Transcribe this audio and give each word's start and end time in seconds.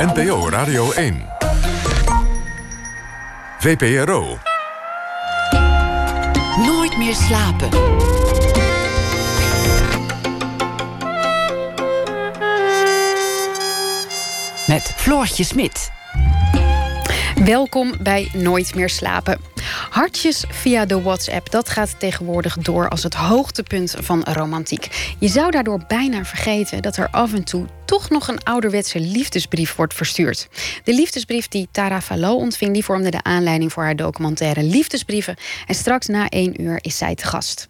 NPO 0.00 0.48
Radio 0.48 0.92
1. 0.92 1.26
VPRO. 3.58 4.38
Nooit 6.56 6.96
meer 6.96 7.14
slapen. 7.14 7.68
Met 14.66 14.92
Floortje 14.96 15.44
Smit. 15.44 15.90
Welkom 17.44 17.94
bij 18.02 18.30
Nooit 18.32 18.74
meer 18.74 18.88
slapen. 18.88 19.40
Hartjes 19.90 20.44
via 20.48 20.84
de 20.84 21.02
WhatsApp, 21.02 21.50
dat 21.50 21.68
gaat 21.68 22.00
tegenwoordig 22.00 22.58
door 22.58 22.88
als 22.88 23.02
het 23.02 23.14
hoogtepunt 23.14 23.94
van 23.98 24.22
romantiek. 24.22 25.14
Je 25.18 25.28
zou 25.28 25.50
daardoor 25.50 25.84
bijna 25.88 26.24
vergeten 26.24 26.82
dat 26.82 26.96
er 26.96 27.08
af 27.10 27.34
en 27.34 27.44
toe 27.44 27.66
toch 27.84 28.10
nog 28.10 28.28
een 28.28 28.42
ouderwetse 28.42 29.00
liefdesbrief 29.00 29.74
wordt 29.74 29.94
verstuurd. 29.94 30.48
De 30.84 30.94
liefdesbrief 30.94 31.48
die 31.48 31.68
Tara 31.72 32.00
Fallot 32.00 32.40
ontving, 32.40 32.72
die 32.72 32.84
vormde 32.84 33.10
de 33.10 33.22
aanleiding 33.22 33.72
voor 33.72 33.82
haar 33.82 33.96
documentaire 33.96 34.62
Liefdesbrieven. 34.62 35.36
En 35.66 35.74
straks 35.74 36.06
na 36.06 36.28
één 36.28 36.62
uur 36.62 36.78
is 36.80 36.98
zij 36.98 37.14
te 37.14 37.26
gast. 37.26 37.68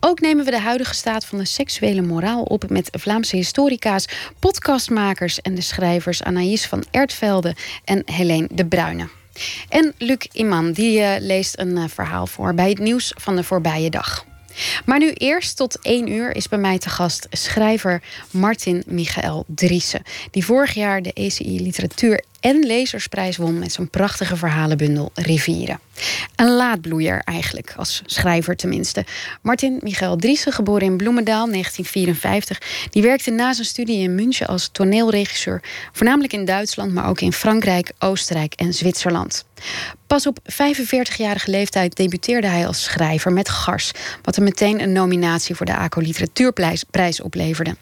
Ook 0.00 0.20
nemen 0.20 0.44
we 0.44 0.50
de 0.50 0.60
huidige 0.60 0.94
staat 0.94 1.24
van 1.24 1.38
de 1.38 1.44
seksuele 1.44 2.02
moraal 2.02 2.42
op 2.42 2.70
met 2.70 2.88
Vlaamse 2.92 3.36
historica's, 3.36 4.08
podcastmakers 4.38 5.40
en 5.40 5.54
de 5.54 5.60
schrijvers 5.60 6.22
Anaïs 6.22 6.66
van 6.66 6.84
Ertvelde 6.90 7.56
en 7.84 8.02
Helene 8.04 8.48
de 8.50 8.66
Bruyne. 8.66 9.08
En 9.68 9.94
Luc 9.98 10.26
Iman, 10.32 10.72
die 10.72 10.98
uh, 10.98 11.14
leest 11.18 11.58
een 11.58 11.76
uh, 11.76 11.84
verhaal 11.88 12.26
voor 12.26 12.54
bij 12.54 12.68
het 12.68 12.78
nieuws 12.78 13.12
van 13.16 13.36
de 13.36 13.44
voorbije 13.44 13.90
dag. 13.90 14.26
Maar 14.84 14.98
nu 14.98 15.12
eerst 15.12 15.56
tot 15.56 15.78
één 15.80 16.10
uur 16.10 16.36
is 16.36 16.48
bij 16.48 16.58
mij 16.58 16.78
te 16.78 16.88
gast 16.88 17.26
schrijver 17.30 18.02
Martin 18.30 18.82
Michael 18.86 19.44
Driessen. 19.46 20.02
Die 20.30 20.44
vorig 20.44 20.74
jaar 20.74 21.02
de 21.02 21.12
ECI 21.12 21.62
Literatuur 21.62 22.24
en 22.40 22.66
Lezersprijs 22.66 23.36
won 23.36 23.58
met 23.58 23.72
zijn 23.72 23.90
prachtige 23.90 24.36
verhalenbundel 24.36 25.10
Rivieren. 25.14 25.80
Een 26.36 26.50
laadbloeier 26.50 27.20
eigenlijk, 27.24 27.74
als 27.76 28.02
schrijver 28.06 28.56
tenminste. 28.56 29.04
Martin 29.42 29.78
Michael 29.82 30.16
Driessen, 30.16 30.52
geboren 30.52 30.86
in 30.86 30.96
Bloemendaal 30.96 31.46
1954. 31.46 32.88
Die 32.90 33.02
werkte 33.02 33.30
na 33.30 33.52
zijn 33.52 33.66
studie 33.66 33.98
in 33.98 34.14
München 34.14 34.46
als 34.46 34.68
toneelregisseur. 34.72 35.62
Voornamelijk 35.92 36.32
in 36.32 36.44
Duitsland, 36.44 36.92
maar 36.92 37.08
ook 37.08 37.20
in 37.20 37.32
Frankrijk, 37.32 37.92
Oostenrijk 37.98 38.54
en 38.54 38.74
Zwitserland. 38.74 39.44
Pas 40.06 40.26
op 40.26 40.38
45-jarige 40.52 41.50
leeftijd 41.50 41.96
debuteerde 41.96 42.46
hij 42.46 42.66
als 42.66 42.82
schrijver 42.82 43.32
met 43.32 43.48
Gars. 43.48 43.90
Wat 44.22 44.36
hem 44.36 44.44
meteen 44.44 44.82
een 44.82 44.92
nominatie 44.92 45.54
voor 45.54 45.66
de 45.66 45.76
ACO 45.76 46.00
Literatuurprijs 46.00 47.22
opleverde. 47.22 47.76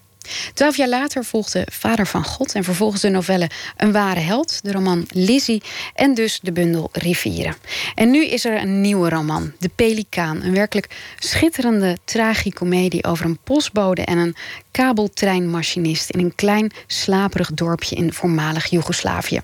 Twaalf 0.55 0.77
jaar 0.77 0.89
later 0.89 1.25
volgde 1.25 1.67
Vader 1.73 2.07
van 2.07 2.25
God 2.25 2.55
en 2.55 2.65
vervolgens 2.65 3.03
de 3.03 3.09
novelle 3.09 3.51
Een 3.77 3.93
ware 3.93 4.21
held, 4.21 4.61
de 4.63 4.73
roman 4.73 5.07
Lizzie 5.09 5.63
en 5.95 6.15
dus 6.15 6.41
de 6.43 6.53
bundel 6.53 6.89
Rivieren. 6.93 7.57
En 7.95 8.11
nu 8.11 8.27
is 8.27 8.45
er 8.45 8.61
een 8.61 8.81
nieuwe 8.81 9.09
roman, 9.09 9.53
De 9.59 9.71
Pelikaan. 9.75 10.43
Een 10.43 10.55
werkelijk 10.55 10.89
schitterende 11.19 11.97
tragicomedie 12.05 13.05
over 13.05 13.25
een 13.25 13.39
postbode 13.45 14.05
en 14.05 14.19
een 14.19 14.37
kabeltreinmachinist 14.71 16.11
in 16.11 16.21
een 16.21 16.35
klein 16.35 16.73
slaperig 16.87 17.53
dorpje 17.53 17.97
in 17.97 18.13
voormalig 18.13 18.67
Joegoslavië. 18.67 19.41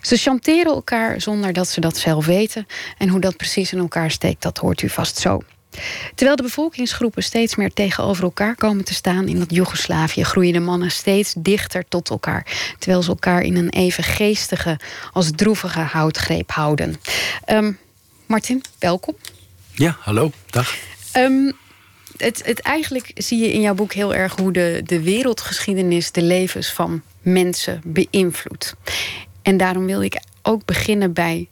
Ze 0.00 0.16
chanteren 0.16 0.72
elkaar 0.72 1.20
zonder 1.20 1.52
dat 1.52 1.68
ze 1.68 1.80
dat 1.80 1.96
zelf 1.96 2.26
weten. 2.26 2.66
En 2.98 3.08
hoe 3.08 3.20
dat 3.20 3.36
precies 3.36 3.72
in 3.72 3.78
elkaar 3.78 4.10
steekt, 4.10 4.42
dat 4.42 4.58
hoort 4.58 4.82
u 4.82 4.88
vast 4.88 5.18
zo. 5.18 5.42
Terwijl 6.14 6.36
de 6.36 6.42
bevolkingsgroepen 6.42 7.22
steeds 7.22 7.56
meer 7.56 7.72
tegenover 7.72 8.24
elkaar 8.24 8.54
komen 8.54 8.84
te 8.84 8.94
staan 8.94 9.28
in 9.28 9.38
dat 9.38 9.54
Joegoslavië, 9.54 10.24
groeien 10.24 10.52
de 10.52 10.60
mannen 10.60 10.90
steeds 10.90 11.34
dichter 11.38 11.84
tot 11.88 12.10
elkaar. 12.10 12.74
Terwijl 12.78 13.02
ze 13.02 13.08
elkaar 13.08 13.42
in 13.42 13.56
een 13.56 13.68
even 13.68 14.04
geestige 14.04 14.78
als 15.12 15.30
droevige 15.34 15.80
houtgreep 15.80 16.50
houden. 16.50 16.96
Um, 17.50 17.78
Martin, 18.26 18.62
welkom. 18.78 19.16
Ja, 19.74 19.96
hallo, 20.00 20.30
dag. 20.50 20.74
Um, 21.16 21.52
het, 22.16 22.42
het, 22.44 22.60
eigenlijk 22.60 23.10
zie 23.14 23.38
je 23.38 23.52
in 23.52 23.60
jouw 23.60 23.74
boek 23.74 23.92
heel 23.92 24.14
erg 24.14 24.36
hoe 24.36 24.52
de, 24.52 24.82
de 24.84 25.02
wereldgeschiedenis 25.02 26.12
de 26.12 26.22
levens 26.22 26.72
van 26.72 27.02
mensen 27.22 27.80
beïnvloedt. 27.84 28.74
En 29.42 29.56
daarom 29.56 29.86
wil 29.86 30.02
ik 30.02 30.20
ook 30.42 30.64
beginnen 30.64 31.12
bij 31.12 31.48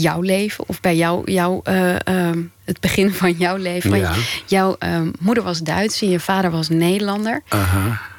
jouw 0.00 0.20
leven 0.20 0.64
of 0.68 0.80
bij 0.80 0.96
jou, 0.96 1.30
jou, 1.30 1.60
uh, 1.68 1.90
uh, 2.08 2.30
het 2.64 2.80
begin 2.80 3.12
van 3.22 3.32
jouw 3.32 3.56
leven. 3.56 3.98
Ja. 3.98 4.14
Jouw 4.46 4.76
uh, 4.78 5.00
moeder 5.18 5.44
was 5.44 5.60
Duits 5.60 6.02
en 6.02 6.08
je 6.08 6.20
vader 6.20 6.50
was 6.50 6.68
Nederlander. 6.68 7.42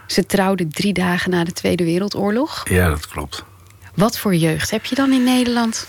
Ze 0.08 0.26
trouwden 0.26 0.70
drie 0.70 0.94
dagen 0.94 1.32
na 1.32 1.44
de 1.44 1.52
Tweede 1.52 1.84
Wereldoorlog. 1.84 2.70
Ja, 2.70 2.90
dat 2.90 3.08
klopt. 3.08 3.44
Wat 3.96 4.18
voor 4.18 4.36
jeugd 4.36 4.72
heb 4.72 4.86
je 4.86 4.96
dan 4.96 5.12
in 5.12 5.24
Nederland? 5.24 5.88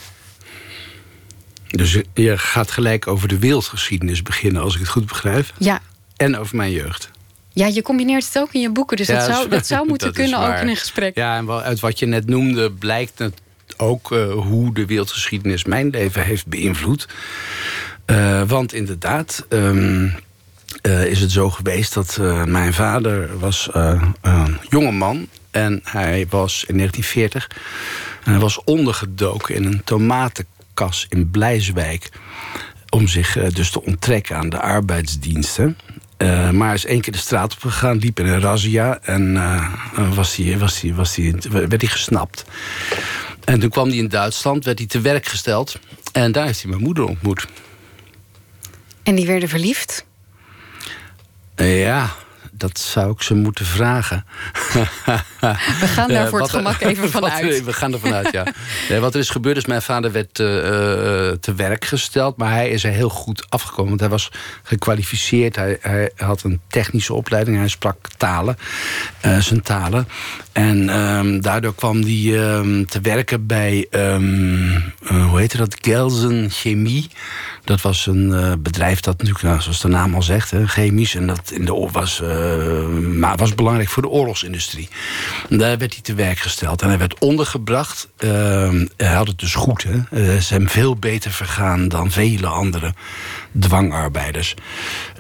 Dus 1.67 1.99
je 2.15 2.39
gaat 2.39 2.71
gelijk 2.71 3.06
over 3.06 3.28
de 3.28 3.39
wereldgeschiedenis 3.39 4.22
beginnen, 4.22 4.62
als 4.62 4.75
ik 4.75 4.81
het 4.81 4.89
goed 4.89 5.06
begrijp. 5.06 5.53
Ja. 5.59 5.81
En 6.16 6.39
over 6.39 6.56
mijn 6.56 6.71
jeugd. 6.71 7.11
Ja, 7.53 7.66
je 7.66 7.83
combineert 7.83 8.25
het 8.25 8.39
ook 8.39 8.53
in 8.53 8.61
je 8.61 8.71
boeken, 8.71 8.97
dus 8.97 9.06
ja, 9.06 9.15
dat, 9.15 9.37
zou, 9.37 9.49
dat 9.49 9.66
zou 9.66 9.87
moeten 9.89 10.06
dat 10.06 10.16
kunnen 10.16 10.39
ook 10.39 10.61
in 10.61 10.69
een 10.69 10.77
gesprek. 10.77 11.16
Ja, 11.16 11.37
en 11.37 11.51
uit 11.51 11.81
wat 11.81 11.99
je 11.99 12.06
net 12.06 12.27
noemde 12.27 12.72
blijkt 12.72 13.19
het 13.19 13.41
ook 13.76 14.10
uh, 14.10 14.32
hoe 14.32 14.74
de 14.74 14.86
wereldgeschiedenis 14.86 15.64
mijn 15.64 15.90
leven 15.90 16.24
heeft 16.24 16.46
beïnvloed. 16.46 17.08
Uh, 18.06 18.42
want 18.42 18.72
inderdaad. 18.72 19.46
Um, 19.48 20.14
uh, 20.82 21.04
is 21.06 21.20
het 21.20 21.30
zo 21.30 21.50
geweest 21.50 21.94
dat 21.94 22.18
mijn 22.46 22.72
vader 22.72 23.38
was 23.38 23.68
een 23.72 24.58
jonge 24.68 24.90
man 24.90 25.28
en 25.50 25.80
hij 25.84 26.26
was 26.30 26.64
in 26.68 26.76
1940 26.76 27.50
en 28.24 28.30
hij 28.30 28.40
was 28.40 28.64
ondergedoken 28.64 29.54
in 29.54 29.64
een 29.64 29.84
tomatenkas 29.84 31.06
in 31.08 31.30
Blijswijk 31.30 32.08
om 32.88 33.08
zich 33.08 33.32
dus 33.52 33.70
te 33.70 33.82
onttrekken 33.82 34.36
aan 34.36 34.48
de 34.48 34.60
arbeidsdiensten. 34.60 35.76
Uh, 36.18 36.50
maar 36.50 36.74
is 36.74 36.86
één 36.86 37.00
keer 37.00 37.12
de 37.12 37.18
straat 37.18 37.52
op 37.52 37.60
gegaan, 37.60 37.96
liep 37.96 38.20
in 38.20 38.26
een 38.26 38.41
razzia 38.41 38.98
en 39.02 39.42
was 40.14 40.36
hij, 40.36 40.58
was 40.58 40.80
hij, 40.80 40.94
was 40.94 41.16
hij, 41.16 41.34
werd 41.50 41.80
hij 41.80 41.91
gesnapt. 41.91 42.44
En 43.44 43.60
toen 43.60 43.71
kwam 43.71 43.88
hij 43.88 43.97
in 43.97 44.09
Duitsland, 44.09 44.65
werd 44.65 44.78
hij 44.78 44.88
te 44.88 45.00
werk 45.00 45.27
gesteld. 45.27 45.78
En 46.12 46.32
daar 46.32 46.47
heeft 46.47 46.62
hij 46.62 46.71
mijn 46.71 46.82
moeder 46.82 47.05
ontmoet. 47.05 47.47
En 49.03 49.15
die 49.15 49.27
werden 49.27 49.49
verliefd? 49.49 50.05
Ja, 51.56 52.15
dat 52.56 52.78
zou 52.78 53.10
ik 53.10 53.22
ze 53.22 53.34
moeten 53.34 53.66
vragen. 53.66 54.25
We 55.81 55.87
gaan 55.87 56.09
daar 56.09 56.28
voor 56.28 56.41
het 56.41 56.50
gemak 56.50 56.81
even 56.81 57.10
vanuit. 57.20 57.65
we 57.65 57.72
gaan 57.72 57.92
er 57.92 57.98
vanuit, 57.98 58.31
ja. 58.32 58.47
Nee, 58.88 59.00
wat 59.00 59.15
er 59.15 59.20
is 59.20 59.31
gebeurd 59.31 59.56
is, 59.56 59.66
mijn 59.66 59.82
vader 59.82 60.12
werd 60.12 60.38
uh, 60.38 60.47
te 61.31 61.54
werk 61.56 61.84
gesteld... 61.84 62.37
maar 62.37 62.50
hij 62.50 62.69
is 62.69 62.84
er 62.84 62.92
heel 62.92 63.09
goed 63.09 63.47
afgekomen, 63.48 63.88
want 63.88 64.00
hij 64.00 64.09
was 64.09 64.31
gekwalificeerd. 64.62 65.56
Hij, 65.56 65.78
hij 65.81 66.10
had 66.16 66.42
een 66.42 66.60
technische 66.69 67.15
opleiding, 67.15 67.56
hij 67.56 67.69
sprak 67.69 68.09
talen, 68.16 68.56
uh, 69.26 69.38
zijn 69.38 69.62
talen. 69.62 70.09
En 70.53 70.98
um, 70.98 71.41
daardoor 71.41 71.75
kwam 71.75 72.03
hij 72.03 72.54
um, 72.56 72.86
te 72.86 73.00
werken 73.00 73.47
bij, 73.47 73.86
um, 73.91 74.92
hoe 75.09 75.38
heette 75.38 75.56
dat, 75.56 75.76
Gelsen 75.81 76.50
Chemie... 76.50 77.10
Dat 77.64 77.80
was 77.80 78.06
een 78.06 78.28
uh, 78.28 78.52
bedrijf 78.58 79.00
dat 79.00 79.19
natuurlijk, 79.19 79.44
nou, 79.44 79.60
zoals 79.60 79.80
de 79.80 79.88
naam 79.88 80.14
al 80.14 80.22
zegt, 80.22 80.50
hè, 80.50 80.66
chemisch. 80.66 81.14
En 81.14 81.26
dat 81.26 81.50
in 81.50 81.64
de, 81.64 81.88
was, 81.92 82.20
uh, 82.22 82.86
maar 83.19 83.36
was 83.36 83.54
belangrijk 83.54 83.88
voor 83.88 84.02
de 84.02 84.08
oorlogsindustrie. 84.08 84.88
En 85.48 85.58
daar 85.58 85.78
werd 85.78 85.92
hij 85.92 86.03
te 86.03 86.14
werk 86.14 86.38
gesteld. 86.38 86.82
En 86.82 86.88
hij 86.88 86.98
werd 86.98 87.19
ondergebracht. 87.19 88.08
Uh, 88.19 88.30
hij 88.97 89.12
had 89.14 89.26
het 89.26 89.38
dus 89.38 89.54
goed. 89.54 89.82
Hè. 89.82 90.00
Uh, 90.10 90.36
is 90.36 90.50
hem 90.50 90.69
veel 90.69 90.97
beter 90.97 91.30
vergaan 91.30 91.88
dan 91.88 92.10
vele 92.10 92.47
andere 92.47 92.94
dwangarbeiders. 93.58 94.54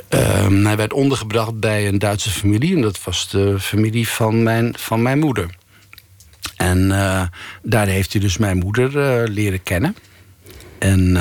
Ehm, 0.08 0.64
hij 0.64 0.76
werd 0.76 0.92
ondergebracht 0.92 1.60
bij 1.60 1.88
een 1.88 1.98
Duitse 1.98 2.30
familie. 2.30 2.74
En 2.74 2.80
dat 2.80 3.04
was 3.04 3.28
de 3.28 3.60
familie 3.60 4.08
van 4.08 4.42
mijn, 4.42 4.74
van 4.78 5.02
mijn 5.02 5.18
moeder. 5.18 5.56
En 6.56 6.88
daar 7.62 7.86
heeft 7.86 8.12
hij 8.12 8.20
dus 8.20 8.38
mijn 8.38 8.58
moeder 8.58 9.28
leren 9.28 9.62
kennen. 9.62 9.96
En 10.78 11.16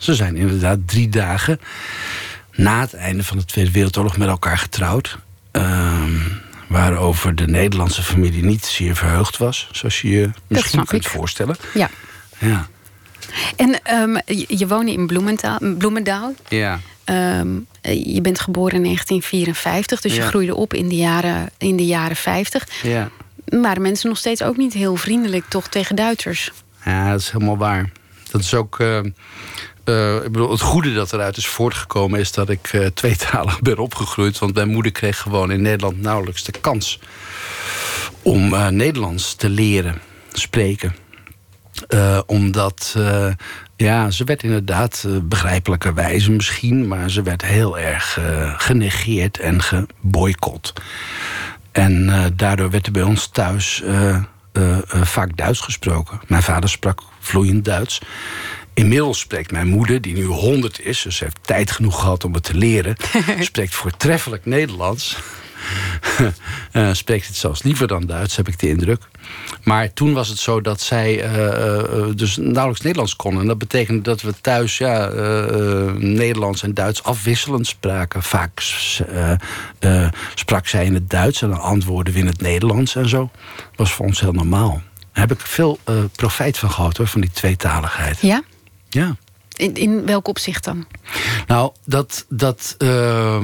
ze 0.00 0.14
zijn 0.14 0.36
inderdaad 0.36 0.78
drie 0.86 1.08
dagen 1.08 1.60
na 2.52 2.80
het 2.80 2.94
einde 2.94 3.24
van 3.24 3.38
de 3.38 3.44
Tweede 3.44 3.70
Wereldoorlog 3.70 4.16
met 4.16 4.28
elkaar 4.28 4.58
getrouwd. 4.58 5.18
Uh, 5.52 6.02
waarover 6.68 7.34
de 7.34 7.46
Nederlandse 7.46 8.02
familie 8.02 8.44
niet 8.44 8.64
zeer 8.64 8.96
verheugd 8.96 9.36
was. 9.36 9.68
Zoals 9.72 10.00
je 10.00 10.10
je 10.10 10.30
misschien 10.46 10.84
kunt 10.84 11.04
ik. 11.04 11.10
voorstellen. 11.10 11.56
Ja. 11.74 11.90
ja. 12.38 12.68
En 13.56 13.80
um, 13.94 14.20
je, 14.48 14.66
woonde 14.66 14.92
in 14.92 15.06
Bloemendaal. 15.06 15.58
Bloemendaal. 15.78 16.34
Ja. 16.48 16.80
Um, 17.04 17.66
je 17.82 18.20
bent 18.20 18.40
geboren 18.40 18.74
in 18.74 18.82
1954, 18.82 20.00
dus 20.00 20.14
ja. 20.14 20.22
je 20.22 20.28
groeide 20.28 20.54
op 20.54 20.74
in 20.74 20.88
de 20.88 20.96
jaren, 20.96 21.50
in 21.58 21.76
de 21.76 21.86
jaren 21.86 22.16
50. 22.16 22.66
Ja. 22.82 23.10
Waren 23.44 23.82
mensen 23.82 24.08
nog 24.08 24.18
steeds 24.18 24.42
ook 24.42 24.56
niet 24.56 24.72
heel 24.72 24.96
vriendelijk 24.96 25.44
toch 25.48 25.68
tegen 25.68 25.96
Duitsers? 25.96 26.52
Ja, 26.84 27.10
dat 27.10 27.20
is 27.20 27.30
helemaal 27.30 27.56
waar. 27.56 27.90
Dat 28.30 28.40
is 28.40 28.54
ook. 28.54 28.78
Uh, 28.78 29.00
uh, 29.90 30.14
ik 30.14 30.32
bedoel, 30.32 30.50
het 30.50 30.60
goede 30.60 30.92
dat 30.92 31.12
eruit 31.12 31.36
is 31.36 31.46
voortgekomen 31.46 32.20
is 32.20 32.32
dat 32.32 32.48
ik 32.48 32.72
uh, 32.72 32.86
tweetalig 32.86 33.60
ben 33.70 33.78
opgegroeid. 33.78 34.38
Want 34.38 34.54
mijn 34.54 34.68
moeder 34.68 34.92
kreeg 34.92 35.18
gewoon 35.18 35.50
in 35.50 35.62
Nederland 35.62 36.00
nauwelijks 36.00 36.44
de 36.44 36.52
kans 36.60 37.00
om 38.22 38.52
uh, 38.52 38.68
Nederlands 38.68 39.34
te 39.34 39.48
leren. 39.48 40.00
spreken. 40.32 40.94
Omdat 42.26 42.96
ja, 43.76 44.10
ze 44.10 44.24
werd 44.24 44.42
inderdaad 44.42 45.06
begrijpelijkerwijze 45.22 46.30
misschien, 46.30 46.88
maar 46.88 47.10
ze 47.10 47.22
werd 47.22 47.42
heel 47.44 47.78
erg 47.78 48.18
genegeerd 48.56 49.38
en 49.38 49.62
geboycott. 49.62 50.72
En 51.72 52.12
daardoor 52.36 52.70
werd 52.70 52.86
er 52.86 52.92
bij 52.92 53.02
ons 53.02 53.26
thuis 53.26 53.82
vaak 54.84 55.36
Duits 55.36 55.60
gesproken. 55.60 56.20
Mijn 56.26 56.42
vader 56.42 56.68
sprak 56.68 57.02
vloeiend 57.20 57.64
Duits. 57.64 58.00
Inmiddels 58.80 59.18
spreekt 59.18 59.52
mijn 59.52 59.66
moeder, 59.66 60.00
die 60.00 60.14
nu 60.14 60.24
100 60.24 60.80
is, 60.80 61.02
dus 61.02 61.16
ze 61.16 61.24
heeft 61.24 61.38
tijd 61.42 61.70
genoeg 61.70 62.00
gehad 62.00 62.24
om 62.24 62.34
het 62.34 62.42
te 62.42 62.54
leren, 62.54 62.96
spreekt 63.40 63.74
voortreffelijk 63.74 64.46
Nederlands. 64.46 65.18
uh, 66.72 66.92
spreekt 67.02 67.26
het 67.26 67.36
zelfs 67.36 67.62
liever 67.62 67.86
dan 67.86 68.06
Duits, 68.06 68.36
heb 68.36 68.48
ik 68.48 68.58
de 68.58 68.68
indruk. 68.68 69.02
Maar 69.62 69.92
toen 69.92 70.12
was 70.12 70.28
het 70.28 70.38
zo 70.38 70.60
dat 70.60 70.80
zij 70.80 71.34
uh, 71.34 72.06
dus 72.14 72.36
nauwelijks 72.36 72.80
Nederlands 72.80 73.16
konden. 73.16 73.40
En 73.40 73.46
dat 73.46 73.58
betekende 73.58 74.00
dat 74.02 74.20
we 74.20 74.32
thuis 74.40 74.78
ja, 74.78 75.08
Nederlands 75.98 76.62
en 76.62 76.74
Duits 76.74 77.02
afwisselend 77.02 77.66
spraken. 77.66 78.22
Vaak 78.22 78.62
sprak 80.34 80.66
zij 80.66 80.84
in 80.84 80.94
het 80.94 81.10
Duits 81.10 81.42
en 81.42 81.48
dan 81.48 81.60
antwoordden 81.60 82.14
we 82.14 82.20
in 82.20 82.26
het 82.26 82.40
Nederlands 82.40 82.96
en 82.96 83.08
zo. 83.08 83.30
Dat 83.56 83.76
was 83.76 83.92
voor 83.92 84.06
ons 84.06 84.20
heel 84.20 84.32
normaal. 84.32 84.82
Daar 85.12 85.28
heb 85.28 85.38
ik 85.38 85.46
veel 85.46 85.78
profijt 86.16 86.58
van 86.58 86.70
gehad 86.70 86.96
hoor, 86.96 87.06
van 87.06 87.20
die 87.20 87.30
tweetaligheid. 87.30 88.20
Ja? 88.20 88.42
Ja. 88.90 89.16
In, 89.56 89.74
in 89.74 90.06
welk 90.06 90.28
opzicht 90.28 90.64
dan? 90.64 90.86
Nou, 91.46 91.72
dat, 91.84 92.26
dat 92.28 92.74
uh, 92.78 93.42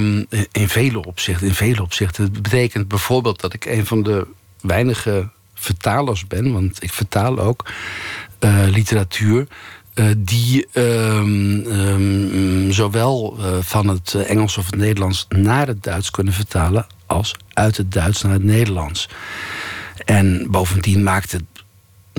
in 0.52 0.68
vele 0.68 1.04
opzichten. 1.04 1.46
In 1.46 1.54
vele 1.54 1.82
opzichten. 1.82 2.24
Het 2.24 2.42
betekent 2.42 2.88
bijvoorbeeld 2.88 3.40
dat 3.40 3.52
ik 3.52 3.64
een 3.64 3.86
van 3.86 4.02
de 4.02 4.26
weinige 4.60 5.28
vertalers 5.54 6.26
ben, 6.26 6.52
want 6.52 6.82
ik 6.82 6.92
vertaal 6.92 7.38
ook 7.38 7.70
uh, 8.40 8.66
literatuur. 8.68 9.46
Uh, 9.94 10.06
die 10.18 10.66
um, 10.72 11.66
um, 11.66 12.72
zowel 12.72 13.36
uh, 13.38 13.46
van 13.60 13.88
het 13.88 14.14
Engels 14.14 14.58
of 14.58 14.66
het 14.66 14.76
Nederlands 14.76 15.26
naar 15.28 15.66
het 15.66 15.82
Duits 15.82 16.10
kunnen 16.10 16.32
vertalen, 16.32 16.86
als 17.06 17.34
uit 17.52 17.76
het 17.76 17.92
Duits 17.92 18.22
naar 18.22 18.32
het 18.32 18.44
Nederlands. 18.44 19.08
En 20.04 20.46
bovendien 20.50 21.02
maakt 21.02 21.32
het 21.32 21.44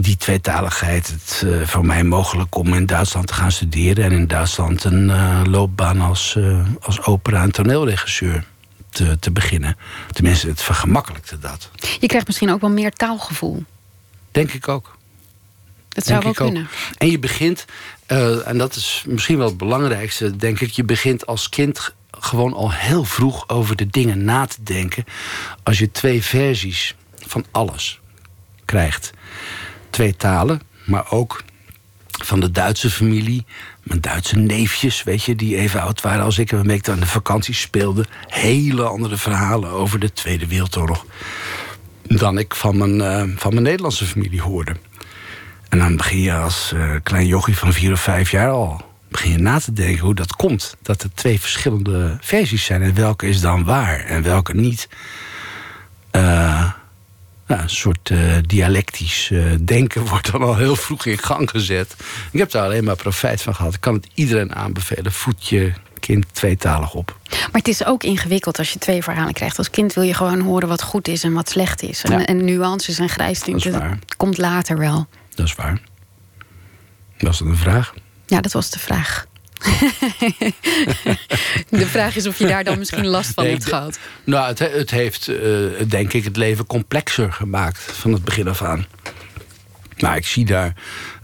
die 0.01 0.17
tweetaligheid 0.17 1.07
het 1.07 1.41
uh, 1.45 1.67
voor 1.67 1.85
mij 1.85 2.03
mogelijk 2.03 2.55
om 2.55 2.73
in 2.73 2.85
Duitsland 2.85 3.27
te 3.27 3.33
gaan 3.33 3.51
studeren 3.51 4.03
en 4.03 4.11
in 4.11 4.27
Duitsland 4.27 4.83
een 4.83 5.09
uh, 5.09 5.41
loopbaan 5.45 6.01
als, 6.01 6.35
uh, 6.37 6.65
als 6.81 7.03
opera- 7.03 7.41
en 7.41 7.51
toneelregisseur 7.51 8.43
te, 8.89 9.19
te 9.19 9.31
beginnen. 9.31 9.77
Tenminste, 10.11 10.47
het 10.47 10.61
vergemakkelijkte 10.61 11.39
dat. 11.39 11.69
Je 11.99 12.07
krijgt 12.07 12.27
misschien 12.27 12.51
ook 12.51 12.61
wel 12.61 12.69
meer 12.69 12.91
taalgevoel. 12.91 13.63
Denk 14.31 14.51
ik 14.51 14.67
ook. 14.67 14.97
Dat 15.89 16.05
zou 16.05 16.23
wel 16.23 16.33
kunnen. 16.33 16.63
Ook. 16.63 16.97
En 16.97 17.11
je 17.11 17.19
begint, 17.19 17.65
en 18.45 18.57
dat 18.57 18.75
is 18.75 19.03
misschien 19.07 19.37
wel 19.37 19.47
het 19.47 19.57
belangrijkste, 19.57 20.35
denk 20.35 20.59
ik, 20.59 20.71
je 20.71 20.83
begint 20.83 21.25
als 21.25 21.49
kind 21.49 21.93
gewoon 22.11 22.53
al 22.53 22.71
heel 22.71 23.03
vroeg 23.03 23.49
over 23.49 23.75
de 23.75 23.87
dingen 23.87 24.23
na 24.23 24.45
te 24.45 24.63
denken. 24.63 25.05
Als 25.63 25.79
je 25.79 25.91
twee 25.91 26.23
versies 26.23 26.95
van 27.25 27.45
alles 27.51 27.99
krijgt 28.65 29.11
twee 29.97 30.15
talen, 30.15 30.61
maar 30.85 31.11
ook 31.11 31.43
van 32.23 32.39
de 32.39 32.51
Duitse 32.51 32.89
familie. 32.89 33.45
Mijn 33.83 34.01
Duitse 34.01 34.35
neefjes, 34.35 35.03
weet 35.03 35.23
je, 35.23 35.35
die 35.35 35.55
even 35.55 35.81
oud 35.81 36.01
waren 36.01 36.23
als 36.23 36.37
ik... 36.37 36.51
waarmee 36.51 36.77
ik 36.77 36.89
aan 36.89 36.99
de 36.99 37.05
vakantie 37.05 37.53
speelde. 37.53 38.05
Hele 38.27 38.83
andere 38.83 39.17
verhalen 39.17 39.69
over 39.69 39.99
de 39.99 40.13
Tweede 40.13 40.47
Wereldoorlog... 40.47 41.05
dan 42.01 42.37
ik 42.37 42.55
van 42.55 42.77
mijn, 42.77 42.95
uh, 42.95 43.37
van 43.37 43.51
mijn 43.51 43.63
Nederlandse 43.63 44.05
familie 44.05 44.41
hoorde. 44.41 44.75
En 45.69 45.79
dan 45.79 45.97
begin 45.97 46.21
je 46.21 46.33
als 46.33 46.71
uh, 46.75 46.95
klein 47.03 47.27
jochie 47.27 47.57
van 47.57 47.73
vier 47.73 47.91
of 47.91 48.01
vijf 48.01 48.31
jaar 48.31 48.49
al... 48.49 48.81
begin 49.09 49.31
je 49.31 49.37
na 49.37 49.59
te 49.59 49.73
denken 49.73 50.03
hoe 50.03 50.15
dat 50.15 50.35
komt. 50.35 50.75
Dat 50.81 51.03
er 51.03 51.13
twee 51.13 51.39
verschillende 51.39 52.17
versies 52.21 52.65
zijn. 52.65 52.81
En 52.81 52.93
welke 52.93 53.27
is 53.27 53.41
dan 53.41 53.63
waar 53.63 53.99
en 53.99 54.23
welke 54.23 54.55
niet. 54.55 54.89
Uh, 56.11 56.71
nou, 57.47 57.61
een 57.61 57.69
soort 57.69 58.09
uh, 58.09 58.35
dialectisch 58.45 59.29
uh, 59.29 59.53
denken 59.61 60.05
wordt 60.09 60.31
dan 60.31 60.41
al 60.41 60.55
heel 60.55 60.75
vroeg 60.75 61.05
in 61.05 61.17
gang 61.17 61.49
gezet. 61.49 61.95
Ik 62.31 62.39
heb 62.39 62.51
daar 62.51 62.63
alleen 62.63 62.83
maar 62.83 62.95
profijt 62.95 63.41
van 63.41 63.55
gehad. 63.55 63.73
Ik 63.73 63.81
kan 63.81 63.93
het 63.93 64.07
iedereen 64.13 64.55
aanbevelen. 64.55 65.11
Voed 65.11 65.47
je 65.47 65.73
kind 65.99 66.25
tweetalig 66.31 66.93
op. 66.93 67.17
Maar 67.29 67.49
het 67.51 67.67
is 67.67 67.85
ook 67.85 68.03
ingewikkeld 68.03 68.57
als 68.57 68.73
je 68.73 68.79
twee 68.79 69.03
verhalen 69.03 69.33
krijgt. 69.33 69.57
Als 69.57 69.69
kind 69.69 69.93
wil 69.93 70.03
je 70.03 70.13
gewoon 70.13 70.39
horen 70.39 70.67
wat 70.67 70.81
goed 70.81 71.07
is 71.07 71.23
en 71.23 71.33
wat 71.33 71.49
slecht 71.49 71.81
is. 71.81 72.03
En, 72.03 72.45
nuances 72.45 72.99
en 72.99 73.09
grijstinten. 73.09 73.71
Dat, 73.71 73.81
dat 73.81 74.15
komt 74.15 74.37
later 74.37 74.77
wel. 74.77 75.07
Dat 75.35 75.45
is 75.45 75.55
waar. 75.55 75.81
Was 77.17 77.39
dat 77.39 77.47
een 77.47 77.57
vraag? 77.57 77.93
Ja, 78.25 78.41
dat 78.41 78.51
was 78.51 78.69
de 78.69 78.79
vraag. 78.79 79.27
de 81.69 81.85
vraag 81.85 82.15
is 82.15 82.27
of 82.27 82.39
je 82.39 82.47
daar 82.47 82.63
dan 82.63 82.77
misschien 82.77 83.07
last 83.07 83.33
van 83.33 83.43
nee, 83.43 83.53
hebt 83.53 83.65
gehad. 83.65 83.99
Nou, 84.23 84.47
het, 84.47 84.59
het 84.59 84.91
heeft, 84.91 85.27
uh, 85.27 85.69
denk 85.87 86.13
ik, 86.13 86.23
het 86.23 86.37
leven 86.37 86.65
complexer 86.65 87.33
gemaakt 87.33 87.79
van 87.79 88.13
het 88.13 88.23
begin 88.23 88.47
af 88.47 88.61
aan. 88.61 88.85
Maar 89.99 90.17
ik 90.17 90.25
zie 90.25 90.45
daar, 90.45 90.73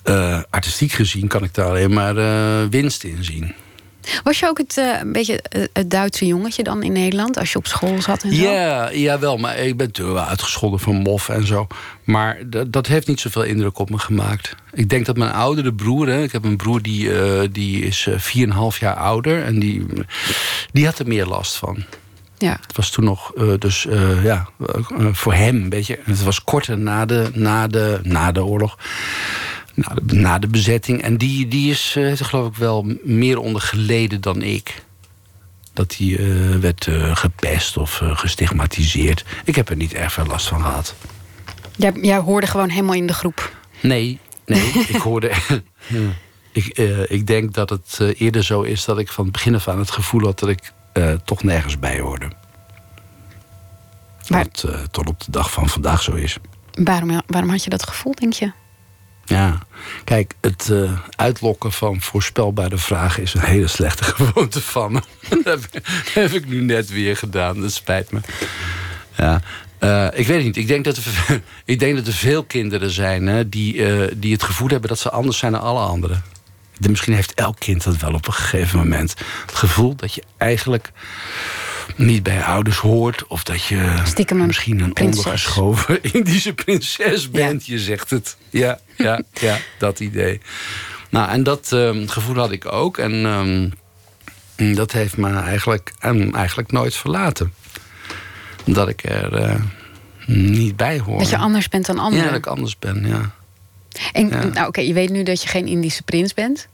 uh, 0.05 0.41
artistiek 0.49 0.91
gezien, 0.91 1.27
kan 1.27 1.43
ik 1.43 1.53
daar 1.53 1.65
alleen 1.65 1.93
maar 1.93 2.17
uh, 2.17 2.69
winst 2.69 3.03
in 3.03 3.23
zien. 3.23 3.55
Was 4.23 4.39
je 4.39 4.47
ook 4.47 4.57
het, 4.57 4.77
uh, 4.77 4.99
een 4.99 5.11
beetje 5.11 5.43
het 5.73 5.89
Duitse 5.89 6.25
jongetje 6.25 6.63
dan 6.63 6.83
in 6.83 6.91
Nederland, 6.91 7.37
als 7.37 7.51
je 7.51 7.57
op 7.57 7.67
school 7.67 8.01
zat 8.01 8.23
en 8.23 8.35
zo? 8.35 8.43
Ja, 8.43 8.89
ja 8.89 9.19
wel, 9.19 9.37
maar 9.37 9.57
ik 9.57 9.77
ben 9.77 9.87
natuurlijk 9.87 10.17
wel 10.17 10.27
uitgescholden 10.27 10.79
van 10.79 10.95
mof 10.95 11.29
en 11.29 11.47
zo. 11.47 11.67
Maar 12.03 12.37
dat 12.67 12.87
heeft 12.87 13.07
niet 13.07 13.19
zoveel 13.19 13.43
indruk 13.43 13.79
op 13.79 13.89
me 13.89 13.97
gemaakt. 13.97 14.55
Ik 14.73 14.89
denk 14.89 15.05
dat 15.05 15.17
mijn 15.17 15.31
oudere 15.31 15.73
broer, 15.73 16.07
hè, 16.07 16.23
ik 16.23 16.31
heb 16.31 16.43
een 16.43 16.57
broer 16.57 16.81
die, 16.81 17.09
uh, 17.09 17.41
die 17.51 17.85
is 17.85 18.07
4,5 18.09 18.79
jaar 18.79 18.95
ouder... 18.95 19.43
en 19.43 19.59
die, 19.59 19.85
die 20.71 20.85
had 20.85 20.99
er 20.99 21.07
meer 21.07 21.25
last 21.25 21.55
van. 21.55 21.83
Ja. 22.37 22.57
Het 22.67 22.75
was 22.75 22.89
toen 22.89 23.03
nog, 23.03 23.31
uh, 23.35 23.53
dus 23.59 23.87
ja, 24.23 24.47
voor 25.11 25.33
hem 25.33 25.55
een 25.55 25.69
beetje... 25.69 25.99
Het 26.03 26.23
was 26.23 26.43
korter 26.43 26.77
na 26.77 27.05
de, 27.05 27.29
na 27.33 27.67
de, 27.67 27.99
na 28.03 28.31
de 28.31 28.43
oorlog 28.43 28.77
na 29.73 29.95
de, 30.03 30.15
na 30.15 30.39
de 30.39 30.47
bezetting. 30.47 31.01
En 31.01 31.17
die, 31.17 31.47
die 31.47 31.71
is, 31.71 31.95
uh, 31.97 32.13
geloof 32.15 32.47
ik 32.47 32.55
wel 32.55 32.97
meer 33.03 33.37
onder 33.37 33.61
geleden 33.61 34.21
dan 34.21 34.41
ik. 34.41 34.83
Dat 35.73 35.95
hij 35.97 36.07
uh, 36.07 36.55
werd 36.55 36.85
uh, 36.85 37.15
gepest 37.15 37.77
of 37.77 38.01
gestigmatiseerd. 38.03 39.25
Ik 39.45 39.55
heb 39.55 39.69
er 39.69 39.75
niet 39.75 39.93
erg 39.93 40.13
veel 40.13 40.25
last 40.25 40.47
van 40.47 40.61
gehad. 40.61 40.95
Jij, 41.75 41.91
jij 42.01 42.17
hoorde 42.17 42.47
gewoon 42.47 42.69
helemaal 42.69 42.95
in 42.95 43.07
de 43.07 43.13
groep? 43.13 43.55
Nee, 43.81 44.19
nee. 44.45 44.71
ik 44.93 44.95
hoorde... 44.95 45.31
ik, 46.51 46.67
ik 47.07 47.27
denk 47.27 47.53
dat 47.53 47.69
het 47.69 47.99
eerder 48.17 48.43
zo 48.43 48.61
is 48.61 48.85
dat 48.85 48.99
ik 48.99 49.11
van 49.11 49.23
het 49.23 49.33
begin 49.33 49.55
af 49.55 49.67
aan 49.67 49.79
het 49.79 49.91
gevoel 49.91 50.23
had... 50.23 50.39
dat 50.39 50.49
ik 50.49 50.71
toch 51.23 51.43
nergens 51.43 51.79
bij 51.79 51.99
hoorde. 51.99 52.27
Maar, 54.27 54.45
Wat 54.51 54.91
tot 54.91 55.07
op 55.07 55.19
de 55.19 55.31
dag 55.31 55.51
van 55.51 55.69
vandaag 55.69 56.01
zo 56.01 56.13
is. 56.13 56.37
Waarom, 56.73 57.21
waarom 57.27 57.49
had 57.49 57.63
je 57.63 57.69
dat 57.69 57.87
gevoel, 57.87 58.13
denk 58.15 58.33
je? 58.33 58.51
Ja, 59.25 59.59
kijk, 60.03 60.33
het 60.41 60.69
uh, 60.71 60.91
uitlokken 61.15 61.71
van 61.71 62.01
voorspelbare 62.01 62.77
vragen 62.77 63.23
is 63.23 63.33
een 63.33 63.41
hele 63.41 63.67
slechte 63.67 64.03
gewoonte 64.15 64.61
van 64.61 64.91
me. 64.91 65.01
dat 65.43 65.67
heb, 66.13 66.31
ik 66.31 66.47
nu 66.47 66.61
net 66.61 66.89
weer 66.89 67.17
gedaan, 67.17 67.61
dat 67.61 67.71
spijt 67.71 68.11
me. 68.11 68.19
Ja, 69.17 69.41
uh, 69.79 70.07
ik 70.13 70.27
weet 70.27 70.37
het 70.37 70.45
niet. 70.45 70.57
Ik 70.57 70.67
denk 70.67 70.85
dat 70.85 70.97
er, 70.97 71.41
ik 71.65 71.79
denk 71.79 71.95
dat 71.95 72.07
er 72.07 72.13
veel 72.13 72.43
kinderen 72.43 72.89
zijn 72.89 73.27
hè, 73.27 73.49
die, 73.49 73.75
uh, 73.75 74.07
die 74.15 74.33
het 74.33 74.43
gevoel 74.43 74.67
hebben 74.67 74.89
dat 74.89 74.99
ze 74.99 75.09
anders 75.09 75.37
zijn 75.37 75.51
dan 75.51 75.61
alle 75.61 75.85
anderen. 75.85 76.23
Misschien 76.89 77.13
heeft 77.13 77.33
elk 77.33 77.59
kind 77.59 77.83
dat 77.83 77.97
wel 77.97 78.13
op 78.13 78.27
een 78.27 78.33
gegeven 78.33 78.79
moment. 78.79 79.13
Het 79.45 79.55
gevoel 79.55 79.95
dat 79.95 80.13
je 80.13 80.23
eigenlijk 80.37 80.91
niet 81.95 82.23
bij 82.23 82.43
ouders 82.43 82.77
hoort. 82.77 83.27
Of 83.27 83.43
dat 83.43 83.63
je 83.63 83.93
Stiekem 84.03 84.45
misschien 84.45 84.79
een 84.79 84.93
prinses. 84.93 85.17
ondergeschoven 85.17 86.03
Indische 86.13 86.53
prinses 86.53 87.29
bent. 87.29 87.65
Ja. 87.65 87.73
Je 87.73 87.79
zegt 87.79 88.09
het. 88.09 88.37
Ja, 88.49 88.79
ja, 88.97 89.21
ja, 89.33 89.57
dat 89.77 89.99
idee. 89.99 90.41
Nou, 91.09 91.29
en 91.29 91.43
dat 91.43 91.71
um, 91.71 92.07
gevoel 92.07 92.35
had 92.35 92.51
ik 92.51 92.71
ook. 92.71 92.97
En 92.97 93.13
um, 93.13 94.75
dat 94.75 94.91
heeft 94.91 95.17
me 95.17 95.33
eigenlijk, 95.33 95.93
um, 96.05 96.35
eigenlijk 96.35 96.71
nooit 96.71 96.95
verlaten. 96.95 97.53
Omdat 98.65 98.89
ik 98.89 99.03
er 99.03 99.41
uh, 99.41 99.55
niet 100.25 100.75
bij 100.75 100.99
hoor. 100.99 101.19
Dat 101.19 101.29
je 101.29 101.37
anders 101.37 101.69
bent 101.69 101.85
dan 101.85 101.99
anderen? 101.99 102.25
Ja, 102.25 102.29
dat 102.29 102.37
ik 102.37 102.45
anders 102.45 102.79
ben, 102.79 103.07
ja. 103.07 103.31
En 104.13 104.27
ja. 104.27 104.35
nou, 104.35 104.49
oké, 104.49 104.67
okay, 104.67 104.87
je 104.87 104.93
weet 104.93 105.09
nu 105.09 105.23
dat 105.23 105.41
je 105.41 105.47
geen 105.47 105.67
Indische 105.67 106.03
prins 106.03 106.33
bent. 106.33 106.67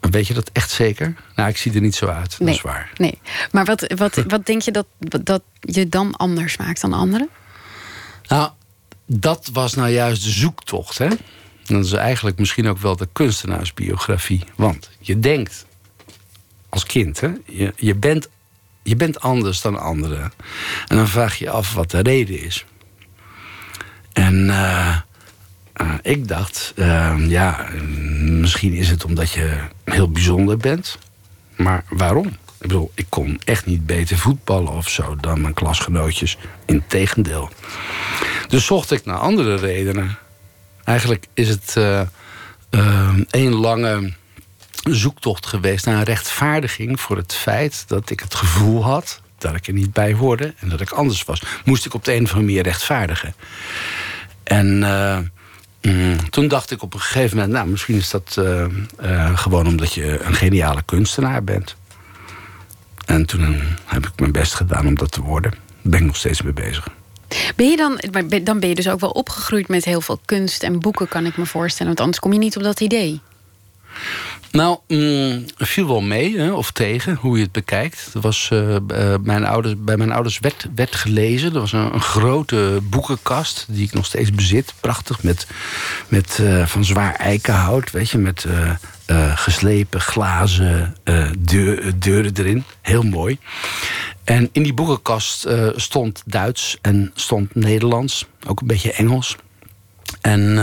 Weet 0.00 0.26
je 0.26 0.34
dat 0.34 0.50
echt 0.52 0.70
zeker? 0.70 1.14
Nou, 1.34 1.48
ik 1.48 1.56
zie 1.56 1.74
er 1.74 1.80
niet 1.80 1.94
zo 1.94 2.06
uit. 2.06 2.38
Nee, 2.38 2.48
dat 2.48 2.56
is 2.56 2.62
waar. 2.62 2.90
Nee. 2.96 3.18
Maar 3.50 3.64
wat, 3.64 3.92
wat, 3.96 4.14
wat 4.34 4.46
denk 4.46 4.62
je 4.62 4.70
dat, 4.70 4.86
dat 5.22 5.42
je 5.60 5.88
dan 5.88 6.16
anders 6.16 6.56
maakt 6.56 6.80
dan 6.80 6.92
anderen? 6.92 7.28
Nou, 8.26 8.50
dat 9.06 9.50
was 9.52 9.74
nou 9.74 9.88
juist 9.88 10.24
de 10.24 10.30
zoektocht. 10.30 10.98
Hè? 10.98 11.08
Dat 11.66 11.84
is 11.84 11.92
eigenlijk 11.92 12.38
misschien 12.38 12.68
ook 12.68 12.78
wel 12.78 12.96
de 12.96 13.08
kunstenaarsbiografie. 13.12 14.44
Want 14.54 14.90
je 15.00 15.18
denkt 15.18 15.66
als 16.68 16.84
kind, 16.84 17.20
hè? 17.20 17.30
Je, 17.44 17.72
je, 17.76 17.94
bent, 17.94 18.28
je 18.82 18.96
bent 18.96 19.20
anders 19.20 19.60
dan 19.60 19.80
anderen. 19.80 20.32
En 20.86 20.96
dan 20.96 21.08
vraag 21.08 21.38
je 21.38 21.44
je 21.44 21.50
af 21.50 21.74
wat 21.74 21.90
de 21.90 22.00
reden 22.00 22.40
is. 22.40 22.64
En 24.12 24.34
uh, 24.46 24.96
ik 26.02 26.28
dacht, 26.28 26.72
ehm, 26.76 27.28
ja, 27.28 27.66
misschien 28.20 28.72
is 28.72 28.88
het 28.88 29.04
omdat 29.04 29.30
je 29.30 29.58
heel 29.84 30.10
bijzonder 30.10 30.56
bent. 30.56 30.98
Maar 31.56 31.84
waarom? 31.88 32.26
Ik 32.26 32.66
bedoel, 32.66 32.90
ik 32.94 33.06
kon 33.08 33.40
echt 33.44 33.66
niet 33.66 33.86
beter 33.86 34.18
voetballen 34.18 34.72
of 34.72 34.88
zo 34.88 35.16
dan 35.16 35.40
mijn 35.40 35.54
klasgenootjes. 35.54 36.38
Integendeel. 36.66 37.48
Dus 38.48 38.66
zocht 38.66 38.90
ik 38.90 39.04
naar 39.04 39.18
andere 39.18 39.54
redenen. 39.54 40.18
Eigenlijk 40.84 41.26
is 41.34 41.48
het 41.48 41.74
een 43.30 43.54
lange 43.54 44.12
zoektocht 44.82 45.46
geweest 45.46 45.86
naar 45.86 45.96
een 45.96 46.02
rechtvaardiging 46.02 47.00
voor 47.00 47.16
het 47.16 47.34
feit 47.34 47.84
dat 47.86 48.10
ik 48.10 48.20
het 48.20 48.34
gevoel 48.34 48.84
had 48.84 49.20
dat 49.38 49.54
ik 49.54 49.66
er 49.66 49.72
niet 49.72 49.92
bij 49.92 50.12
hoorde 50.12 50.54
en 50.58 50.68
dat 50.68 50.80
ik 50.80 50.90
anders 50.90 51.24
was. 51.24 51.42
Moest 51.64 51.86
ik 51.86 51.94
op 51.94 52.04
de 52.04 52.14
een 52.14 52.22
of 52.22 52.32
andere 52.32 52.46
manier 52.46 52.62
rechtvaardigen. 52.62 53.34
En 54.44 54.66
uh, 54.66 55.18
mm, 55.82 56.30
toen 56.30 56.48
dacht 56.48 56.70
ik 56.70 56.82
op 56.82 56.94
een 56.94 57.00
gegeven 57.00 57.36
moment, 57.36 57.54
nou, 57.54 57.68
misschien 57.68 57.96
is 57.96 58.10
dat 58.10 58.36
uh, 58.38 58.64
uh, 59.02 59.38
gewoon 59.38 59.66
omdat 59.66 59.92
je 59.92 60.20
een 60.20 60.34
geniale 60.34 60.82
kunstenaar 60.82 61.44
bent. 61.44 61.76
En 63.06 63.26
toen 63.26 63.62
heb 63.84 64.06
ik 64.06 64.20
mijn 64.20 64.32
best 64.32 64.54
gedaan 64.54 64.86
om 64.86 64.94
dat 64.94 65.12
te 65.12 65.20
worden. 65.20 65.50
Daar 65.50 65.60
ben 65.82 66.00
ik 66.00 66.06
nog 66.06 66.16
steeds 66.16 66.42
mee 66.42 66.52
bezig. 66.52 66.88
Ben 67.56 67.70
je 67.70 67.76
dan, 67.76 68.00
dan 68.42 68.60
ben 68.60 68.68
je 68.68 68.74
dus 68.74 68.88
ook 68.88 69.00
wel 69.00 69.10
opgegroeid 69.10 69.68
met 69.68 69.84
heel 69.84 70.00
veel 70.00 70.20
kunst 70.24 70.62
en 70.62 70.80
boeken, 70.80 71.08
kan 71.08 71.26
ik 71.26 71.36
me 71.36 71.46
voorstellen. 71.46 71.86
Want 71.86 72.00
anders 72.00 72.18
kom 72.18 72.32
je 72.32 72.38
niet 72.38 72.56
op 72.56 72.62
dat 72.62 72.80
idee. 72.80 73.20
Nou, 74.50 74.78
mm, 74.88 75.44
viel 75.56 75.86
wel 75.86 76.00
mee, 76.00 76.38
hè, 76.38 76.52
of 76.52 76.70
tegen, 76.70 77.14
hoe 77.14 77.36
je 77.36 77.42
het 77.42 77.52
bekijkt. 77.52 78.10
Er 78.14 78.20
was, 78.20 78.50
uh, 78.52 78.76
mijn 79.22 79.44
ouders, 79.44 79.74
bij 79.78 79.96
mijn 79.96 80.12
ouders 80.12 80.38
werd, 80.38 80.66
werd 80.74 80.96
gelezen. 80.96 81.54
Er 81.54 81.60
was 81.60 81.72
een, 81.72 82.00
grote 82.00 82.78
boekenkast 82.82 83.66
die 83.68 83.84
ik 83.84 83.92
nog 83.92 84.06
steeds 84.06 84.32
bezit. 84.32 84.74
Prachtig, 84.80 85.22
met, 85.22 85.46
met 86.08 86.38
uh, 86.40 86.66
van 86.66 86.84
zwaar 86.84 87.14
eikenhout, 87.14 87.90
weet 87.90 88.10
je, 88.10 88.18
met 88.18 88.46
geslepen 89.34 90.00
glazen 90.00 90.96
deur, 91.38 91.98
deuren 91.98 92.32
erin. 92.36 92.64
Heel 92.80 93.02
mooi. 93.02 93.38
En 94.24 94.48
in 94.52 94.62
die 94.62 94.74
boekenkast 94.74 95.48
stond 95.76 96.22
Duits 96.26 96.78
en 96.80 97.10
stond 97.14 97.54
Nederlands. 97.54 98.26
Ook 98.46 98.60
een 98.60 98.66
beetje 98.66 98.92
Engels. 98.92 99.36
En 100.20 100.54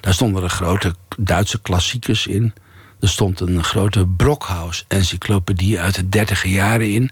daar 0.00 0.14
stonden 0.14 0.42
er 0.42 0.48
grote 0.50 0.94
Duitse 1.16 1.60
klassiekers 1.60 2.26
in. 2.26 2.52
Er 3.00 3.08
stond 3.08 3.40
een 3.40 3.64
grote 3.64 4.06
Brockhaus-encyclopedie 4.06 5.80
uit 5.80 5.94
de 5.94 6.08
dertiger 6.08 6.50
jaren 6.50 6.92
in. 6.92 7.10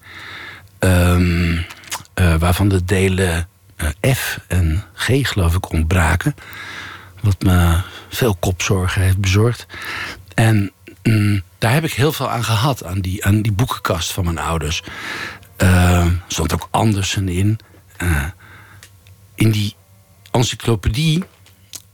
Um, 0.79 1.67
uh, 2.15 2.35
waarvan 2.35 2.69
de 2.69 2.85
delen 2.85 3.49
uh, 3.77 4.15
F 4.15 4.41
en 4.47 4.85
G, 4.95 5.29
geloof 5.29 5.55
ik, 5.55 5.73
ontbraken. 5.73 6.35
Wat 7.21 7.43
me 7.43 7.81
veel 8.09 8.35
kopzorgen 8.35 9.03
heeft 9.03 9.19
bezorgd. 9.19 9.67
En 10.35 10.73
mm, 11.03 11.43
daar 11.59 11.73
heb 11.73 11.85
ik 11.85 11.93
heel 11.93 12.13
veel 12.13 12.31
aan 12.31 12.45
gehad, 12.45 12.85
aan 12.85 13.01
die, 13.01 13.25
aan 13.25 13.43
die 13.43 13.53
boekenkast 13.53 14.13
van 14.13 14.25
mijn 14.25 14.39
ouders. 14.39 14.83
Uh, 15.63 16.07
stond 16.29 16.53
ook 16.53 16.69
Andersen 16.71 17.29
in. 17.29 17.59
in 19.35 19.51
die 19.51 19.75
encyclopedie, 20.31 21.25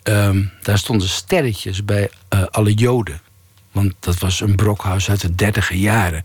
um, 0.02 0.52
daar 0.62 0.78
stonden 0.78 1.08
sterretjes 1.08 1.84
bij 1.84 2.10
alle 2.50 2.74
joden. 2.74 3.20
Want 3.72 3.94
dat 4.00 4.18
was 4.18 4.40
een 4.40 4.56
brokhuis 4.56 5.10
uit 5.10 5.20
de 5.20 5.34
dertiger 5.34 5.76
jaren. 5.76 6.24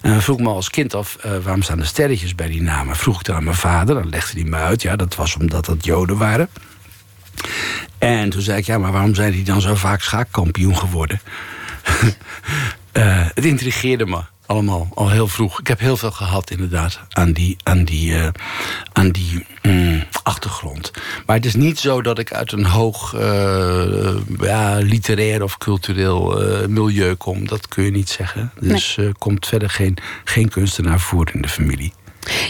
En 0.00 0.22
vroeg 0.22 0.38
me 0.38 0.48
als 0.48 0.70
kind 0.70 0.94
af, 0.94 1.18
uh, 1.26 1.36
waarom 1.38 1.62
staan 1.62 1.80
er 1.80 1.86
sterretjes 1.86 2.34
bij 2.34 2.48
die 2.48 2.62
namen? 2.62 2.96
Vroeg 2.96 3.20
ik 3.20 3.28
aan 3.28 3.44
mijn 3.44 3.56
vader, 3.56 3.94
dan 3.94 4.08
legde 4.08 4.40
hij 4.40 4.48
me 4.48 4.56
uit. 4.56 4.82
Ja, 4.82 4.96
dat 4.96 5.14
was 5.14 5.36
omdat 5.36 5.64
dat 5.64 5.84
joden 5.84 6.16
waren. 6.16 6.48
En 7.98 8.30
toen 8.30 8.42
zei 8.42 8.58
ik, 8.58 8.66
ja, 8.66 8.78
maar 8.78 8.92
waarom 8.92 9.14
zijn 9.14 9.32
die 9.32 9.44
dan 9.44 9.60
zo 9.60 9.74
vaak 9.74 10.00
schaakkampioen 10.00 10.76
geworden? 10.76 11.20
uh, 12.92 13.26
het 13.34 13.44
intrigeerde 13.44 14.06
me 14.06 14.22
allemaal 14.46 14.88
al 14.94 15.10
heel 15.10 15.28
vroeg. 15.28 15.60
Ik 15.60 15.66
heb 15.66 15.78
heel 15.78 15.96
veel 15.96 16.10
gehad 16.10 16.50
inderdaad 16.50 17.00
aan 17.10 17.32
die, 17.32 17.56
aan 17.62 17.84
die, 17.84 18.10
uh, 18.10 18.28
aan 18.92 19.10
die 19.10 19.46
mm, 19.62 20.04
achtergrond. 20.22 20.90
Maar 21.26 21.36
het 21.36 21.44
is 21.44 21.54
niet 21.54 21.78
zo 21.78 22.02
dat 22.02 22.18
ik 22.18 22.32
uit 22.32 22.52
een 22.52 22.64
hoog 22.64 23.14
uh, 23.14 24.14
ja, 24.40 24.78
literair 24.78 25.42
of 25.42 25.58
cultureel 25.58 26.42
uh, 26.42 26.66
milieu 26.66 27.14
kom. 27.14 27.48
Dat 27.48 27.68
kun 27.68 27.84
je 27.84 27.90
niet 27.90 28.10
zeggen. 28.10 28.52
Dus 28.60 28.96
nee. 28.96 29.12
komt 29.12 29.46
verder 29.46 29.70
geen, 29.70 29.96
geen 30.24 30.48
kunstenaar 30.48 31.00
voor 31.00 31.30
in 31.32 31.42
de 31.42 31.48
familie. 31.48 31.92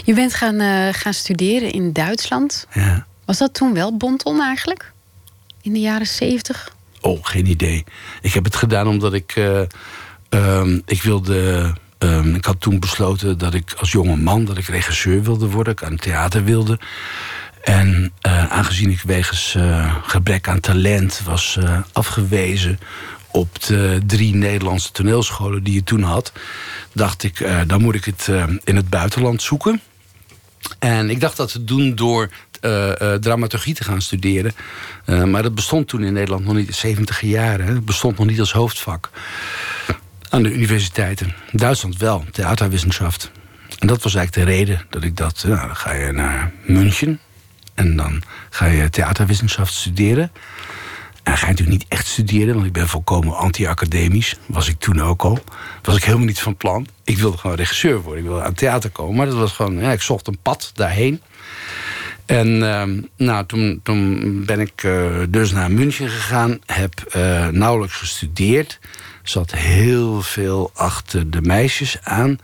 Je 0.03 0.13
bent 0.13 0.33
gaan, 0.33 0.93
gaan 0.93 1.13
studeren 1.13 1.71
in 1.71 1.93
Duitsland. 1.93 2.67
Ja. 2.73 3.05
Was 3.25 3.37
dat 3.37 3.53
toen 3.53 3.73
wel 3.73 3.97
Bonton 3.97 4.41
eigenlijk? 4.41 4.91
In 5.61 5.73
de 5.73 5.79
jaren 5.79 6.07
zeventig? 6.07 6.75
Oh, 7.01 7.19
geen 7.21 7.45
idee. 7.45 7.83
Ik 8.21 8.33
heb 8.33 8.43
het 8.43 8.55
gedaan 8.55 8.87
omdat 8.87 9.13
ik... 9.13 9.35
Um, 10.29 10.81
ik 10.85 11.03
wilde 11.03 11.73
Um, 11.99 12.35
ik 12.35 12.45
had 12.45 12.61
toen 12.61 12.79
besloten 12.79 13.37
dat 13.37 13.53
ik 13.53 13.73
als 13.77 13.91
jonge 13.91 14.15
man 14.15 14.45
dat 14.45 14.57
ik 14.57 14.65
regisseur 14.65 15.23
wilde 15.23 15.49
worden, 15.49 15.73
ik 15.73 15.83
aan 15.83 15.95
theater 15.95 16.43
wilde. 16.43 16.79
En 17.61 18.13
uh, 18.27 18.51
aangezien 18.51 18.89
ik 18.89 19.01
wegens 19.01 19.53
uh, 19.57 19.95
gebrek 20.03 20.47
aan 20.47 20.59
talent 20.59 21.21
was 21.23 21.57
uh, 21.59 21.79
afgewezen 21.91 22.79
op 23.31 23.63
de 23.63 24.01
drie 24.05 24.35
Nederlandse 24.35 24.91
toneelscholen 24.91 25.63
die 25.63 25.73
je 25.73 25.83
toen 25.83 26.01
had, 26.01 26.31
dacht 26.91 27.23
ik, 27.23 27.47
dan 27.67 27.81
moet 27.81 27.95
ik 27.95 28.05
het 28.05 28.29
in 28.63 28.75
het 28.75 28.89
buitenland 28.89 29.41
zoeken. 29.41 29.81
En 30.79 31.09
ik 31.09 31.19
dacht 31.19 31.37
dat 31.37 31.51
te 31.51 31.63
doen 31.63 31.95
door 31.95 32.29
dramaturgie 33.19 33.73
te 33.73 33.83
gaan 33.83 34.01
studeren. 34.01 34.53
maar 35.05 35.43
dat 35.43 35.55
bestond 35.55 35.87
toen 35.87 36.03
in 36.03 36.13
Nederland 36.13 36.45
nog 36.45 36.53
niet, 36.55 36.75
70 36.75 37.21
jaren. 37.21 37.67
Het 37.67 37.85
bestond 37.85 38.17
nog 38.17 38.27
niet 38.27 38.39
als 38.39 38.51
hoofdvak 38.51 39.09
aan 40.35 40.43
de 40.43 40.53
universiteiten. 40.53 41.33
Duitsland 41.51 41.97
wel, 41.97 42.25
theaterwissenschaft. 42.31 43.31
En 43.79 43.87
dat 43.87 44.03
was 44.03 44.15
eigenlijk 44.15 44.47
de 44.47 44.53
reden 44.53 44.81
dat 44.89 45.03
ik. 45.03 45.19
Nou, 45.19 45.67
dan 45.67 45.75
ga 45.75 45.93
je 45.93 46.11
naar 46.11 46.51
München 46.65 47.19
en 47.73 47.95
dan 47.95 48.23
ga 48.49 48.65
je 48.65 48.89
theaterwetenschap 48.89 49.67
studeren. 49.67 50.31
En 51.23 51.37
ga 51.37 51.45
je 51.45 51.51
natuurlijk 51.51 51.77
niet 51.77 51.85
echt 51.89 52.07
studeren, 52.07 52.53
want 52.53 52.65
ik 52.65 52.73
ben 52.73 52.87
volkomen 52.87 53.37
anti-academisch. 53.37 54.35
Was 54.45 54.67
ik 54.67 54.79
toen 54.79 55.01
ook 55.01 55.21
al. 55.21 55.39
Was 55.81 55.95
ik 55.95 56.03
helemaal 56.03 56.25
niet 56.25 56.39
van 56.39 56.55
plan. 56.55 56.87
Ik 57.03 57.17
wilde 57.17 57.37
gewoon 57.37 57.55
regisseur 57.55 58.01
worden. 58.01 58.23
Ik 58.23 58.29
wilde 58.29 58.43
aan 58.43 58.53
theater 58.53 58.89
komen. 58.89 59.15
Maar 59.15 59.25
dat 59.25 59.35
was 59.35 59.51
gewoon, 59.51 59.79
ja, 59.79 59.91
ik 59.91 60.01
zocht 60.01 60.27
een 60.27 60.39
pad 60.41 60.71
daarheen. 60.73 61.21
En 62.25 62.47
uh, 62.47 62.83
nou, 63.17 63.45
toen, 63.45 63.79
toen 63.83 64.45
ben 64.45 64.59
ik 64.59 64.83
uh, 64.83 65.07
dus 65.29 65.51
naar 65.51 65.71
München 65.71 66.09
gegaan. 66.09 66.59
Heb 66.65 67.13
uh, 67.15 67.47
nauwelijks 67.47 67.95
gestudeerd 67.95 68.79
zat 69.29 69.51
heel 69.51 70.21
veel 70.21 70.71
achter 70.73 71.29
de 71.29 71.41
meisjes 71.41 71.97
aan. 72.03 72.39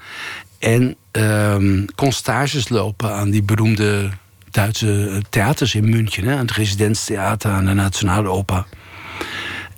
En 0.59 0.95
um, 1.11 1.85
kon 1.95 2.11
stages 2.11 2.69
lopen 2.69 3.13
aan 3.13 3.29
die 3.29 3.43
beroemde 3.43 4.09
Duitse 4.51 5.21
theaters 5.29 5.75
in 5.75 5.89
München. 5.89 6.23
Hè, 6.23 6.33
aan 6.33 6.39
het 6.39 6.51
Residenztheater, 6.51 7.51
aan 7.51 7.65
de 7.65 7.73
Nationale 7.73 8.29
Oper. 8.29 8.65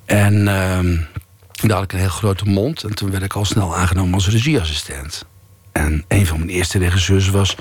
En 0.06 0.34
um, 0.48 1.08
daar 1.62 1.76
had 1.76 1.84
ik 1.84 1.94
een 1.94 2.00
heel 2.00 2.08
grote 2.08 2.46
mond. 2.46 2.84
En 2.84 2.96
toen 2.96 3.12
werd 3.12 3.24
ik 3.24 3.34
al 3.34 3.46
snel 3.46 3.76
aangenomen 3.76 4.14
als 4.14 4.30
regieassistent. 4.30 5.26
En 5.72 6.06
een 6.08 6.26
van 6.26 6.38
mijn 6.38 6.50
eerste 6.50 6.78
regisseurs 6.78 7.30
was 7.30 7.56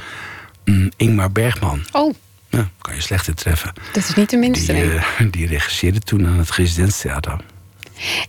um, 0.64 0.90
Ingmar 0.96 1.32
Bergman. 1.32 1.84
Oh. 1.92 2.14
Ja, 2.48 2.68
kan 2.80 2.94
je 2.94 3.00
slechter 3.00 3.34
treffen. 3.34 3.72
Dat 3.92 4.08
is 4.08 4.14
niet 4.14 4.30
de 4.30 4.36
minste. 4.36 4.72
Die, 4.72 4.84
uh, 4.84 5.04
die 5.30 5.46
regisseerde 5.46 5.98
toen 5.98 6.26
aan 6.26 6.38
het 6.38 6.50
Residenztheater. 6.50 7.36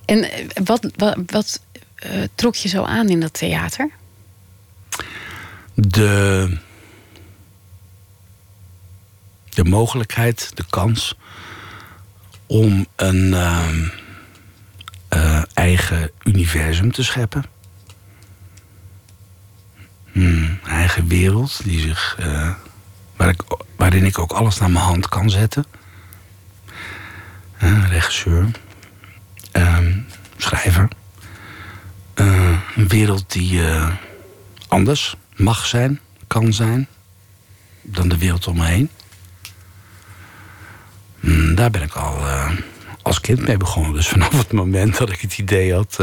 En 0.05 0.31
eh, 0.31 0.45
wat, 0.63 0.91
wat, 0.95 1.17
wat 1.25 1.61
uh, 2.05 2.23
trok 2.35 2.55
je 2.55 2.67
zo 2.67 2.83
aan 2.83 3.09
in 3.09 3.19
dat 3.19 3.33
theater? 3.33 3.89
De, 5.73 6.57
de 9.49 9.63
mogelijkheid, 9.63 10.51
de 10.53 10.65
kans 10.69 11.15
om 12.45 12.85
een 12.95 13.31
uh, 13.31 13.69
uh, 15.09 15.43
eigen 15.53 16.11
universum 16.23 16.91
te 16.91 17.03
scheppen. 17.03 17.45
Hmm, 20.11 20.59
een 20.63 20.69
eigen 20.69 21.07
wereld 21.07 21.63
die 21.63 21.79
zich, 21.79 22.17
ik, 23.17 23.41
waarin 23.75 24.05
ik 24.05 24.19
ook 24.19 24.31
alles 24.31 24.59
naar 24.59 24.71
mijn 24.71 24.85
hand 24.85 25.09
kan 25.09 25.29
zetten. 25.29 25.65
regisseur. 27.89 28.51
Ehm, 29.53 29.91
schrijver. 30.37 30.87
Uh, 32.15 32.57
een 32.75 32.87
wereld 32.87 33.31
die 33.31 33.53
uh, 33.53 33.89
anders 34.67 35.15
mag 35.35 35.65
zijn, 35.65 35.99
kan 36.27 36.53
zijn, 36.53 36.87
dan 37.81 38.07
de 38.07 38.17
wereld 38.17 38.47
om 38.47 38.57
me 38.57 38.65
heen. 38.65 38.89
Mm, 41.19 41.55
daar 41.55 41.69
ben 41.69 41.81
ik 41.81 41.93
al 41.93 42.17
uh, 42.17 42.51
als 43.01 43.21
kind 43.21 43.47
mee 43.47 43.57
begonnen. 43.57 43.93
Dus 43.93 44.07
vanaf 44.15 44.37
het 44.37 44.51
moment 44.51 44.97
dat 44.97 45.09
ik 45.09 45.21
het 45.21 45.37
idee 45.37 45.73
had... 45.73 45.95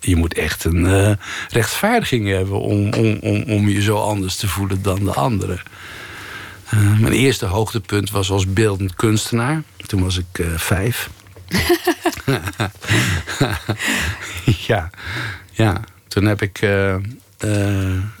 Je 0.00 0.16
moet 0.16 0.34
echt 0.34 0.64
een 0.64 1.18
rechtvaardiging 1.48 2.28
hebben 2.28 2.60
om, 2.60 2.92
om, 2.92 3.18
om, 3.20 3.42
om 3.42 3.68
je 3.68 3.82
zo 3.82 3.96
anders 3.96 4.36
te 4.36 4.48
voelen 4.48 4.82
dan 4.82 5.04
de 5.04 5.12
anderen. 5.12 5.62
mijn 7.00 7.12
eerste 7.12 7.46
hoogtepunt 7.46 8.10
was 8.10 8.30
als 8.30 8.52
beeldend 8.52 8.94
kunstenaar. 8.94 9.62
Toen 9.86 10.02
was 10.02 10.16
ik 10.16 10.46
vijf. 10.56 11.10
ja, 14.66 14.90
ja. 15.50 15.80
Toen 16.08 16.24
heb 16.24 16.42
ik, 16.42 16.62
uh, 16.62 16.96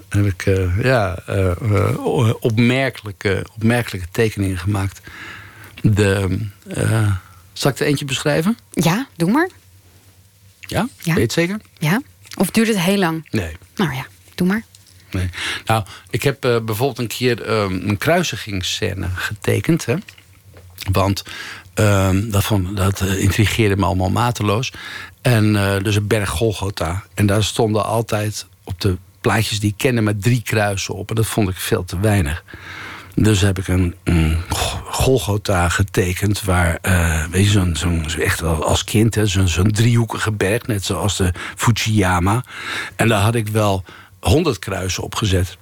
heb 0.08 0.26
ik 0.26 0.42
ja, 0.82 1.18
opmerkelijke, 2.40 3.46
opmerkelijke 3.54 4.08
tekeningen 4.10 4.58
gemaakt. 4.58 5.00
De, 5.82 6.38
zal 7.52 7.70
ik 7.70 7.78
er 7.78 7.86
eentje 7.86 8.04
beschrijven? 8.04 8.58
Ja, 8.70 9.06
doe 9.16 9.30
maar. 9.30 9.48
Ja? 10.60 10.88
ja? 10.98 11.04
Weet 11.04 11.14
je 11.14 11.20
het 11.20 11.32
zeker? 11.32 11.60
Ja. 11.78 12.02
Of 12.36 12.50
duurt 12.50 12.68
het 12.68 12.80
heel 12.80 12.98
lang? 12.98 13.28
Nee. 13.30 13.56
Nou 13.74 13.94
ja, 13.94 14.06
doe 14.34 14.46
maar. 14.46 14.64
Nee. 15.10 15.30
Nou, 15.64 15.84
ik 16.10 16.22
heb 16.22 16.40
bijvoorbeeld 16.40 16.98
een 16.98 17.06
keer 17.06 17.50
um, 17.50 17.88
een 17.88 17.98
kruisingsscène 17.98 19.08
getekend. 19.14 19.84
Hè? 19.84 19.96
Want 20.92 21.22
Ehm, 21.74 22.30
dat, 22.30 22.44
vond, 22.44 22.76
dat 22.76 23.00
uh, 23.00 23.22
intrigeerde 23.22 23.76
me 23.76 23.84
allemaal 23.84 24.10
mateloos. 24.10 24.72
En 25.22 25.54
uh, 25.54 25.76
dus 25.82 25.96
een 25.96 26.06
berg 26.06 26.28
Golgotha. 26.28 27.02
En 27.14 27.26
daar 27.26 27.44
stonden 27.44 27.84
altijd 27.84 28.46
op 28.64 28.80
de 28.80 28.96
plaatjes 29.20 29.60
die 29.60 29.70
ik 29.70 29.76
kende 29.76 30.00
met 30.00 30.22
drie 30.22 30.42
kruisen 30.42 30.94
op. 30.94 31.08
En 31.08 31.14
dat 31.14 31.26
vond 31.26 31.48
ik 31.48 31.56
veel 31.56 31.84
te 31.84 32.00
weinig. 32.00 32.44
Dus 33.14 33.40
heb 33.40 33.58
ik 33.58 33.68
een, 33.68 33.94
Golgotha 34.84 35.68
getekend. 35.68 36.42
Waar, 36.42 36.78
uh, 36.82 37.24
weet 37.24 37.44
je, 37.44 37.50
zo'n, 37.50 37.76
zo'n, 37.76 38.06
echt 38.20 38.42
als 38.42 38.84
kind, 38.84 39.16
zo'n, 39.22 39.48
zo'n 39.48 39.70
driehoekige 39.70 40.32
berg. 40.32 40.66
Net 40.66 40.84
zoals 40.84 41.16
de 41.16 41.32
Fujiyama. 41.56 42.44
En 42.96 43.08
daar 43.08 43.20
had 43.20 43.34
ik 43.34 43.48
wel 43.48 43.84
honderd 44.20 44.58
kruisen 44.58 45.02
op 45.02 45.14
gezet. 45.14 45.58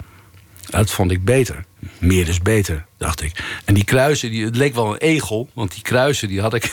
Dat 0.70 0.90
vond 0.90 1.10
ik 1.10 1.24
beter. 1.24 1.64
Meer 1.98 2.28
is 2.28 2.40
beter, 2.40 2.86
dacht 3.02 3.22
ik. 3.22 3.60
En 3.64 3.74
die 3.74 3.84
kruisen, 3.84 4.30
die, 4.30 4.44
het 4.44 4.56
leek 4.56 4.74
wel 4.74 4.92
een 4.92 4.98
egel. 4.98 5.48
Want 5.54 5.72
die 5.72 5.82
kruisen, 5.82 6.28
die 6.28 6.40
had 6.40 6.54
ik, 6.54 6.72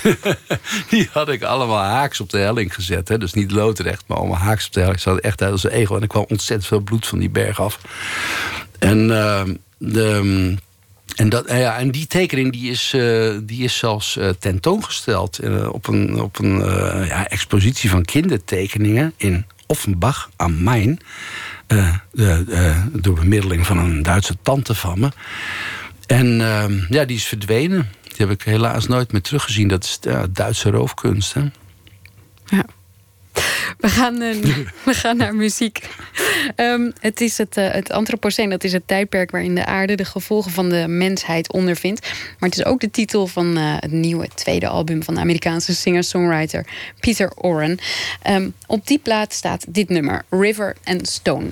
die 0.90 1.08
had 1.12 1.28
ik 1.28 1.42
allemaal 1.42 1.82
haaks 1.82 2.20
op 2.20 2.30
de 2.30 2.38
helling 2.38 2.74
gezet. 2.74 3.08
Hè. 3.08 3.18
Dus 3.18 3.32
niet 3.32 3.50
loodrecht, 3.50 4.04
maar 4.06 4.18
allemaal 4.18 4.38
haaks 4.38 4.66
op 4.66 4.72
de 4.72 4.80
helling. 4.80 5.00
Ze 5.00 5.08
hadden 5.08 5.24
echt 5.24 5.42
uit 5.42 5.52
als 5.52 5.64
een 5.64 5.70
egel. 5.70 5.96
En 5.96 6.02
er 6.02 6.08
kwam 6.08 6.24
ontzettend 6.28 6.68
veel 6.68 6.80
bloed 6.80 7.06
van 7.06 7.18
die 7.18 7.30
berg 7.30 7.60
af. 7.60 7.80
En, 8.78 9.08
uh, 9.08 9.42
de, 9.78 10.56
en, 11.16 11.28
dat, 11.28 11.48
ja, 11.48 11.78
en 11.78 11.90
die 11.90 12.06
tekening 12.06 12.52
die 12.52 12.70
is, 12.70 12.92
uh, 12.96 13.38
die 13.42 13.64
is 13.64 13.78
zelfs 13.78 14.16
uh, 14.16 14.28
tentoongesteld... 14.28 15.44
Uh, 15.44 15.72
op 15.72 15.86
een, 15.86 16.20
op 16.20 16.38
een 16.38 16.58
ja, 17.06 17.28
expositie 17.28 17.90
van 17.90 18.04
kindertekeningen 18.04 19.12
in 19.16 19.46
Offenbach 19.66 20.30
am 20.36 20.62
Main... 20.62 21.00
Uh, 21.72 22.76
door 22.92 23.14
bemiddeling 23.14 23.66
van 23.66 23.78
een 23.78 24.02
Duitse 24.02 24.36
tante 24.42 24.74
van 24.74 25.00
me. 25.00 25.08
En 26.06 26.40
ehm, 26.40 26.78
ja, 26.88 27.04
die 27.04 27.16
is 27.16 27.24
verdwenen. 27.24 27.88
Die 28.02 28.16
heb 28.16 28.30
ik 28.30 28.42
helaas 28.42 28.86
nooit 28.86 29.12
meer 29.12 29.22
teruggezien. 29.22 29.68
Dat 29.68 29.84
is 29.84 29.98
Duitse 30.30 30.70
roofkunst. 30.70 31.34
Ja. 32.46 32.64
We 33.78 33.88
gaan, 33.88 34.22
uh, 34.22 34.34
we 34.84 34.94
gaan 34.94 35.16
naar 35.16 35.34
muziek. 35.34 35.88
Um, 36.56 36.92
het 37.00 37.20
is 37.20 37.38
het, 37.38 37.56
uh, 37.56 37.70
het 37.70 37.88
dat 38.48 38.64
is 38.64 38.72
het 38.72 38.86
tijdperk 38.86 39.30
waarin 39.30 39.54
de 39.54 39.66
aarde 39.66 39.94
de 39.94 40.04
gevolgen 40.04 40.50
van 40.50 40.68
de 40.68 40.88
mensheid 40.88 41.52
ondervindt. 41.52 42.00
Maar 42.38 42.48
het 42.48 42.58
is 42.58 42.64
ook 42.64 42.80
de 42.80 42.90
titel 42.90 43.26
van 43.26 43.58
uh, 43.58 43.74
het 43.78 43.92
nieuwe 43.92 44.28
tweede 44.34 44.68
album 44.68 45.02
van 45.02 45.14
de 45.14 45.20
Amerikaanse 45.20 45.74
singer-songwriter 45.74 46.66
Peter 47.00 47.32
Oren. 47.34 47.78
Um, 48.28 48.54
op 48.66 48.86
die 48.86 48.98
plaat 48.98 49.32
staat 49.32 49.64
dit 49.68 49.88
nummer, 49.88 50.24
River 50.30 50.76
and 50.84 51.08
Stone. 51.08 51.48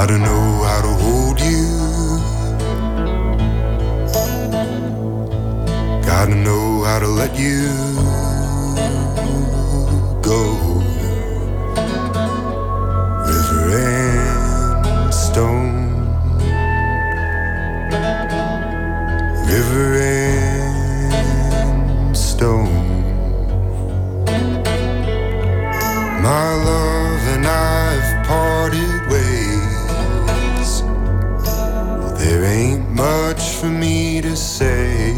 Gotta 0.00 0.16
know 0.16 0.62
how 0.62 0.80
to 0.80 0.94
hold 1.02 1.40
you. 1.40 1.66
Gotta 6.06 6.36
know 6.36 6.84
how 6.84 7.00
to 7.00 7.08
let 7.08 7.36
you 7.36 7.68
go. 10.22 10.54
River 13.26 13.70
and 13.74 15.12
stone. 15.12 16.06
River 19.50 19.98
and 19.98 22.16
stone. 22.16 22.70
My 26.22 26.54
love 26.66 26.87
much 32.98 33.50
for 33.50 33.70
me 33.70 34.20
to 34.20 34.34
say. 34.36 35.14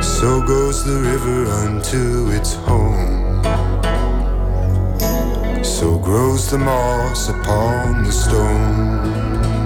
So 0.00 0.40
goes 0.40 0.82
the 0.82 0.98
river 1.10 1.44
unto 1.64 2.30
its 2.30 2.54
home. 2.54 3.42
So 5.62 5.98
grows 5.98 6.50
the 6.50 6.58
moss 6.58 7.28
upon 7.28 8.04
the 8.04 8.12
stone. 8.12 9.61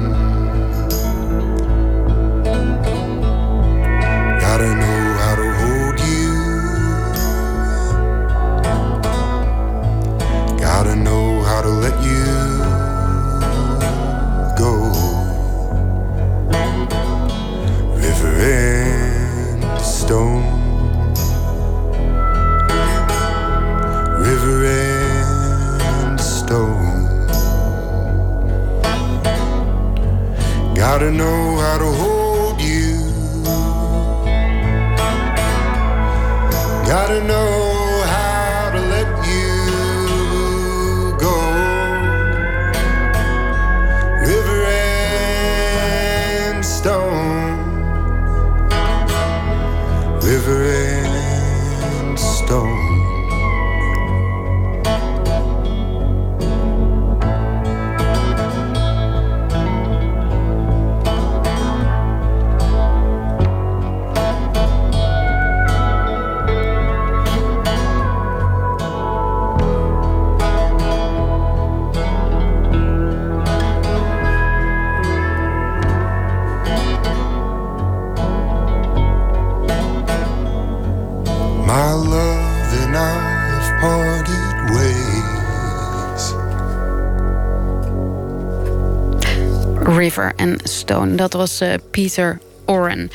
Dat 91.16 91.33
was 91.33 91.62
uh, 91.62 91.74
Peter 91.90 92.40
Oren. 92.64 93.11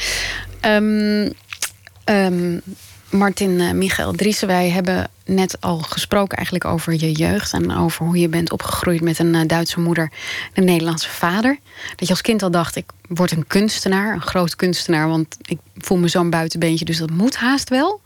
Um, 0.65 1.33
um, 2.05 2.61
Martin 3.09 3.51
uh, 3.51 3.71
Michael 3.71 4.11
Driessen, 4.11 4.47
wij 4.47 4.69
hebben 4.69 5.09
net 5.25 5.57
al 5.61 5.77
gesproken 5.77 6.37
eigenlijk 6.37 6.65
over 6.65 6.93
je 6.93 7.11
jeugd... 7.11 7.53
en 7.53 7.75
over 7.75 8.05
hoe 8.05 8.17
je 8.17 8.29
bent 8.29 8.51
opgegroeid 8.51 9.01
met 9.01 9.19
een 9.19 9.33
uh, 9.33 9.41
Duitse 9.47 9.79
moeder 9.79 10.03
en 10.03 10.49
een 10.53 10.65
Nederlandse 10.65 11.09
vader. 11.09 11.59
Dat 11.95 12.07
je 12.07 12.13
als 12.13 12.21
kind 12.21 12.43
al 12.43 12.51
dacht, 12.51 12.75
ik 12.75 12.85
word 13.07 13.31
een 13.31 13.47
kunstenaar, 13.47 14.13
een 14.13 14.21
groot 14.21 14.55
kunstenaar... 14.55 15.07
want 15.07 15.37
ik 15.41 15.59
voel 15.77 15.97
me 15.97 16.07
zo'n 16.07 16.29
buitenbeentje, 16.29 16.85
dus 16.85 16.97
dat 16.97 17.09
moet 17.09 17.35
haast 17.35 17.69
wel. 17.69 18.01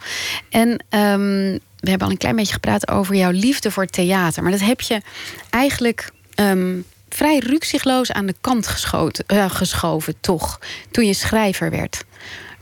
En 0.50 0.70
um, 0.70 1.60
we 1.80 1.90
hebben 1.90 2.08
al 2.08 2.14
een 2.14 2.18
klein 2.18 2.36
beetje 2.36 2.54
gepraat 2.54 2.88
over 2.88 3.16
jouw 3.16 3.32
liefde 3.32 3.72
voor 3.72 3.86
theater. 3.86 4.44
Maar 4.44 4.52
dat 4.52 4.62
heb 4.62 4.82
je 4.82 5.02
eigenlijk 5.50 6.12
ehm, 6.36 6.78
vrij 7.10 7.40
rukzichtloos 7.40 8.12
aan 8.12 8.26
de 8.26 8.36
kant 8.42 8.68
geschoten, 8.68 9.24
eh, 9.28 9.50
geschoven, 9.50 10.16
toch? 10.20 10.60
Toen 10.92 11.06
je 11.06 11.14
schrijver 11.14 11.70
werd. 11.70 12.06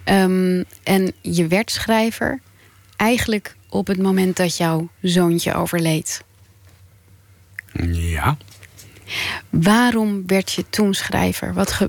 Ehm, 0.04 0.64
en 0.84 1.14
je 1.22 1.48
werd 1.48 1.72
schrijver 1.72 2.42
eigenlijk 2.96 3.56
op 3.70 3.88
het 3.88 4.02
moment 4.02 4.38
dat 4.38 4.58
jouw 4.58 4.90
zoontje 5.02 5.54
overleed. 5.54 6.24
Ja. 7.92 8.38
Waarom 9.50 10.28
werd 10.28 10.52
je 10.52 10.70
toen 10.70 10.94
schrijver? 10.94 11.54
Wat 11.54 11.80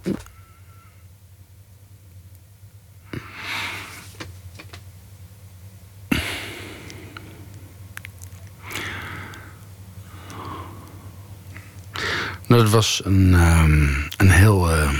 Nou, 12.46 12.62
dat 12.62 12.70
was 12.70 13.00
een, 13.04 13.35
ehm, 13.35 13.88
een 14.16 14.30
heel 14.30 14.70
eh, 14.70 14.90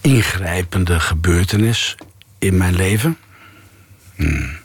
ingrijpende 0.00 1.00
gebeurtenis 1.00 1.96
in 2.38 2.56
mijn 2.56 2.74
leven. 2.74 3.18
Hmm. 4.16 4.58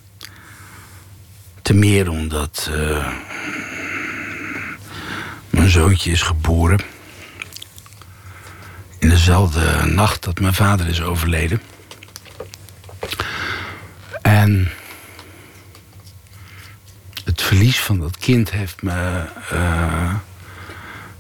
Te 1.62 1.74
meer 1.74 2.10
omdat 2.10 2.70
uh, 2.72 3.08
mijn 5.50 5.70
zoontje 5.70 6.12
is 6.12 6.22
geboren. 6.22 6.80
In 9.00 9.10
dezelfde 9.10 9.86
nacht 9.86 10.24
dat 10.24 10.40
mijn 10.40 10.54
vader 10.54 10.88
is 10.88 11.02
overleden. 11.02 11.62
En 14.22 14.72
het 17.24 17.42
verlies 17.42 17.80
van 17.80 18.00
dat 18.00 18.18
kind 18.18 18.52
heeft 18.52 18.82
me. 18.82 19.26
Uh, 19.54 20.14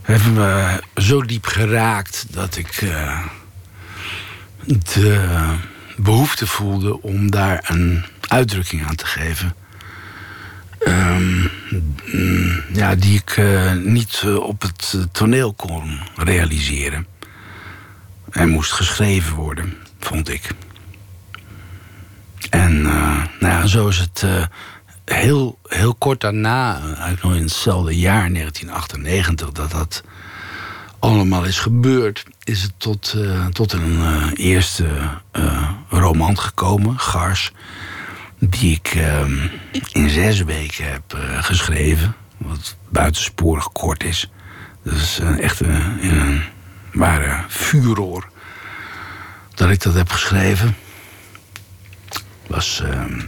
heeft 0.06 0.32
me 0.32 0.82
zo 0.96 1.22
diep 1.22 1.46
geraakt 1.46 2.26
dat 2.30 2.58
ik 2.58 2.82
uh, 2.82 3.26
de 4.94 5.56
behoefte 5.98 6.48
voelde 6.48 7.02
om 7.02 7.32
daar 7.32 7.66
een 7.68 8.06
uitdrukking 8.28 8.86
aan 8.86 8.96
te 8.96 9.06
geven. 9.06 9.56
Um, 10.88 11.52
ja, 12.74 12.96
die 12.96 13.18
ik 13.20 13.38
uh, 13.38 13.74
niet 13.74 14.22
uh, 14.26 14.36
op 14.38 14.62
het 14.62 15.08
toneel 15.12 15.54
kon 15.54 16.00
realiseren. 16.16 17.08
Hij 18.30 18.46
moest 18.46 18.72
geschreven 18.72 19.36
worden, 19.36 19.74
vond 20.00 20.30
ik. 20.30 20.50
En 22.50 22.82
nou 22.82 23.28
ja, 23.40 23.66
zo 23.66 23.88
is 23.88 23.98
het 23.98 24.26
heel, 25.06 25.60
heel 25.68 25.96
kort 25.96 26.22
daarna, 26.22 26.82
eigenlijk 26.82 27.24
nog 27.24 27.36
in 27.36 27.42
hetzelfde 27.42 28.00
jaar, 28.00 28.34
1998, 28.34 29.52
dat 29.52 29.72
dat 29.72 30.04
allemaal 31.00 31.44
is 31.44 31.60
gebeurd, 31.60 32.26
is 32.44 32.62
het 32.62 32.74
tot, 32.78 33.14
uh, 33.16 33.46
tot 33.46 33.74
een 33.74 33.92
uh, 33.92 34.28
eerste 34.34 34.88
uh, 35.34 35.70
roman 35.90 36.40
gekomen, 36.40 37.00
Gars, 37.00 37.52
die 38.40 38.76
ik 38.76 38.94
in 39.92 40.10
zes 40.10 40.44
weken 40.44 40.92
heb 40.92 41.18
geschreven, 41.40 42.16
wat 42.38 42.76
buitensporig 42.90 43.72
kort 43.72 44.04
is. 44.04 44.30
Dus 44.84 45.20
echt 45.20 45.62
in 46.00 46.18
een 46.20 46.44
ware 46.94 47.44
vuuroor 47.48 48.30
dat 49.54 49.70
ik 49.70 49.82
dat 49.82 49.94
heb 49.94 50.10
geschreven. 50.12 50.76
Was 52.48 52.82
ehm, 52.82 53.20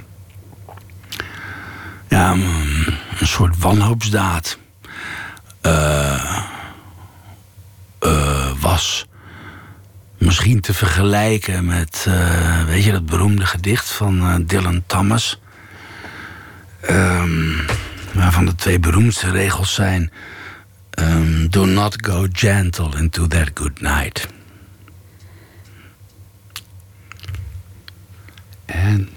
ja, 2.08 2.32
een 3.20 3.28
soort 3.28 3.58
wanhoopsdaad. 3.58 4.58
Uh, 5.62 6.43
uh, 8.04 8.52
was 8.60 9.06
misschien 10.17 10.62
te 10.62 10.74
vergelijken 10.74 11.65
met, 11.65 12.06
uh, 12.08 12.63
weet 12.63 12.84
je, 12.84 12.91
dat 12.91 13.06
beroemde 13.06 13.46
gedicht 13.46 13.91
van 13.91 14.43
Dylan 14.46 14.84
Thomas. 14.86 15.39
Um, 16.89 17.65
waarvan 18.13 18.46
de 18.46 18.56
twee 18.56 18.80
beroemdste 18.80 19.32
regels 19.32 19.74
zijn: 19.74 20.12
um, 21.00 21.50
Do 21.50 21.65
not 21.65 22.06
go 22.08 22.28
gentle 22.32 22.98
into 22.98 23.28
that 23.28 23.50
good 23.54 23.82
night. 23.82 24.28
En 28.65 29.10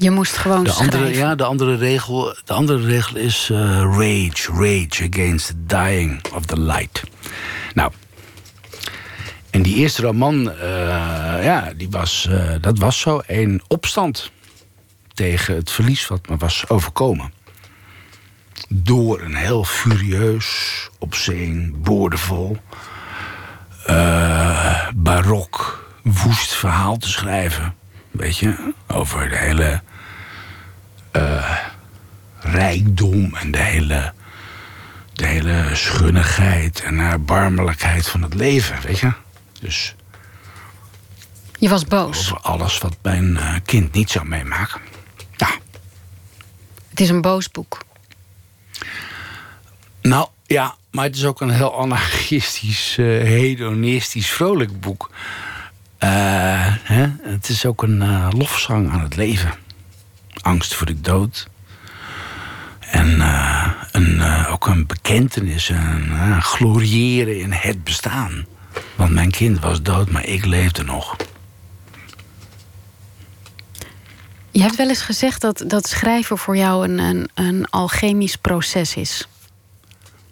je 0.00 0.10
moest 0.10 0.36
gewoon 0.36 0.64
de 0.64 0.72
andere. 0.72 1.14
Ja, 1.14 1.34
de 1.34 1.44
andere 1.44 1.76
regel, 1.76 2.34
de 2.44 2.52
andere 2.52 2.86
regel 2.86 3.16
is 3.16 3.48
uh, 3.52 3.58
rage. 3.80 4.52
Rage 4.52 5.08
against 5.12 5.46
the 5.46 5.66
dying 5.66 6.20
of 6.34 6.44
the 6.44 6.60
light. 6.60 7.02
Nou, 7.74 7.92
en 9.50 9.62
die 9.62 9.74
eerste 9.74 10.02
roman, 10.02 10.48
uh, 10.48 10.54
ja, 11.44 11.72
die 11.76 11.90
was, 11.90 12.26
uh, 12.30 12.54
dat 12.60 12.78
was 12.78 13.00
zo 13.00 13.20
een 13.26 13.62
opstand 13.68 14.30
tegen 15.14 15.54
het 15.54 15.70
verlies 15.70 16.06
wat 16.06 16.28
me 16.28 16.36
was 16.36 16.68
overkomen. 16.68 17.32
Door 18.68 19.20
een 19.20 19.34
heel 19.34 19.64
furieus, 19.64 20.88
obscene, 20.98 21.70
boordevol, 21.76 22.56
barok, 24.94 25.88
woest 26.02 26.54
verhaal 26.54 26.96
te 26.96 27.08
schrijven. 27.08 27.74
Weet 28.10 28.36
je, 28.36 28.72
over 28.86 29.28
de 29.28 29.36
hele 29.36 29.82
uh, 31.12 31.58
rijkdom 32.40 33.34
en 33.34 33.50
de 33.50 33.58
hele, 33.58 34.12
de 35.12 35.26
hele 35.26 35.70
schunnigheid 35.72 36.82
en 36.82 36.98
erbarmelijkheid 36.98 38.08
van 38.08 38.22
het 38.22 38.34
leven, 38.34 38.80
weet 38.82 38.98
je. 38.98 39.12
Dus. 39.60 39.94
Je 41.58 41.68
was 41.68 41.84
boos. 41.84 42.18
Over 42.18 42.40
alles 42.40 42.78
wat 42.78 42.96
mijn 43.02 43.30
uh, 43.30 43.54
kind 43.64 43.92
niet 43.92 44.10
zou 44.10 44.26
meemaken. 44.26 44.80
Ja. 45.36 45.50
Het 46.88 47.00
is 47.00 47.08
een 47.08 47.20
boos 47.20 47.50
boek. 47.50 47.78
Nou 50.02 50.28
ja, 50.46 50.74
maar 50.90 51.04
het 51.04 51.16
is 51.16 51.24
ook 51.24 51.40
een 51.40 51.50
heel 51.50 51.74
anarchistisch, 51.74 52.96
uh, 52.96 53.22
hedonistisch, 53.22 54.30
vrolijk 54.30 54.80
boek. 54.80 55.10
Hè? 55.98 57.06
Het 57.22 57.48
is 57.48 57.66
ook 57.66 57.82
een 57.82 58.28
lofzang 58.36 58.90
aan 58.90 59.00
het 59.00 59.16
leven 59.16 59.54
angst 60.42 60.74
voor 60.74 60.86
de 60.86 61.00
dood. 61.00 61.48
En 62.80 63.08
uh, 63.08 63.72
een, 63.92 64.16
uh, 64.16 64.52
ook 64.52 64.66
een 64.66 64.86
bekentenis, 64.86 65.68
een 65.68 66.06
uh, 66.08 66.40
gloriëren 66.40 67.40
in 67.40 67.52
het 67.52 67.84
bestaan. 67.84 68.46
Want 68.94 69.12
mijn 69.12 69.30
kind 69.30 69.60
was 69.60 69.82
dood, 69.82 70.10
maar 70.10 70.26
ik 70.26 70.44
leefde 70.44 70.82
nog. 70.82 71.16
Je 74.50 74.60
hebt 74.60 74.76
wel 74.76 74.88
eens 74.88 75.02
gezegd 75.02 75.40
dat, 75.40 75.64
dat 75.66 75.88
schrijven 75.88 76.38
voor 76.38 76.56
jou 76.56 76.88
een, 76.88 76.98
een, 76.98 77.30
een 77.34 77.66
alchemisch 77.70 78.36
proces 78.36 78.96
is. 78.96 79.28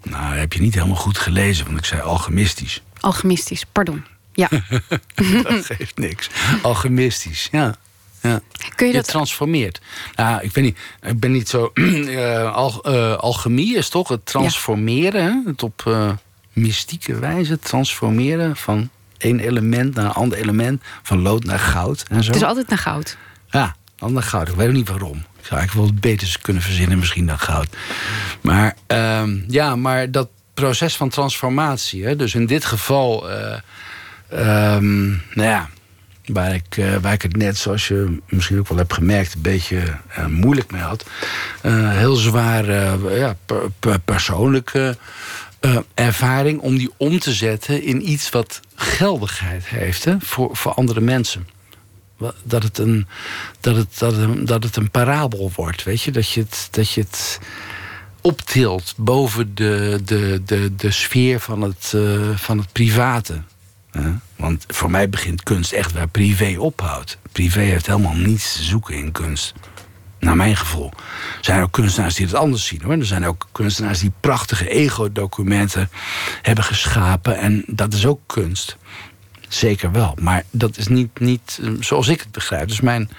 Nou, 0.03 0.37
heb 0.37 0.53
je 0.53 0.61
niet 0.61 0.75
helemaal 0.75 0.97
goed 0.97 1.19
gelezen, 1.19 1.67
want 1.67 1.79
ik 1.79 1.85
zei 1.85 2.01
alchemistisch. 2.01 2.83
Alchemistisch, 3.01 3.65
pardon. 3.73 4.05
Ja. 4.33 4.49
dat 5.43 5.65
geeft 5.65 5.99
niks. 5.99 6.31
Alchemistisch, 6.63 7.49
ja. 7.53 7.77
Ja. 8.23 8.41
Kun 8.75 8.87
je, 8.87 8.93
je 8.93 8.99
dat 8.99 9.09
transformeert. 9.09 9.81
Nou, 10.15 10.43
ik 10.43 10.53
weet 10.53 10.65
niet, 10.65 10.79
ik 11.03 11.21
ben 11.21 11.33
niet 11.33 11.49
zo. 11.49 11.71
Uh, 11.75 12.55
al, 12.55 12.85
uh, 12.89 13.17
alchemie 13.17 13.77
is 13.77 13.89
toch 13.89 14.09
het 14.09 14.27
transformeren, 14.27 15.23
ja. 15.23 15.43
het 15.51 15.63
op 15.63 15.85
uh, 15.89 16.11
mystieke 16.53 17.19
wijze 17.19 17.59
transformeren 17.59 18.57
van 18.57 18.91
één 19.19 19.41
element 19.41 19.95
naar 19.95 20.05
een 20.05 20.13
ander 20.13 20.39
element, 20.39 20.83
van 21.03 21.23
lood 21.23 21.45
naar 21.45 21.59
goud 21.59 22.05
en 22.09 22.23
zo. 22.23 22.31
Het 22.31 22.41
is 22.41 22.47
altijd 22.47 22.69
naar 22.69 22.79
goud. 22.79 23.17
Ja, 23.51 23.77
naar 23.97 24.23
goud. 24.23 24.49
Ik 24.49 24.55
weet 24.55 24.69
ook 24.69 24.75
niet 24.75 24.89
waarom. 24.89 25.17
Ik 25.17 25.47
zou 25.47 25.61
eigenlijk 25.61 25.91
wel 25.91 26.01
beters 26.01 26.39
kunnen 26.39 26.63
verzinnen, 26.63 26.99
misschien 26.99 27.27
dan 27.27 27.39
goud. 27.39 27.69
Maar 28.41 28.77
ehm, 28.87 29.39
ja, 29.47 29.77
maar 29.77 30.11
dat 30.11 30.29
proces 30.55 30.97
van 30.97 31.09
transformatie, 31.09 32.05
hè, 32.05 32.17
dus 32.17 32.35
in 32.35 32.47
dit 32.47 32.65
geval, 32.65 33.31
um, 34.33 35.23
nou 35.35 35.49
ja 35.49 35.69
Waar 36.33 36.55
ik, 36.55 36.77
uh, 36.77 36.97
waar 36.97 37.13
ik 37.13 37.23
het 37.23 37.37
net, 37.37 37.57
zoals 37.57 37.89
je 37.89 38.21
misschien 38.29 38.59
ook 38.59 38.69
wel 38.69 38.79
hebt 38.79 38.93
gemerkt, 38.93 39.35
een 39.35 39.43
beetje 39.43 39.77
uh, 40.19 40.27
moeilijk 40.27 40.71
mee 40.71 40.83
had. 40.83 41.05
Uh, 41.63 41.91
heel 41.97 42.15
zware 42.15 42.99
ja, 43.19 43.37
per, 43.47 43.71
per 43.79 43.99
persoonlijke 44.01 44.97
ervaring 45.95 46.61
om 46.61 46.79
die 46.79 46.91
om 46.97 47.19
te 47.19 47.33
zetten 47.33 47.83
in 47.83 48.11
iets 48.11 48.31
wat 48.31 48.61
geldigheid 48.75 49.67
heeft 49.67 50.05
hè, 50.05 50.17
voor, 50.21 50.57
voor 50.57 50.73
andere 50.73 51.01
mensen. 51.01 51.49
Dat 52.43 52.63
het, 52.63 52.79
een, 52.79 53.07
dat, 53.61 53.77
het, 53.77 53.99
dat, 53.99 54.47
dat 54.47 54.63
het 54.63 54.77
een 54.77 54.91
parabel 54.91 55.53
wordt, 55.55 55.85
weet 55.85 56.03
je? 56.03 56.11
Dat 56.11 56.31
je 56.31 56.41
het, 56.41 56.69
dat 56.71 56.91
je 56.91 57.01
het 57.01 57.39
optilt 58.21 58.95
boven 58.97 59.55
de, 59.55 60.01
de, 60.05 60.43
de, 60.45 60.75
de 60.77 60.91
sfeer 60.91 61.41
van 61.41 61.63
het, 61.63 61.95
van 62.35 62.59
het 62.59 62.73
private. 62.73 63.43
Want 64.37 64.65
voor 64.69 64.91
mij 64.91 65.09
begint 65.09 65.43
kunst 65.43 65.73
echt 65.73 65.93
waar 65.93 66.09
privé 66.09 66.57
ophoudt. 66.59 67.19
Privé 67.33 67.61
heeft 67.61 67.87
helemaal 67.87 68.15
niets 68.15 68.53
te 68.53 68.63
zoeken 68.63 68.95
in 68.95 69.13
kunst. 69.13 69.55
Naar 70.19 70.37
mijn 70.37 70.57
gevoel. 70.57 70.91
Er 71.39 71.45
zijn 71.45 71.63
ook 71.63 71.73
kunstenaars 71.73 72.15
die 72.15 72.27
het 72.27 72.35
anders 72.35 72.67
zien 72.67 72.83
hoor. 72.83 72.93
Er 72.93 73.07
zijn 73.07 73.27
ook 73.27 73.49
kunstenaars 73.53 73.99
die 73.99 74.13
prachtige 74.21 74.69
ego-documenten 74.69 75.91
hebben 76.43 76.65
geschapen. 76.65 77.39
En 77.39 77.65
dat 77.67 77.95
is 77.95 78.07
ook 78.07 78.21
kunst. 78.27 78.77
Zeker 79.49 79.93
wel. 79.93 80.15
Maar 80.21 80.45
dat 80.51 80.77
is 80.77 80.89
niet, 80.89 81.21
niet 81.21 81.59
eh, 81.63 81.71
zoals 81.81 82.09
ik 82.09 82.21
het 82.21 82.31
begrijp. 82.31 82.69
Dus 82.69 82.81
mijn 82.81 83.11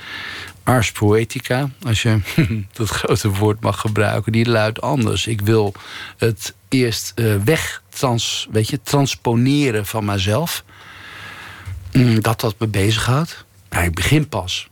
ars 0.70 0.92
poetica, 0.92 1.70
als 1.86 2.02
je 2.02 2.20
dat 2.74 2.90
grote 2.90 3.30
woord 3.30 3.60
mag 3.60 3.80
gebruiken, 3.80 4.32
die 4.32 4.50
luidt 4.50 4.82
anders. 4.82 5.28
Ik 5.28 5.42
wil 5.42 5.74
het 6.18 6.56
eerst 6.68 7.12
uh, 7.16 7.36
weg 7.44 7.82
weet 8.52 8.70
je, 8.70 8.82
transponeren 8.82 9.86
van 9.86 10.06
mezelf. 10.06 10.64
Mm, 11.92 12.22
dat 12.22 12.40
dat 12.40 12.56
me 12.58 12.68
bezighoudt. 12.68 13.46
Ik 13.70 13.94
begin 13.94 14.28
pas 14.28 14.70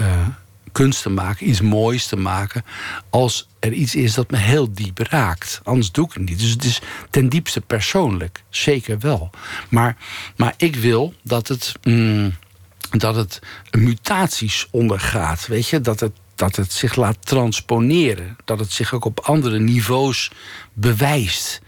uh, 0.00 0.28
kunst 0.72 1.02
te 1.02 1.10
maken, 1.10 1.48
iets 1.48 1.60
moois 1.60 2.06
te 2.06 2.16
maken, 2.16 2.64
als 3.10 3.48
er 3.58 3.72
iets 3.72 3.94
is 3.94 4.14
dat 4.14 4.30
me 4.30 4.36
heel 4.36 4.72
diep 4.72 4.98
raakt. 4.98 5.60
Anders 5.64 5.92
doe 5.92 6.06
ik 6.06 6.12
het 6.12 6.28
niet. 6.28 6.38
Dus 6.38 6.50
het 6.50 6.64
is 6.64 6.80
ten 7.10 7.28
diepste 7.28 7.60
persoonlijk, 7.60 8.42
zeker 8.48 8.98
wel. 8.98 9.30
Maar, 9.68 9.96
maar 10.36 10.54
ik 10.56 10.76
wil 10.76 11.14
dat 11.22 11.48
het, 11.48 11.72
mm, 11.82 12.34
dat 12.90 13.14
het 13.14 13.38
mutaties 13.70 14.66
ondergaat. 14.70 15.46
Weet 15.46 15.68
je, 15.68 15.80
dat 15.80 16.00
het, 16.00 16.12
dat 16.34 16.56
het 16.56 16.72
zich 16.72 16.94
laat 16.94 17.16
transponeren. 17.20 18.36
Dat 18.44 18.58
het 18.58 18.72
zich 18.72 18.94
ook 18.94 19.04
op 19.04 19.20
andere 19.20 19.58
niveaus 19.58 20.30
bewijst. 20.72 21.60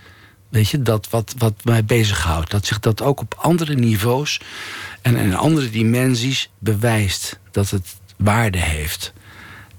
Weet 0.49 0.69
je, 0.69 0.83
dat 0.83 1.11
wat, 1.11 1.35
wat 1.39 1.55
mij 1.65 1.85
bezighoudt. 1.85 2.51
Dat 2.51 2.67
zich 2.67 2.79
dat 2.79 3.03
ook 3.03 3.21
op 3.21 3.35
andere 3.39 3.75
niveaus 3.75 4.41
en 5.03 5.17
in 5.17 5.37
andere 5.37 5.71
dimensies 5.71 6.51
bewijst. 6.59 7.39
Dat 7.51 7.71
het 7.71 7.97
waarde 8.17 8.59
heeft. 8.59 9.13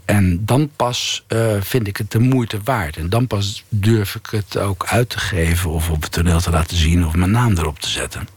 En 0.06 0.46
dan 0.46 0.70
pas 0.76 1.26
uh, 1.28 1.62
vind 1.62 1.88
ik 1.88 1.98
het 1.98 2.12
de 2.12 2.20
moeite 2.20 2.60
waard. 2.64 2.98
En 2.98 3.10
dan 3.10 3.28
pas 3.28 3.64
durf 3.70 4.16
ik 4.16 4.28
het 4.32 4.58
ook 4.58 4.86
uit 4.86 5.10
te 5.10 5.20
geven... 5.20 5.70
of 5.70 5.90
op 5.90 6.02
het 6.02 6.12
toneel 6.12 6.40
te 6.40 6.50
laten 6.50 6.78
zien 6.78 7.06
of 7.06 7.16
mijn 7.16 7.32
naam 7.32 7.58
erop 7.58 7.80
te 7.80 7.90
zetten. 7.90 8.28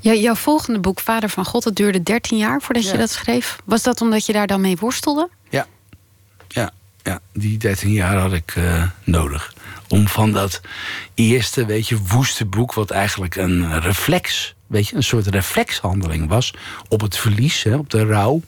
Ja, 0.00 0.12
jouw 0.12 0.34
volgende 0.34 0.78
boek, 0.80 1.00
Vader 1.00 1.28
van 1.28 1.44
God, 1.44 1.62
dat 1.62 1.76
duurde 1.76 2.02
13 2.02 2.38
jaar 2.38 2.60
voordat 2.62 2.84
Ja. 2.84 2.92
je 2.92 2.98
dat 2.98 3.10
schreef. 3.10 3.58
Was 3.64 3.82
dat 3.82 4.00
omdat 4.00 4.26
je 4.26 4.32
daar 4.32 4.46
dan 4.46 4.60
mee 4.60 4.76
worstelde? 4.76 5.28
Ja, 5.50 5.66
ja, 6.48 6.70
ja. 7.02 7.20
die 7.32 7.58
13 7.58 7.92
jaar 7.92 8.16
had 8.16 8.32
ik 8.32 8.52
eh, 8.56 8.82
nodig. 9.04 9.54
Om 9.88 10.08
van 10.08 10.32
dat 10.32 10.60
eerste, 11.14 11.66
weet 11.66 11.88
je, 11.88 11.98
woeste 11.98 12.44
boek... 12.44 12.74
wat 12.74 12.90
eigenlijk 12.90 13.36
een 13.36 13.80
reflex, 13.80 14.54
weet 14.66 14.88
je, 14.88 14.96
een 14.96 15.02
soort 15.02 15.26
reflexhandeling 15.26 16.28
was... 16.28 16.54
op 16.88 17.00
het 17.00 17.16
verlies, 17.16 17.62
hè, 17.62 17.76
op 17.76 17.90
de 17.90 18.04
rouw 18.04 18.42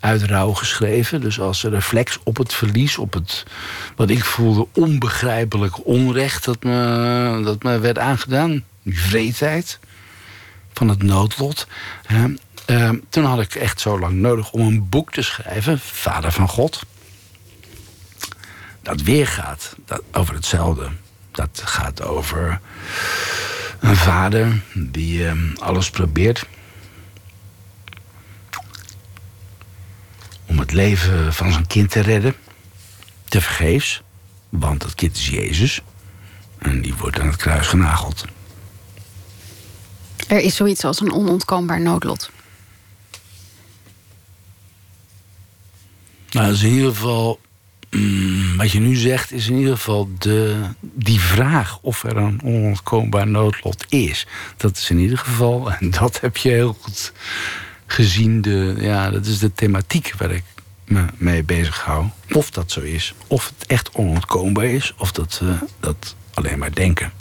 uit 0.00 0.22
rouw 0.22 0.52
geschreven. 0.52 1.20
Dus 1.20 1.40
als 1.40 1.62
reflex 1.62 2.18
op 2.24 2.36
het 2.36 2.54
verlies, 2.54 2.98
op 2.98 3.12
het 3.12 3.44
wat 3.96 4.10
ik 4.10 4.24
voelde 4.24 4.66
onbegrijpelijk 4.72 5.86
onrecht 5.86 6.44
dat 6.44 6.62
me, 6.62 7.40
dat 7.44 7.62
me 7.62 7.78
werd 7.78 7.98
aangedaan. 7.98 8.64
Die 8.82 9.00
vreedheid 9.00 9.78
van 10.74 10.88
het 10.88 11.02
noodlot. 11.02 11.66
Hè. 12.06 12.34
Eh, 12.66 12.90
toen 13.08 13.24
had 13.24 13.40
ik 13.40 13.54
echt 13.54 13.80
zo 13.80 13.98
lang 13.98 14.14
nodig 14.14 14.52
om 14.52 14.60
een 14.60 14.88
boek 14.88 15.12
te 15.12 15.22
schrijven, 15.22 15.78
Vader 15.78 16.32
van 16.32 16.48
God. 16.48 16.82
Dat 18.82 19.02
weergaat 19.02 19.76
dat, 19.84 20.02
over 20.12 20.34
hetzelfde. 20.34 20.90
Dat 21.30 21.62
gaat 21.64 22.02
over 22.02 22.60
een 23.80 23.96
vader 23.96 24.62
die 24.74 25.28
eh, 25.28 25.32
alles 25.58 25.90
probeert 25.90 26.46
om 30.46 30.58
het 30.58 30.72
leven 30.72 31.34
van 31.34 31.52
zijn 31.52 31.66
kind 31.66 31.90
te 31.90 32.00
redden. 32.00 32.34
Te 33.24 33.40
vergeefs, 33.40 34.02
want 34.48 34.80
dat 34.80 34.94
kind 34.94 35.16
is 35.16 35.28
Jezus. 35.28 35.80
En 36.58 36.82
die 36.82 36.94
wordt 36.94 37.20
aan 37.20 37.26
het 37.26 37.36
kruis 37.36 37.66
genageld. 37.66 38.24
Er 40.28 40.40
is 40.40 40.56
zoiets 40.56 40.84
als 40.84 41.00
een 41.00 41.12
onontkoombaar 41.12 41.80
noodlot. 41.80 42.30
Nou, 46.30 46.52
is 46.52 46.62
in 46.62 46.70
ieder 46.70 46.94
geval. 46.94 47.40
mm, 47.90 48.56
wat 48.56 48.70
je 48.70 48.80
nu 48.80 48.94
zegt, 48.94 49.32
is 49.32 49.48
in 49.48 49.56
ieder 49.56 49.76
geval 49.76 50.08
de, 50.18 50.60
die 50.80 51.20
vraag 51.20 51.78
of 51.80 52.04
er 52.04 52.16
een 52.16 52.42
onontkoombaar 52.42 53.26
noodlot 53.26 53.84
is. 53.88 54.26
Dat 54.56 54.76
is 54.76 54.90
in 54.90 54.98
ieder 54.98 55.18
geval, 55.18 55.70
en 55.80 55.90
dat 55.90 56.20
heb 56.20 56.36
je 56.36 56.48
heel 56.48 56.76
goed 56.80 57.12
gezien, 57.86 58.42
de, 58.42 58.74
ja, 58.78 59.10
dat 59.10 59.26
is 59.26 59.38
de 59.38 59.52
thematiek 59.52 60.14
waar 60.18 60.30
ik 60.30 60.44
me 60.84 61.04
mee 61.16 61.42
bezig 61.42 61.80
hou. 61.80 62.06
Of 62.32 62.50
dat 62.50 62.70
zo 62.70 62.80
is, 62.80 63.14
of 63.26 63.52
het 63.56 63.66
echt 63.66 63.90
onontkoombaar 63.92 64.64
is, 64.64 64.94
of 64.96 65.12
dat 65.12 65.38
we 65.38 65.54
dat 65.80 66.14
alleen 66.34 66.58
maar 66.58 66.74
denken. 66.74 67.12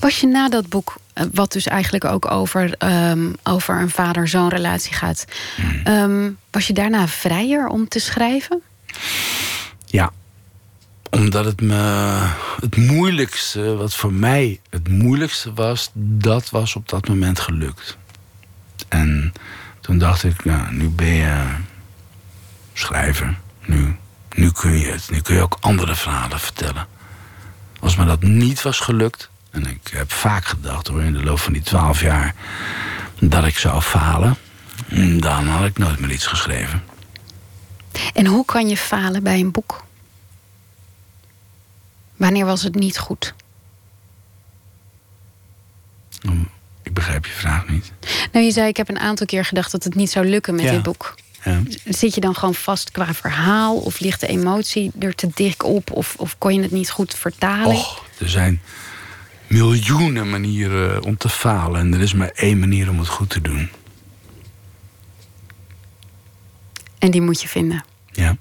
Was 0.00 0.20
je 0.20 0.26
na 0.26 0.48
dat 0.48 0.68
boek, 0.68 0.96
eh, 1.12 1.24
wat 1.32 1.52
dus 1.52 1.66
eigenlijk 1.66 2.04
ook 2.04 2.30
over, 2.30 2.74
ehm, 2.78 3.32
over 3.42 3.80
een 3.80 3.90
vader-zoon 3.90 4.48
relatie 4.48 4.94
gaat, 4.94 5.24
ehm, 5.84 6.30
was 6.50 6.66
je 6.66 6.72
daarna 6.72 7.08
vrijer 7.08 7.66
om 7.66 7.88
te 7.88 7.98
schrijven? 7.98 8.62
Ja, 9.86 10.12
omdat 11.10 11.44
het 11.44 11.60
me 11.60 11.74
het 12.60 12.76
moeilijkste, 12.76 13.76
wat 13.76 13.94
voor 13.94 14.12
mij 14.12 14.60
het 14.70 14.88
moeilijkste 14.88 15.52
was, 15.52 15.90
dat 15.94 16.50
was 16.50 16.76
op 16.76 16.88
dat 16.88 17.08
moment 17.08 17.40
gelukt. 17.40 17.96
En 18.88 19.32
toen 19.80 19.98
dacht 19.98 20.24
ik, 20.24 20.44
nou, 20.44 20.74
nu 20.74 20.88
ben 20.88 21.14
je 21.14 21.44
schrijver. 22.72 23.38
Nu, 23.64 23.96
nu 24.34 24.50
kun 24.50 24.78
je 24.78 24.86
het. 24.86 25.10
Nu 25.10 25.20
kun 25.20 25.34
je 25.34 25.42
ook 25.42 25.56
andere 25.60 25.94
verhalen 25.94 26.40
vertellen. 26.40 26.86
Als 27.80 27.96
me 27.96 28.04
dat 28.04 28.22
niet 28.22 28.62
was 28.62 28.80
gelukt, 28.80 29.30
en 29.50 29.66
ik 29.66 29.88
heb 29.92 30.12
vaak 30.12 30.44
gedacht 30.44 30.86
hoor, 30.86 31.02
in 31.02 31.12
de 31.12 31.22
loop 31.24 31.38
van 31.38 31.52
die 31.52 31.62
twaalf 31.62 32.00
jaar, 32.00 32.34
dat 33.20 33.44
ik 33.44 33.58
zou 33.58 33.80
falen, 33.80 34.36
dan 35.20 35.46
had 35.46 35.66
ik 35.66 35.78
nooit 35.78 35.98
meer 35.98 36.10
iets 36.10 36.26
geschreven. 36.26 36.82
En 38.14 38.26
hoe 38.26 38.44
kan 38.44 38.68
je 38.68 38.76
falen 38.76 39.22
bij 39.22 39.40
een 39.40 39.50
boek? 39.50 39.84
Wanneer 42.16 42.44
was 42.46 42.62
het 42.62 42.74
niet 42.74 42.98
goed? 42.98 43.34
Ik 46.82 46.94
begrijp 46.94 47.26
je 47.26 47.32
vraag 47.32 47.68
niet. 47.68 47.92
Nou, 48.32 48.44
je 48.44 48.52
zei, 48.52 48.68
ik 48.68 48.76
heb 48.76 48.88
een 48.88 48.98
aantal 48.98 49.26
keer 49.26 49.44
gedacht 49.44 49.72
dat 49.72 49.84
het 49.84 49.94
niet 49.94 50.10
zou 50.10 50.26
lukken 50.26 50.54
met 50.54 50.64
Ja. 50.64 50.70
dit 50.70 50.82
boek. 50.82 51.14
Ja. 51.44 51.60
Zit 51.84 52.14
je 52.14 52.20
dan 52.20 52.34
gewoon 52.34 52.54
vast 52.54 52.90
qua 52.90 53.14
verhaal? 53.14 53.76
Of 53.76 54.00
ligt 54.00 54.20
de 54.20 54.26
emotie 54.26 54.92
er 54.98 55.14
te 55.14 55.28
dik 55.34 55.64
op? 55.64 55.90
Of, 55.90 56.14
of 56.18 56.38
kon 56.38 56.54
je 56.54 56.62
het 56.62 56.70
niet 56.70 56.90
goed 56.90 57.14
vertalen? 57.14 57.66
Och, 57.76 58.04
er 58.18 58.28
zijn 58.28 58.60
miljoenen 59.48 60.30
manieren 60.30 61.02
om 61.02 61.16
te 61.16 61.28
falen. 61.28 61.80
En 61.80 61.94
er 61.94 62.00
is 62.00 62.12
maar 62.14 62.30
één 62.34 62.58
manier 62.58 62.88
om 62.90 62.98
het 62.98 63.08
goed 63.08 63.30
te 63.30 63.40
doen. 63.40 63.68
En 66.98 67.10
die 67.10 67.20
moet 67.22 67.42
je 67.42 67.48
vinden. 67.48 67.84
Ja. 68.12 68.36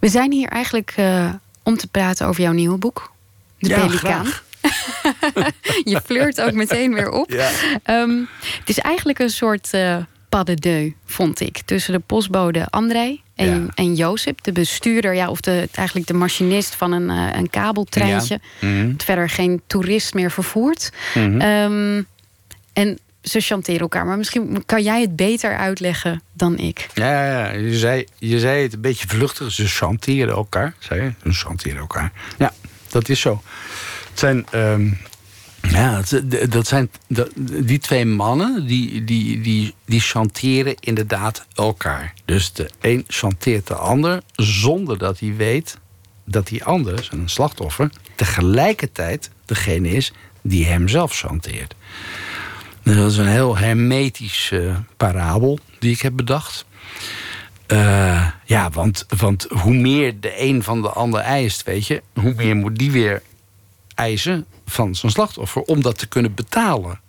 We 0.00 0.08
zijn 0.08 0.32
hier 0.32 0.48
eigenlijk 0.48 0.92
eh, 0.96 1.30
om 1.62 1.76
te 1.76 1.86
praten 1.86 2.26
over 2.26 2.42
jouw 2.42 2.52
nieuwe 2.52 2.78
boek. 2.78 3.12
De 3.58 3.68
Ja, 3.68 3.86
Pelikaan. 3.86 4.24
graag. 4.26 4.44
Je 5.84 6.00
flirt 6.04 6.40
ook 6.40 6.52
meteen 6.52 6.94
weer 6.94 7.10
op. 7.10 7.30
Ja. 7.30 7.50
Ehm, 7.82 8.18
het 8.58 8.68
is 8.68 8.78
eigenlijk 8.78 9.18
een 9.18 9.30
soort 9.30 9.74
eh 9.74 9.96
pas 10.32 10.44
de 10.44 10.54
deux, 10.54 10.92
vond 11.04 11.40
ik. 11.40 11.62
Tussen 11.64 11.92
de 11.92 11.98
postbode 11.98 12.66
André 12.70 13.20
en, 13.34 13.46
Ja. 13.46 13.66
en 13.74 13.94
Jozef, 13.94 14.34
de 14.34 14.52
bestuurder, 14.52 15.14
ja, 15.14 15.28
of 15.28 15.40
de, 15.40 15.68
eigenlijk 15.72 16.06
de 16.06 16.14
machinist 16.14 16.74
van 16.74 16.92
een, 16.92 17.10
eh, 17.10 17.38
een 17.38 17.50
kabeltreintje. 17.50 18.40
Ja. 18.60 18.68
Mhm. 18.68 18.92
Verder 18.96 19.28
geen 19.30 19.62
toerist 19.66 20.14
meer 20.14 20.30
vervoert. 20.30 20.90
Mhm. 21.14 21.40
Ehm, 21.40 22.02
en 22.72 22.98
ze 23.22 23.40
chanteren 23.40 23.80
elkaar. 23.80 24.06
Maar 24.06 24.16
misschien 24.16 24.62
kan 24.66 24.82
jij 24.82 25.00
het 25.00 25.16
beter 25.16 25.56
uitleggen 25.56 26.22
dan 26.32 26.58
ik. 26.58 26.88
Ja, 26.94 27.26
ja, 27.26 27.48
ja. 27.52 27.58
Je, 27.58 27.78
zei, 27.78 28.06
je 28.18 28.38
zei 28.38 28.62
het 28.62 28.72
een 28.72 28.80
beetje 28.80 29.08
vluchtig. 29.08 29.52
Ze 29.52 29.66
chanteren 29.66 30.34
elkaar. 30.34 30.74
Zei 30.78 31.02
je? 31.02 31.12
Ze 31.24 31.32
chanteren 31.38 31.78
elkaar. 31.78 32.12
Ja, 32.38 32.52
dat 32.90 33.08
is 33.08 33.20
zo. 33.20 33.42
Het 34.10 34.18
zijn... 34.18 34.46
ehm, 34.50 34.88
ja, 35.68 36.02
dat 36.48 36.66
zijn 36.66 36.90
die 37.36 37.78
twee 37.78 38.04
mannen 38.04 38.66
die, 38.66 39.04
die, 39.04 39.40
die, 39.40 39.74
die 39.84 40.00
chanteren 40.00 40.74
inderdaad 40.80 41.46
elkaar. 41.54 42.14
Dus 42.24 42.52
de 42.52 42.70
een 42.80 43.04
chanteert 43.08 43.66
de 43.66 43.74
ander 43.74 44.22
zonder 44.36 44.98
dat 44.98 45.18
hij 45.18 45.34
weet 45.36 45.78
dat 46.24 46.46
die 46.46 46.64
ander, 46.64 47.04
zijn 47.04 47.28
slachtoffer, 47.28 47.90
tegelijkertijd 48.14 49.30
degene 49.44 49.88
is 49.88 50.12
die 50.42 50.66
hem 50.66 50.88
zelf 50.88 51.12
chanteert. 51.12 51.74
Dus 52.82 52.96
dat 52.96 53.10
is 53.10 53.16
een 53.16 53.26
heel 53.26 53.56
hermetische 53.56 54.82
parabel 54.96 55.58
die 55.78 55.92
ik 55.92 56.00
heb 56.00 56.16
bedacht. 56.16 56.64
Eh, 57.66 58.26
ja, 58.44 58.70
want, 58.70 59.06
want 59.18 59.46
hoe 59.48 59.74
meer 59.74 60.20
de 60.20 60.40
een 60.40 60.62
van 60.62 60.82
de 60.82 60.88
ander 60.88 61.20
eist, 61.20 61.62
weet 61.62 61.86
je, 61.86 62.02
hoe 62.14 62.34
meer 62.36 62.56
moet 62.56 62.76
die 62.76 62.90
weer 62.90 63.22
eisen 63.94 64.46
van 64.66 64.94
zijn 64.94 65.12
slachtoffer 65.12 65.62
om 65.62 65.82
dat 65.82 65.98
te 65.98 66.06
kunnen 66.06 66.34
betalen. 66.34 67.00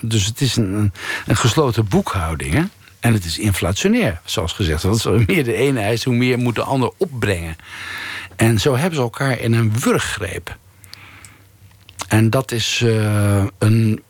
Dus- 0.00 0.26
het 0.26 0.40
is 0.40 0.56
een, 0.56 0.92
een, 1.26 1.36
gesloten 1.36 1.88
boekhouding. 1.88 2.52
Hè? 2.52 2.62
En 3.00 3.12
het 3.12 3.24
is 3.24 3.38
inflationair, 3.38 4.20
zoals 4.24 4.52
gezegd. 4.52 4.82
Want 4.82 5.02
hoe 5.02 5.24
meer 5.26 5.44
de 5.44 5.54
ene 5.54 5.80
eist, 5.80 6.04
hoe 6.04 6.14
meer 6.14 6.38
moet 6.38 6.54
de 6.54 6.62
ander 6.62 6.90
opbrengen. 6.96 7.56
En 8.36 8.60
zo 8.60 8.76
hebben 8.76 8.94
ze 8.94 9.02
elkaar 9.02 9.38
in 9.38 9.52
een 9.52 9.78
wurggreep. 9.78 10.56
En 12.08 12.30
dat 12.30 12.52
is 12.52 12.80
uh, 12.84 13.44
een 13.58 14.02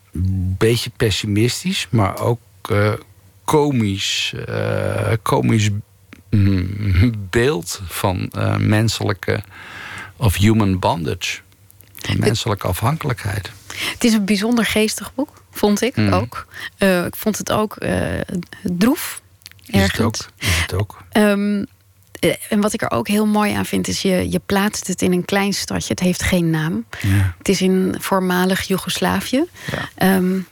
beetje 0.59 0.91
pessimistisch, 0.97 1.87
maar 1.91 2.19
ook 2.19 2.41
uh, 2.71 2.93
komisch, 3.45 4.35
uh, 4.49 5.13
komisch 5.23 5.71
mm, 6.31 7.13
beeld 7.31 7.83
van 7.87 8.33
menselijke 8.59 9.43
of 10.17 10.37
human 10.37 10.79
bondage. 10.79 11.41
Menselijke 12.17 12.67
afhankelijkheid. 12.67 13.51
Het 13.93 14.05
is 14.05 14.13
een 14.13 14.25
bijzonder 14.25 14.65
geestig 14.65 15.15
boek, 15.15 15.43
vond 15.51 15.83
ik 15.83 15.97
Mm. 15.97 16.13
ook. 16.13 16.47
Uh, 16.79 17.05
ik 17.05 17.17
vond 17.17 17.39
het 17.39 17.53
ook 17.53 17.77
uh, 17.79 18.21
droef. 18.63 19.21
Is 19.67 19.75
ergens. 19.81 19.93
het 19.93 20.07
ook? 20.07 20.15
Is 20.39 20.61
het 20.61 20.75
ook? 20.75 21.03
Um, 21.13 21.67
en 22.49 22.61
wat 22.61 22.73
ik 22.73 22.83
er 22.83 22.91
ook 22.91 23.09
heel 23.09 23.27
mooi 23.27 23.53
aan 23.53 23.67
vind, 23.67 23.89
is 23.89 24.03
je, 24.03 24.31
je 24.31 24.41
plaatst 24.47 24.87
het 24.87 25.03
in 25.03 25.13
een 25.13 25.25
klein 25.25 25.53
stadje. 25.53 25.89
Het 25.89 26.01
heeft 26.01 26.23
geen 26.23 26.51
naam. 26.51 26.85
Ja. 27.01 27.35
Het 27.39 27.49
is 27.49 27.61
in 27.61 27.97
voormalig 27.99 28.63
Joegoslavië. 28.63 29.45
Ja. 29.99 30.17
Um, 30.17 30.47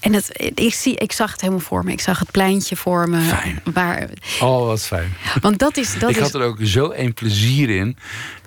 en 0.00 0.12
het, 0.12 0.50
ik, 0.54 0.74
zie, 0.74 0.96
ik 0.96 1.12
zag 1.12 1.30
het 1.32 1.40
helemaal 1.40 1.62
voor 1.62 1.84
me. 1.84 1.92
Ik 1.92 2.00
zag 2.00 2.18
het 2.18 2.30
pleintje 2.30 2.76
voor 2.76 3.08
me. 3.08 3.20
Fijn. 3.20 3.62
Waar, 3.72 4.08
oh, 4.40 4.66
wat 4.66 4.82
fijn. 4.82 5.16
Want 5.40 5.58
dat 5.58 5.76
is. 5.76 5.98
Dat 5.98 6.10
ik 6.10 6.16
is, 6.16 6.22
had 6.22 6.34
er 6.34 6.42
ook 6.42 6.58
zo 6.62 6.92
een 6.92 7.14
plezier 7.14 7.70
in. 7.70 7.96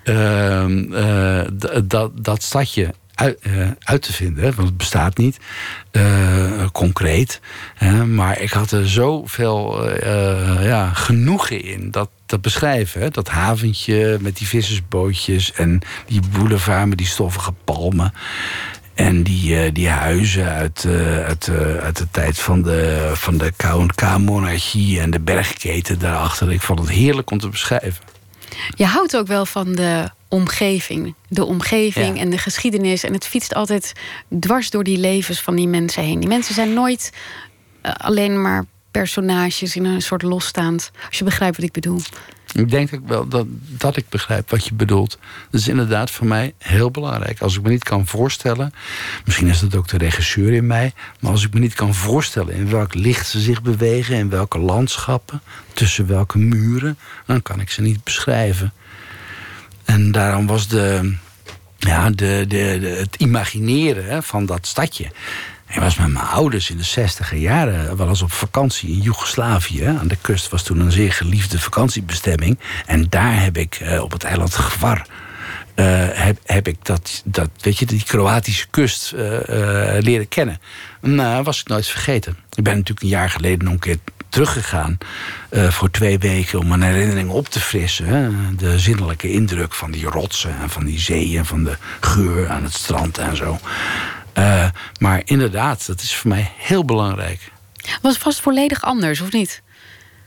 Uh, 0.04 0.64
uh, 0.66 1.42
dat, 1.82 2.24
dat 2.24 2.42
stadje 2.42 2.94
uit, 3.14 3.38
uh, 3.46 3.68
uit, 3.78 4.02
te 4.02 4.12
vinden. 4.12 4.42
Want 4.42 4.68
het 4.68 4.76
bestaat 4.76 5.16
niet 5.16 5.38
uh, 5.92 6.66
concreet. 6.72 7.40
Uh, 7.82 8.02
maar 8.02 8.40
ik 8.40 8.50
had 8.50 8.70
er 8.70 8.88
zoveel 8.88 9.88
ja, 10.62 10.90
genoegen 10.94 11.62
in. 11.64 11.90
Dat 11.90 12.08
beschrijven. 12.40 13.00
Hè? 13.00 13.10
Dat 13.10 13.28
haventje 13.28 14.18
met 14.20 14.36
die 14.36 14.46
vissersbootjes. 14.46 15.52
En 15.52 15.80
die 16.06 16.20
boulevard 16.32 16.88
met 16.88 16.98
die 16.98 17.06
stoffige 17.06 17.52
palmen. 17.64 18.12
En 18.94 19.22
die, 19.22 19.72
die 19.72 19.88
huizen 19.88 20.48
uit, 20.48 20.86
uit, 21.26 21.50
uit 21.80 21.96
de 21.96 22.06
tijd 22.10 22.38
van 22.38 22.62
de, 22.62 23.10
van 23.14 23.38
de 23.38 23.52
K&K-monarchie 23.56 25.00
en 25.00 25.10
de 25.10 25.20
bergketen 25.20 25.98
daarachter. 25.98 26.52
Ik 26.52 26.60
vond 26.60 26.78
het 26.78 26.90
heerlijk 26.90 27.30
om 27.30 27.38
te 27.38 27.48
beschrijven. 27.48 28.19
Je 28.76 28.84
houdt 28.84 29.16
ook 29.16 29.26
wel 29.26 29.46
van 29.46 29.72
de 29.72 30.10
omgeving. 30.28 31.14
De 31.28 31.44
omgeving 31.44 32.16
Ja. 32.16 32.22
en 32.22 32.30
de 32.30 32.38
geschiedenis. 32.38 33.04
En 33.04 33.12
het 33.12 33.26
fietst 33.26 33.54
altijd 33.54 33.92
dwars 34.40 34.70
door 34.70 34.84
die 34.84 34.98
levens 34.98 35.40
van 35.40 35.56
die 35.56 35.68
mensen 35.68 36.02
heen. 36.02 36.20
Die 36.20 36.28
mensen 36.28 36.54
zijn 36.54 36.72
nooit 36.72 37.12
uh, 37.82 37.92
alleen 37.96 38.42
maar 38.42 38.64
personages 38.90 39.76
in 39.76 39.84
een 39.84 40.02
soort 40.02 40.22
losstaand. 40.22 40.90
Als 41.08 41.18
je 41.18 41.24
begrijpt 41.24 41.56
wat 41.56 41.64
ik 41.64 41.72
bedoel. 41.72 42.00
Ik 42.52 42.70
denk 42.70 42.94
ook 42.94 43.08
wel 43.08 43.28
dat, 43.28 43.46
dat 43.68 43.96
ik 43.96 44.08
begrijp 44.08 44.50
wat 44.50 44.66
je 44.66 44.74
bedoelt. 44.74 45.18
Dat 45.50 45.60
is 45.60 45.68
inderdaad 45.68 46.10
voor 46.10 46.26
mij 46.26 46.54
heel 46.58 46.90
belangrijk. 46.90 47.40
Als 47.40 47.56
ik 47.56 47.62
me 47.62 47.68
niet 47.68 47.84
kan 47.84 48.06
voorstellen, 48.06 48.72
misschien 49.24 49.48
is 49.48 49.60
dat 49.60 49.74
ook 49.74 49.88
de 49.88 49.98
regisseur 49.98 50.52
in 50.52 50.66
mij, 50.66 50.92
maar 51.20 51.30
als 51.30 51.44
ik 51.44 51.54
me 51.54 51.60
niet 51.60 51.74
kan 51.74 51.94
voorstellen 51.94 52.54
in 52.54 52.70
welk 52.70 52.94
licht 52.94 53.28
ze 53.28 53.40
zich 53.40 53.62
bewegen, 53.62 54.16
in 54.16 54.30
welke 54.30 54.58
landschappen, 54.58 55.40
tussen 55.72 56.06
welke 56.06 56.38
muren, 56.38 56.98
dan 57.26 57.42
kan 57.42 57.60
ik 57.60 57.70
ze 57.70 57.82
niet 57.82 58.04
beschrijven. 58.04 58.72
En 59.84 60.12
daarom 60.12 60.46
was 60.46 60.68
de, 60.68 61.14
ja, 61.78 62.10
de, 62.10 62.44
de, 62.48 62.56
het 62.98 63.16
imagineren 63.16 64.22
van 64.22 64.46
dat 64.46 64.66
stadje. 64.66 65.10
Ik 65.70 65.80
was 65.80 65.96
met 65.96 66.12
mijn 66.12 66.24
ouders 66.24 66.70
in 66.70 66.76
de 66.76 66.82
zestiger 66.82 67.38
jaren 67.38 67.96
wel 67.96 68.08
eens 68.08 68.22
op 68.22 68.32
vakantie 68.32 68.90
in 68.90 69.00
Joegoslavië. 69.00 69.84
Aan 69.84 70.08
de 70.08 70.18
kust 70.20 70.48
was 70.48 70.62
toen 70.62 70.80
een 70.80 70.92
zeer 70.92 71.12
geliefde 71.12 71.60
vakantiebestemming. 71.60 72.58
En 72.86 73.06
daar 73.08 73.42
heb 73.42 73.56
ik 73.56 73.80
uh, 73.80 74.02
op 74.02 74.12
het 74.12 74.24
eiland 74.24 74.54
Gvar. 74.54 75.06
Uh, 75.76 76.08
heb, 76.12 76.38
heb 76.44 76.68
ik 76.68 76.76
dat, 76.82 77.22
dat, 77.24 77.50
weet 77.60 77.78
je, 77.78 77.86
die 77.86 78.04
Kroatische 78.04 78.66
kust 78.70 79.12
uh, 79.12 79.20
leren 79.98 80.28
kennen. 80.28 80.60
Nou, 81.00 81.42
was 81.42 81.60
ik 81.60 81.68
nooit 81.68 81.86
vergeten. 81.86 82.36
Ik 82.54 82.64
ben 82.64 82.74
natuurlijk 82.74 83.02
een 83.02 83.08
jaar 83.08 83.30
geleden 83.30 83.64
nog 83.64 83.72
een 83.72 83.78
keer 83.78 83.98
teruggegaan 84.28 84.98
voor 85.50 85.90
twee 85.90 86.18
weken 86.18 86.58
om 86.58 86.68
mijn 86.68 86.82
herinneringen 86.82 87.34
op 87.34 87.48
te 87.48 87.60
frissen. 87.60 88.06
Hè? 88.06 88.28
De 88.56 88.78
zinnelijke 88.78 89.32
indruk 89.32 89.74
van 89.74 89.90
die 89.90 90.06
rotsen 90.06 90.54
en 90.60 90.70
van 90.70 90.84
die 90.84 91.00
zee 91.00 91.38
en 91.38 91.46
van 91.46 91.64
de 91.64 91.76
geur 92.00 92.48
aan 92.48 92.62
het 92.62 92.72
strand 92.72 93.18
en 93.18 93.36
zo. 93.36 93.58
Uh, 94.38 94.68
maar 94.98 95.22
inderdaad, 95.24 95.86
dat 95.86 96.00
is 96.00 96.14
voor 96.14 96.30
mij 96.30 96.52
heel 96.56 96.84
belangrijk. 96.84 97.52
Was 98.02 98.12
het 98.12 98.22
vast 98.22 98.40
volledig 98.40 98.82
anders, 98.82 99.20
of 99.20 99.32
niet? 99.32 99.62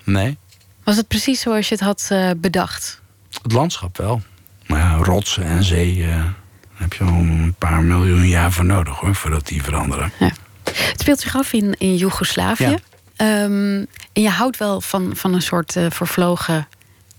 Nee. 0.04 0.38
Was 0.84 0.96
het 0.96 1.08
precies 1.08 1.42
zoals 1.42 1.68
je 1.68 1.76
het 1.76 1.84
had 1.84 2.10
uh, 2.12 2.30
bedacht? 2.38 3.02
Het 3.42 3.52
landschap 3.52 3.98
wel. 3.98 4.22
Maar 4.68 4.80
ja, 4.80 4.96
rotsen 4.96 5.44
en 5.44 5.64
zee 5.64 5.96
uh, 5.98 6.26
heb 6.74 6.94
je 6.94 7.04
al 7.04 7.10
een 7.10 7.56
paar 7.58 7.82
miljoen 7.82 8.28
jaar 8.28 8.52
voor 8.52 8.66
nodig 8.66 9.00
hoor, 9.00 9.16
voordat 9.16 9.48
die 9.48 9.64
veranderen. 9.64 10.12
Ja. 10.20 10.32
Het 10.64 11.00
speelt 11.00 11.20
zich 11.20 11.36
af 11.36 11.54
in, 11.54 11.76
in 11.78 11.96
Joegoslavië. 11.96 12.78
Ja. 13.16 13.44
Um, 13.44 13.88
en 14.14 14.22
je 14.22 14.30
houdt 14.30 14.58
wel 14.58 14.82
van, 14.82 15.12
van 15.16 15.34
een 15.34 15.42
soort 15.42 15.76
uh, 15.76 15.86
vervlogen 15.90 16.68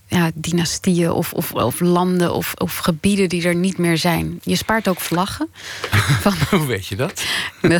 ja, 0.07 0.31
dynastieën 0.35 1.11
of, 1.11 1.33
of, 1.33 1.53
of 1.53 1.81
landen 1.81 2.35
of, 2.35 2.55
of 2.55 2.77
gebieden 2.77 3.29
die 3.29 3.47
er 3.47 3.55
niet 3.55 3.79
meer 3.79 3.99
zijn. 3.99 4.41
Je 4.43 4.57
spaart 4.57 4.89
ook 4.89 5.01
vlaggen. 5.01 5.49
Van... 6.23 6.35
Hoe 6.51 6.67
weet 6.67 6.87
je 6.87 6.97
dat? 6.97 7.25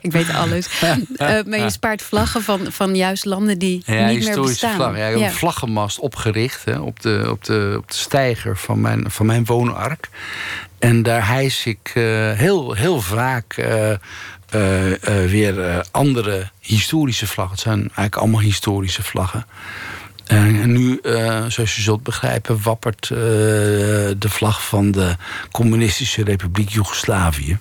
ik 0.00 0.12
weet 0.12 0.34
alles. 0.34 0.68
Uh, 0.82 0.92
maar 1.48 1.58
je 1.58 1.70
spaart 1.70 2.02
vlaggen 2.02 2.42
van, 2.42 2.72
van 2.72 2.96
juist 2.96 3.24
landen 3.24 3.58
die 3.58 3.82
ja, 3.86 4.06
niet 4.06 4.24
meer 4.24 4.40
bestaan. 4.40 4.74
Vlag. 4.74 4.96
Ja, 4.96 5.04
ik 5.06 5.10
heb 5.10 5.20
ja. 5.20 5.26
een 5.26 5.32
vlaggenmast 5.32 5.98
opgericht 5.98 6.64
hè, 6.64 6.78
op, 6.78 7.00
de, 7.00 7.26
op, 7.30 7.44
de, 7.44 7.74
op 7.78 7.90
de 7.90 7.96
steiger 7.96 8.56
van 8.56 8.80
mijn, 8.80 9.10
van 9.10 9.26
mijn 9.26 9.44
woonark. 9.44 10.08
En 10.78 11.02
daar 11.02 11.26
hijs 11.26 11.66
ik 11.66 11.92
uh, 11.94 12.32
heel, 12.32 12.72
heel 12.72 13.00
vaak 13.00 13.56
uh, 13.56 13.90
uh, 13.90 13.96
weer 15.26 15.84
andere 15.90 16.50
historische 16.60 17.26
vlaggen. 17.26 17.54
Het 17.54 17.62
zijn 17.62 17.80
eigenlijk 17.80 18.16
allemaal 18.16 18.40
historische 18.40 19.02
vlaggen. 19.02 19.46
En 20.32 20.72
nu, 20.72 20.98
uh, 21.02 21.44
zoals 21.48 21.76
je 21.76 21.82
zult 21.82 22.02
begrijpen, 22.02 22.62
wappert 22.62 23.08
uh, 23.12 23.18
de 23.18 24.28
vlag 24.28 24.66
van 24.66 24.90
de 24.90 25.16
Communistische 25.50 26.24
Republiek 26.24 26.68
Joegoslavië. 26.68 27.58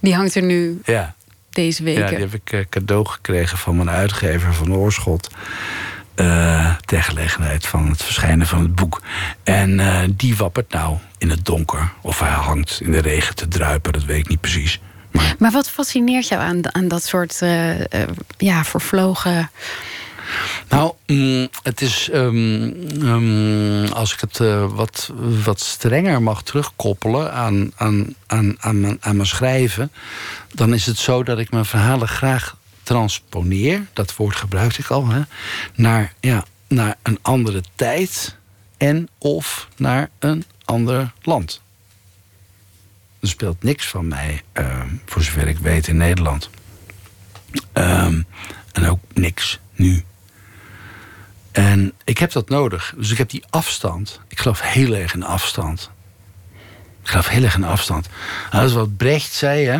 Die 0.00 0.14
hangt 0.14 0.34
er 0.34 0.42
nu 0.42 0.80
ja. 0.84 1.14
deze 1.50 1.82
week. 1.82 1.98
Ja, 1.98 2.06
die 2.06 2.18
heb 2.18 2.34
ik 2.34 2.52
uh, 2.52 2.60
cadeau 2.70 3.06
gekregen 3.06 3.58
van 3.58 3.76
mijn 3.76 3.90
uitgever 3.90 4.54
van 4.54 4.74
Oorschot. 4.74 5.30
ter 6.84 7.02
gelegenheid 7.02 7.66
van 7.66 7.88
het 7.88 8.02
verschijnen 8.02 8.46
van 8.46 8.60
het 8.60 8.74
boek. 8.74 9.02
En 9.42 9.80
die 10.16 10.36
wappert 10.36 10.72
nou 10.72 10.96
in 11.18 11.30
het 11.30 11.44
donker. 11.44 11.92
Of 12.00 12.20
hij 12.20 12.30
hangt 12.30 12.80
in 12.80 12.92
de 12.92 13.00
regen 13.00 13.34
te 13.34 13.48
druipen, 13.48 13.92
dat 13.92 14.04
weet 14.04 14.18
ik 14.18 14.28
niet 14.28 14.40
precies. 14.40 14.80
Maar, 15.10 15.34
maar 15.38 15.50
wat 15.50 15.70
fascineert 15.70 16.28
jou 16.28 16.42
aan, 16.42 16.74
aan 16.74 16.88
dat 16.88 17.02
soort 17.02 17.42
ja, 18.36 18.64
vervlogen 18.64 19.50
nou, 20.68 20.92
mm, 21.06 21.48
het 21.62 21.80
is. 21.80 22.10
Um, 22.12 22.62
um, 23.02 23.86
als 23.92 24.12
ik 24.12 24.20
het 24.20 24.38
uh, 24.38 24.72
wat, 24.72 25.12
wat 25.44 25.60
strenger 25.60 26.22
mag 26.22 26.42
terugkoppelen 26.42 27.32
aan, 27.32 27.72
aan, 27.76 28.14
aan, 28.26 28.56
aan, 28.58 28.80
mijn, 28.80 28.96
aan 29.00 29.16
mijn 29.16 29.28
schrijven. 29.28 29.92
dan 30.52 30.74
is 30.74 30.86
het 30.86 30.98
zo 30.98 31.22
dat 31.22 31.38
ik 31.38 31.50
mijn 31.50 31.64
verhalen 31.64 32.08
graag 32.08 32.56
transponeer. 32.82 33.86
Dat 33.92 34.16
woord 34.16 34.36
gebruikte 34.36 34.80
ik 34.80 34.90
al. 34.90 35.08
Hè, 35.08 35.20
naar, 35.74 36.12
ja, 36.20 36.44
naar 36.68 36.96
een 37.02 37.18
andere 37.22 37.62
tijd. 37.74 38.36
en 38.76 39.08
of 39.18 39.68
naar 39.76 40.10
een 40.18 40.44
ander 40.64 41.12
land. 41.22 41.60
Er 43.20 43.28
speelt 43.28 43.62
niks 43.62 43.86
van 43.86 44.08
mij, 44.08 44.42
uh, 44.58 44.82
voor 45.04 45.22
zover 45.22 45.48
ik 45.48 45.58
weet, 45.58 45.86
in 45.86 45.96
Nederland. 45.96 46.50
En 48.74 48.88
ook 48.88 49.00
niks 49.12 49.58
nu. 49.74 50.04
En 51.54 51.92
ik 52.04 52.18
heb 52.18 52.32
dat 52.32 52.48
nodig. 52.48 52.94
Dus 52.96 53.10
ik 53.10 53.18
heb 53.18 53.30
die 53.30 53.44
afstand. 53.50 54.20
Ik 54.28 54.38
geloof 54.38 54.60
heel 54.60 54.94
erg 54.94 55.14
in 55.14 55.22
afstand. 55.22 55.90
Ik 57.02 57.08
geloof 57.08 57.28
heel 57.28 57.42
erg 57.42 57.54
in 57.54 57.64
afstand. 57.64 58.08
Nou, 58.50 58.62
dat 58.62 58.70
is 58.70 58.76
wat 58.76 58.96
Brecht 58.96 59.32
zei, 59.32 59.66
hè. 59.66 59.78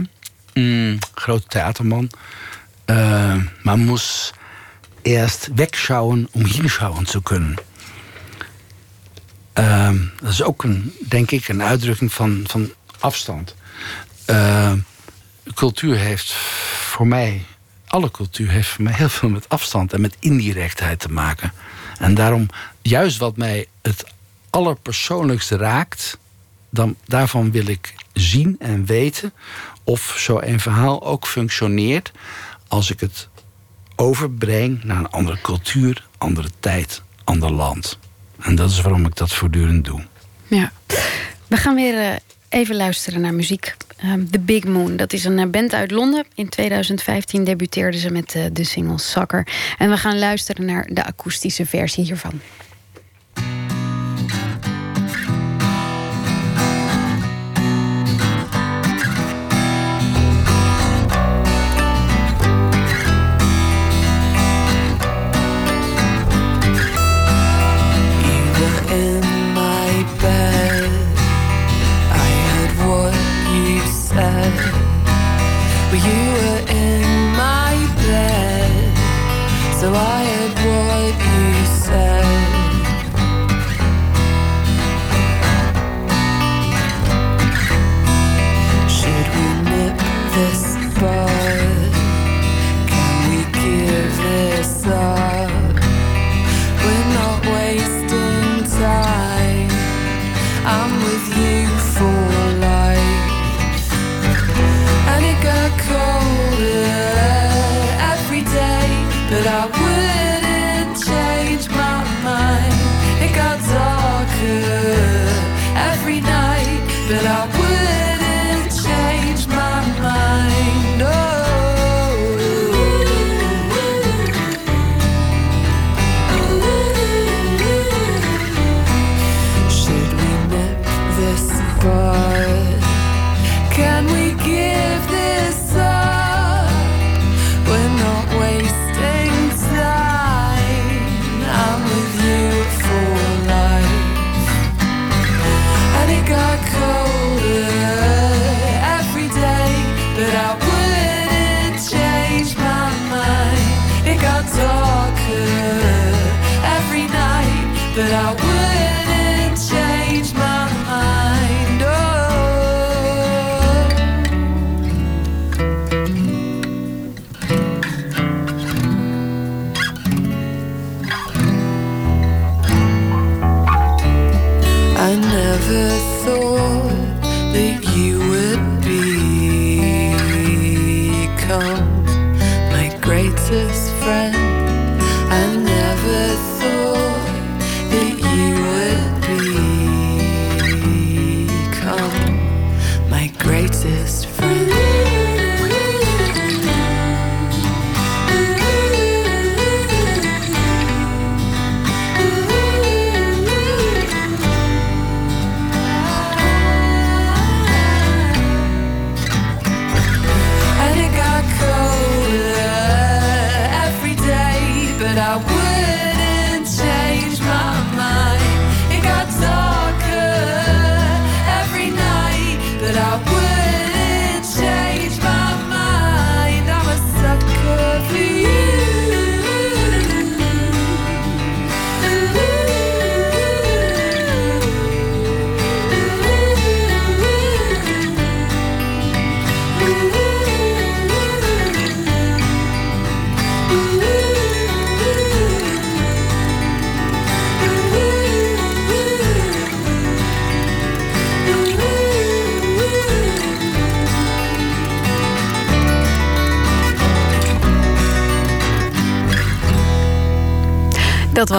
Mm, 0.54 0.98
grote 1.14 1.46
theaterman. 1.46 2.10
Uh, 2.86 3.36
man 3.62 3.84
moest 3.84 4.34
eerst 5.02 5.48
wegschauen 5.54 6.28
om 6.32 6.44
hinschauen 6.44 7.04
te 7.04 7.22
kunnen. 7.22 7.56
Uh, 9.58 9.90
dat 10.20 10.30
is 10.30 10.42
ook, 10.42 10.62
een, 10.62 10.94
denk 11.08 11.30
ik, 11.30 11.48
een 11.48 11.62
uitdrukking 11.62 12.12
van, 12.12 12.44
van 12.46 12.72
afstand. 12.98 13.54
Uh, 14.30 14.72
cultuur 15.54 15.96
heeft 15.96 16.32
voor 16.32 17.06
mij 17.06 17.44
alle 17.94 18.10
cultuur 18.10 18.50
heeft 18.50 18.68
voor 18.68 18.84
mij 18.84 18.92
heel 18.92 19.08
veel 19.08 19.28
met 19.28 19.48
afstand 19.48 19.92
en 19.92 20.00
met 20.00 20.16
indirectheid 20.20 21.00
te 21.00 21.12
maken. 21.12 21.52
En 21.98 22.14
daarom, 22.14 22.48
juist 22.82 23.18
wat 23.18 23.36
mij 23.36 23.66
het 23.82 24.04
allerpersoonlijkste 24.50 25.56
raakt, 25.56 26.18
dan, 26.70 26.96
daarvan 27.04 27.50
wil 27.50 27.66
ik 27.66 27.94
zien 28.12 28.56
en 28.58 28.84
weten 28.84 29.32
of 29.84 30.14
zo 30.18 30.40
een 30.40 30.60
verhaal 30.60 31.04
ook 31.04 31.26
functioneert 31.26 32.12
als 32.68 32.90
ik 32.90 33.00
het 33.00 33.28
overbreng 33.96 34.84
naar 34.84 34.98
een 34.98 35.10
andere 35.10 35.40
cultuur, 35.40 36.06
andere 36.18 36.48
tijd, 36.60 37.02
ander 37.24 37.52
land. 37.52 37.98
En 38.40 38.54
dat 38.54 38.70
is 38.70 38.80
waarom 38.80 39.06
ik 39.06 39.16
dat 39.16 39.32
voortdurend 39.32 39.84
doe. 39.84 40.06
Ja. 40.46 40.72
We 41.46 41.56
gaan 41.56 41.74
weer 41.74 41.98
eh, 41.98 42.16
even 42.48 42.76
luisteren 42.76 43.20
naar 43.20 43.34
muziek. 43.34 43.76
Um, 44.04 44.30
The 44.30 44.38
Big 44.38 44.64
Moon, 44.64 44.96
dat 44.96 45.12
is 45.12 45.24
een 45.24 45.38
eh, 45.38 45.46
band 45.46 45.74
uit 45.74 45.90
Londen. 45.90 46.24
In 46.34 46.48
2015 46.48 47.44
debuteerden 47.44 48.00
ze 48.00 48.10
met 48.10 48.34
uh, 48.34 48.44
de 48.52 48.64
single 48.64 48.98
Soccer. 48.98 49.46
En 49.78 49.90
we 49.90 49.96
gaan 49.96 50.18
luisteren 50.18 50.64
naar 50.64 50.88
de 50.92 51.04
akoestische 51.04 51.66
versie 51.66 52.04
hiervan. 52.04 52.40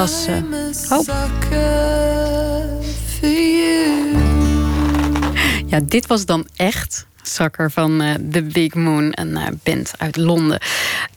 Dat 0.06 0.26
was. 0.26 1.08
Oh. 1.08 1.16
Ja, 5.68 5.80
dit 5.84 6.08
was 6.08 6.26
dan 6.26 6.48
echt 6.56 7.06
zakker 7.24 7.72
van 7.72 8.02
uh, 8.02 8.14
The 8.32 8.44
Big 8.44 8.74
Moon, 8.74 9.12
een 9.12 9.30
uh, 9.30 9.48
band 9.64 9.94
uit 9.98 10.18
Londen. 10.18 10.60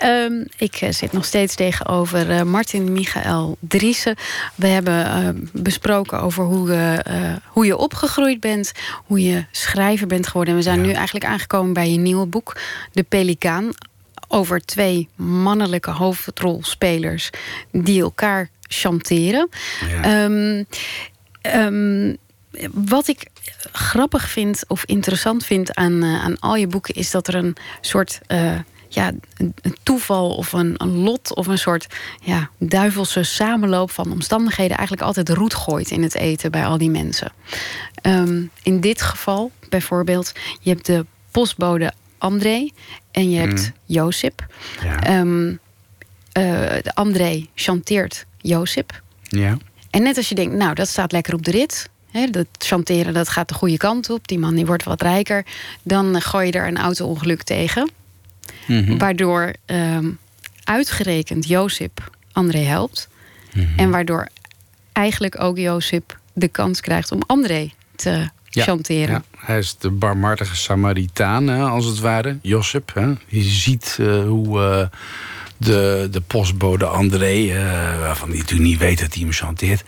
Um, 0.04 0.46
ik 0.56 0.80
uh, 0.80 0.90
zit 0.90 1.12
nog 1.12 1.24
steeds 1.24 1.54
tegenover 1.54 2.46
Martin 2.46 2.92
Michael 2.92 3.56
Driessen. 3.60 4.16
We 4.54 4.66
hebben 4.66 5.50
besproken 5.52 6.20
over 6.20 6.44
hoe, 6.44 7.02
hoe 7.46 7.66
je 7.66 7.76
opgegroeid 7.76 8.40
bent, 8.40 8.72
hoe 9.06 9.22
je 9.22 9.44
schrijver 9.50 10.06
bent 10.06 10.26
geworden. 10.26 10.52
En 10.52 10.58
we 10.58 10.66
zijn 10.66 10.80
ja. 10.80 10.86
nu 10.86 10.92
eigenlijk 10.92 11.26
aangekomen 11.26 11.72
bij 11.72 11.90
je 11.90 11.98
nieuwe 11.98 12.26
boek, 12.26 12.56
De 12.92 13.02
Pelikaan. 13.02 13.70
Over 14.28 14.60
twee 14.60 15.08
mannelijke 15.16 15.90
hoofdrolspelers 15.90 17.30
die 17.70 18.02
elkaar 18.02 18.50
chanteren. 18.68 19.48
Ja. 20.02 20.24
Um, 20.24 20.66
um, 21.56 22.16
wat 22.72 23.08
ik 23.08 23.28
grappig 23.72 24.28
vind 24.28 24.64
of 24.66 24.84
interessant 24.84 25.44
vind 25.44 25.74
aan, 25.74 26.04
uh, 26.04 26.24
aan 26.24 26.38
al 26.38 26.56
je 26.56 26.66
boeken, 26.66 26.94
is 26.94 27.10
dat 27.10 27.28
er 27.28 27.34
een 27.34 27.56
soort. 27.80 28.20
Uh, 28.28 28.58
ja, 28.90 29.12
een 29.36 29.76
toeval 29.82 30.34
of 30.34 30.52
een, 30.52 30.74
een, 30.76 30.96
lot 30.96 31.34
of 31.34 31.46
een 31.46 31.58
soort 31.58 31.86
ja, 32.22 32.50
duivelse 32.58 33.22
samenloop 33.22 33.90
van 33.90 34.12
omstandigheden 34.12 34.76
eigenlijk 34.76 35.06
altijd 35.06 35.28
roet 35.28 35.54
gooit 35.54 35.90
in 35.90 36.02
het 36.02 36.14
eten 36.14 36.50
bij 36.50 36.66
al 36.66 36.78
die 36.78 36.90
mensen. 36.90 37.32
Um, 38.02 38.50
in 38.62 38.80
dit 38.80 39.02
geval 39.02 39.50
bijvoorbeeld, 39.68 40.32
je 40.60 40.70
hebt 40.70 40.86
de 40.86 41.06
postbode 41.30 41.92
André 42.18 42.70
en 43.10 43.30
je 43.30 43.38
hebt 43.38 43.60
mm. 43.60 43.72
Josip. 43.84 44.46
Ja. 44.82 45.20
Um, 45.20 45.58
uh, 46.38 46.76
André 46.94 47.46
chanteert 47.54 48.26
Josip. 48.38 49.02
Ja. 49.22 49.56
En 49.90 50.02
net 50.02 50.16
als 50.16 50.28
je 50.28 50.34
denkt, 50.34 50.54
nou, 50.54 50.74
dat 50.74 50.88
staat 50.88 51.12
lekker 51.12 51.34
op 51.34 51.44
de 51.44 51.50
rit. 51.50 51.88
Hè, 52.10 52.26
dat 52.26 52.46
chanteren, 52.58 53.14
dat 53.14 53.28
gaat 53.28 53.48
de 53.48 53.54
goede 53.54 53.76
kant 53.76 54.10
op. 54.10 54.28
Die 54.28 54.38
man 54.38 54.54
die 54.54 54.66
wordt 54.66 54.84
wat 54.84 55.02
rijker. 55.02 55.44
Dan 55.82 56.20
gooi 56.20 56.46
je 56.46 56.52
er 56.52 56.66
een 56.66 56.78
auto-ongeluk 56.78 57.42
tegen. 57.42 57.90
Mhm. 58.66 58.96
Waardoor 58.96 59.52
um, 59.66 60.18
uitgerekend 60.64 61.48
Josip 61.48 62.10
André 62.32 62.58
helpt. 62.58 63.08
Mhm. 63.54 63.78
En 63.78 63.90
waardoor 63.90 64.28
eigenlijk 64.92 65.40
ook 65.40 65.58
Josip 65.58 66.18
de 66.32 66.48
kans 66.48 66.80
krijgt 66.80 67.12
om 67.12 67.20
André 67.26 67.70
te 67.96 68.28
Ja, 68.48 68.62
chanteren. 68.62 69.24
Ja, 69.30 69.38
hij 69.38 69.58
is 69.58 69.76
de 69.78 69.90
barmhartige 69.90 70.56
Samaritaan, 70.56 71.46
hè, 71.46 71.62
als 71.62 71.84
het 71.84 71.98
ware. 71.98 72.38
Josip. 72.42 72.94
Hè. 72.94 73.06
Je 73.26 73.42
ziet 73.42 73.96
eh, 74.00 74.22
hoe 74.22 74.60
eh, 74.60 74.98
de, 75.58 76.08
de 76.10 76.20
postbode 76.20 76.86
André, 76.86 77.50
eh, 77.50 77.98
waarvan 78.00 78.28
hij 78.28 78.38
natuurlijk 78.38 78.68
niet 78.68 78.78
weet 78.78 79.00
dat 79.00 79.14
hij 79.14 79.22
hem 79.22 79.32
chanteert. 79.32 79.84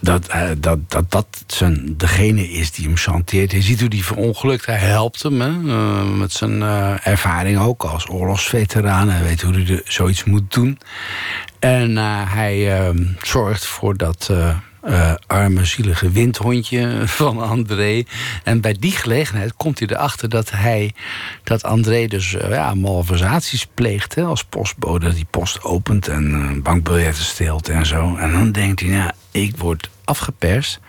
Dat, 0.00 0.26
eh, 0.26 0.42
dat, 0.58 0.90
dat 0.90 1.10
dat 1.10 1.26
zijn, 1.46 1.94
degene 1.96 2.50
is 2.50 2.70
die 2.72 2.84
hem 2.86 2.96
chanteert. 2.96 3.52
Je 3.52 3.62
ziet 3.62 3.80
hoe 3.80 3.88
die 3.88 4.04
verongelukt. 4.04 4.66
Hij 4.66 4.76
helpt 4.78 5.22
hem 5.22 5.40
hè, 5.40 5.48
eh, 5.48 6.10
met 6.10 6.32
zijn 6.32 6.62
ervaring 7.02 7.58
ook 7.58 7.82
als 7.84 8.08
oorlogsveteraan. 8.08 9.08
Hij 9.10 9.22
weet 9.22 9.42
hoe 9.42 9.52
hij 9.54 9.64
de- 9.64 9.82
zoiets 9.84 10.24
moet 10.24 10.52
doen. 10.52 10.78
En 11.58 11.96
hij 12.28 12.92
zorgt 13.22 13.66
voor 13.66 13.96
dat 13.96 14.30
eh, 14.84 15.14
arme, 15.26 15.64
zielige 15.64 16.10
windhondje 16.10 17.02
van 17.20 17.42
André. 17.42 18.04
En 18.42 18.60
bij 18.60 18.76
die 18.80 18.92
gelegenheid 18.92 19.54
komt 19.54 19.78
hij 19.78 19.88
erachter 19.88 20.28
dat 20.28 20.50
hij, 20.50 20.94
dat 21.44 21.62
André 21.62 22.06
dus 22.06 22.34
eh, 22.34 22.50
ja, 22.50 22.74
malversaties 22.74 23.66
pleegt 23.74 24.14
hè, 24.14 24.22
als 24.22 24.44
postbode. 24.44 25.14
Die 25.14 25.26
post 25.30 25.62
opent 25.62 26.08
en 26.08 26.34
eh, 26.34 26.62
bankbiljetten 26.62 27.24
steelt 27.24 27.68
en 27.68 27.86
zo. 27.86 28.16
En 28.16 28.32
dan 28.32 28.52
denkt 28.52 28.80
hij, 28.80 28.90
nou, 28.90 29.10
ik 29.30 29.56
word 29.56 29.90
afgeperst. 30.04 30.80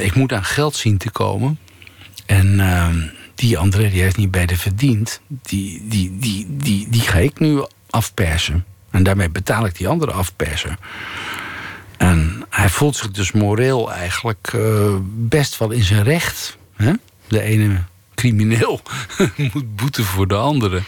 Ik 0.00 0.14
moet 0.14 0.32
aan 0.32 0.44
geld 0.44 0.76
zien 0.76 0.98
te 0.98 1.10
komen. 1.10 1.58
En 2.26 2.60
die 3.34 3.58
André 3.58 3.90
die 3.90 4.02
heeft 4.02 4.16
niet 4.16 4.30
beter 4.30 4.56
verdiend. 4.56 5.20
Die, 5.28 5.84
die, 5.88 6.16
die, 6.18 6.46
die, 6.48 6.88
die 6.90 7.00
ga 7.00 7.18
ik 7.18 7.38
nu 7.38 7.64
afpersen. 7.90 8.64
En 8.90 9.02
daarmee 9.02 9.30
betaal 9.30 9.66
ik 9.66 9.76
die 9.76 9.88
andere 9.88 10.12
afpersen. 10.12 10.78
En 11.96 12.44
hij 12.50 12.68
voelt 12.68 12.96
zich 12.96 13.10
dus 13.10 13.32
moreel 13.32 13.92
eigenlijk 13.92 14.50
eh, 14.54 14.96
best 15.12 15.58
wel 15.58 15.70
in 15.70 15.82
zijn 15.82 16.02
recht. 16.02 16.56
Hè? 16.76 16.92
De 17.28 17.40
ene 17.40 17.82
crimineel 18.14 18.80
moet 19.52 19.76
boeten 19.76 20.04
voor 20.04 20.28
de 20.28 20.36
andere. 20.36 20.82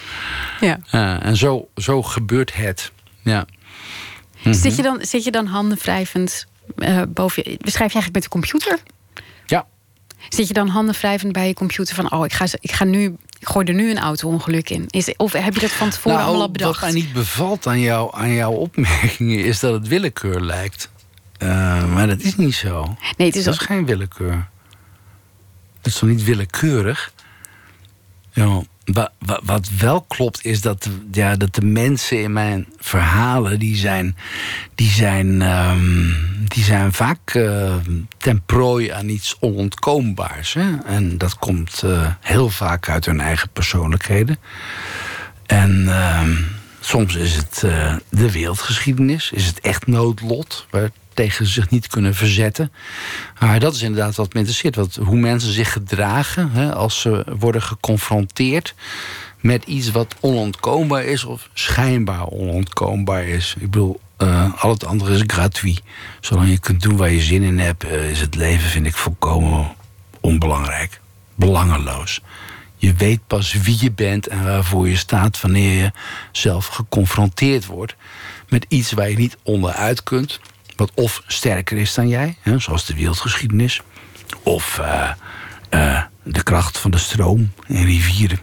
Ja. 0.60 0.78
Ja, 0.84 1.22
en 1.22 1.36
zo, 1.36 1.68
zo 1.76 2.02
gebeurt 2.02 2.54
het. 2.54 2.92
Ja. 3.22 3.46
Zit, 4.44 4.76
je 4.76 4.82
dan, 4.82 4.98
zit 5.00 5.24
je 5.24 5.30
dan 5.30 5.46
handen 5.46 5.78
wrijvend 5.78 6.46
eh, 6.76 7.02
boven 7.08 7.42
je... 7.46 7.56
Beschrijf 7.60 7.92
je 7.92 8.00
eigenlijk 8.00 8.12
met 8.12 8.22
de 8.22 8.28
computer? 8.28 8.78
ja. 9.46 9.66
Zit 10.28 10.48
je 10.48 10.54
dan 10.54 10.68
handen 10.68 10.94
wrijvend 10.94 11.32
bij 11.32 11.46
je 11.46 11.54
computer 11.54 11.94
van... 11.94 12.12
oh, 12.12 12.24
ik 12.24 12.32
ga, 12.32 12.44
ik 12.60 12.72
ga 12.72 12.84
nu... 12.84 13.16
Ik 13.38 13.48
gooi 13.48 13.66
er 13.66 13.74
nu 13.74 13.90
een 13.90 13.98
auto-ongeluk 13.98 14.70
in. 14.70 14.84
Is, 14.88 15.16
of 15.16 15.32
heb 15.32 15.54
je 15.54 15.60
dat 15.60 15.70
van 15.70 15.90
tevoren 15.90 16.18
allemaal 16.18 16.40
al 16.40 16.50
bedacht? 16.50 16.80
Nou, 16.80 16.92
Wat 16.92 17.00
mij 17.02 17.02
niet 17.02 17.12
bevalt 17.12 17.66
aan, 17.66 17.80
jou, 17.80 18.10
aan 18.16 18.32
jouw 18.32 18.52
opmerkingen 18.52 19.44
is 19.44 19.60
dat 19.60 19.72
het 19.72 19.88
willekeur 19.88 20.40
lijkt. 20.40 20.90
Eh, 21.38 21.84
maar 21.92 22.06
dat 22.06 22.20
is 22.20 22.36
niet 22.36 22.54
zo. 22.54 22.96
Nee, 23.16 23.26
het 23.26 23.36
is 23.36 23.44
dat 23.44 23.54
is 23.54 23.60
geen 23.60 23.86
willekeur. 23.86 24.48
Dat 25.80 25.92
is 25.92 25.98
toch 25.98 26.08
niet 26.08 26.24
willekeurig? 26.24 27.12
Ja, 28.32 28.62
wa- 28.84 29.12
wa- 29.18 29.40
wat 29.44 29.68
wel 29.78 30.00
klopt 30.02 30.44
is 30.44 30.60
dat, 30.60 30.82
de- 30.82 31.06
ja, 31.12 31.36
dat 31.36 31.54
de 31.54 31.64
mensen 31.64 32.22
in 32.22 32.32
mijn 32.32 32.66
verhalen... 32.78 33.58
die 33.58 33.76
zijn, 33.76 34.16
die 34.74 34.90
zijn, 34.90 35.42
ehm, 35.42 36.06
die 36.48 36.64
zijn 36.64 36.92
vaak 36.92 37.30
eh, 37.34 37.74
ten 38.18 38.42
prooi 38.46 38.88
aan 38.90 39.08
iets 39.08 39.36
onontkoombaars. 39.40 40.54
Hè? 40.54 40.76
En 40.86 41.18
dat 41.18 41.34
komt 41.38 41.82
eh, 41.84 42.12
heel 42.20 42.48
vaak 42.50 42.88
uit 42.88 43.04
hun 43.06 43.20
eigen 43.20 43.48
persoonlijkheden. 43.52 44.36
En 45.46 45.88
ehm, 45.88 46.34
soms 46.80 47.14
is 47.14 47.34
het 47.36 47.58
de 48.10 48.30
wereldgeschiedenis, 48.30 49.30
is 49.32 49.46
het 49.46 49.60
echt 49.60 49.86
noodlot, 49.86 50.66
waar 50.70 50.90
tegen 51.18 51.46
zich 51.46 51.70
niet 51.70 51.86
kunnen 51.86 52.14
verzetten. 52.14 52.72
Maar 53.40 53.60
dat 53.60 53.74
is 53.74 53.82
inderdaad 53.82 54.16
wat 54.16 54.32
me 54.32 54.38
interesseert. 54.38 54.76
Wat, 54.76 54.94
hoe 54.94 55.16
mensen 55.16 55.52
zich 55.52 55.72
gedragen 55.72 56.50
hè, 56.50 56.74
als 56.74 57.00
ze 57.00 57.24
worden 57.38 57.62
geconfronteerd 57.62 58.74
met 59.40 59.64
iets 59.64 59.90
wat 59.90 60.14
onontkoombaar 60.20 61.04
is 61.04 61.24
of 61.24 61.48
schijnbaar 61.54 62.26
onontkoombaar 62.26 63.24
is. 63.24 63.54
Ik 63.58 63.70
bedoel, 63.70 64.00
eh, 64.16 64.62
al 64.62 64.70
het 64.70 64.84
andere 64.84 65.14
is 65.14 65.22
gratuit. 65.26 65.82
Zolang 66.20 66.48
je 66.48 66.58
kunt 66.58 66.82
doen 66.82 66.96
waar 66.96 67.10
je 67.10 67.20
zin 67.20 67.42
in 67.42 67.58
hebt, 67.58 67.84
eh, 67.84 68.10
is 68.10 68.20
het 68.20 68.34
leven, 68.34 68.70
vind 68.70 68.86
ik, 68.86 68.96
volkomen 68.96 69.74
onbelangrijk. 70.20 71.00
Belangeloos. 71.34 72.20
Je 72.76 72.94
weet 72.94 73.20
pas 73.26 73.52
wie 73.52 73.76
je 73.80 73.92
bent 73.92 74.26
en 74.26 74.44
waarvoor 74.44 74.88
je 74.88 74.96
staat 74.96 75.40
wanneer 75.40 75.82
je 75.82 75.92
zelf 76.32 76.66
geconfronteerd 76.66 77.66
wordt 77.66 77.96
met 78.48 78.66
iets 78.68 78.92
waar 78.92 79.10
je 79.10 79.16
niet 79.16 79.36
onderuit 79.42 80.02
kunt. 80.02 80.40
Wat 80.78 80.90
of 80.94 81.22
sterker 81.26 81.76
is 81.76 81.94
dan 81.94 82.08
jij, 82.08 82.36
hè, 82.40 82.58
zoals 82.58 82.86
de 82.86 82.94
wereldgeschiedenis. 82.94 83.80
Of 84.42 84.78
eh, 84.78 85.10
eh, 85.68 86.02
de 86.22 86.42
kracht 86.42 86.78
van 86.78 86.90
de 86.90 86.98
stroom 86.98 87.52
in 87.66 87.84
rivieren. 87.84 88.38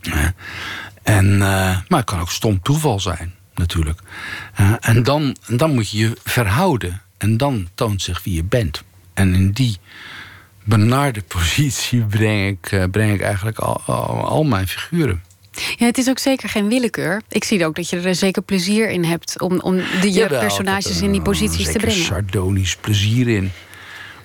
Hè. 0.00 0.28
En, 1.04 1.32
eh, 1.32 1.78
maar 1.88 1.98
het 1.98 2.04
kan 2.04 2.20
ook 2.20 2.30
stom 2.30 2.62
toeval 2.62 3.00
zijn, 3.00 3.34
natuurlijk. 3.54 4.00
Eh, 4.54 4.72
en, 4.80 5.02
dan, 5.02 5.36
en 5.46 5.56
dan 5.56 5.74
moet 5.74 5.90
je 5.90 5.98
je 5.98 6.16
verhouden. 6.24 7.02
En 7.18 7.36
dan 7.36 7.68
toont 7.74 8.02
zich 8.02 8.24
wie 8.24 8.34
je 8.34 8.44
bent. 8.44 8.82
En 9.14 9.34
in 9.34 9.50
die 9.50 9.78
benarde 10.64 11.22
positie 11.34 12.04
breng 12.04 12.48
ik, 12.48 12.72
eh, 12.72 12.84
breng 12.90 13.14
ik 13.14 13.20
eigenlijk 13.20 13.58
al, 13.58 13.80
al 14.24 14.44
mijn 14.44 14.68
figuren. 14.68 15.22
Ja, 15.76 15.86
het 15.86 15.98
is 15.98 16.08
ook 16.08 16.18
zeker 16.18 16.48
geen 16.48 16.68
willekeur. 16.68 17.22
Ik 17.28 17.44
zie 17.44 17.66
ook 17.66 17.76
dat 17.76 17.88
je 17.90 18.00
er 18.00 18.14
zeker 18.14 18.42
plezier 18.42 18.90
in 18.90 19.04
hebt 19.04 19.40
om, 19.40 19.60
om 19.60 19.76
de, 19.76 19.84
je 20.00 20.10
Jawel, 20.10 20.40
personages 20.40 21.00
in 21.00 21.10
die 21.10 21.20
er, 21.20 21.26
posities 21.26 21.72
te 21.72 21.78
brengen. 21.78 22.04
sardonisch 22.04 22.76
plezier 22.76 23.28
in. 23.28 23.52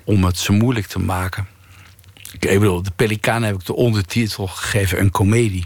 Om 0.03 0.23
het 0.23 0.38
zo 0.38 0.53
moeilijk 0.53 0.86
te 0.86 0.99
maken. 0.99 1.47
Ik 2.32 2.45
ik 2.45 2.59
bedoel, 2.59 2.84
de 2.84 2.91
Pelikaan 2.95 3.43
heb 3.43 3.55
ik 3.55 3.65
de 3.65 3.75
ondertitel 3.75 4.47
gegeven: 4.47 4.99
een 4.99 5.11
komedie. 5.11 5.65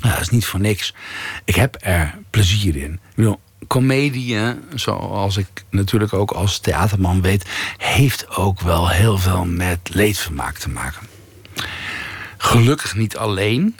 Nou, 0.00 0.14
dat 0.14 0.22
is 0.22 0.30
niet 0.30 0.46
voor 0.46 0.60
niks. 0.60 0.94
Ik 1.44 1.54
heb 1.54 1.76
er 1.80 2.18
plezier 2.30 2.76
in. 2.76 2.92
Ik 2.92 3.00
bedoel, 3.14 3.40
comedie, 3.66 4.36
zoals 4.74 5.36
ik 5.36 5.46
natuurlijk 5.70 6.12
ook 6.12 6.30
als 6.30 6.58
theaterman 6.58 7.22
weet, 7.22 7.44
heeft 7.76 8.36
ook 8.36 8.60
wel 8.60 8.88
heel 8.88 9.18
veel 9.18 9.44
met 9.44 9.78
leedvermaak 9.92 10.58
te 10.58 10.68
maken. 10.68 11.06
Gelukkig 12.36 12.94
niet 12.94 13.16
alleen. 13.16 13.76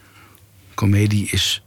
Comedie 0.75 1.29
is, 1.31 1.63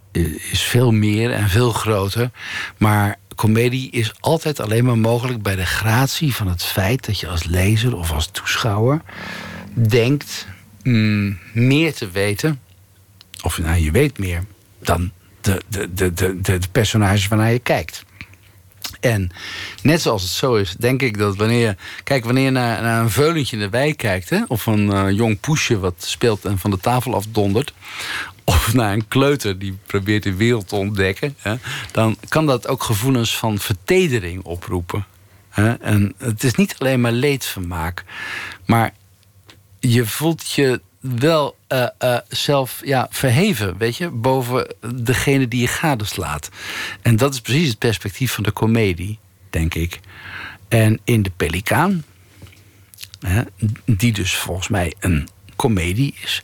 is 0.51 0.62
veel 0.62 0.91
meer 0.91 1.32
en 1.32 1.49
veel 1.49 1.72
groter. 1.72 2.32
Maar 2.78 3.18
comedie 3.36 3.91
is 3.91 4.14
altijd 4.20 4.60
alleen 4.60 4.86
maar 4.86 4.97
mogelijk 4.97 5.41
bij 5.41 5.56
de 5.56 5.66
gratie 5.66 6.36
van 6.36 6.47
het 6.47 6.64
feit 6.64 7.06
dat 7.06 7.20
je 7.20 7.28
als 7.28 7.43
lezer 7.43 7.97
of 7.97 8.12
als 8.12 8.28
toeschouwer 8.32 9.01
denkt 9.74 10.47
mm, 10.84 11.38
meer 11.53 11.93
te 11.93 12.10
weten. 12.10 12.60
Of 13.41 13.58
nou, 13.58 13.78
je 13.78 13.91
weet 13.91 14.18
meer 14.18 14.43
dan 14.80 15.12
de, 15.41 15.62
de, 15.68 15.93
de, 15.93 16.14
de, 16.14 16.41
de, 16.41 16.60
personages 16.72 17.28
waarnaar 17.28 17.51
je 17.51 17.60
kijkt. 17.60 18.06
En 18.99 19.32
net 19.82 20.01
zoals 20.01 20.22
het 20.22 20.32
zo 20.32 20.56
is, 20.56 20.76
denk 20.80 21.01
ik 21.01 21.18
dat 21.18 21.36
wanneer. 21.36 21.78
Kijk, 22.03 22.26
wanneer 22.26 22.43
je 22.43 22.49
naar, 22.49 23.01
een 23.01 23.10
veulentje 23.10 23.56
in 23.56 23.62
de 23.62 23.70
wei 23.70 23.95
kijkt... 23.95 24.30
Hè, 24.30 24.43
of 24.47 24.66
een 24.66 24.91
eh, 24.91 25.12
jong 25.12 25.39
poesje 25.39 25.80
wat 25.80 25.93
speelt 25.97 26.45
en 26.45 26.58
van 26.58 26.72
de 26.72 26.80
tafel 26.80 27.16
afdondert... 27.16 27.74
of 28.46 28.74
naar 28.74 28.93
een 28.93 29.08
kleuter 29.08 29.60
die 29.60 29.78
probeert 29.86 30.24
de 30.24 30.36
wereld 30.36 30.68
te 30.68 30.76
ontdekken... 30.76 31.36
Hè, 31.39 31.56
dan 31.91 32.18
kan 32.28 32.46
dat 32.46 32.68
ook 32.68 32.84
gevoelens 32.84 33.38
van 33.38 33.60
vertedering 33.60 34.43
oproepen. 34.43 35.06
Hè. 35.50 35.74
En 35.74 36.14
het 36.18 36.43
is 36.43 36.56
niet 36.56 36.76
alleen 36.80 37.02
maar 37.02 37.12
leedvermaak... 37.12 38.04
maar 38.66 38.93
je 39.80 40.06
voelt 40.06 40.52
je 40.52 40.82
wel 41.00 41.56
eh, 41.68 41.88
eh, 41.98 42.18
zelf 42.28 42.82
ja, 42.84 43.08
verheven, 43.10 43.78
weet 43.78 43.98
je, 43.98 44.10
boven 44.10 44.76
degene 44.96 45.48
die 45.48 45.62
je 45.62 45.68
gadeslaat. 45.68 46.50
En 47.02 47.16
dat 47.16 47.34
is 47.34 47.41
precies 47.41 47.70
het 47.70 47.78
perspectief 47.78 48.32
van 48.32 48.43
de 48.43 48.52
komedie, 48.52 49.20
denk 49.50 49.74
ik. 49.74 50.00
En 50.68 51.00
in 51.04 51.24
de 51.24 51.32
Pelikaan, 51.38 52.04
hè, 53.20 53.41
die 53.86 54.14
dus 54.14 54.36
volgens 54.36 54.68
mij 54.68 54.93
een 55.00 55.28
komedie 55.56 56.16
is, 56.22 56.43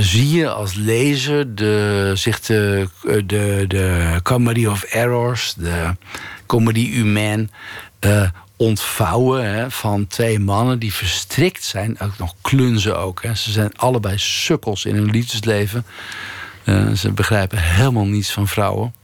zie 0.00 0.30
je 0.30 0.48
als 0.48 0.74
lezer 0.74 1.54
de, 1.54 2.12
zich 2.14 2.40
de, 2.40 2.88
de, 3.26 3.64
de 3.68 4.20
comedy 4.22 4.66
of 4.66 4.82
errors, 4.82 5.54
de 5.54 5.94
comedy 6.46 6.90
humaine, 6.90 7.48
eh, 7.98 8.28
ontvouwen 8.56 9.70
van 9.70 10.06
twee 10.06 10.38
mannen 10.38 10.78
die 10.78 10.92
verstrikt 10.92 11.64
zijn. 11.64 12.00
Ook 12.00 12.18
nog 12.18 12.34
klunzen 12.40 12.98
ook. 12.98 13.22
Hè. 13.22 13.34
Ze 13.34 13.50
zijn 13.50 13.76
allebei 13.76 14.18
sukkels 14.18 14.84
in 14.84 14.94
hun 14.94 15.10
liefdesleven. 15.10 15.86
Eh, 16.64 16.92
ze 16.92 17.12
begrijpen 17.12 17.58
helemaal 17.58 18.06
niets 18.06 18.32
van 18.32 18.48
vrouwen. 18.48 18.94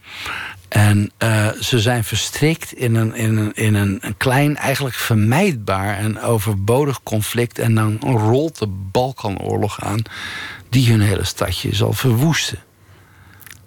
En 0.72 1.10
eh, 1.18 1.48
ze 1.60 1.80
zijn 1.80 2.04
verstrikt 2.04 2.72
in, 2.72 2.94
een, 2.94 3.14
in, 3.14 3.36
een, 3.36 3.54
in 3.54 3.74
een, 3.74 3.98
een 4.00 4.16
klein, 4.16 4.56
eigenlijk 4.56 4.94
vermijdbaar 4.94 5.96
en 5.98 6.20
overbodig 6.20 7.02
conflict. 7.02 7.58
En 7.58 7.74
dan 7.74 7.98
rolt 8.00 8.58
de 8.58 8.66
Balkanoorlog 8.66 9.80
aan, 9.80 10.02
die 10.68 10.90
hun 10.90 11.00
hele 11.00 11.24
stadje 11.24 11.74
zal 11.74 11.92
verwoesten. 11.92 12.58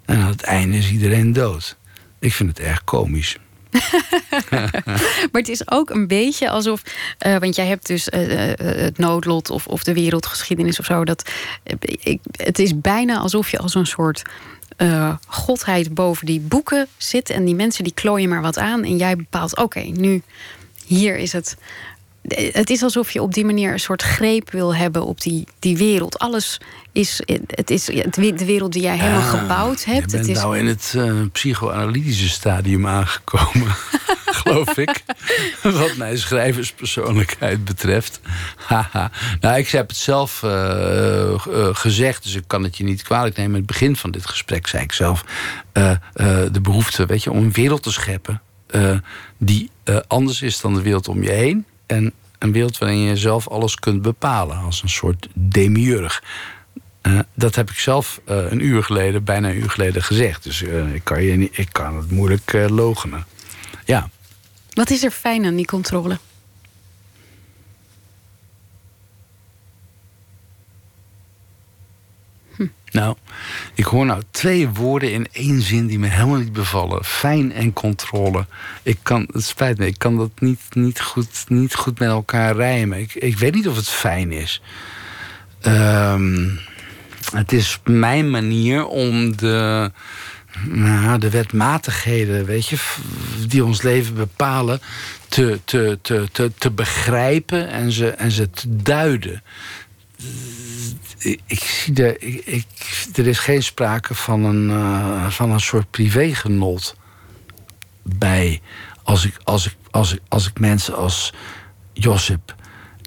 En 0.04 0.20
aan 0.20 0.28
het 0.28 0.42
einde 0.42 0.76
is 0.76 0.90
iedereen 0.90 1.32
dood. 1.32 1.76
Ik 2.18 2.32
vind 2.32 2.48
het 2.48 2.66
erg 2.66 2.84
komisch. 2.84 3.38
maar 5.30 5.40
het 5.42 5.48
is 5.48 5.70
ook 5.70 5.90
een 5.90 6.06
beetje 6.06 6.50
alsof. 6.50 6.82
Uh, 7.26 7.36
want 7.36 7.56
jij 7.56 7.66
hebt 7.66 7.86
dus 7.86 8.08
uh, 8.08 8.20
het 8.56 8.98
noodlot 8.98 9.50
of, 9.50 9.66
of 9.66 9.84
de 9.84 9.94
wereldgeschiedenis 9.94 10.78
of 10.78 10.84
zo. 10.84 11.04
Dat, 11.04 11.30
ik, 11.80 12.20
het 12.30 12.58
is 12.58 12.80
bijna 12.80 13.18
alsof 13.18 13.50
je 13.50 13.58
als 13.58 13.74
een 13.74 13.86
soort. 13.86 14.22
Godheid 15.26 15.94
boven 15.94 16.26
die 16.26 16.40
boeken 16.40 16.88
zit. 16.96 17.30
En 17.30 17.44
die 17.44 17.54
mensen 17.54 17.84
die 17.84 17.94
klooien 17.94 18.28
maar 18.28 18.42
wat 18.42 18.58
aan. 18.58 18.84
En 18.84 18.96
jij 18.96 19.16
bepaalt: 19.16 19.56
oké, 19.56 19.80
nu 19.80 20.22
hier 20.86 21.16
is 21.16 21.32
het 21.32 21.56
het 22.28 22.70
is 22.70 22.82
alsof 22.82 23.10
je 23.10 23.22
op 23.22 23.34
die 23.34 23.44
manier 23.44 23.72
een 23.72 23.80
soort 23.80 24.02
greep 24.02 24.50
wil 24.50 24.74
hebben 24.74 25.04
op 25.04 25.20
die, 25.20 25.44
die 25.58 25.76
wereld. 25.76 26.18
Alles 26.18 26.60
is, 26.92 27.22
het 27.46 27.70
is 27.70 27.84
de 27.84 28.44
wereld 28.44 28.72
die 28.72 28.82
jij 28.82 28.98
helemaal 28.98 29.20
ah, 29.20 29.40
gebouwd 29.40 29.84
hebt. 29.84 30.10
Je 30.10 30.16
bent 30.16 30.26
het 30.26 30.36
is... 30.36 30.42
nou 30.42 30.58
in 30.58 30.66
het 30.66 30.92
uh, 30.96 31.12
psychoanalytische 31.32 32.28
stadium 32.28 32.86
aangekomen, 32.86 33.74
geloof 34.40 34.76
ik. 34.76 35.02
Wat 35.62 35.96
mijn 35.96 36.18
schrijverspersoonlijkheid 36.18 37.64
betreft. 37.64 38.20
Nou, 39.40 39.58
ik 39.58 39.68
heb 39.68 39.88
het 39.88 39.96
zelf 39.96 40.42
uh, 40.44 40.50
uh, 41.48 41.68
gezegd, 41.72 42.22
dus 42.22 42.34
ik 42.34 42.44
kan 42.46 42.62
het 42.62 42.76
je 42.76 42.84
niet 42.84 43.02
kwalijk 43.02 43.36
nemen. 43.36 43.52
In 43.52 43.58
het 43.58 43.66
begin 43.66 43.96
van 43.96 44.10
dit 44.10 44.26
gesprek 44.26 44.66
zei 44.66 44.82
ik 44.82 44.92
zelf 44.92 45.24
de 46.52 46.60
behoefte 46.62 47.06
weet 47.06 47.22
je, 47.22 47.30
om 47.30 47.38
een 47.38 47.52
wereld 47.52 47.82
te 47.82 47.92
scheppen. 47.92 48.42
die 49.38 49.70
anders 50.06 50.42
is 50.42 50.60
dan 50.60 50.74
de 50.74 50.82
wereld 50.82 51.08
om 51.08 51.22
je 51.22 51.30
heen. 51.30 51.66
En 51.86 52.12
een 52.38 52.52
wereld 52.52 52.78
waarin 52.78 52.98
je 52.98 53.16
zelf 53.16 53.48
alles 53.48 53.74
kunt 53.74 54.02
bepalen. 54.02 54.56
Als 54.56 54.82
een 54.82 54.88
soort 54.88 55.28
demiurg. 55.34 56.22
Uh, 57.02 57.18
dat 57.34 57.54
heb 57.54 57.70
ik 57.70 57.78
zelf 57.78 58.20
uh, 58.28 58.50
een 58.50 58.64
uur 58.64 58.82
geleden, 58.82 59.24
bijna 59.24 59.48
een 59.48 59.56
uur 59.56 59.70
geleden 59.70 60.02
gezegd. 60.02 60.42
Dus 60.42 60.60
uh, 60.60 60.94
ik, 60.94 61.04
kan 61.04 61.22
je 61.22 61.36
niet, 61.36 61.58
ik 61.58 61.68
kan 61.72 61.96
het 61.96 62.10
moeilijk 62.10 62.52
logenen. 62.68 63.26
Ja. 63.84 64.10
Wat 64.72 64.90
is 64.90 65.04
er 65.04 65.10
fijn 65.10 65.44
aan 65.44 65.56
die 65.56 65.66
controle? 65.66 66.18
Nou, 72.96 73.16
ik 73.74 73.84
hoor 73.84 74.06
nou 74.06 74.22
twee 74.30 74.68
woorden 74.68 75.12
in 75.12 75.26
één 75.32 75.62
zin 75.62 75.86
die 75.86 75.98
me 75.98 76.06
helemaal 76.06 76.38
niet 76.38 76.52
bevallen. 76.52 77.04
Fijn 77.04 77.52
en 77.52 77.72
controle. 77.72 78.46
Ik 78.82 78.98
kan, 79.02 79.28
het 79.32 79.44
spijt 79.44 79.78
me, 79.78 79.86
ik 79.86 79.98
kan 79.98 80.16
dat 80.16 80.30
niet, 80.38 80.60
niet, 80.72 81.00
goed, 81.00 81.44
niet 81.48 81.74
goed 81.74 81.98
met 81.98 82.08
elkaar 82.08 82.56
rijmen. 82.56 83.00
Ik, 83.00 83.14
ik 83.14 83.38
weet 83.38 83.54
niet 83.54 83.68
of 83.68 83.76
het 83.76 83.88
fijn 83.88 84.32
is. 84.32 84.62
Um, 85.66 86.58
het 87.32 87.52
is 87.52 87.80
mijn 87.84 88.30
manier 88.30 88.86
om 88.86 89.36
de, 89.36 89.90
nou, 90.64 91.18
de 91.18 91.30
wetmatigheden, 91.30 92.44
weet 92.44 92.66
je, 92.66 92.76
die 93.48 93.64
ons 93.64 93.82
leven 93.82 94.14
bepalen, 94.14 94.80
te, 95.28 95.60
te, 95.64 95.98
te, 96.02 96.28
te, 96.32 96.52
te 96.58 96.70
begrijpen 96.70 97.68
en 97.68 97.92
ze, 97.92 98.10
en 98.10 98.30
ze 98.30 98.50
te 98.50 98.82
duiden 98.82 99.42
ik, 101.46 101.60
zie 101.60 101.92
de, 101.92 102.18
ik, 102.44 102.66
er 103.14 103.26
is 103.26 103.38
geen 103.38 103.62
sprake 103.62 104.14
van 104.14 104.44
een, 104.44 104.68
uh, 104.70 105.30
van 105.30 105.50
een 105.50 105.60
soort 105.60 105.90
privégenot 105.90 106.96
bij. 108.02 108.60
Als 109.02 109.24
ik, 109.24 109.36
als, 109.44 109.66
ik, 109.66 109.76
als, 109.90 110.12
ik, 110.12 110.20
als 110.28 110.46
ik 110.46 110.58
mensen 110.58 110.96
als 110.96 111.32
Josip 111.92 112.54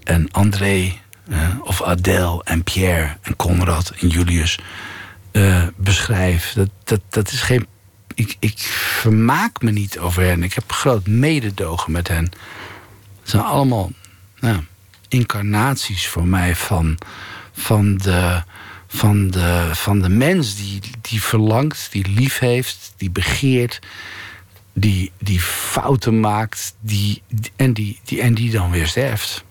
en 0.04 0.30
André, 0.30 0.98
uh, 1.28 1.48
of 1.62 1.82
Adèle 1.82 2.40
en 2.44 2.62
Pierre 2.62 3.16
en 3.22 3.36
Conrad 3.36 3.92
en 4.00 4.08
Julius 4.08 4.58
uh, 5.32 5.66
beschrijf. 5.76 6.52
Dat, 6.52 6.70
dat, 6.84 7.00
dat 7.08 7.30
is 7.32 7.40
geen. 7.40 7.66
Ik, 8.14 8.36
ik 8.38 8.58
vermaak 8.58 9.62
me 9.62 9.70
niet 9.70 9.98
over 9.98 10.22
hen. 10.22 10.42
Ik 10.42 10.52
heb 10.52 10.72
groot 10.72 11.06
mededogen 11.06 11.92
met 11.92 12.08
hen. 12.08 12.24
Het 13.20 13.30
zijn 13.30 13.42
allemaal 13.42 13.90
nou, 14.40 14.60
incarnaties 15.10 16.08
voor 16.08 16.26
mij 16.26 16.56
van 16.56 16.98
van 17.52 17.96
de, 17.96 18.42
van 18.86 19.30
de, 19.30 19.70
van 19.72 20.00
de 20.00 20.08
mens 20.08 20.56
die, 20.56 20.80
die 21.00 21.22
verlangt, 21.22 21.88
die 21.92 22.08
lief 22.08 22.38
heeft, 22.38 22.92
die 22.96 23.10
begeert, 23.10 23.78
die, 24.72 25.12
die 25.18 25.40
fouten 25.40 26.20
maakt 26.20 26.74
die, 26.80 27.22
en, 27.56 27.72
die, 27.72 28.00
die, 28.04 28.20
en 28.20 28.34
die 28.34 28.50
dan 28.50 28.70
weer 28.70 28.86
sterft. 28.86 29.44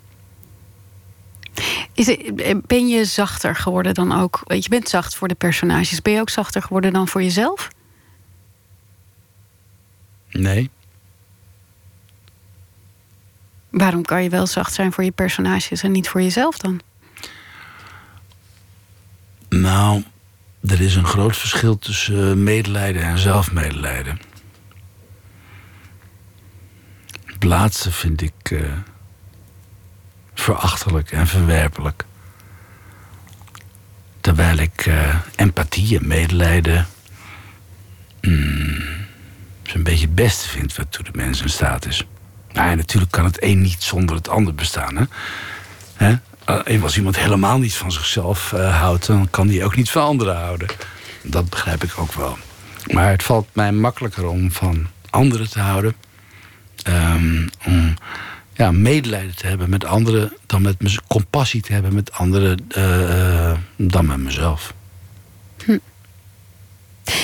Is 1.94 2.08
het, 2.08 2.68
ben 2.68 2.88
je 2.88 3.06
zachter 3.06 3.56
geworden 3.56 3.94
dan 3.94 4.12
ook? 4.12 4.42
Je 4.48 4.70
bent 4.70 4.90
zacht 4.90 5.16
voor 5.16 5.28
de 5.28 5.36
personages. 5.36 6.02
Ben 6.02 6.14
je 6.14 6.20
ook 6.20 6.30
zachter 6.30 6.62
geworden 6.62 6.94
dan 6.94 7.08
voor 7.08 7.24
jezelf? 7.24 7.70
Nee. 10.30 10.70
Waarom 13.70 14.06
kan 14.06 14.24
je 14.24 14.30
wel 14.30 14.48
zacht 14.48 14.74
zijn 14.74 14.92
voor 14.92 15.04
je 15.04 15.12
personages 15.12 15.84
en 15.84 15.92
niet 15.92 16.10
voor 16.10 16.22
jezelf 16.22 16.58
dan? 16.58 16.82
Nou, 19.50 20.04
er 20.62 20.82
is 20.82 20.96
een 20.96 21.06
groot 21.06 21.38
verschil 21.38 21.78
tussen 21.78 22.30
eh, 22.30 22.36
medelijden 22.36 23.02
en 23.02 23.18
zelfmedelijden. 23.18 24.20
Het 27.26 27.44
laatste 27.44 27.92
vind 27.92 28.22
ik 28.22 28.52
uh, 28.52 28.72
verachtelijk 30.34 31.12
en 31.12 31.28
verwerpelijk. 31.28 32.06
Terwijl 34.22 34.58
ik 34.58 34.86
uh, 34.86 35.16
empathie 35.36 36.00
en 36.00 36.08
medelijden. 36.08 36.88
Mm, 38.22 38.82
een 39.64 39.84
beetje 39.84 40.06
het 40.06 40.16
beste 40.16 40.50
vind 40.50 40.76
waartoe 40.76 41.04
de 41.04 41.12
mens 41.14 41.42
in 41.42 41.50
staat 41.50 41.86
is. 41.86 42.08
Nou, 42.54 42.70
ja, 42.70 42.76
natuurlijk 42.76 43.12
kan 43.12 43.26
het 43.26 43.44
een 43.44 43.62
niet 43.62 43.84
zonder 43.84 44.16
het 44.16 44.30
ander 44.30 44.56
bestaan. 44.56 44.96
Hè? 44.98 45.04
Hè? 45.96 46.16
Uh, 46.68 46.84
als 46.84 46.98
iemand 46.98 47.18
helemaal 47.18 47.60
niet 47.60 47.74
van 47.74 47.92
zichzelf 47.92 48.52
uh, 48.52 48.80
houdt, 48.80 49.06
dan 49.06 49.30
kan 49.30 49.48
die 49.48 49.64
ook 49.64 49.76
niet 49.76 49.90
van 49.90 50.04
anderen 50.04 50.36
houden. 50.36 50.68
Dat 51.24 51.50
begrijp 51.50 51.84
ik 51.84 51.98
ook 51.98 52.14
wel. 52.14 52.38
Maar 52.94 53.10
het 53.10 53.24
valt 53.24 53.48
mij 53.54 53.72
makkelijker 53.72 54.28
om 54.28 54.52
van 54.52 54.88
anderen 55.10 55.50
te 55.50 55.60
houden. 55.60 55.96
Um, 56.88 57.50
om 57.66 57.94
ja, 58.54 58.72
medelijden 58.72 59.36
te 59.36 59.48
hebben 59.48 59.70
met 59.70 59.86
anderen, 59.86 60.34
dan 60.46 60.62
met 60.62 61.00
compassie 61.08 61.62
te 61.62 61.74
hebben 61.74 61.94
met 61.94 62.12
anderen, 62.12 62.68
uh, 62.78 63.54
dan 63.76 64.06
met 64.06 64.18
mezelf. 64.18 64.74
Hm. 65.66 65.78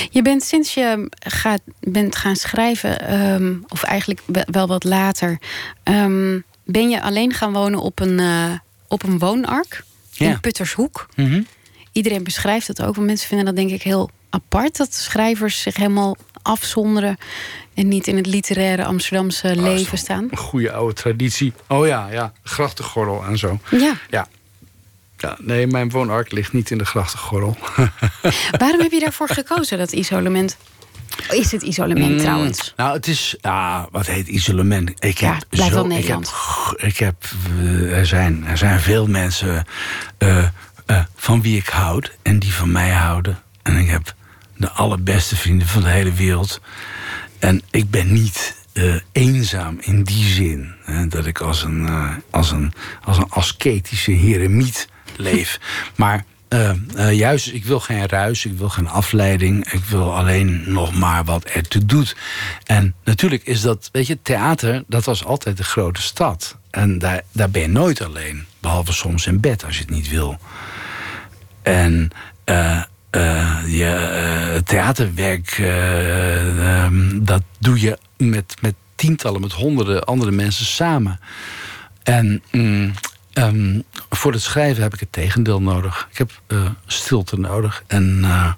Je 0.09 0.21
bent 0.21 0.43
sinds 0.43 0.73
je 0.73 1.11
gaat, 1.19 1.61
bent 1.79 2.15
gaan 2.15 2.35
schrijven, 2.35 3.13
um, 3.33 3.63
of 3.67 3.83
eigenlijk 3.83 4.21
wel 4.45 4.67
wat 4.67 4.83
later, 4.83 5.39
um, 5.83 6.43
ben 6.65 6.89
je 6.89 7.01
alleen 7.01 7.33
gaan 7.33 7.53
wonen 7.53 7.79
op 7.79 7.99
een 7.99 8.21
op 8.87 9.03
een 9.03 9.19
woonark 9.19 9.83
in 10.17 10.39
Puttershoek. 10.39 11.07
Mhm. 11.15 11.41
Iedereen 11.91 12.23
beschrijft 12.23 12.67
het 12.67 12.81
ook, 12.81 12.95
want 12.95 13.07
mensen 13.07 13.27
vinden 13.27 13.45
dat 13.45 13.55
denk 13.55 13.71
ik 13.71 13.81
heel 13.81 14.09
apart 14.29 14.77
dat 14.77 14.93
schrijvers 14.93 15.61
zich 15.61 15.75
helemaal 15.75 16.17
afzonderen 16.41 17.17
en 17.73 17.87
niet 17.87 18.07
in 18.07 18.15
het 18.15 18.25
literaire 18.25 18.85
Amsterdamse 18.85 19.53
oh, 19.57 19.63
leven 19.63 19.97
staan. 19.97 20.27
Een 20.29 20.37
goede 20.37 20.71
oude 20.71 20.93
traditie. 20.93 21.53
Oh 21.67 21.87
ja, 21.87 22.07
ja, 22.11 22.33
grachtengordel 22.43 23.23
en 23.23 23.37
zo. 23.37 23.59
Ja. 23.71 23.93
ja. 24.09 24.27
Ja, 25.17 25.37
nee, 25.39 25.67
mijn 25.67 25.89
woonark 25.89 26.31
ligt 26.31 26.53
niet 26.53 26.71
in 26.71 26.77
de 26.77 26.85
grachtengordel. 26.85 27.57
Waarom 28.59 28.81
heb 28.81 28.91
je 28.91 28.99
daarvoor 28.99 29.29
gekozen, 29.29 29.77
dat 29.77 29.91
isolement? 29.91 30.57
Is 31.29 31.51
het 31.51 31.61
isolement 31.61 32.11
mm, 32.11 32.17
trouwens? 32.17 32.73
Nou, 32.75 32.93
het 32.93 33.07
is. 33.07 33.35
Ah, 33.41 33.83
wat 33.91 34.05
heet 34.05 34.27
isolement? 34.27 34.91
Ik 35.03 35.17
ja, 35.17 35.33
heb 35.33 35.43
blijf 35.49 35.69
zo, 35.69 35.75
wel 35.75 35.87
Nederland. 35.87 36.27
Ik 36.27 36.33
heb, 36.77 36.89
ik 36.89 36.97
heb 36.97 37.15
uh, 37.59 37.97
er, 37.97 38.05
zijn, 38.05 38.45
er 38.45 38.57
zijn 38.57 38.79
veel 38.79 39.07
mensen 39.07 39.65
uh, 40.19 40.47
uh, 40.87 40.99
van 41.15 41.41
wie 41.41 41.57
ik 41.57 41.67
houd 41.67 42.11
en 42.21 42.39
die 42.39 42.53
van 42.53 42.71
mij 42.71 42.91
houden. 42.91 43.39
En 43.61 43.77
ik 43.77 43.89
heb 43.89 44.13
de 44.57 44.69
allerbeste 44.69 45.35
vrienden 45.35 45.67
van 45.67 45.81
de 45.81 45.89
hele 45.89 46.13
wereld. 46.13 46.61
En 47.39 47.61
ik 47.71 47.89
ben 47.89 48.13
niet 48.13 48.63
eenzaam 49.11 49.77
in 49.79 50.03
die 50.03 50.25
zin. 50.25 50.73
Hè, 50.83 51.07
dat 51.07 51.25
ik 51.25 51.39
als 51.39 51.63
een, 51.63 51.89
als 52.29 52.51
een, 52.51 52.73
als 53.03 53.17
een 53.17 53.29
ascetische 53.29 54.11
heremiet 54.11 54.87
leef. 55.17 55.59
maar 55.95 56.25
uh, 56.49 56.71
uh, 56.97 57.13
juist, 57.13 57.47
ik 57.47 57.65
wil 57.65 57.79
geen 57.79 58.07
ruis, 58.07 58.45
ik 58.45 58.57
wil 58.57 58.69
geen 58.69 58.87
afleiding. 58.87 59.71
Ik 59.71 59.83
wil 59.83 60.15
alleen 60.15 60.63
nog 60.65 60.93
maar 60.93 61.23
wat 61.23 61.43
ertoe 61.43 61.85
doet. 61.85 62.15
En 62.63 62.95
natuurlijk 63.03 63.43
is 63.43 63.61
dat, 63.61 63.89
weet 63.91 64.07
je, 64.07 64.21
theater, 64.21 64.83
dat 64.87 65.05
was 65.05 65.25
altijd 65.25 65.57
de 65.57 65.63
grote 65.63 66.01
stad. 66.01 66.57
En 66.71 66.99
daar, 66.99 67.21
daar 67.31 67.49
ben 67.49 67.61
je 67.61 67.67
nooit 67.67 68.01
alleen. 68.01 68.45
Behalve 68.59 68.93
soms 68.93 69.27
in 69.27 69.39
bed 69.39 69.65
als 69.65 69.75
je 69.75 69.81
het 69.81 69.91
niet 69.91 70.09
wil. 70.09 70.37
En 71.61 72.11
uh, 72.45 72.83
je 73.67 74.61
theaterwerk, 74.65 75.57
ehm, 75.57 77.23
dat 77.23 77.41
doe 77.59 77.79
je 77.81 77.97
met, 78.17 78.55
met 78.61 78.75
tientallen, 78.95 79.41
met 79.41 79.51
honderden 79.51 80.03
andere 80.03 80.31
mensen 80.31 80.65
samen. 80.65 81.19
En 82.03 82.43
mm, 82.51 82.93
Um, 83.37 83.83
voor 84.09 84.31
het 84.31 84.41
schrijven 84.41 84.83
heb 84.83 84.93
ik 84.93 84.99
het 84.99 85.11
tegendeel 85.11 85.61
nodig. 85.61 86.07
Ik 86.11 86.17
heb 86.17 86.31
uh, 86.47 86.69
stilte 86.85 87.39
nodig. 87.39 87.83
En 87.87 88.19
uh, 88.23 88.53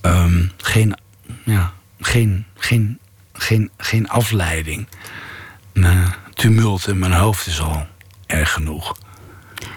ehm, 0.00 0.46
geen, 0.56 0.96
ja, 1.44 1.72
geen, 2.00 2.46
geen, 2.54 2.98
geen, 3.32 3.70
geen 3.76 4.08
afleiding. 4.08 4.88
Tumult 6.34 6.86
in 6.86 6.98
mijn 6.98 7.12
hoofd 7.12 7.46
is 7.46 7.60
al 7.60 7.86
erg 8.26 8.52
genoeg. 8.52 8.96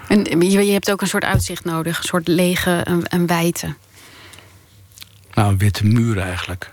En 0.08 0.24
je, 0.50 0.66
je 0.66 0.72
hebt 0.72 0.90
ook 0.90 1.00
een 1.00 1.08
soort 1.08 1.24
uitzicht 1.24 1.64
nodig, 1.64 1.98
een 1.98 2.04
soort 2.04 2.28
lege 2.28 2.70
en, 2.70 3.04
en 3.04 3.26
wijte. 3.26 3.74
Nou, 5.34 5.48
een 5.48 5.58
witte 5.58 5.86
muur 5.86 6.18
eigenlijk. 6.18 6.72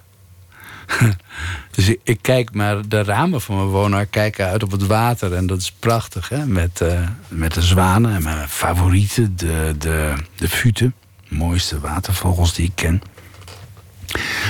dus 1.76 1.88
ik, 1.88 2.00
ik, 2.04 2.22
kijk 2.22 2.54
maar 2.54 2.88
de 2.88 3.04
ramen 3.04 3.42
van 3.42 3.56
mijn 3.56 3.68
woning 3.68 4.10
kijken 4.10 4.48
uit 4.48 4.64
op 4.64 4.72
het 4.72 4.86
water. 4.86 5.34
En 5.34 5.48
dat 5.48 5.58
is 5.58 5.72
prachtig, 5.72 6.30
hè? 6.30 6.46
Met, 6.46 6.80
uh, 6.82 7.08
met 7.28 7.54
de 7.54 7.62
zwanen 7.62 8.16
en 8.16 8.24
mijn 8.24 8.50
favorieten, 8.50 9.36
de, 9.36 9.76
de, 9.78 10.14
de 10.36 10.50
futen. 10.50 10.94
Mooiste 11.28 11.80
watervogels 11.80 12.54
die 12.54 12.66
ik 12.66 12.76
ken. 12.76 13.02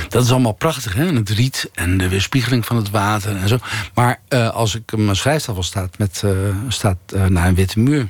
Dat 0.09 0.23
is 0.23 0.31
allemaal 0.31 0.51
prachtig, 0.51 0.93
hè? 0.93 1.07
En 1.07 1.15
het 1.15 1.29
riet 1.29 1.69
en 1.73 1.97
de 1.97 2.09
weerspiegeling 2.09 2.65
van 2.65 2.75
het 2.75 2.89
water 2.89 3.35
en 3.35 3.47
zo. 3.47 3.57
Maar 3.93 4.19
uh, 4.29 4.49
als 4.49 4.75
ik 4.75 4.97
mijn 4.97 5.15
schrijftafel 5.15 5.63
staat, 5.63 5.97
met, 5.97 6.21
uh, 6.25 6.55
staat 6.67 6.97
naar 7.27 7.47
een 7.47 7.55
witte 7.55 7.79
muur. 7.79 8.07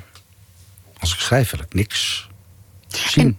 Als 0.98 1.12
ik 1.12 1.20
schrijf 1.20 1.50
wil 1.50 1.60
ik 1.60 1.74
niks 1.74 2.28
zien. 2.88 3.26
En, 3.26 3.38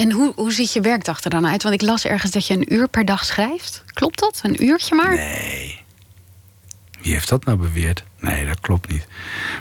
en 0.00 0.12
hoe, 0.12 0.32
hoe 0.36 0.52
ziet 0.52 0.72
je 0.72 0.80
werkdag 0.80 1.24
er 1.24 1.30
dan 1.30 1.46
uit? 1.46 1.62
Want 1.62 1.74
ik 1.74 1.82
las 1.82 2.04
ergens 2.04 2.32
dat 2.32 2.46
je 2.46 2.54
een 2.54 2.74
uur 2.74 2.88
per 2.88 3.04
dag 3.04 3.24
schrijft. 3.24 3.84
Klopt 3.86 4.18
dat? 4.18 4.40
Een 4.42 4.64
uurtje 4.64 4.94
maar? 4.94 5.14
Nee. 5.14 5.80
Wie 7.00 7.12
heeft 7.12 7.28
dat 7.28 7.44
nou 7.44 7.58
beweerd? 7.58 8.04
Nee, 8.20 8.46
dat 8.46 8.60
klopt 8.60 8.88
niet. 8.88 9.06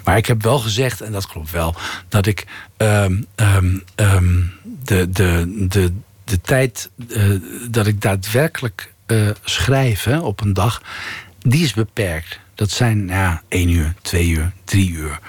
Maar 0.04 0.18
ik 0.18 0.26
heb 0.26 0.42
wel 0.42 0.60
gezegd, 0.60 1.02
en 1.02 1.12
dat 1.12 1.28
klopt 1.28 1.52
wel, 1.52 1.76
dat 2.08 2.26
ik 2.26 2.46
um, 2.78 3.26
um, 3.36 3.84
um, 3.96 4.54
de, 4.64 5.10
de, 5.10 5.56
de, 5.70 5.94
de 6.24 6.42
tijd 6.42 6.90
uh, 7.08 7.42
dat 7.70 7.88
ik 7.88 8.02
daadwerkelijk 8.02 8.94
uh, 9.08 9.30
schrijf 9.44 10.04
hè, 10.04 10.20
op 10.20 10.42
een 10.42 10.54
dag, 10.54 10.82
die 11.40 11.64
is 11.64 11.74
beperkt. 11.74 12.40
Dat 12.56 12.72
zijn 12.72 13.08
ja, 13.08 13.42
één 13.48 13.70
uur, 13.70 13.94
twee 14.02 14.30
uur, 14.30 14.52
drie 14.64 14.92
uur. 14.92 15.20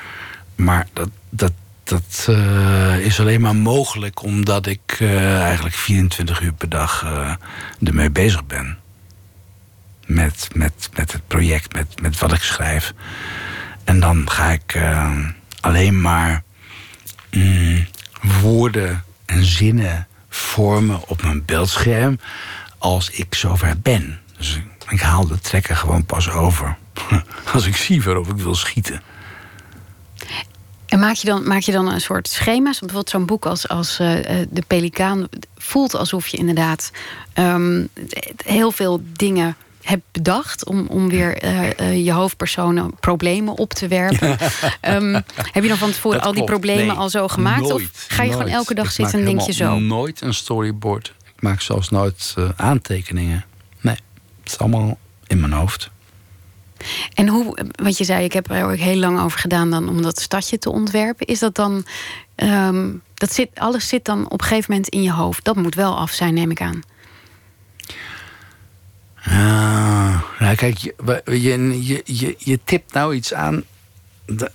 Maar 0.54 0.88
dat, 0.92 1.08
dat, 1.28 1.52
dat 1.91 2.26
uh, 2.30 2.99
is 2.99 3.20
alleen 3.20 3.41
maar 3.41 3.57
mogelijk 3.57 4.22
omdat 4.22 4.66
ik 4.66 4.99
uh, 5.01 5.43
eigenlijk 5.43 5.74
24 5.74 6.41
uur 6.41 6.53
per 6.53 6.68
dag 6.68 7.03
uh, 7.05 7.34
ermee 7.84 8.11
bezig 8.11 8.47
ben. 8.47 8.78
Met, 10.07 10.49
met, 10.55 10.88
met 10.95 11.12
het 11.12 11.26
project, 11.26 11.72
met, 11.72 12.01
met 12.01 12.18
wat 12.18 12.32
ik 12.32 12.43
schrijf. 12.43 12.93
En 13.84 14.01
dan 14.01 14.30
ga 14.30 14.51
ik 14.51 14.80
alleen 15.61 16.01
maar 16.01 16.43
mm, 17.30 17.86
woorden 18.41 19.05
en 19.26 19.45
zinnen 19.45 20.07
vormen 20.28 21.09
op 21.09 21.22
mijn 21.22 21.45
beeldscherm 21.45 22.18
als 22.78 23.11
ik 23.11 23.34
zover 23.34 23.80
ben. 23.80 24.20
Dus 24.36 24.61
ik 24.88 25.01
haal 25.01 25.26
de 25.26 25.38
trekker 25.38 25.76
gewoon 25.76 26.05
pas 26.05 26.30
over 26.30 26.76
als 27.53 27.66
ik 27.66 27.76
zie 27.76 28.03
waarop 28.03 28.28
ik 28.28 28.36
wil 28.36 28.55
schieten. 28.55 29.03
En 30.91 30.99
maak 30.99 31.14
je 31.14 31.26
dan, 31.26 31.49
maak 31.49 31.61
je 31.61 31.72
dan 31.72 31.93
een 31.93 32.01
soort 32.01 32.28
schema's? 32.28 32.78
Bijvoorbeeld 32.78 33.11
zo'n 33.11 33.26
boek 33.26 33.47
als, 33.47 33.68
als 33.68 34.01
uh, 34.01 34.14
De 34.51 34.62
Pelikaan 34.66 35.28
voelt 35.57 35.95
alsof 35.95 36.26
je 36.26 36.36
inderdaad 36.36 36.91
um, 37.34 37.88
heel 38.45 38.70
veel 38.70 39.03
dingen 39.16 39.57
hebt 39.82 40.03
bedacht 40.12 40.64
om, 40.64 40.86
om 40.86 41.09
weer 41.09 41.45
uh, 41.45 41.62
uh, 41.80 42.05
je 42.05 42.12
hoofdpersonen 42.12 42.95
problemen 43.01 43.57
op 43.57 43.72
te 43.72 43.88
werpen. 43.88 44.30
um, 44.88 45.14
heb 45.34 45.62
je 45.62 45.68
dan 45.68 45.76
van 45.76 45.91
tevoren 45.91 46.20
al 46.20 46.32
die 46.32 46.45
problemen 46.45 46.86
nee, 46.86 46.97
al 46.97 47.11
zo 47.11 47.28
gemaakt? 47.28 47.61
Nooit, 47.61 47.72
of 47.74 48.05
ga 48.09 48.22
je 48.22 48.30
nooit. 48.30 48.41
gewoon 48.43 48.57
elke 48.57 48.74
dag 48.74 48.84
ik 48.84 48.91
zitten 48.91 49.18
en 49.18 49.24
denk 49.24 49.41
je 49.41 49.53
zo? 49.53 49.78
nooit 49.78 50.20
een 50.20 50.34
storyboard. 50.34 51.14
Ik 51.34 51.43
maak 51.43 51.61
zelfs 51.61 51.88
nooit 51.88 52.34
aantekeningen. 52.57 53.45
Nee, 53.80 53.97
het 54.43 54.53
is 54.53 54.59
allemaal 54.59 54.99
in 55.26 55.41
mijn 55.41 55.53
hoofd. 55.53 55.91
En 57.14 57.28
hoe, 57.28 57.58
wat 57.82 57.98
je 57.98 58.04
zei, 58.04 58.24
ik 58.24 58.32
heb 58.32 58.50
er 58.50 58.64
ook 58.64 58.76
heel 58.76 58.96
lang 58.96 59.20
over 59.20 59.38
gedaan 59.38 59.70
dan 59.70 59.88
om 59.88 60.02
dat 60.02 60.20
stadje 60.20 60.58
te 60.58 60.70
ontwerpen. 60.70 61.26
Is 61.26 61.38
dat 61.38 61.54
dan, 61.54 61.84
um, 62.36 63.02
dat 63.14 63.32
zit, 63.32 63.48
alles 63.54 63.88
zit 63.88 64.04
dan 64.04 64.24
op 64.24 64.40
een 64.40 64.46
gegeven 64.46 64.70
moment 64.72 64.88
in 64.88 65.02
je 65.02 65.12
hoofd. 65.12 65.44
Dat 65.44 65.56
moet 65.56 65.74
wel 65.74 65.96
af 65.96 66.10
zijn, 66.10 66.34
neem 66.34 66.50
ik 66.50 66.60
aan. 66.60 66.80
Uh, 69.28 70.22
nou, 70.38 70.54
kijk, 70.54 70.78
je, 70.78 70.94
je, 71.24 72.02
je, 72.04 72.34
je, 72.38 72.60
tipt 72.64 72.92
nou 72.92 73.14
iets 73.14 73.34
aan 73.34 73.64
dat, 74.26 74.52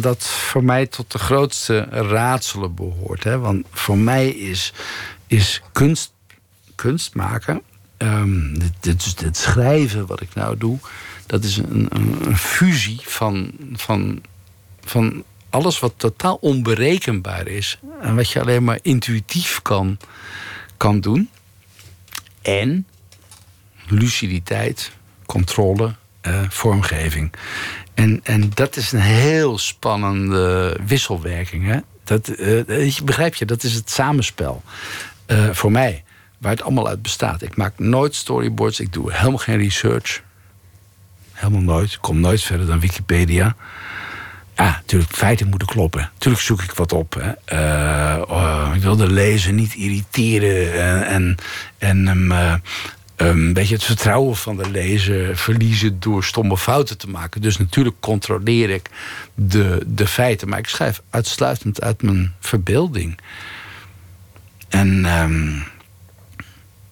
dat 0.00 0.26
voor 0.26 0.64
mij 0.64 0.86
tot 0.86 1.12
de 1.12 1.18
grootste 1.18 1.78
raadselen 1.90 2.74
behoort. 2.74 3.24
Hè? 3.24 3.38
Want 3.38 3.66
voor 3.70 3.98
mij 3.98 4.28
is, 4.28 4.72
is 5.26 5.62
kunst, 5.72 6.12
kunst 6.74 7.14
maken, 7.14 7.62
um, 7.98 8.58
dit, 8.80 9.18
dit 9.18 9.36
schrijven 9.36 10.06
wat 10.06 10.20
ik 10.20 10.34
nou 10.34 10.56
doe, 10.56 10.78
dat 11.26 11.44
is 11.44 11.56
een, 11.56 11.86
een, 11.88 12.26
een 12.26 12.36
fusie 12.36 13.00
van, 13.02 13.52
van, 13.72 14.22
van 14.84 15.24
alles 15.50 15.78
wat 15.78 15.94
totaal 15.96 16.38
onberekenbaar 16.40 17.46
is. 17.46 17.78
En 18.00 18.16
wat 18.16 18.30
je 18.30 18.40
alleen 18.40 18.64
maar 18.64 18.78
intuïtief 18.82 19.62
kan, 19.62 19.98
kan 20.76 21.00
doen. 21.00 21.30
En 22.42 22.86
luciditeit, 23.88 24.92
controle, 25.26 25.94
uh, 26.22 26.40
vormgeving. 26.48 27.32
En, 27.94 28.20
en 28.22 28.50
dat 28.54 28.76
is 28.76 28.92
een 28.92 29.00
heel 29.00 29.58
spannende 29.58 30.76
wisselwerking. 30.86 31.66
Hè? 31.66 31.78
Dat, 32.04 32.28
uh, 32.28 32.98
begrijp 33.04 33.34
je, 33.34 33.44
dat 33.44 33.62
is 33.62 33.74
het 33.74 33.90
samenspel. 33.90 34.62
Uh, 35.26 35.50
voor 35.50 35.72
mij, 35.72 36.04
waar 36.38 36.50
het 36.50 36.62
allemaal 36.62 36.88
uit 36.88 37.02
bestaat. 37.02 37.42
Ik 37.42 37.56
maak 37.56 37.78
nooit 37.78 38.14
storyboards, 38.14 38.80
ik 38.80 38.92
doe 38.92 39.12
helemaal 39.12 39.38
geen 39.38 39.58
research. 39.58 40.22
Helemaal 41.36 41.62
nooit. 41.62 41.98
Kom 42.00 42.20
nooit 42.20 42.42
verder 42.42 42.66
dan 42.66 42.80
Wikipedia. 42.80 43.56
Ja, 44.56 44.64
natuurlijk, 44.64 45.12
feiten 45.12 45.48
moeten 45.48 45.68
kloppen. 45.68 46.10
Natuurlijk 46.12 46.42
zoek 46.42 46.62
ik 46.62 46.72
wat 46.72 46.92
op. 46.92 47.14
Hè. 47.20 47.32
Uh, 48.16 48.22
oh, 48.28 48.70
ik 48.74 48.82
wil 48.82 48.96
de 48.96 49.12
lezer 49.12 49.52
niet 49.52 49.74
irriteren 49.74 50.72
en, 50.72 51.06
en, 51.06 51.36
en 51.78 52.06
hem 52.06 52.32
uh, 52.32 52.54
een 53.16 53.52
beetje 53.52 53.74
het 53.74 53.84
vertrouwen 53.84 54.36
van 54.36 54.56
de 54.56 54.70
lezer 54.70 55.36
verliezen 55.36 56.00
door 56.00 56.24
stomme 56.24 56.58
fouten 56.58 56.98
te 56.98 57.08
maken. 57.08 57.40
Dus 57.40 57.56
natuurlijk 57.56 57.96
controleer 58.00 58.70
ik 58.70 58.90
de, 59.34 59.82
de 59.86 60.06
feiten, 60.06 60.48
maar 60.48 60.58
ik 60.58 60.68
schrijf 60.68 61.02
uitsluitend 61.10 61.82
uit 61.82 62.02
mijn 62.02 62.34
verbeelding. 62.40 63.18
En 64.68 65.04
um, 65.20 65.64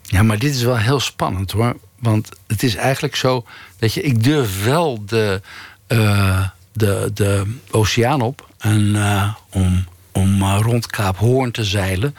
ja, 0.03 0.22
maar 0.22 0.38
dit 0.38 0.55
is 0.55 0.62
wel 0.62 0.78
heel 0.78 1.01
spannend 1.01 1.51
hoor. 1.51 1.76
Want 2.05 2.29
het 2.47 2.63
is 2.63 2.75
eigenlijk 2.75 3.17
zo 3.17 3.45
dat 3.79 3.95
je, 3.95 4.03
ik 4.03 4.25
durf 4.25 4.65
wel 4.65 5.05
de, 5.07 5.41
uh, 5.89 6.47
de, 6.73 7.11
de 7.15 7.45
oceaan 7.71 8.21
op 8.21 8.49
en, 8.59 8.81
uh, 8.81 9.35
om, 9.51 9.85
om 10.13 10.43
uh, 10.43 10.59
rond 10.63 10.87
Kaap 10.87 11.17
Hoorn 11.17 11.51
te 11.51 11.65
zeilen. 11.65 12.17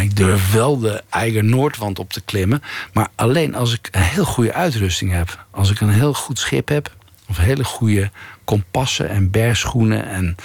Ik 0.00 0.16
durf 0.16 0.52
wel 0.52 0.78
de 0.78 1.02
eigen 1.10 1.48
Noordwand 1.48 1.98
op 1.98 2.12
te 2.12 2.20
klimmen. 2.20 2.62
Maar 2.92 3.08
alleen 3.14 3.54
als 3.54 3.72
ik 3.72 3.88
een 3.90 4.02
heel 4.02 4.24
goede 4.24 4.52
uitrusting 4.52 5.12
heb. 5.12 5.46
Als 5.50 5.70
ik 5.70 5.80
een 5.80 5.88
heel 5.88 6.14
goed 6.14 6.38
schip 6.38 6.68
heb. 6.68 6.94
Of 7.28 7.36
hele 7.36 7.64
goede 7.64 8.10
kompassen 8.44 9.08
en 9.08 9.30
bergschoenen 9.30 10.08
en 10.08 10.36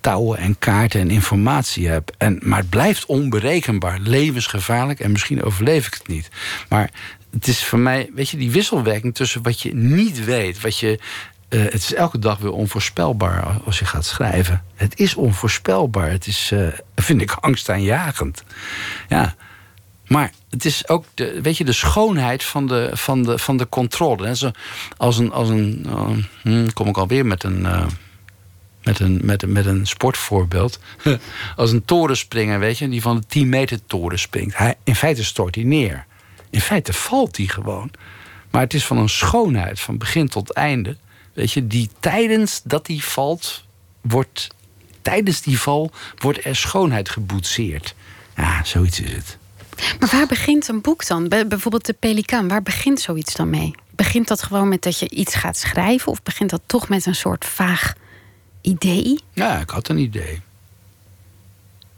touwen 0.00 0.38
en 0.38 0.58
kaarten 0.58 1.00
en 1.00 1.10
informatie 1.10 1.88
heb. 1.88 2.14
En, 2.18 2.38
maar 2.42 2.58
het 2.58 2.70
blijft 2.70 3.06
onberekenbaar, 3.06 3.98
levensgevaarlijk 3.98 5.00
en 5.00 5.12
misschien 5.12 5.42
overleef 5.42 5.86
ik 5.86 5.94
het 5.94 6.08
niet. 6.08 6.30
Maar 6.68 6.90
het 7.30 7.46
is 7.46 7.64
voor 7.64 7.78
mij, 7.78 8.10
weet 8.14 8.28
je, 8.28 8.36
die 8.36 8.50
wisselwerking 8.50 9.14
tussen 9.14 9.42
wat 9.42 9.60
je 9.60 9.74
niet 9.74 10.24
weet, 10.24 10.60
wat 10.60 10.78
je. 10.78 10.98
Uh, 11.48 11.62
het 11.62 11.74
is 11.74 11.94
elke 11.94 12.18
dag 12.18 12.38
weer 12.38 12.52
onvoorspelbaar 12.52 13.60
als 13.64 13.78
je 13.78 13.84
gaat 13.84 14.04
schrijven. 14.04 14.64
Het 14.74 14.98
is 14.98 15.14
onvoorspelbaar. 15.14 16.10
Het 16.10 16.26
is, 16.26 16.50
uh, 16.54 16.68
vind 16.96 17.20
ik, 17.20 17.32
angstaanjagend. 17.32 18.44
Ja. 19.08 19.34
Maar 20.06 20.32
het 20.50 20.64
is 20.64 20.88
ook 20.88 21.04
de, 21.14 21.40
weet 21.42 21.56
je, 21.56 21.64
de 21.64 21.72
schoonheid 21.72 22.44
van 22.44 22.66
de, 22.66 22.90
van 22.92 23.22
de, 23.22 23.38
van 23.38 23.56
de 23.56 23.68
controle. 23.68 24.26
Een, 24.26 24.54
als 24.96 25.18
een, 25.18 25.32
als 25.32 25.48
een 25.48 25.86
uh, 25.86 26.08
hmm, 26.42 26.72
kom 26.72 26.88
ik 26.88 26.96
alweer 26.96 27.26
met 27.26 27.44
een. 27.44 27.60
Uh, 27.60 27.86
met 28.82 28.98
een, 28.98 29.20
met, 29.22 29.46
met 29.46 29.66
een 29.66 29.86
sportvoorbeeld. 29.86 30.80
Als 31.56 31.72
een 31.72 31.84
torenspringer, 31.84 32.58
weet 32.58 32.78
je, 32.78 32.88
die 32.88 33.02
van 33.02 33.16
de 33.16 33.26
10 33.26 33.48
meter 33.48 33.78
toren 33.86 34.18
springt. 34.18 34.56
Hij, 34.56 34.74
in 34.84 34.96
feite 34.96 35.24
stort 35.24 35.54
hij 35.54 35.64
neer. 35.64 36.06
In 36.50 36.60
feite 36.60 36.92
valt 36.92 37.36
hij 37.36 37.46
gewoon. 37.46 37.90
Maar 38.50 38.62
het 38.62 38.74
is 38.74 38.86
van 38.86 38.98
een 38.98 39.08
schoonheid, 39.08 39.80
van 39.80 39.98
begin 39.98 40.28
tot 40.28 40.52
einde. 40.52 40.96
Weet 41.32 41.52
je, 41.52 41.66
die 41.66 41.90
tijdens 42.00 42.60
dat 42.64 42.86
hij 42.86 42.98
valt, 42.98 43.64
wordt. 44.00 44.48
Tijdens 45.02 45.42
die 45.42 45.60
val 45.60 45.90
wordt 46.16 46.44
er 46.44 46.56
schoonheid 46.56 47.08
geboetseerd. 47.08 47.94
Ja, 48.36 48.64
zoiets 48.64 49.00
is 49.00 49.12
het. 49.12 49.38
Maar 49.98 50.08
waar 50.12 50.26
begint 50.26 50.68
een 50.68 50.80
boek 50.80 51.06
dan? 51.06 51.28
Bijvoorbeeld 51.28 51.86
de 51.86 51.92
Pelikaan, 51.92 52.48
waar 52.48 52.62
begint 52.62 53.00
zoiets 53.00 53.34
dan 53.34 53.50
mee? 53.50 53.74
Begint 53.90 54.28
dat 54.28 54.42
gewoon 54.42 54.68
met 54.68 54.82
dat 54.82 54.98
je 54.98 55.10
iets 55.10 55.34
gaat 55.34 55.56
schrijven? 55.56 56.12
Of 56.12 56.22
begint 56.22 56.50
dat 56.50 56.62
toch 56.66 56.88
met 56.88 57.06
een 57.06 57.14
soort 57.14 57.44
vaag 57.44 57.94
idee? 58.60 59.18
Ja, 59.32 59.58
ik 59.60 59.70
had 59.70 59.88
een 59.88 59.98
idee. 59.98 60.40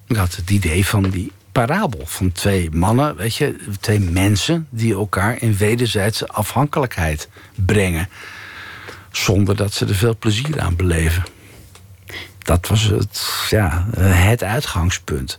Ik 0.06 0.16
had 0.16 0.36
het 0.36 0.50
idee 0.50 0.86
van 0.86 1.10
die 1.10 1.32
parabel 1.52 2.06
van 2.06 2.32
twee 2.32 2.70
mannen, 2.70 3.16
weet 3.16 3.36
je, 3.36 3.56
twee 3.80 4.00
mensen 4.00 4.66
die 4.70 4.94
elkaar 4.94 5.42
in 5.42 5.56
wederzijdse 5.56 6.28
afhankelijkheid 6.28 7.28
brengen. 7.54 8.08
Zonder 9.10 9.56
dat 9.56 9.72
ze 9.72 9.86
er 9.86 9.94
veel 9.94 10.16
plezier 10.18 10.60
aan 10.60 10.76
beleven. 10.76 11.24
Dat 12.38 12.68
was 12.68 12.82
het, 12.82 13.46
ja, 13.50 13.86
het 14.00 14.42
uitgangspunt. 14.42 15.38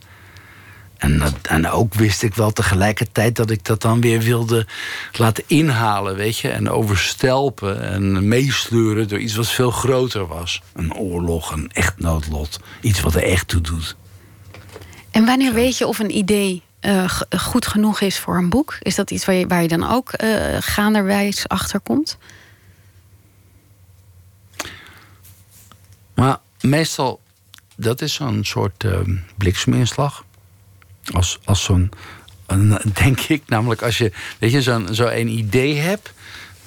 En, 0.97 1.21
en 1.41 1.69
ook 1.69 1.93
wist 1.93 2.23
ik 2.23 2.35
wel 2.35 2.51
tegelijkertijd 2.51 3.35
dat 3.35 3.49
ik 3.49 3.65
dat 3.65 3.81
dan 3.81 4.01
weer 4.01 4.19
wilde 4.19 4.67
laten 5.11 5.43
inhalen, 5.47 6.15
weet 6.15 6.37
je. 6.37 6.49
En 6.49 6.69
overstelpen 6.69 7.81
en 7.81 8.27
meesleuren 8.27 9.07
door 9.07 9.19
iets 9.19 9.35
wat 9.35 9.49
veel 9.49 9.71
groter 9.71 10.27
was. 10.27 10.61
Een 10.73 10.93
oorlog, 10.93 11.51
een 11.51 11.69
echt 11.73 11.99
noodlot. 11.99 12.59
Iets 12.81 13.01
wat 13.01 13.15
er 13.15 13.23
echt 13.23 13.47
toe 13.47 13.61
doet. 13.61 13.95
En 15.13 15.25
wanneer 15.25 15.53
weet 15.53 15.77
je 15.77 15.87
of 15.87 15.99
een 15.99 16.17
idee 16.17 16.61
uh, 16.81 17.09
goed 17.37 17.67
genoeg 17.67 18.01
is 18.01 18.19
voor 18.19 18.37
een 18.37 18.49
boek? 18.49 18.77
Is 18.81 18.95
dat 18.95 19.11
iets 19.11 19.25
waar 19.25 19.35
je, 19.35 19.47
waar 19.47 19.61
je 19.61 19.67
dan 19.67 19.89
ook 19.89 20.11
uh, 20.23 20.57
gaanderwijs 20.59 21.47
achter 21.47 21.79
komt? 21.79 22.17
Maar 26.13 26.37
meestal, 26.61 27.19
dat 27.75 28.01
is 28.01 28.13
zo'n 28.13 28.43
soort 28.43 28.83
uh, 28.83 28.99
blikseminslag. 29.37 30.25
Als, 31.11 31.39
als 31.43 31.63
zo'n, 31.63 31.91
denk 33.03 33.19
ik, 33.19 33.43
namelijk 33.45 33.81
als 33.81 33.97
je, 33.97 34.11
weet 34.39 34.51
je, 34.51 34.61
zo'n 34.61 34.93
zo 34.93 35.07
een 35.07 35.27
idee 35.27 35.75
hebt, 35.75 36.13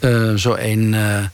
uh, 0.01 0.35
zo 0.35 0.55
een, 0.55 0.93
uh, 0.93 1.25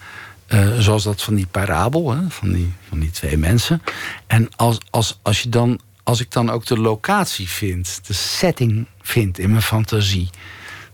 uh, 0.48 0.78
zoals 0.78 1.02
dat 1.02 1.22
van 1.22 1.34
die 1.34 1.46
parabel, 1.46 2.10
hè, 2.10 2.30
van, 2.30 2.52
die, 2.52 2.72
van 2.88 2.98
die 2.98 3.10
twee 3.10 3.36
mensen. 3.36 3.82
En 4.26 4.48
als, 4.56 4.78
als, 4.90 5.18
als 5.22 5.42
je 5.42 5.48
dan 5.48 5.80
als 6.02 6.20
ik 6.20 6.30
dan 6.30 6.50
ook 6.50 6.66
de 6.66 6.78
locatie 6.78 7.48
vind, 7.48 8.00
de 8.06 8.12
setting 8.12 8.86
vind 9.02 9.38
in 9.38 9.50
mijn 9.50 9.62
fantasie. 9.62 10.30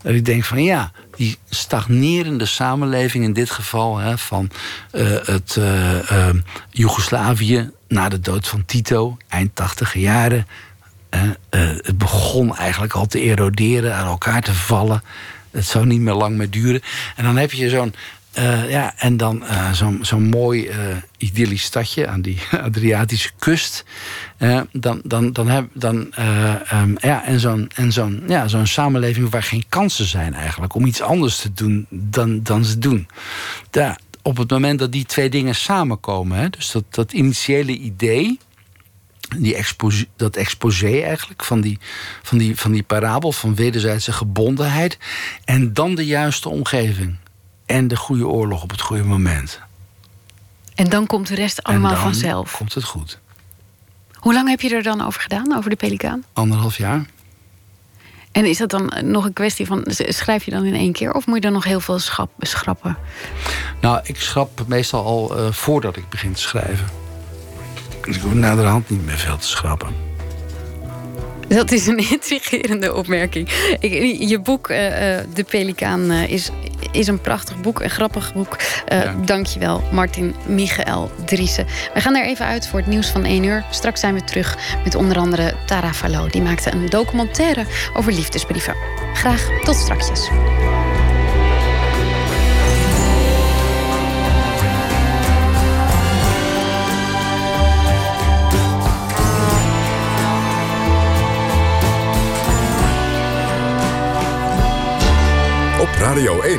Dat 0.02 0.14
ik 0.14 0.24
denk 0.24 0.44
van 0.44 0.62
ja, 0.62 0.92
die 1.16 1.38
stagnerende 1.48 2.46
samenleving 2.46 3.24
in 3.24 3.32
dit 3.32 3.50
geval 3.50 3.96
hè, 3.96 4.18
van 4.18 4.50
uh, 4.92 5.16
het 5.24 5.56
uh, 5.58 6.30
Joegoslavië 6.70 7.70
na 7.88 8.08
de 8.08 8.20
dood 8.20 8.48
van 8.48 8.64
Tito, 8.64 9.16
eind 9.28 9.54
tachtige 9.54 10.00
jaren. 10.00 10.46
het 11.50 11.98
begon 11.98 12.56
eigenlijk 12.56 12.92
al 12.92 13.06
te 13.06 13.20
eroderen, 13.20 13.94
aan 13.94 14.06
elkaar 14.06 14.42
te 14.42 14.54
vallen. 14.54 15.02
Het 15.50 15.66
zou 15.66 15.86
niet 15.86 16.00
meer 16.00 16.14
lang 16.14 16.36
meer 16.36 16.50
duren. 16.50 16.82
En 17.16 17.24
dan 17.24 17.36
heb 17.36 17.52
je 17.52 17.68
zo'n 17.68 17.94
uh, 18.38 18.70
ja, 18.70 18.94
en 18.96 19.16
dan 19.16 19.42
uh, 19.42 19.72
zo'n 19.72 19.98
zo 20.02 20.18
mooi 20.18 20.68
uh, 20.68 20.74
idyllisch 21.16 21.62
stadje 21.62 22.06
aan 22.06 22.20
die 22.20 22.38
Adriatische 22.68 23.30
kust. 23.38 23.84
dan, 24.72 25.00
dan, 25.04 25.32
dan 25.32 25.48
heb 25.48 25.68
dan, 25.72 25.96
um, 26.72 26.96
ja, 27.00 27.24
en 27.24 27.40
zo'n 27.40 27.70
zo'n 27.88 28.22
ja, 28.28 28.48
zo'n 28.48 28.66
samenleving 28.66 29.30
waar 29.30 29.42
geen 29.42 29.64
kansen 29.68 30.06
zijn 30.06 30.34
eigenlijk 30.34 30.74
om 30.74 30.86
iets 30.86 31.00
anders 31.00 31.36
te 31.36 31.52
doen 31.52 31.86
dan, 31.90 32.42
dan 32.42 32.64
ze 32.64 32.78
doen. 32.78 33.08
Ja, 33.70 33.98
op 34.22 34.36
het 34.36 34.50
moment 34.50 34.78
dat 34.78 34.92
die 34.92 35.04
twee 35.04 35.30
dingen 35.30 35.54
samenkomen, 35.54 36.38
hè, 36.38 36.50
dus 36.50 36.70
dat, 36.70 36.84
dat 36.90 37.12
initiële 37.12 37.72
idee. 37.72 38.38
Die 39.38 39.54
exposé, 39.54 40.04
dat 40.16 40.36
exposé 40.36 41.00
eigenlijk 41.00 41.44
van 41.44 41.60
die, 41.60 41.78
van, 42.22 42.38
die, 42.38 42.56
van 42.56 42.72
die 42.72 42.82
parabel 42.82 43.32
van 43.32 43.54
wederzijdse 43.54 44.12
gebondenheid. 44.12 44.98
En 45.44 45.72
dan 45.72 45.94
de 45.94 46.06
juiste 46.06 46.48
omgeving 46.48 47.16
en 47.68 47.88
de 47.88 47.96
goede 47.96 48.26
oorlog 48.26 48.62
op 48.62 48.70
het 48.70 48.80
goede 48.80 49.04
moment. 49.04 49.60
En 50.74 50.88
dan 50.88 51.06
komt 51.06 51.28
de 51.28 51.34
rest 51.34 51.62
allemaal 51.62 51.96
vanzelf. 51.96 52.56
Komt 52.56 52.74
het 52.74 52.84
goed. 52.84 53.18
Hoe 54.12 54.32
lang 54.32 54.48
heb 54.48 54.60
je 54.60 54.74
er 54.74 54.82
dan 54.82 55.00
over 55.00 55.20
gedaan, 55.20 55.56
over 55.56 55.70
de 55.70 55.76
pelikaan? 55.76 56.24
Anderhalf 56.32 56.76
jaar. 56.76 57.06
En 58.32 58.44
is 58.44 58.58
dat 58.58 58.70
dan 58.70 58.92
nog 59.04 59.24
een 59.24 59.32
kwestie 59.32 59.66
van. 59.66 59.84
Schrijf 59.88 60.44
je 60.44 60.50
dan 60.50 60.64
in 60.64 60.74
één 60.74 60.92
keer 60.92 61.12
of 61.12 61.26
moet 61.26 61.34
je 61.34 61.40
dan 61.40 61.52
nog 61.52 61.64
heel 61.64 61.80
veel 61.80 61.98
schrappen? 62.38 62.96
Nou, 63.80 64.00
ik 64.02 64.20
schrap 64.20 64.64
meestal 64.66 65.04
al 65.04 65.38
uh, 65.38 65.52
voordat 65.52 65.96
ik 65.96 66.08
begin 66.08 66.32
te 66.32 66.40
schrijven. 66.40 66.86
Dus 68.04 68.16
ik 68.16 68.22
hoef 68.22 68.34
naderhand 68.34 68.90
niet 68.90 69.04
meer 69.04 69.18
veel 69.18 69.36
te 69.36 69.46
schrappen. 69.46 70.07
Dat 71.48 71.72
is 71.72 71.86
een 71.86 72.10
intrigerende 72.10 72.94
opmerking. 72.94 73.48
Ik, 73.80 74.16
je 74.28 74.38
boek, 74.38 74.70
uh, 74.70 74.76
De 75.34 75.44
Pelikaan, 75.48 76.12
uh, 76.12 76.28
is, 76.30 76.50
is 76.92 77.06
een 77.06 77.20
prachtig 77.20 77.60
boek, 77.60 77.80
een 77.80 77.90
grappig 77.90 78.34
boek. 78.34 78.56
Uh, 78.92 79.02
ja. 79.02 79.14
Dankjewel, 79.24 79.82
Martin 79.92 80.34
Michael 80.46 81.10
Driessen. 81.24 81.66
We 81.94 82.00
gaan 82.00 82.16
er 82.16 82.26
even 82.26 82.46
uit 82.46 82.68
voor 82.68 82.78
het 82.78 82.88
nieuws 82.88 83.10
van 83.10 83.24
1 83.24 83.42
uur. 83.42 83.64
Straks 83.70 84.00
zijn 84.00 84.14
we 84.14 84.24
terug 84.24 84.58
met 84.84 84.94
onder 84.94 85.16
andere 85.18 85.54
Tara 85.66 85.92
Falo. 85.92 86.26
Die 86.26 86.42
maakte 86.42 86.72
een 86.72 86.86
documentaire 86.86 87.64
over 87.94 88.12
liefdesbrieven. 88.12 88.74
Graag 89.14 89.48
tot 89.64 89.76
straks. 89.76 90.28
Radio 105.98 106.40
1, 106.40 106.58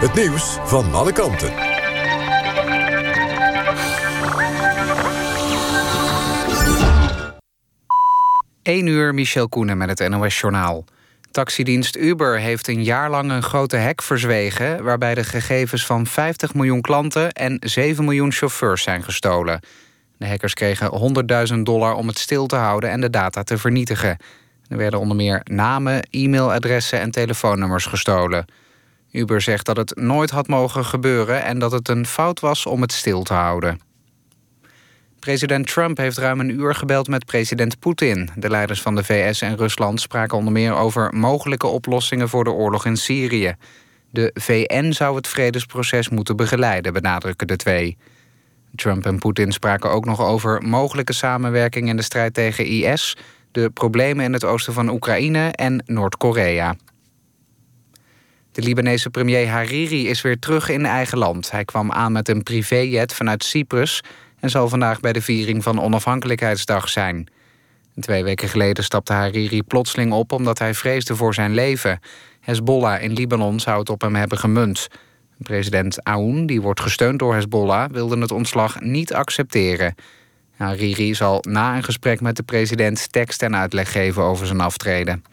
het 0.00 0.14
nieuws 0.14 0.58
van 0.64 0.94
alle 0.94 1.12
kanten. 1.12 1.52
Eén 8.62 8.86
uur, 8.86 9.14
Michel 9.14 9.48
Koenen 9.48 9.78
met 9.78 9.98
het 9.98 10.08
NOS-journaal. 10.08 10.84
Taxidienst 11.30 11.96
Uber 11.96 12.38
heeft 12.38 12.68
een 12.68 12.84
jaar 12.84 13.10
lang 13.10 13.30
een 13.30 13.42
grote 13.42 13.76
hack 13.76 14.02
verzwegen... 14.02 14.84
waarbij 14.84 15.14
de 15.14 15.24
gegevens 15.24 15.86
van 15.86 16.06
50 16.06 16.54
miljoen 16.54 16.80
klanten 16.80 17.32
en 17.32 17.56
7 17.60 18.04
miljoen 18.04 18.32
chauffeurs 18.32 18.82
zijn 18.82 19.04
gestolen. 19.04 19.60
De 20.16 20.26
hackers 20.26 20.54
kregen 20.54 21.14
100.000 21.52 21.58
dollar 21.58 21.94
om 21.94 22.06
het 22.06 22.18
stil 22.18 22.46
te 22.46 22.56
houden 22.56 22.90
en 22.90 23.00
de 23.00 23.10
data 23.10 23.42
te 23.42 23.58
vernietigen. 23.58 24.16
Er 24.68 24.76
werden 24.76 25.00
onder 25.00 25.16
meer 25.16 25.40
namen, 25.44 26.06
e-mailadressen 26.10 27.00
en 27.00 27.10
telefoonnummers 27.10 27.86
gestolen. 27.86 28.46
Uber 29.10 29.40
zegt 29.40 29.66
dat 29.66 29.76
het 29.76 29.96
nooit 29.96 30.30
had 30.30 30.48
mogen 30.48 30.84
gebeuren 30.84 31.44
en 31.44 31.58
dat 31.58 31.72
het 31.72 31.88
een 31.88 32.06
fout 32.06 32.40
was 32.40 32.66
om 32.66 32.80
het 32.80 32.92
stil 32.92 33.22
te 33.22 33.34
houden. 33.34 33.80
President 35.18 35.66
Trump 35.66 35.96
heeft 35.96 36.18
ruim 36.18 36.40
een 36.40 36.50
uur 36.50 36.74
gebeld 36.74 37.08
met 37.08 37.24
president 37.24 37.78
Poetin. 37.78 38.30
De 38.36 38.50
leiders 38.50 38.82
van 38.82 38.94
de 38.94 39.04
VS 39.04 39.40
en 39.40 39.56
Rusland 39.56 40.00
spraken 40.00 40.38
onder 40.38 40.52
meer 40.52 40.74
over 40.74 41.14
mogelijke 41.14 41.66
oplossingen 41.66 42.28
voor 42.28 42.44
de 42.44 42.50
oorlog 42.50 42.84
in 42.86 42.96
Syrië. 42.96 43.54
De 44.10 44.30
VN 44.34 44.92
zou 44.92 45.16
het 45.16 45.28
vredesproces 45.28 46.08
moeten 46.08 46.36
begeleiden, 46.36 46.92
benadrukken 46.92 47.46
de 47.46 47.56
twee. 47.56 47.96
Trump 48.74 49.06
en 49.06 49.18
Poetin 49.18 49.52
spraken 49.52 49.90
ook 49.90 50.04
nog 50.04 50.20
over 50.20 50.62
mogelijke 50.62 51.12
samenwerking 51.12 51.88
in 51.88 51.96
de 51.96 52.02
strijd 52.02 52.34
tegen 52.34 52.66
IS, 52.66 53.16
de 53.52 53.70
problemen 53.70 54.24
in 54.24 54.32
het 54.32 54.44
oosten 54.44 54.72
van 54.72 54.90
Oekraïne 54.90 55.48
en 55.48 55.82
Noord-Korea. 55.86 56.76
De 58.58 58.64
Libanese 58.64 59.10
premier 59.10 59.48
Hariri 59.48 60.08
is 60.08 60.20
weer 60.20 60.38
terug 60.38 60.68
in 60.68 60.86
eigen 60.86 61.18
land. 61.18 61.50
Hij 61.50 61.64
kwam 61.64 61.92
aan 61.92 62.12
met 62.12 62.28
een 62.28 62.42
privéjet 62.42 63.14
vanuit 63.14 63.44
Cyprus 63.44 64.02
en 64.40 64.50
zal 64.50 64.68
vandaag 64.68 65.00
bij 65.00 65.12
de 65.12 65.22
viering 65.22 65.62
van 65.62 65.80
Onafhankelijkheidsdag 65.80 66.88
zijn. 66.88 67.28
Twee 68.00 68.24
weken 68.24 68.48
geleden 68.48 68.84
stapte 68.84 69.12
Hariri 69.12 69.62
plotseling 69.62 70.12
op 70.12 70.32
omdat 70.32 70.58
hij 70.58 70.74
vreesde 70.74 71.16
voor 71.16 71.34
zijn 71.34 71.54
leven. 71.54 72.00
Hezbollah 72.40 73.02
in 73.02 73.12
Libanon 73.12 73.60
zou 73.60 73.78
het 73.78 73.90
op 73.90 74.00
hem 74.00 74.14
hebben 74.14 74.38
gemunt. 74.38 74.88
President 75.38 76.04
Aoun, 76.04 76.46
die 76.46 76.60
wordt 76.60 76.80
gesteund 76.80 77.18
door 77.18 77.34
Hezbollah, 77.34 77.90
wilde 77.90 78.18
het 78.18 78.32
ontslag 78.32 78.80
niet 78.80 79.14
accepteren. 79.14 79.94
Hariri 80.56 81.14
zal 81.14 81.44
na 81.48 81.76
een 81.76 81.84
gesprek 81.84 82.20
met 82.20 82.36
de 82.36 82.42
president 82.42 83.12
tekst 83.12 83.42
en 83.42 83.56
uitleg 83.56 83.92
geven 83.92 84.22
over 84.22 84.46
zijn 84.46 84.60
aftreden. 84.60 85.24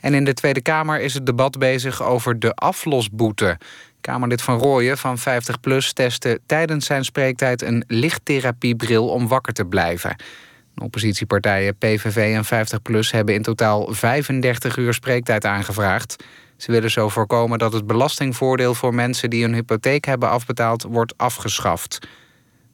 En 0.00 0.14
in 0.14 0.24
de 0.24 0.34
Tweede 0.34 0.60
Kamer 0.60 1.00
is 1.00 1.14
het 1.14 1.26
debat 1.26 1.58
bezig 1.58 2.02
over 2.02 2.38
de 2.38 2.54
aflosboete. 2.54 3.58
Kamerlid 4.00 4.42
Van 4.42 4.58
Rooyen 4.58 4.98
van 4.98 5.18
50PLUS 5.18 5.92
testte 5.92 6.40
tijdens 6.46 6.86
zijn 6.86 7.04
spreektijd... 7.04 7.62
een 7.62 7.84
lichttherapiebril 7.86 9.08
om 9.08 9.28
wakker 9.28 9.52
te 9.52 9.64
blijven. 9.64 10.16
Oppositiepartijen 10.82 11.76
PVV 11.76 12.34
en 12.34 12.66
50PLUS 12.66 13.10
hebben 13.10 13.34
in 13.34 13.42
totaal 13.42 13.94
35 13.94 14.76
uur 14.76 14.94
spreektijd 14.94 15.44
aangevraagd. 15.44 16.24
Ze 16.56 16.72
willen 16.72 16.90
zo 16.90 17.08
voorkomen 17.08 17.58
dat 17.58 17.72
het 17.72 17.86
belastingvoordeel 17.86 18.74
voor 18.74 18.94
mensen... 18.94 19.30
die 19.30 19.42
hun 19.42 19.54
hypotheek 19.54 20.04
hebben 20.04 20.30
afbetaald, 20.30 20.82
wordt 20.82 21.14
afgeschaft. 21.16 21.98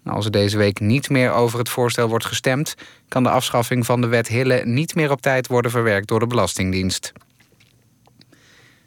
Als 0.06 0.24
er 0.24 0.30
deze 0.30 0.56
week 0.56 0.80
niet 0.80 1.10
meer 1.10 1.32
over 1.32 1.58
het 1.58 1.68
voorstel 1.68 2.08
wordt 2.08 2.24
gestemd... 2.24 2.74
kan 3.08 3.22
de 3.22 3.30
afschaffing 3.30 3.86
van 3.86 4.00
de 4.00 4.06
wet 4.06 4.28
Hille 4.28 4.62
niet 4.64 4.94
meer 4.94 5.10
op 5.10 5.20
tijd 5.20 5.46
worden 5.46 5.70
verwerkt 5.70 6.08
door 6.08 6.20
de 6.20 6.26
Belastingdienst. 6.26 7.12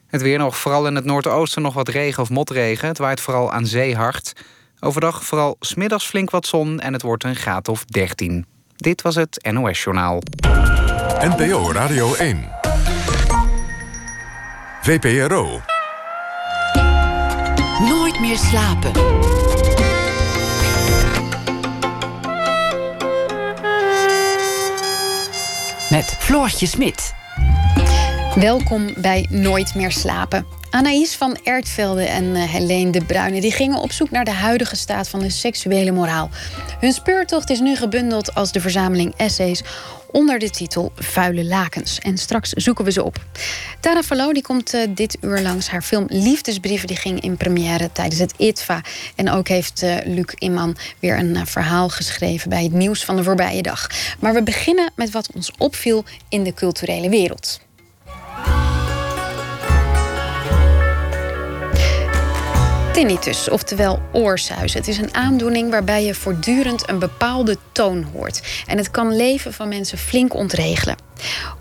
Het 0.07 0.21
weer 0.21 0.37
nog, 0.37 0.57
vooral 0.57 0.87
in 0.87 0.95
het 0.95 1.05
noordoosten 1.05 1.61
nog 1.61 1.73
wat 1.73 1.87
regen 1.87 2.23
of 2.23 2.29
motregen. 2.29 2.87
Het 2.87 2.97
waait 2.97 3.21
vooral 3.21 3.51
aan 3.51 3.65
zee 3.65 3.95
hard. 3.95 4.33
Overdag 4.79 5.23
vooral 5.23 5.55
smiddags 5.59 6.05
flink 6.05 6.29
wat 6.29 6.45
zon 6.45 6.79
en 6.79 6.93
het 6.93 7.01
wordt 7.01 7.23
een 7.23 7.35
graad 7.35 7.67
of 7.67 7.85
13. 7.85 8.45
Dit 8.75 9.01
was 9.01 9.15
het 9.15 9.49
NOS 9.51 9.83
Journaal. 9.83 10.21
NPO 11.19 11.71
Radio 11.71 12.13
1. 12.13 12.49
VPRO. 14.81 15.61
Nooit 17.79 18.19
meer 18.19 18.37
slapen. 18.37 18.91
Met 25.89 26.15
Floortje 26.19 26.67
Smit. 26.67 27.13
Welkom 28.35 28.93
bij 28.97 29.27
Nooit 29.29 29.75
meer 29.75 29.91
slapen. 29.91 30.45
Anaïs 30.69 31.15
van 31.15 31.37
Ertvelde 31.43 32.03
en 32.03 32.23
uh, 32.23 32.43
Helene 32.43 32.91
de 32.91 33.05
Bruyne 33.05 33.41
die 33.41 33.51
gingen 33.51 33.77
op 33.77 33.91
zoek 33.91 34.09
naar 34.09 34.25
de 34.25 34.31
huidige 34.31 34.75
staat 34.75 35.09
van 35.09 35.19
de 35.19 35.29
seksuele 35.29 35.91
moraal. 35.91 36.29
Hun 36.79 36.91
speurtocht 36.91 37.49
is 37.49 37.59
nu 37.59 37.75
gebundeld 37.75 38.35
als 38.35 38.51
de 38.51 38.61
verzameling 38.61 39.13
essays 39.17 39.63
onder 40.11 40.39
de 40.39 40.49
titel 40.49 40.91
Vuile 40.95 41.45
Lakens. 41.45 41.99
En 41.99 42.17
straks 42.17 42.49
zoeken 42.49 42.85
we 42.85 42.91
ze 42.91 43.03
op. 43.03 43.17
Tara 43.79 44.03
Fallo 44.03 44.33
die 44.33 44.41
komt 44.41 44.73
uh, 44.73 44.81
dit 44.89 45.17
uur 45.21 45.41
langs. 45.41 45.69
Haar 45.69 45.81
film 45.81 46.05
Liefdesbrieven 46.07 46.87
die 46.87 46.97
ging 46.97 47.21
in 47.21 47.37
première 47.37 47.91
tijdens 47.91 48.19
het 48.19 48.33
ITVA. 48.37 48.81
En 49.15 49.29
ook 49.29 49.47
heeft 49.47 49.83
uh, 49.83 49.95
Luc 50.05 50.33
Imman 50.37 50.77
weer 50.99 51.17
een 51.17 51.35
uh, 51.35 51.41
verhaal 51.45 51.89
geschreven... 51.89 52.49
bij 52.49 52.63
het 52.63 52.73
nieuws 52.73 53.05
van 53.05 53.15
de 53.15 53.23
voorbije 53.23 53.61
dag. 53.61 53.89
Maar 54.19 54.33
we 54.33 54.43
beginnen 54.43 54.91
met 54.95 55.11
wat 55.11 55.29
ons 55.33 55.51
opviel 55.57 56.03
in 56.29 56.43
de 56.43 56.53
culturele 56.53 57.09
wereld. 57.09 57.59
Tinnitus, 62.99 63.49
oftewel 63.49 64.01
oorsuis. 64.13 64.73
Het 64.73 64.87
is 64.87 64.97
een 64.97 65.13
aandoening 65.13 65.71
waarbij 65.71 66.03
je 66.03 66.15
voortdurend 66.15 66.89
een 66.89 66.99
bepaalde 66.99 67.57
toon 67.71 68.03
hoort. 68.03 68.63
En 68.67 68.77
het 68.77 68.91
kan 68.91 69.15
leven 69.15 69.53
van 69.53 69.67
mensen 69.67 69.97
flink 69.97 70.33
ontregelen. 70.33 70.95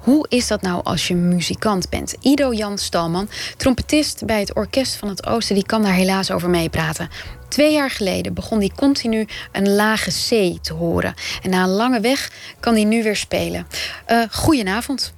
Hoe 0.01 0.27
is 0.29 0.47
dat 0.47 0.63
nou 0.63 0.85
als 0.85 1.09
je 1.09 1.15
muzikant 1.15 1.91
bent? 1.91 2.17
Ido 2.21 2.53
Jan 2.53 2.79
Stalman, 2.79 3.29
trompetist 3.57 4.27
bij 4.27 4.41
het 4.41 4.55
Orkest 4.55 4.95
van 4.95 5.09
het 5.09 5.27
Oosten, 5.27 5.55
die 5.55 5.67
kan 5.67 5.83
daar 5.83 5.93
helaas 5.93 6.31
over 6.31 6.51
meepraten. 6.51 7.09
Twee 7.49 7.73
jaar 7.73 7.91
geleden 7.91 8.35
begon 8.35 8.59
hij 8.59 8.73
continu 8.77 9.27
een 9.53 9.75
lage 9.75 10.11
C 10.11 10.63
te 10.63 10.75
horen. 10.75 11.15
En 11.43 11.51
na 11.51 11.63
een 11.63 11.69
lange 11.69 12.01
weg 12.01 12.31
kan 12.61 12.75
hij 12.75 12.85
nu 12.85 13.03
weer 13.03 13.17
spelen. 13.17 13.67
Uh, 14.09 14.23
goedenavond. 14.31 15.15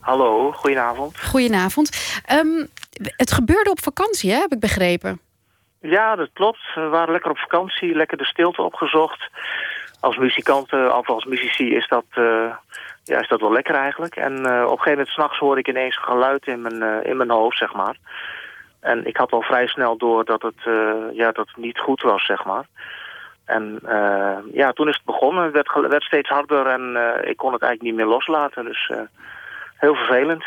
Hallo, 0.00 0.52
goedenavond. 0.52 1.18
Goedenavond. 1.18 1.90
Um, 2.32 2.68
het 3.02 3.32
gebeurde 3.32 3.70
op 3.70 3.82
vakantie, 3.82 4.30
hè, 4.30 4.38
heb 4.38 4.52
ik 4.52 4.60
begrepen. 4.60 5.20
Ja, 5.82 6.16
dat 6.16 6.30
klopt. 6.32 6.60
We 6.74 6.88
waren 6.88 7.12
lekker 7.12 7.30
op 7.30 7.38
vakantie, 7.38 7.94
lekker 7.94 8.16
de 8.16 8.24
stilte 8.24 8.62
opgezocht. 8.62 9.30
Als 10.00 10.16
muzikanten, 10.16 10.96
of 10.98 11.08
als 11.08 11.24
muzici, 11.24 11.74
is 11.74 11.88
dat, 11.88 12.04
uh, 12.14 12.54
ja, 13.04 13.20
is 13.20 13.28
dat 13.28 13.40
wel 13.40 13.52
lekker 13.52 13.74
eigenlijk. 13.74 14.16
En 14.16 14.32
uh, 14.32 14.38
op 14.38 14.48
een 14.48 14.68
gegeven 14.68 14.90
moment 14.90 15.08
s'nachts 15.08 15.38
hoorde 15.38 15.60
ik 15.60 15.68
ineens 15.68 15.96
een 15.96 16.02
geluid 16.02 16.46
in 16.46 16.62
mijn, 16.62 17.04
in 17.04 17.16
mijn 17.16 17.30
hoofd, 17.30 17.56
zeg 17.58 17.72
maar. 17.72 17.96
En 18.80 19.06
ik 19.06 19.16
had 19.16 19.32
al 19.32 19.42
vrij 19.42 19.66
snel 19.66 19.96
door 19.96 20.24
dat 20.24 20.42
het, 20.42 20.62
ja, 21.12 21.32
dat 21.32 21.48
niet 21.56 21.78
goed 21.78 22.02
was, 22.02 22.26
zeg 22.26 22.44
maar. 22.44 22.66
En 23.44 23.78
ja, 24.52 24.72
toen 24.72 24.88
is 24.88 24.96
het 24.96 25.04
begonnen. 25.04 25.44
Het 25.44 25.52
werd, 25.52 25.88
werd 25.88 26.02
steeds 26.02 26.28
harder 26.28 26.66
en 26.66 26.82
ik 27.24 27.36
kon 27.36 27.52
het 27.52 27.62
eigenlijk 27.62 27.82
niet 27.82 27.94
meer 27.94 28.14
loslaten. 28.14 28.64
Dus 28.64 28.90
heel 29.76 29.94
vervelend. 29.94 30.44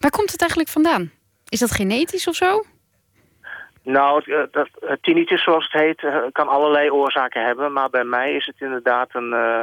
Waar 0.00 0.10
komt 0.10 0.32
het 0.32 0.40
eigenlijk 0.40 0.70
vandaan? 0.70 1.10
Is 1.48 1.58
dat 1.58 1.70
genetisch 1.70 2.28
of 2.28 2.34
zo? 2.34 2.62
Nou, 3.90 4.22
dat, 4.50 4.68
tinnitus 5.00 5.42
zoals 5.42 5.68
het 5.70 5.82
heet, 5.82 6.06
kan 6.32 6.48
allerlei 6.48 6.90
oorzaken 6.90 7.44
hebben. 7.44 7.72
Maar 7.72 7.90
bij 7.90 8.04
mij 8.04 8.32
is 8.32 8.46
het 8.46 8.54
inderdaad 8.58 9.08
een 9.12 9.32
uh, 9.32 9.60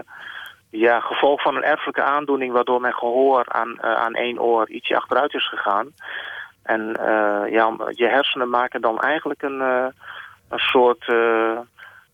ja, 0.70 1.00
gevolg 1.00 1.42
van 1.42 1.56
een 1.56 1.64
erfelijke 1.64 2.04
aandoening... 2.04 2.54
waardoor 2.54 2.82
mijn 2.82 2.94
gehoor 2.94 3.46
aan, 3.48 3.70
uh, 3.70 3.94
aan 3.94 4.14
één 4.14 4.42
oor 4.42 4.70
ietsje 4.70 4.96
achteruit 4.96 5.34
is 5.34 5.50
gegaan. 5.50 5.94
En 6.64 6.82
uh, 6.82 7.52
ja, 7.52 7.76
je 7.90 8.08
hersenen 8.08 8.50
maken 8.50 8.82
dan 8.82 9.00
eigenlijk 9.00 9.42
een, 9.42 9.60
een 10.50 10.60
soort... 10.60 11.06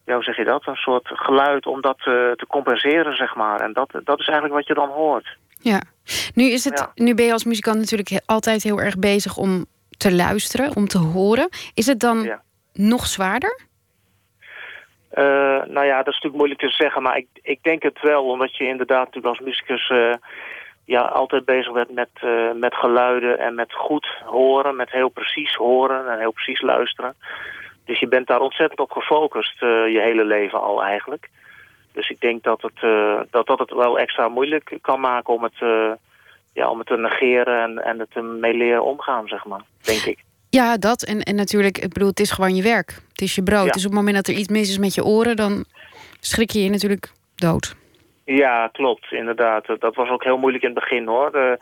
ja, 0.05 0.13
hoe 0.13 0.23
zeg 0.23 0.37
je 0.37 0.43
dat? 0.43 0.67
Een 0.67 0.75
soort 0.75 1.07
geluid 1.13 1.65
om 1.65 1.81
dat 1.81 1.97
te 1.97 2.45
compenseren, 2.47 3.15
zeg 3.15 3.35
maar. 3.35 3.59
En 3.59 3.73
dat, 3.73 3.89
dat 4.03 4.19
is 4.19 4.27
eigenlijk 4.27 4.53
wat 4.53 4.67
je 4.67 4.73
dan 4.73 4.89
hoort. 4.89 5.37
Ja. 5.59 5.81
Nu, 6.33 6.43
is 6.43 6.63
het, 6.63 6.79
ja. 6.79 7.03
nu 7.03 7.15
ben 7.15 7.25
je 7.25 7.33
als 7.33 7.45
muzikant 7.45 7.77
natuurlijk 7.77 8.21
altijd 8.25 8.63
heel 8.63 8.79
erg 8.79 8.97
bezig 8.97 9.37
om 9.37 9.65
te 10.01 10.15
luisteren, 10.15 10.75
om 10.75 10.87
te 10.87 10.97
horen. 10.97 11.49
Is 11.73 11.85
het 11.85 11.99
dan 11.99 12.21
ja. 12.21 12.41
nog 12.73 13.05
zwaarder? 13.05 13.59
Uh, 15.13 15.63
nou 15.75 15.85
ja, 15.85 15.97
dat 15.97 16.07
is 16.07 16.13
natuurlijk 16.13 16.35
moeilijk 16.35 16.59
te 16.59 16.69
zeggen, 16.69 17.01
maar 17.01 17.17
ik, 17.17 17.27
ik 17.41 17.63
denk 17.63 17.83
het 17.83 18.01
wel. 18.01 18.25
Omdat 18.25 18.57
je 18.57 18.67
inderdaad 18.67 19.05
natuurlijk 19.05 19.35
als 19.35 19.47
muzikus 19.47 19.89
uh, 19.89 20.13
ja, 20.85 21.01
altijd 21.01 21.45
bezig 21.45 21.73
bent 21.73 21.91
met, 21.91 22.09
uh, 22.23 22.51
met 22.51 22.75
geluiden 22.75 23.39
en 23.39 23.55
met 23.55 23.73
goed 23.73 24.07
horen. 24.25 24.75
Met 24.75 24.91
heel 24.91 25.09
precies 25.09 25.53
horen 25.53 26.11
en 26.11 26.19
heel 26.19 26.31
precies 26.31 26.61
luisteren. 26.61 27.15
Dus 27.85 27.99
je 27.99 28.07
bent 28.07 28.27
daar 28.27 28.39
ontzettend 28.39 28.79
op 28.79 28.91
gefocust 28.91 29.59
je 29.59 29.99
hele 30.03 30.25
leven 30.25 30.61
al 30.61 30.83
eigenlijk. 30.83 31.29
Dus 31.93 32.09
ik 32.09 32.19
denk 32.19 32.43
dat 32.43 32.61
het, 32.61 32.79
dat, 33.31 33.47
dat 33.47 33.59
het 33.59 33.71
wel 33.71 33.99
extra 33.99 34.27
moeilijk 34.27 34.77
kan 34.81 34.99
maken 34.99 35.33
om 35.33 35.43
het 35.43 35.59
ja, 36.53 36.69
om 36.69 36.77
het 36.77 36.87
te 36.87 36.97
negeren 36.97 37.61
en, 37.63 37.83
en 37.83 37.99
het 37.99 38.21
mee 38.39 38.53
leren 38.53 38.83
omgaan, 38.83 39.27
zeg 39.27 39.45
maar, 39.45 39.61
denk 39.81 40.01
ik. 40.01 40.23
Ja, 40.49 40.77
dat. 40.77 41.03
En, 41.03 41.21
en 41.21 41.35
natuurlijk, 41.35 41.77
ik 41.77 41.93
bedoel, 41.93 42.09
het 42.09 42.19
is 42.19 42.31
gewoon 42.31 42.55
je 42.55 42.63
werk. 42.63 42.89
Het 43.09 43.21
is 43.21 43.35
je 43.35 43.43
brood. 43.43 43.65
Ja. 43.65 43.71
Dus 43.71 43.85
op 43.85 43.91
het 43.91 43.99
moment 43.99 44.15
dat 44.15 44.27
er 44.27 44.33
iets 44.33 44.49
mis 44.49 44.69
is 44.69 44.77
met 44.77 44.95
je 44.95 45.03
oren, 45.03 45.35
dan 45.35 45.65
schrik 46.19 46.51
je 46.51 46.63
je 46.63 46.69
natuurlijk 46.69 47.11
dood. 47.35 47.75
Ja, 48.25 48.67
klopt, 48.67 49.11
inderdaad. 49.11 49.65
Dat 49.79 49.95
was 49.95 50.09
ook 50.09 50.23
heel 50.23 50.37
moeilijk 50.37 50.63
in 50.63 50.69
het 50.69 50.79
begin, 50.79 51.07
hoor. 51.07 51.31
De, 51.31 51.57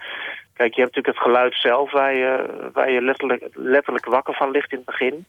kijk, 0.54 0.74
je 0.74 0.82
hebt 0.82 0.96
natuurlijk 0.96 1.08
het 1.08 1.26
geluid 1.26 1.56
zelf 1.56 1.92
waar 1.92 2.16
je, 2.16 2.46
waar 2.74 2.92
je 2.92 3.02
letterlijk, 3.02 3.48
letterlijk 3.54 4.06
wakker 4.06 4.34
van 4.34 4.52
ligt 4.52 4.72
in 4.72 4.78
het 4.78 4.86
begin. 4.86 5.26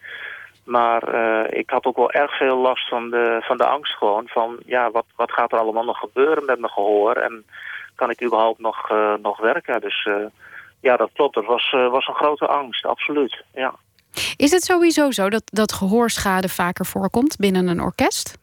Maar 0.64 1.14
uh, 1.14 1.58
ik 1.58 1.70
had 1.70 1.84
ook 1.84 1.96
wel 1.96 2.12
erg 2.12 2.36
veel 2.36 2.56
last 2.56 2.88
van 2.88 3.10
de, 3.10 3.38
van 3.42 3.56
de 3.56 3.66
angst 3.66 3.96
gewoon. 3.96 4.28
Van, 4.28 4.56
ja, 4.66 4.90
wat, 4.90 5.06
wat 5.16 5.32
gaat 5.32 5.52
er 5.52 5.58
allemaal 5.58 5.84
nog 5.84 5.98
gebeuren 5.98 6.44
met 6.44 6.58
mijn 6.58 6.72
gehoor? 6.72 7.12
En 7.12 7.44
kan 8.00 8.10
ik 8.10 8.22
überhaupt 8.22 8.60
nog, 8.60 8.90
uh, 8.90 9.14
nog 9.22 9.38
werken? 9.40 9.80
Dus 9.80 10.04
uh, 10.08 10.14
ja, 10.80 10.96
dat 10.96 11.10
klopt. 11.12 11.34
Dat 11.34 11.44
was, 11.44 11.72
uh, 11.76 11.90
was 11.90 12.06
een 12.06 12.14
grote 12.14 12.46
angst, 12.46 12.84
absoluut. 12.86 13.44
Ja. 13.54 13.74
Is 14.36 14.50
het 14.50 14.62
sowieso 14.62 15.10
zo 15.10 15.28
dat, 15.28 15.42
dat 15.44 15.72
gehoorschade 15.72 16.48
vaker 16.48 16.86
voorkomt 16.86 17.36
binnen 17.36 17.68
een 17.68 17.80
orkest? 17.80 18.38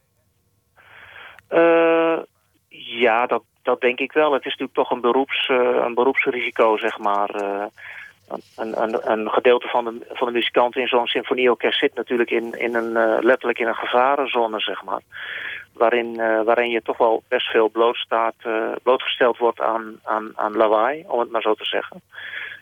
ja, 2.99 3.25
dat, 3.25 3.43
dat 3.63 3.81
denk 3.81 3.99
ik 3.99 4.11
wel. 4.11 4.33
Het 4.33 4.45
is 4.45 4.51
natuurlijk 4.51 4.77
toch 4.77 4.91
een, 4.91 5.01
beroeps, 5.01 5.49
een 5.85 5.93
beroepsrisico, 5.93 6.77
zeg 6.77 6.97
maar. 6.97 7.29
Een, 8.55 8.81
een, 8.81 9.11
een, 9.11 9.29
gedeelte 9.29 9.67
van 9.67 9.85
de, 9.85 10.05
van 10.09 10.27
de 10.27 10.33
muzikanten 10.33 10.81
in 10.81 10.87
zo'n 10.87 11.07
symfonieorkest 11.07 11.79
zit 11.79 11.95
natuurlijk 11.95 12.31
in, 12.31 12.59
in 12.59 12.75
een, 12.75 12.91
letterlijk 13.23 13.59
in 13.59 13.67
een 13.67 13.75
gevarenzone, 13.75 14.59
zeg 14.59 14.83
maar 14.83 15.01
waarin, 15.77 16.19
uh, 16.19 16.41
waarin 16.43 16.69
je 16.69 16.81
toch 16.81 16.97
wel 16.97 17.23
best 17.27 17.47
veel 17.47 17.69
blootstaat, 17.69 18.33
uh, 18.47 18.71
blootgesteld 18.83 19.37
wordt 19.37 19.61
aan, 19.61 19.99
aan, 20.03 20.31
aan 20.35 20.55
lawaai, 20.55 21.03
om 21.07 21.19
het 21.19 21.31
maar 21.31 21.41
zo 21.41 21.53
te 21.53 21.65
zeggen. 21.65 22.01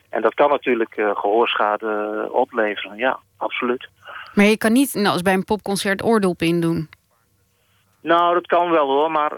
En 0.10 0.22
dat 0.22 0.34
kan 0.34 0.50
natuurlijk 0.50 0.98
uh, 0.98 1.16
gehoorschade 1.16 2.30
opleveren, 2.32 2.98
ja, 2.98 3.20
absoluut. 3.38 3.88
Maar 4.34 4.46
je 4.46 4.58
kan 4.58 4.72
niet, 4.72 4.94
nou, 4.94 5.08
als 5.08 5.22
bij 5.22 5.34
een 5.34 5.44
popconcert, 5.44 6.04
oordoppen 6.04 6.48
in 6.48 6.62
doen? 6.62 6.90
Nou, 8.02 8.34
dat 8.34 8.48
kan 8.48 8.72
wel 8.72 8.88
hoor, 8.88 9.12
maar 9.12 9.34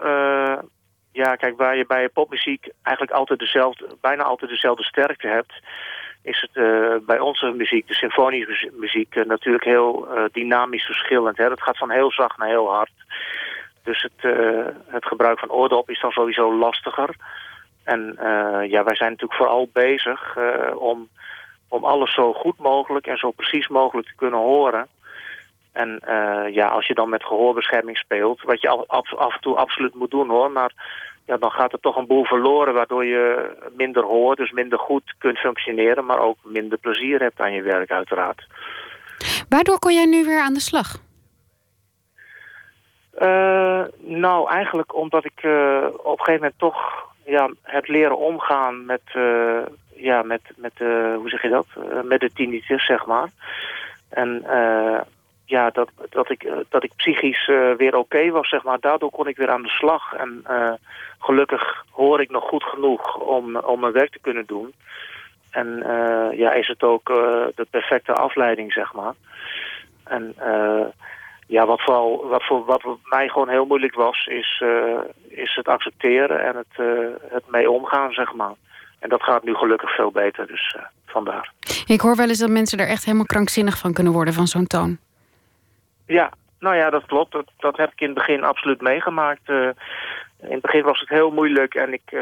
ja, 1.12 1.36
kijk, 1.36 1.58
waar 1.58 1.78
je 1.78 1.86
bij 1.86 2.10
popmuziek 2.10 2.70
eigenlijk 2.82 3.18
altijd 3.18 3.40
dezelfde, 3.40 3.96
bijna 4.02 4.24
altijd 4.24 4.52
dezelfde 4.52 4.84
sterkte 4.84 5.28
hebt, 5.28 5.54
is 6.28 6.42
het 6.42 6.64
uh, 6.64 6.96
bij 7.06 7.20
onze 7.20 7.54
muziek, 7.58 7.88
de 7.88 7.94
symfonische 7.94 8.72
muziek, 8.74 9.16
uh, 9.16 9.26
natuurlijk 9.26 9.64
heel 9.64 10.08
uh, 10.08 10.24
dynamisch 10.32 10.86
verschillend. 10.86 11.38
Hè? 11.38 11.50
Dat 11.50 11.62
gaat 11.62 11.78
van 11.78 11.92
heel 11.92 12.12
zacht 12.12 12.38
naar 12.38 12.48
heel 12.48 12.72
hard. 12.72 12.92
Dus 13.88 14.02
het, 14.02 14.24
uh, 14.24 14.66
het 14.86 15.06
gebruik 15.06 15.40
van 15.40 15.52
oordop 15.52 15.90
is 15.90 16.02
dan 16.02 16.12
sowieso 16.12 16.58
lastiger. 16.58 17.16
En 17.84 18.18
uh, 18.20 18.70
ja, 18.70 18.84
wij 18.84 18.96
zijn 18.96 19.12
natuurlijk 19.12 19.40
vooral 19.40 19.70
bezig 19.74 20.36
uh, 20.38 20.82
om, 20.82 21.08
om 21.68 21.84
alles 21.84 22.14
zo 22.14 22.34
goed 22.34 22.58
mogelijk 22.58 23.08
en 23.08 23.18
zo 23.18 23.32
precies 23.32 23.68
mogelijk 23.68 24.08
te 24.08 24.16
kunnen 24.16 24.40
horen. 24.40 24.88
En 25.72 26.02
ja, 26.52 26.68
als 26.68 26.88
je 26.88 26.94
dan 26.94 27.10
met 27.10 27.24
gehoorbescherming 27.24 27.98
speelt, 27.98 28.42
wat 28.42 28.62
je 28.62 28.70
af, 28.70 29.14
af 29.14 29.34
en 29.34 29.42
toe 29.42 29.56
absoluut 29.56 29.96
moet 29.96 30.12
doen 30.12 30.30
hoor, 30.30 30.52
maar 30.52 30.72
ja, 31.26 31.38
dan 31.38 31.52
gaat 31.52 31.74
er 31.74 31.80
toch 31.80 31.96
een 31.96 32.08
boel 32.08 32.26
verloren 32.26 32.74
waardoor 32.74 33.06
je 33.06 33.56
minder 33.78 34.04
hoort, 34.04 34.38
dus 34.38 34.52
minder 34.52 34.80
goed 34.80 35.14
kunt 35.18 35.38
functioneren, 35.38 36.06
maar 36.06 36.20
ook 36.20 36.38
minder 36.44 36.78
plezier 36.78 37.20
hebt 37.20 37.40
aan 37.40 37.54
je 37.54 37.62
werk 37.62 37.92
uiteraard. 37.92 38.48
Waardoor 39.50 39.80
kon 39.80 39.94
jij 39.94 40.06
nu 40.06 40.26
weer 40.26 40.42
aan 40.42 40.54
de 40.54 40.60
slag? 40.60 41.06
Uh, 43.22 43.84
nou, 43.98 44.50
eigenlijk 44.50 44.96
omdat 44.96 45.26
ik 45.26 45.44
uh, 45.44 45.86
op 45.92 46.20
een 46.20 46.26
gegeven 46.26 46.34
moment 46.34 46.54
toch 46.58 47.06
ja, 47.26 47.50
het 47.64 47.88
leren 47.88 48.18
omgaan 48.18 48.86
met, 48.86 49.02
uh, 49.16 49.62
ja, 49.96 50.22
met, 50.22 50.42
met 50.56 50.74
hoe 51.16 51.30
zeg 51.30 51.42
je 51.42 51.50
dat, 51.50 51.68
met 52.04 52.20
de 52.20 52.32
tinnitus, 52.34 52.86
zeg 52.86 53.06
maar. 53.06 53.30
En 54.10 54.46
ja, 55.46 55.70
dat, 55.70 55.90
dat, 56.10 56.30
ik, 56.30 56.52
dat 56.70 56.84
ik 56.84 56.92
psychisch 56.96 57.46
weer 57.78 57.96
oké 57.96 58.30
was, 58.30 58.50
zeg 58.50 58.64
maar. 58.64 58.80
Daardoor 58.80 59.10
kon 59.10 59.28
ik 59.28 59.38
weer 59.38 59.50
aan 59.50 59.62
de 59.62 59.70
slag. 59.70 60.14
En 60.14 60.44
gelukkig 61.20 61.86
hoor 61.92 62.22
ik 62.22 62.30
nog 62.30 62.44
goed 62.44 62.64
genoeg 62.64 63.18
om, 63.18 63.56
om 63.56 63.80
mijn 63.80 63.94
werk 63.94 64.12
te 64.12 64.20
kunnen 64.22 64.46
doen. 64.46 64.74
En 65.52 65.84
ja, 66.32 66.52
is 66.52 66.68
het 66.68 66.84
ook 66.84 67.06
de 67.56 67.68
perfecte 67.70 68.14
afleiding, 68.14 68.74
zeg 68.74 68.94
maar. 68.94 69.14
En 70.04 70.36
ja, 71.48 71.66
wat, 71.66 71.82
vooral, 71.82 72.28
wat, 72.28 72.44
voor, 72.44 72.66
wat 72.66 72.84
mij 73.04 73.28
gewoon 73.28 73.50
heel 73.50 73.66
moeilijk 73.66 73.96
was, 73.96 74.26
is, 74.26 74.64
is 75.28 75.56
het 75.56 75.68
accepteren 75.68 76.46
en 76.46 76.56
het, 76.56 77.02
het 77.30 77.44
mee 77.48 77.70
omgaan, 77.70 78.12
zeg 78.12 78.34
maar. 78.34 78.54
En 79.00 79.10
dat 79.10 79.24
gaat 79.24 79.44
nu 79.44 79.54
gelukkig 79.54 79.96
veel 79.96 80.12
beter, 80.12 80.48
dus 80.48 80.76
uh, 80.78 80.84
vandaar. 81.06 81.52
Ik 81.86 82.02
hoor 82.02 82.16
wel 82.16 82.28
eens 82.28 82.40
dat 82.40 82.50
mensen 82.50 82.80
er 82.80 82.88
echt 82.88 83.06
helemaal 83.06 83.26
krankzinnig 83.26 83.78
van 83.78 83.94
kunnen 83.94 84.14
worden 84.14 84.34
van 84.34 84.48
zo'n 84.48 84.68
toon. 84.68 84.98
Ja, 86.06 86.32
nou 86.60 86.76
ja, 86.76 86.90
dat 86.90 87.06
klopt. 87.06 87.32
Dat, 87.32 87.46
dat 87.58 87.78
heb 87.78 87.92
ik 87.92 88.02
in 88.02 88.08
het 88.08 88.18
begin 88.18 88.44
absoluut 88.44 88.82
meegemaakt. 88.82 89.50
In 89.50 89.74
het 90.40 90.62
begin 90.62 90.84
was 90.84 91.00
het 91.00 91.10
heel 91.10 91.32
moeilijk 91.32 91.76
en 91.76 91.94
ik 91.94 92.16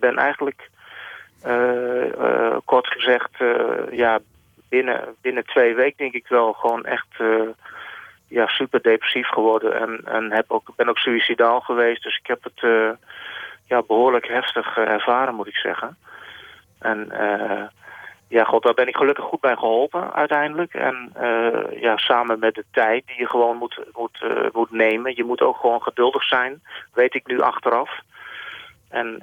ben 0.00 0.16
eigenlijk, 0.16 0.70
kort 2.64 2.86
gezegd, 2.86 3.30
ja, 3.90 4.18
binnen, 4.68 5.16
binnen 5.20 5.44
twee 5.44 5.74
weken 5.74 5.96
denk 5.96 6.14
ik 6.14 6.26
wel 6.28 6.52
gewoon 6.52 6.84
echt 6.84 7.16
ja, 8.30 8.46
super 8.46 8.82
depressief 8.82 9.28
geworden. 9.28 9.80
En, 9.80 10.00
en 10.04 10.32
heb 10.32 10.44
ook, 10.48 10.68
ben 10.76 10.88
ook 10.88 10.98
suicidaal 10.98 11.60
geweest, 11.60 12.02
dus 12.02 12.18
ik 12.18 12.26
heb 12.26 12.44
het 12.44 12.60
ja, 13.64 13.82
behoorlijk 13.86 14.28
heftig 14.28 14.76
ervaren, 14.76 15.34
moet 15.34 15.46
ik 15.46 15.56
zeggen. 15.56 15.96
En 16.78 17.08
uh, 17.12 17.62
ja, 18.28 18.44
god, 18.44 18.62
daar 18.62 18.74
ben 18.74 18.88
ik 18.88 18.96
gelukkig 18.96 19.24
goed 19.24 19.40
bij 19.40 19.56
geholpen 19.56 20.12
uiteindelijk. 20.12 20.74
En 20.74 21.12
ja, 21.70 21.96
samen 21.96 22.38
met 22.38 22.54
de 22.54 22.64
tijd 22.72 23.06
die 23.06 23.18
je 23.18 23.28
gewoon 23.28 23.56
moet, 23.56 23.80
moet, 23.92 24.24
moet 24.52 24.70
nemen. 24.70 25.16
Je 25.16 25.24
moet 25.24 25.40
ook 25.40 25.56
gewoon 25.56 25.82
geduldig 25.82 26.24
zijn, 26.24 26.62
weet 26.94 27.14
ik 27.14 27.26
nu 27.26 27.40
achteraf. 27.40 28.00
En 28.88 29.22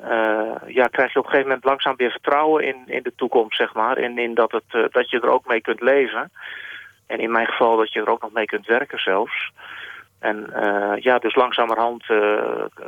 ja, 0.65 0.87
krijg 0.87 1.13
je 1.13 1.19
op 1.19 1.25
een 1.25 1.31
gegeven 1.31 1.47
moment 1.47 1.63
langzaam 1.63 1.95
weer 1.95 2.11
vertrouwen 2.11 2.63
in, 2.63 2.83
in 2.85 3.03
de 3.03 3.15
toekomst, 3.15 3.57
zeg 3.57 3.73
maar. 3.73 3.97
En 3.97 4.17
in 4.17 4.33
dat, 4.33 4.51
het, 4.51 4.91
dat 4.93 5.09
je 5.09 5.19
er 5.19 5.29
ook 5.29 5.47
mee 5.47 5.61
kunt 5.61 5.81
leven. 5.81 6.31
En 7.07 7.19
in 7.19 7.31
mijn 7.31 7.47
geval 7.47 7.77
dat 7.77 7.93
je 7.93 7.99
er 7.99 8.09
ook 8.09 8.21
nog 8.21 8.31
mee 8.31 8.45
kunt 8.45 8.65
werken 8.65 8.99
zelfs. 8.99 9.51
En 10.19 10.49
ja, 10.99 11.19
dus 11.19 11.35
langzamerhand 11.35 12.03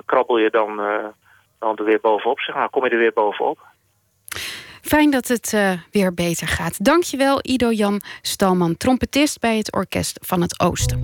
krabbel 0.05 0.37
je 0.37 0.49
dan, 0.49 0.75
dan 1.59 1.77
er 1.77 1.83
weer 1.83 1.99
bovenop, 2.01 2.39
zeg 2.39 2.55
maar. 2.55 2.69
Kom 2.69 2.85
je 2.85 2.89
er 2.89 2.97
weer 2.97 3.13
bovenop. 3.13 3.59
Fijn 4.81 5.11
dat 5.11 5.27
het 5.27 5.57
weer 5.91 6.13
beter 6.13 6.47
gaat. 6.47 6.85
Dankjewel 6.85 7.39
Ido 7.41 7.71
Jan 7.71 8.01
Stalman, 8.21 8.77
trompetist 8.77 9.39
bij 9.39 9.57
het 9.57 9.73
Orkest 9.73 10.19
van 10.21 10.41
het 10.41 10.59
Oosten. 10.59 11.01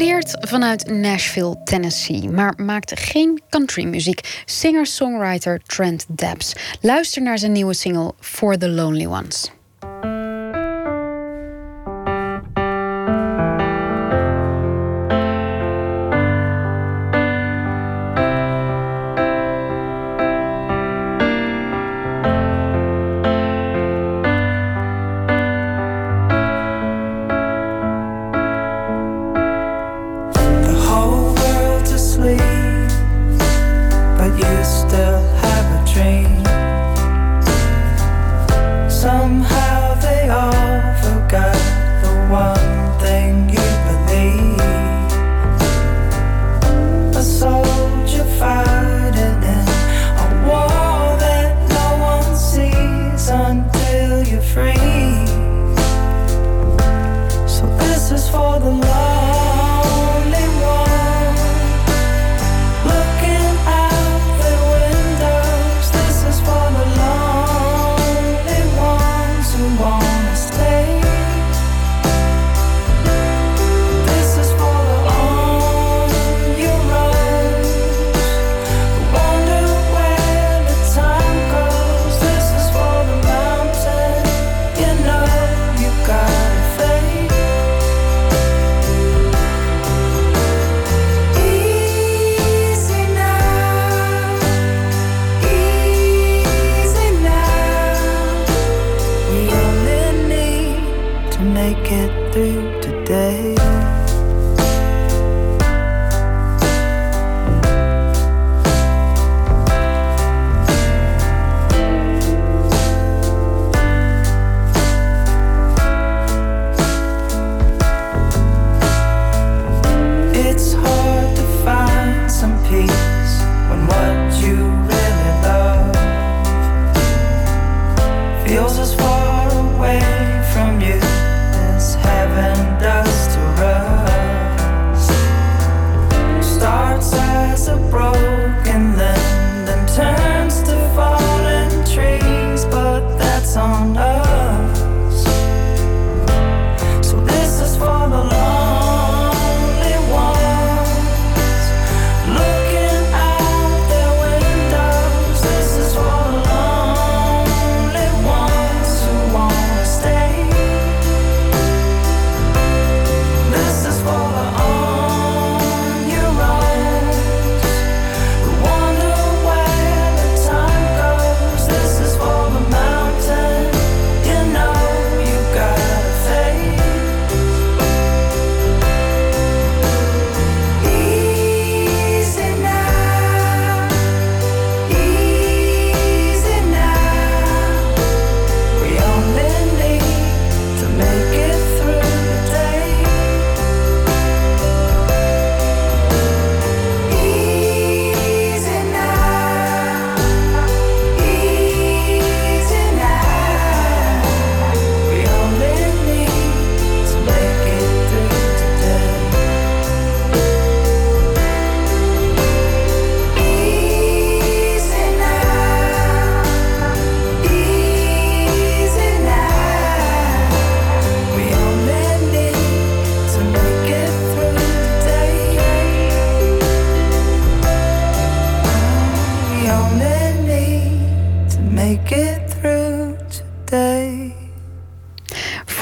Opereert 0.00 0.48
vanuit 0.48 0.90
Nashville, 0.90 1.56
Tennessee, 1.64 2.28
maar 2.28 2.54
maakt 2.56 3.00
geen 3.00 3.42
countrymuziek. 3.50 4.42
Singer-songwriter 4.44 5.60
Trent 5.66 6.04
Dabbs. 6.08 6.52
Luister 6.80 7.22
naar 7.22 7.38
zijn 7.38 7.52
nieuwe 7.52 7.74
single 7.74 8.12
For 8.20 8.58
the 8.58 8.68
Lonely 8.68 9.06
Ones. 9.06 9.50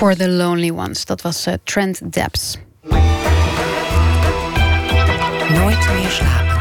For 0.09 0.17
the 0.17 0.29
Lonely 0.29 0.71
Ones. 0.71 1.05
Dat 1.05 1.23
was 1.23 1.47
uh, 1.47 1.55
Trent 1.65 2.13
Debs. 2.13 2.57
Nooit 5.51 5.89
meer 5.95 6.09
slapen. 6.09 6.57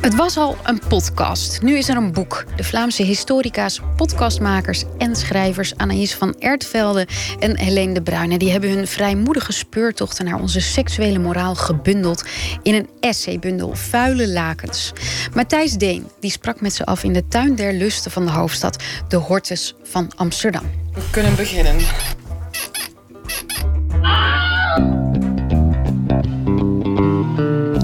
Het 0.00 0.14
was 0.14 0.36
al 0.36 0.56
een 0.64 0.80
podcast. 0.88 1.62
Nu 1.62 1.76
is 1.76 1.88
er 1.88 1.96
een 1.96 2.12
boek. 2.12 2.44
De 2.56 2.64
Vlaamse 2.64 3.02
historica's, 3.02 3.80
podcastmakers 3.96 4.84
en 4.98 5.16
schrijvers 5.16 5.76
Anaïs 5.76 6.14
van 6.14 6.34
Ertvelde 6.38 7.06
en 7.38 7.58
Helene 7.58 7.94
de 7.94 8.02
Bruyne 8.02 8.38
die 8.38 8.50
hebben 8.50 8.70
hun 8.70 8.86
vrijmoedige 8.86 9.52
speurtochten 9.52 10.24
naar 10.24 10.40
onze 10.40 10.60
seksuele 10.60 11.18
moraal 11.18 11.54
gebundeld 11.54 12.24
in 12.62 12.74
een 12.74 12.88
essaybundel 13.00 13.74
Vuile 13.74 14.28
Lakens. 14.28 14.92
Matthijs 15.34 15.72
Deen 15.72 16.08
die 16.20 16.30
sprak 16.30 16.60
met 16.60 16.72
ze 16.72 16.84
af 16.84 17.04
in 17.04 17.12
de 17.12 17.28
tuin 17.28 17.54
der 17.54 17.72
lusten 17.72 18.10
van 18.10 18.24
de 18.24 18.32
hoofdstad, 18.32 18.82
de 19.08 19.16
Hortus 19.16 19.74
van 19.82 20.12
Amsterdam. 20.16 20.89
We 20.94 21.00
kunnen 21.10 21.36
beginnen. 21.36 21.76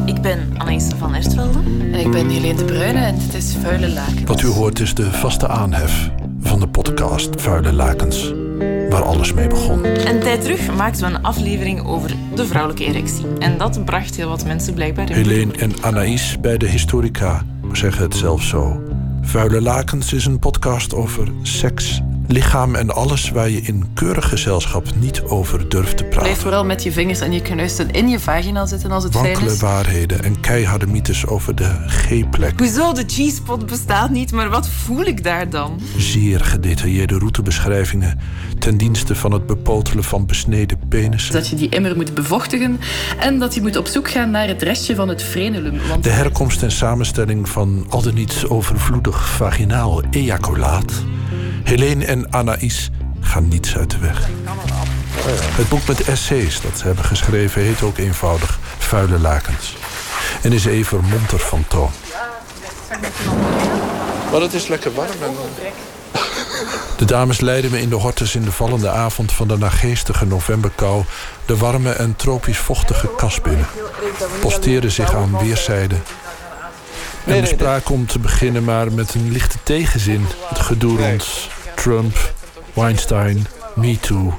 Ik 0.07 0.23
ben 0.23 0.55
Anaïs 0.59 0.89
van 0.99 1.15
Ertvelde. 1.15 1.59
En 1.93 2.01
ik 2.01 2.11
ben 2.11 2.29
Helene 2.29 2.55
de 2.55 2.65
Bruyne 2.65 2.99
en 2.99 3.19
dit 3.19 3.35
is 3.35 3.57
Vuile 3.63 3.89
Lakens. 3.89 4.25
Wat 4.25 4.43
u 4.43 4.47
hoort 4.47 4.81
is 4.81 4.95
de 4.95 5.13
vaste 5.13 5.49
aanhef 5.49 6.11
van 6.41 6.61
de 6.61 6.69
podcast 6.69 7.41
Vuile 7.41 7.73
Lakens. 7.73 8.33
Waar 8.91 9.03
alles 9.03 9.33
mee 9.33 9.49
begon. 9.49 9.85
Een 9.85 10.21
tijd 10.21 10.43
terug 10.43 10.75
maakten 10.75 11.09
we 11.09 11.15
een 11.17 11.23
aflevering 11.23 11.87
over 11.87 12.11
de 12.35 12.47
vrouwelijke 12.47 12.85
erectie. 12.85 13.27
En 13.39 13.59
dat 13.59 13.85
bracht 13.85 14.17
heel 14.17 14.29
wat 14.29 14.45
mensen 14.45 14.75
blijkbaar 14.75 15.11
in. 15.11 15.17
Helene 15.17 15.53
en 15.53 15.73
Anaïs 15.83 16.41
bij 16.41 16.57
de 16.59 16.69
Historica 16.69 17.43
zeggen 17.73 18.03
het 18.03 18.15
zelf 18.15 18.43
zo. 18.43 18.83
Vuile 19.23 19.61
Lakens 19.63 20.13
is 20.13 20.27
een 20.27 20.39
podcast 20.39 20.95
over 20.95 21.29
seks, 21.43 22.01
lichaam 22.29 22.75
en 22.75 22.95
alles 22.95 23.31
waar 23.31 23.51
je 23.51 23.61
in 23.61 23.85
keurig 23.95 24.29
gezelschap 24.29 24.87
niet 25.01 25.23
over 25.23 25.69
durft 25.69 25.97
te 25.97 26.03
praten. 26.05 26.23
Blijf 26.23 26.39
vooral 26.41 26.65
met 26.65 26.83
je 26.83 26.93
vingers 26.93 27.21
en 27.21 27.33
je 27.33 27.43
knuisten 27.43 27.91
in 27.91 28.09
je 28.09 28.21
vagina 28.21 28.67
zitten 28.67 28.91
als 28.91 29.05
het 29.05 29.13
fijn 29.13 29.25
Wankele 29.25 29.53
is. 29.53 29.61
waarheden 29.61 30.25
en 30.25 30.41
keiharde 30.41 30.87
mythes 30.87 31.27
over 31.27 31.55
de 31.55 31.71
G-plek. 31.87 32.59
Hoezo, 32.59 32.93
de 32.93 33.05
G-spot 33.07 33.67
bestaat 33.67 34.11
niet, 34.11 34.33
maar 34.33 34.49
wat 34.49 34.69
voel 34.69 35.05
ik 35.05 35.25
daar 35.25 35.51
dan? 35.51 35.81
Zeer 35.97 36.41
gedetailleerde 36.45 37.19
routebeschrijvingen 37.19 38.19
ten 38.59 38.77
dienste 38.77 39.15
van 39.15 39.33
het 39.33 39.47
bepotelen 39.47 40.05
van 40.05 40.27
besneden 40.27 40.79
penissen. 40.89 41.33
Dat 41.33 41.49
je 41.49 41.57
die 41.57 41.69
immer 41.69 41.97
moet 41.97 42.15
bevochtigen 42.15 42.81
en 43.19 43.39
dat 43.39 43.55
je 43.55 43.61
moet 43.63 43.77
op 43.77 43.87
zoek 43.87 44.11
gaan 44.11 44.31
naar 44.31 44.49
het 44.49 44.63
restje 44.63 44.95
van 44.95 45.09
het 45.09 45.23
frenulum. 45.23 45.79
Want 45.89 46.05
De 46.05 46.11
herkomst 46.11 46.63
en 46.63 46.71
samenstelling 46.73 47.49
van 47.49 47.87
al 47.89 48.03
dan 48.03 48.15
niet 48.15 48.45
overvloedig 48.49 49.29
vaginaal 49.29 50.03
ejaculaat. 50.11 50.93
Helene 51.67 52.05
en 52.05 52.33
Anaïs 52.33 52.91
gaan 53.21 53.49
niets 53.49 53.77
uit 53.77 53.91
de 53.91 53.99
weg. 53.99 54.29
Het 55.57 55.69
boek 55.69 55.87
met 55.87 56.05
essays 56.05 56.61
dat 56.61 56.79
ze 56.79 56.87
hebben 56.87 57.05
geschreven 57.05 57.63
heet 57.63 57.83
ook 57.83 57.99
eenvoudig 57.99 58.59
Vuile 58.79 59.19
Lakens. 59.19 59.77
En 60.43 60.53
is 60.53 60.65
even 60.65 61.05
monter 61.05 61.39
van 61.39 61.65
toon. 61.69 61.91
Maar 64.31 64.41
het 64.41 64.53
is 64.53 64.67
lekker 64.67 64.95
warm. 64.95 65.11
En... 65.23 65.35
De 66.97 67.05
dames 67.05 67.41
leidden 67.41 67.71
me 67.71 67.81
in 67.81 67.89
de 67.89 67.95
hortus 67.95 68.35
in 68.35 68.43
de 68.43 68.53
vallende 68.53 68.91
avond 68.91 69.33
van 69.33 69.49
de 69.49 69.59
nageestige 69.59 70.27
novemberkou 70.27 71.05
de 71.47 71.57
warme 71.57 71.91
en 71.91 72.17
tropisch 72.17 72.59
vochtige 72.59 73.11
kas 73.17 73.41
binnen. 73.41 73.67
Posteerden 74.41 74.91
zich 74.91 75.15
aan 75.15 75.39
weerszijden 75.39 76.03
en 77.27 77.41
bespraken 77.41 77.95
om 77.95 78.07
te 78.07 78.19
beginnen 78.19 78.65
maar 78.65 78.93
met 78.93 79.15
een 79.15 79.31
lichte 79.31 79.59
tegenzin. 79.63 80.27
Het 80.49 80.59
gedoe 80.59 80.99
rond 80.99 81.49
Trump, 81.75 82.35
Weinstein, 82.75 83.47
MeToo. 83.75 84.39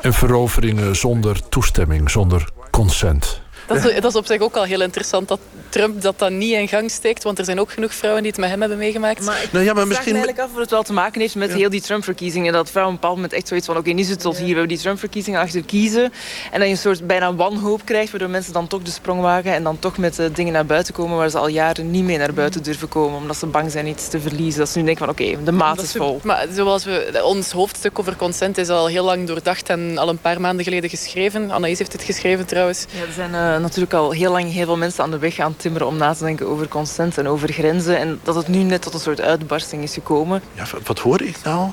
En 0.00 0.12
veroveringen 0.12 0.96
zonder 0.96 1.48
toestemming, 1.48 2.10
zonder 2.10 2.48
consent. 2.70 3.42
Dat, 3.66 3.76
is, 3.76 4.00
dat 4.00 4.10
is 4.10 4.16
op 4.16 4.26
zich 4.26 4.40
ook 4.40 4.56
al 4.56 4.64
heel 4.64 4.82
interessant 4.82 5.28
dat 5.28 5.40
Trump 5.68 6.02
dat 6.02 6.18
dan 6.18 6.38
niet 6.38 6.52
in 6.52 6.68
gang 6.68 6.90
steekt. 6.90 7.22
Want 7.22 7.38
er 7.38 7.44
zijn 7.44 7.60
ook 7.60 7.72
genoeg 7.72 7.94
vrouwen 7.94 8.22
die 8.22 8.30
het 8.30 8.40
met 8.40 8.50
hem 8.50 8.60
hebben 8.60 8.78
meegemaakt. 8.78 9.24
Maar 9.24 9.42
ik 9.42 9.52
Nou 9.52 9.64
ja, 9.64 9.72
maar 9.72 9.86
vraag 9.86 9.96
misschien- 9.96 10.12
me 10.12 10.18
eigenlijk 10.18 10.48
af 10.48 10.54
of 10.54 10.60
het 10.60 10.70
wel 10.70 10.82
te 10.82 10.92
maken 10.92 11.20
heeft 11.20 11.34
met 11.34 11.52
heel 11.52 11.70
die 11.70 11.80
Trump-verkiezingen. 11.80 12.52
Dat 12.52 12.70
vrouwen 12.70 12.94
op 12.94 13.02
een 13.02 13.08
bepaald 13.08 13.14
moment 13.14 13.32
echt 13.32 13.48
zoiets 13.48 13.66
van... 13.66 13.76
oké, 13.76 13.90
nu 13.90 14.00
is 14.00 14.08
het 14.08 14.20
tot 14.20 14.36
hier, 14.36 14.46
we 14.46 14.50
hebben 14.50 14.68
die 14.68 14.78
Trump-verkiezingen 14.78 15.40
achter 15.40 15.64
kiezen. 15.64 16.12
En 16.50 16.58
dat 16.58 16.62
je 16.62 16.74
een 16.74 16.76
soort 16.76 17.06
bijna 17.06 17.34
wanhoop 17.34 17.80
krijgt... 17.84 18.10
waardoor 18.10 18.30
mensen 18.30 18.52
dan 18.52 18.66
toch 18.66 18.82
de 18.82 18.90
sprong 18.90 19.20
wagen... 19.20 19.52
en 19.52 19.62
dan 19.62 19.78
toch 19.78 19.98
met 19.98 20.18
eh, 20.18 20.26
dingen 20.32 20.52
naar 20.52 20.66
buiten 20.66 20.94
komen... 20.94 21.16
waar 21.16 21.30
ze 21.30 21.38
al 21.38 21.48
jaren 21.48 21.90
niet 21.90 22.04
mee 22.04 22.18
naar 22.18 22.34
buiten 22.34 22.62
durven 22.62 22.88
komen. 22.88 23.18
Omdat 23.18 23.36
ze 23.36 23.46
bang 23.46 23.70
zijn 23.70 23.86
iets 23.86 24.08
te 24.08 24.20
verliezen. 24.20 24.58
Dat 24.58 24.68
ze 24.68 24.78
nu 24.78 24.84
denken 24.84 25.04
van 25.06 25.14
oké, 25.14 25.44
de 25.44 25.52
maat 25.52 25.82
is 25.82 25.92
vol. 25.92 26.20
Maar 26.22 26.46
zoals 26.52 26.84
we, 26.84 27.20
ons 27.24 27.50
hoofdstuk 27.50 27.98
over 27.98 28.16
consent 28.16 28.58
is 28.58 28.68
al 28.68 28.86
heel 28.86 29.04
lang 29.04 29.26
doordacht 29.26 29.68
en 29.68 29.98
al 29.98 30.08
een 30.08 30.18
paar 30.18 30.40
maanden 30.40 30.64
geleden 30.64 30.90
geschreven. 30.90 31.50
Anaïs 31.50 31.78
heeft 31.78 31.92
het 31.92 32.02
geschreven 32.02 32.46
trouwens. 32.46 32.84
Ja, 32.90 33.00
er 33.00 33.12
zijn 33.12 33.34
eh, 33.34 33.53
natuurlijk 33.60 33.94
al 33.94 34.10
heel 34.10 34.30
lang 34.30 34.52
heel 34.52 34.64
veel 34.64 34.76
mensen 34.76 35.04
aan 35.04 35.10
de 35.10 35.18
weg 35.18 35.38
aan 35.38 35.56
timmeren 35.56 35.86
om 35.86 35.96
na 35.96 36.14
te 36.14 36.24
denken 36.24 36.46
over 36.46 36.68
consent 36.68 37.18
en 37.18 37.28
over 37.28 37.52
grenzen. 37.52 37.98
En 37.98 38.20
dat 38.22 38.34
het 38.34 38.48
nu 38.48 38.62
net 38.62 38.82
tot 38.82 38.94
een 38.94 39.00
soort 39.00 39.20
uitbarsting 39.20 39.82
is 39.82 39.94
gekomen. 39.94 40.42
Ja, 40.52 40.64
wat 40.84 40.98
hoorde 40.98 41.26
ik 41.26 41.36
nou? 41.44 41.70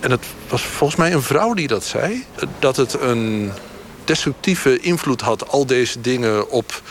En 0.00 0.10
het 0.10 0.26
was 0.48 0.62
volgens 0.62 0.98
mij 0.98 1.12
een 1.12 1.22
vrouw 1.22 1.54
die 1.54 1.68
dat 1.68 1.84
zei. 1.84 2.24
Dat 2.58 2.76
het 2.76 3.00
een 3.00 3.52
destructieve 4.04 4.80
invloed 4.80 5.20
had, 5.20 5.48
al 5.48 5.66
deze 5.66 6.00
dingen, 6.00 6.50
op 6.50 6.82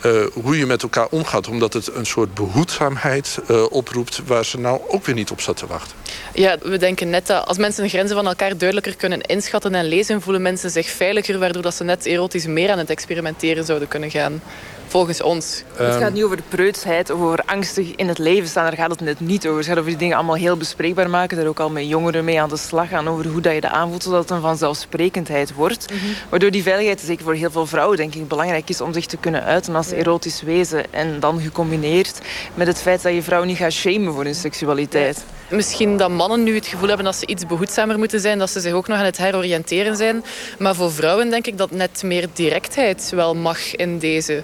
eh, 0.00 0.12
hoe 0.42 0.58
je 0.58 0.66
met 0.66 0.82
elkaar 0.82 1.06
omgaat. 1.10 1.48
Omdat 1.48 1.72
het 1.72 1.94
een 1.94 2.06
soort 2.06 2.34
behoedzaamheid 2.34 3.38
eh, 3.48 3.64
oproept 3.70 4.20
waar 4.26 4.44
ze 4.44 4.58
nou 4.58 4.80
ook 4.88 5.04
weer 5.04 5.14
niet 5.14 5.30
op 5.30 5.40
zat 5.40 5.56
te 5.56 5.66
wachten. 5.66 5.96
Ja, 6.34 6.56
we 6.62 6.76
denken 6.76 7.10
net 7.10 7.26
dat 7.26 7.46
als 7.46 7.58
mensen 7.58 7.82
de 7.82 7.88
grenzen 7.88 8.16
van 8.16 8.26
elkaar 8.26 8.56
duidelijker 8.56 8.96
kunnen 8.96 9.20
inschatten 9.20 9.74
en 9.74 9.84
lezen, 9.84 10.22
voelen 10.22 10.42
mensen 10.42 10.70
zich 10.70 10.90
veiliger, 10.90 11.38
waardoor 11.38 11.62
dat 11.62 11.74
ze 11.74 11.84
net 11.84 12.06
erotisch 12.06 12.46
meer 12.46 12.70
aan 12.70 12.78
het 12.78 12.90
experimenteren 12.90 13.64
zouden 13.64 13.88
kunnen 13.88 14.10
gaan. 14.10 14.42
Volgens 14.90 15.22
ons. 15.22 15.62
het 15.74 15.94
gaat 15.94 16.12
niet 16.12 16.22
over 16.22 16.36
de 16.36 16.42
preutsheid 16.48 17.10
of 17.10 17.20
over 17.20 17.38
angstig 17.46 17.94
in 17.94 18.08
het 18.08 18.18
leven 18.18 18.48
staan. 18.48 18.64
Daar 18.64 18.76
gaat 18.76 18.90
het 18.90 19.00
net 19.00 19.20
niet 19.20 19.46
over. 19.46 19.58
Het 19.58 19.66
gaat 19.66 19.78
over 19.78 19.90
die 19.90 19.98
dingen 19.98 20.16
allemaal 20.16 20.34
heel 20.34 20.56
bespreekbaar 20.56 21.10
maken. 21.10 21.36
Daar 21.36 21.46
ook 21.46 21.60
al 21.60 21.70
met 21.70 21.88
jongeren 21.88 22.24
mee 22.24 22.40
aan 22.40 22.48
de 22.48 22.56
slag 22.56 22.88
gaan. 22.88 23.08
Over 23.08 23.26
hoe 23.26 23.40
dat 23.40 23.54
je 23.54 23.60
dat 23.60 23.70
aanvoelt, 23.70 24.02
zodat 24.02 24.20
het 24.20 24.30
een 24.30 24.40
vanzelfsprekendheid 24.40 25.54
wordt. 25.54 25.86
Waardoor 26.28 26.50
die 26.50 26.62
veiligheid, 26.62 27.00
zeker 27.00 27.24
voor 27.24 27.34
heel 27.34 27.50
veel 27.50 27.66
vrouwen, 27.66 27.96
denk 27.96 28.14
ik, 28.14 28.28
belangrijk 28.28 28.68
is 28.68 28.80
om 28.80 28.92
zich 28.92 29.06
te 29.06 29.16
kunnen 29.16 29.44
uiten 29.44 29.74
als 29.76 29.90
erotisch 29.90 30.42
wezen. 30.42 30.92
En 30.92 31.20
dan 31.20 31.40
gecombineerd 31.40 32.20
met 32.54 32.66
het 32.66 32.78
feit 32.78 33.02
dat 33.02 33.14
je 33.14 33.22
vrouw 33.22 33.44
niet 33.44 33.56
gaat 33.56 33.72
shamen 33.72 34.12
voor 34.12 34.24
hun 34.24 34.34
seksualiteit. 34.34 35.24
Misschien 35.50 35.96
dat 35.96 36.10
mannen 36.10 36.42
nu 36.42 36.54
het 36.54 36.66
gevoel 36.66 36.88
hebben 36.88 37.06
dat 37.06 37.16
ze 37.16 37.26
iets 37.26 37.46
behoedzamer 37.46 37.98
moeten 37.98 38.20
zijn, 38.20 38.38
dat 38.38 38.50
ze 38.50 38.60
zich 38.60 38.72
ook 38.72 38.88
nog 38.88 38.98
aan 38.98 39.04
het 39.04 39.18
heroriënteren 39.18 39.96
zijn. 39.96 40.24
Maar 40.58 40.74
voor 40.74 40.92
vrouwen 40.92 41.30
denk 41.30 41.46
ik 41.46 41.58
dat 41.58 41.70
net 41.70 42.02
meer 42.02 42.28
directheid 42.32 43.10
wel 43.14 43.34
mag 43.34 43.76
in 43.76 43.98
deze. 43.98 44.42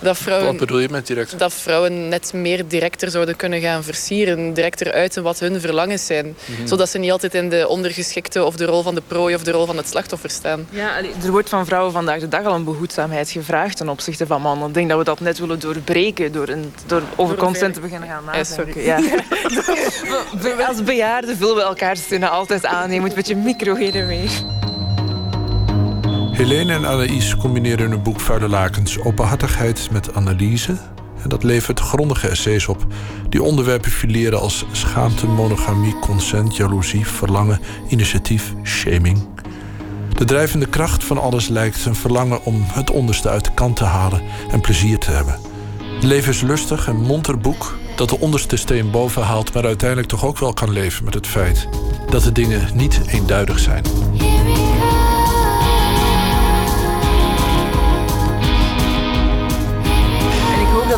Dat 0.00 0.16
vrouwen, 0.18 0.46
Wat 0.46 0.56
bedoel 0.56 0.78
je 0.78 0.88
met 0.90 1.06
direct? 1.06 1.38
dat 1.38 1.54
vrouwen 1.54 2.08
net 2.08 2.32
meer 2.32 2.68
directer 2.68 3.10
zouden 3.10 3.36
kunnen 3.36 3.60
gaan 3.60 3.84
versieren. 3.84 4.52
Directer 4.52 4.92
uiten 4.92 5.22
wat 5.22 5.38
hun 5.38 5.60
verlangens 5.60 6.06
zijn. 6.06 6.36
Zodat 6.64 6.88
ze 6.88 6.98
niet 6.98 7.10
altijd 7.10 7.34
in 7.34 7.48
de 7.48 7.68
ondergeschikte 7.68 8.44
of 8.44 8.56
de 8.56 8.64
rol 8.64 8.82
van 8.82 8.94
de 8.94 9.02
prooi 9.06 9.34
of 9.34 9.42
de 9.42 9.50
rol 9.50 9.66
van 9.66 9.76
het 9.76 9.88
slachtoffer 9.88 10.30
staan. 10.30 10.66
Ja, 10.70 10.96
er 11.24 11.30
wordt 11.30 11.48
van 11.48 11.66
vrouwen 11.66 11.92
vandaag 11.92 12.20
de 12.20 12.28
dag 12.28 12.44
al 12.44 12.54
een 12.54 12.64
behoedzaamheid 12.64 13.30
gevraagd 13.30 13.76
ten 13.76 13.88
opzichte 13.88 14.26
van 14.26 14.40
mannen. 14.42 14.68
Ik 14.68 14.74
denk 14.74 14.88
dat 14.88 14.98
we 14.98 15.04
dat 15.04 15.20
net 15.20 15.38
willen 15.38 15.58
doorbreken 15.60 16.32
door, 16.32 16.48
een, 16.48 16.72
door 16.86 17.02
over 17.16 17.36
consent 17.36 17.74
te 17.74 17.80
beginnen 17.80 18.08
gaan 18.08 18.44
sorry. 18.46 18.74
nadenken. 18.76 18.82
Ja. 18.82 20.66
Als 20.68 20.82
bejaarden 20.82 21.36
vullen 21.36 21.54
we 21.56 21.62
elkaar 21.62 21.96
zinnen 21.96 22.30
altijd 22.30 22.66
aan. 22.66 22.92
Je 22.92 23.00
moet 23.00 23.14
met 23.14 23.28
je 23.28 23.36
micro 23.36 23.74
heen 23.74 23.92
en 23.92 24.06
weer. 24.06 24.30
Helene 26.38 26.72
en 26.72 26.86
Anaïs 26.86 27.36
combineren 27.36 27.84
in 27.84 27.90
hun 27.90 28.02
boek 28.02 28.20
Vuile 28.20 28.48
Lakens 28.48 28.98
openhartigheid 28.98 29.88
met 29.90 30.14
analyse. 30.14 30.76
En 31.22 31.28
dat 31.28 31.42
levert 31.42 31.80
grondige 31.80 32.28
essays 32.28 32.66
op 32.68 32.86
die 33.28 33.42
onderwerpen 33.42 33.90
fileren 33.90 34.40
als 34.40 34.64
schaamte, 34.72 35.26
monogamie, 35.26 35.98
consent, 35.98 36.56
jaloezie, 36.56 37.06
verlangen, 37.06 37.60
initiatief, 37.88 38.54
shaming. 38.64 39.28
De 40.14 40.24
drijvende 40.24 40.66
kracht 40.66 41.04
van 41.04 41.18
alles 41.18 41.48
lijkt 41.48 41.84
een 41.84 41.94
verlangen 41.94 42.44
om 42.44 42.64
het 42.66 42.90
onderste 42.90 43.28
uit 43.28 43.44
de 43.44 43.54
kant 43.54 43.76
te 43.76 43.84
halen 43.84 44.22
en 44.50 44.60
plezier 44.60 44.98
te 44.98 45.10
hebben. 45.10 45.38
Het 45.94 46.04
levenslustig 46.04 46.88
en 46.88 46.96
monter 46.96 47.38
boek 47.38 47.78
dat 47.96 48.08
de 48.08 48.18
onderste 48.18 48.56
steen 48.56 48.90
boven 48.90 49.22
haalt, 49.22 49.54
maar 49.54 49.64
uiteindelijk 49.64 50.08
toch 50.08 50.24
ook 50.24 50.38
wel 50.38 50.52
kan 50.52 50.70
leven 50.70 51.04
met 51.04 51.14
het 51.14 51.26
feit 51.26 51.68
dat 52.10 52.22
de 52.22 52.32
dingen 52.32 52.68
niet 52.74 53.00
eenduidig 53.06 53.58
zijn. 53.58 53.82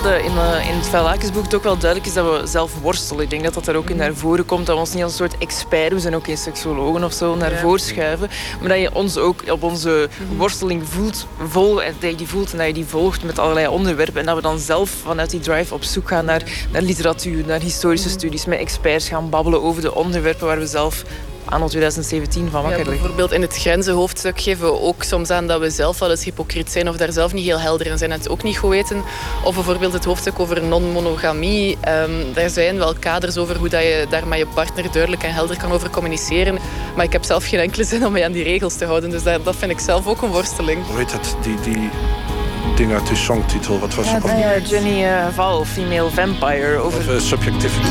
Dat 0.03 0.13
eh, 0.13 0.25
in, 0.25 0.39
eh, 0.39 0.69
in 0.69 0.77
het 0.77 0.89
Vuilakensboek 0.89 1.43
het 1.43 1.55
ook 1.55 1.63
wel 1.63 1.79
duidelijk 1.79 2.09
is 2.09 2.15
dat 2.15 2.41
we 2.41 2.47
zelf 2.47 2.81
worstelen. 2.81 3.23
Ik 3.23 3.31
denk 3.31 3.45
dat 3.45 3.55
dat 3.55 3.67
er 3.67 3.77
ook 3.77 3.91
in 3.91 3.97
naar 3.97 4.15
voren 4.15 4.47
komt. 4.47 4.67
Dat 4.67 4.75
we 4.75 4.81
ons 4.81 4.95
niet 4.95 5.03
als 5.03 5.13
een 5.13 5.29
soort 5.29 5.43
expert, 5.43 5.93
we 5.93 6.01
zijn 6.01 6.15
ook 6.15 6.25
geen 6.25 6.37
seksuologen 6.37 7.05
of 7.05 7.13
zo, 7.13 7.35
naar 7.35 7.59
voren 7.59 7.81
schuiven. 7.81 8.29
Maar 8.61 8.69
dat 8.69 8.79
je 8.79 8.95
ons 8.95 9.17
ook 9.17 9.43
op 9.51 9.63
onze 9.63 10.09
worsteling 10.37 10.89
voelt, 10.89 11.27
vol, 11.49 11.83
en 11.83 11.95
dat 11.99 12.11
je 12.11 12.17
die 12.17 12.27
voelt 12.27 12.53
en 12.53 12.59
dat 12.59 12.67
je 12.67 12.73
die 12.73 12.85
volgt 12.85 13.25
met 13.25 13.39
allerlei 13.39 13.67
onderwerpen. 13.67 14.21
En 14.21 14.27
dat 14.27 14.37
we 14.37 14.43
dan 14.43 14.59
zelf 14.59 14.91
vanuit 14.91 15.31
die 15.31 15.41
drive 15.41 15.75
op 15.75 15.83
zoek 15.83 16.09
gaan 16.09 16.25
naar, 16.25 16.43
naar 16.73 16.83
literatuur, 16.83 17.47
naar 17.47 17.61
historische 17.61 18.09
studies, 18.09 18.45
met 18.45 18.59
experts 18.59 19.09
gaan 19.09 19.31
babbelen 19.31 19.63
over 19.63 19.83
de 19.83 19.95
onderwerpen 19.95 20.47
waar 20.47 20.59
we 20.59 20.67
zelf 20.67 21.05
anno 21.45 21.67
2017 21.67 22.51
van 22.51 22.63
wakker 22.63 22.85
ja, 22.85 22.91
Bijvoorbeeld 22.91 23.33
in 23.33 23.41
het 23.41 23.57
grenzenhoofdstuk 23.57 24.41
geven 24.41 24.67
we 24.67 24.81
ook 24.81 25.03
soms 25.03 25.31
aan 25.31 25.47
dat 25.47 25.61
we 25.61 25.71
zelf 25.71 25.99
wel 25.99 26.11
eens 26.11 26.25
hypocriet 26.25 26.71
zijn 26.71 26.89
of 26.89 26.97
daar 26.97 27.13
zelf 27.13 27.33
niet 27.33 27.45
heel 27.45 27.61
helder 27.61 27.87
in 27.87 27.99
zijn 27.99 28.13
en 28.13 28.19
het 28.19 28.29
ook 28.29 28.43
niet 28.43 28.59
goed 28.59 28.71
weten. 28.71 29.03
Of 29.45 29.55
bijvoorbeeld 29.55 29.93
het 29.93 30.05
hoofdstuk 30.05 30.39
over 30.39 30.63
non-monogamie. 30.63 31.79
Um, 31.89 32.33
daar 32.35 32.51
zijn 32.51 32.79
wel 32.79 32.95
kaders 32.95 33.37
over 33.37 33.57
hoe 33.57 33.69
dat 33.69 33.83
je 33.83 34.07
daar 34.11 34.27
met 34.27 34.39
je 34.39 34.47
partner 34.47 34.93
duidelijk 34.93 35.23
en 35.23 35.33
helder 35.33 35.57
kan 35.57 35.73
over 35.73 35.91
communiceren. 35.91 36.59
Maar 36.97 37.05
ik 37.05 37.13
heb 37.13 37.25
zelf 37.25 37.47
geen 37.47 37.61
enkele 37.61 37.85
zin 37.85 38.07
om 38.07 38.13
mij 38.13 38.25
aan 38.25 38.33
die 38.33 38.45
regels 38.45 38.77
te 38.77 38.85
houden. 38.85 39.11
Dus 39.11 39.23
dat, 39.23 39.45
dat 39.45 39.57
vind 39.57 39.71
ik 39.71 39.79
zelf 39.79 40.07
ook 40.07 40.23
een 40.23 40.31
worsteling. 40.31 40.87
Hoe 40.87 40.99
heet 40.99 41.11
dat? 41.11 41.37
Die, 41.43 41.61
die 41.61 41.91
ding 42.77 42.93
uit 42.93 43.07
de 43.07 43.17
songtitel. 43.17 43.79
Wat 43.79 43.95
was 43.95 44.11
het? 44.11 44.23
Ja, 44.25 44.59
Jenny 44.59 45.05
uh, 45.05 45.27
Val, 45.35 45.65
Female 45.65 46.11
Vampire. 46.11 46.77
Over 46.77 46.99
of, 46.99 47.09
uh, 47.09 47.21
subjectivity. 47.21 47.89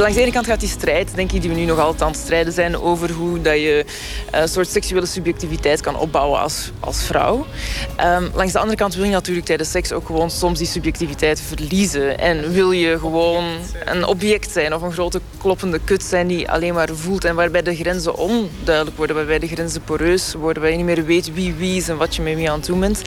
Langs 0.00 0.14
de 0.14 0.22
ene 0.22 0.32
kant 0.32 0.46
gaat 0.46 0.60
die 0.60 0.68
strijd, 0.68 1.14
denk 1.14 1.32
ik, 1.32 1.40
die 1.40 1.50
we 1.50 1.56
nu 1.56 1.64
nog 1.64 1.78
altijd 1.78 2.02
aan 2.02 2.10
het 2.10 2.20
strijden 2.20 2.52
zijn 2.52 2.76
over 2.78 3.10
hoe 3.10 3.40
dat 3.40 3.54
je 3.54 3.84
een 4.30 4.48
soort 4.48 4.68
seksuele 4.68 5.06
subjectiviteit 5.06 5.80
kan 5.80 5.96
opbouwen 5.96 6.40
als, 6.40 6.70
als 6.80 7.02
vrouw. 7.02 7.46
Um, 8.00 8.30
langs 8.34 8.52
de 8.52 8.58
andere 8.58 8.76
kant 8.76 8.94
wil 8.94 9.04
je 9.04 9.10
natuurlijk 9.10 9.46
tijdens 9.46 9.70
seks 9.70 9.92
ook 9.92 10.06
gewoon 10.06 10.30
soms 10.30 10.58
die 10.58 10.66
subjectiviteit 10.66 11.40
verliezen. 11.40 12.18
En 12.18 12.52
wil 12.52 12.70
je 12.70 12.98
gewoon 12.98 13.44
een 13.84 14.04
object 14.04 14.50
zijn 14.50 14.74
of 14.74 14.82
een 14.82 14.92
grote 14.92 15.20
kloppende 15.38 15.80
kut 15.84 16.02
zijn 16.02 16.26
die 16.26 16.50
alleen 16.50 16.74
maar 16.74 16.88
voelt 16.92 17.24
en 17.24 17.34
waarbij 17.34 17.62
de 17.62 17.76
grenzen 17.76 18.16
onduidelijk 18.16 18.96
worden, 18.96 19.16
waarbij 19.16 19.38
de 19.38 19.48
grenzen 19.48 19.82
poreus 19.82 20.34
worden, 20.34 20.62
waar 20.62 20.70
je 20.70 20.76
niet 20.76 20.86
meer 20.86 21.04
weet 21.04 21.34
wie 21.34 21.54
wie 21.54 21.76
is 21.76 21.88
en 21.88 21.96
wat 21.96 22.16
je 22.16 22.22
met 22.22 22.34
wie 22.34 22.50
aan 22.50 22.58
het 22.58 22.66
doen 22.66 22.80
bent. 22.80 23.02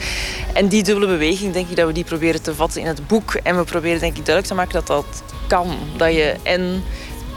En 0.52 0.68
die 0.68 0.82
dubbele 0.82 1.06
beweging, 1.06 1.52
denk 1.52 1.68
ik 1.68 1.76
dat 1.76 1.86
we 1.86 1.92
die 1.92 2.04
proberen 2.04 2.42
te 2.42 2.54
vatten 2.54 2.80
in 2.80 2.86
het 2.86 3.06
boek. 3.06 3.34
En 3.34 3.56
we 3.56 3.64
proberen 3.64 4.00
denk 4.00 4.16
ik 4.16 4.26
duidelijk 4.26 4.46
te 4.46 4.54
maken 4.54 4.72
dat 4.72 4.86
dat 4.86 5.22
kan. 5.46 5.76
Dat 5.96 6.12
je 6.12 6.34
en 6.42 6.83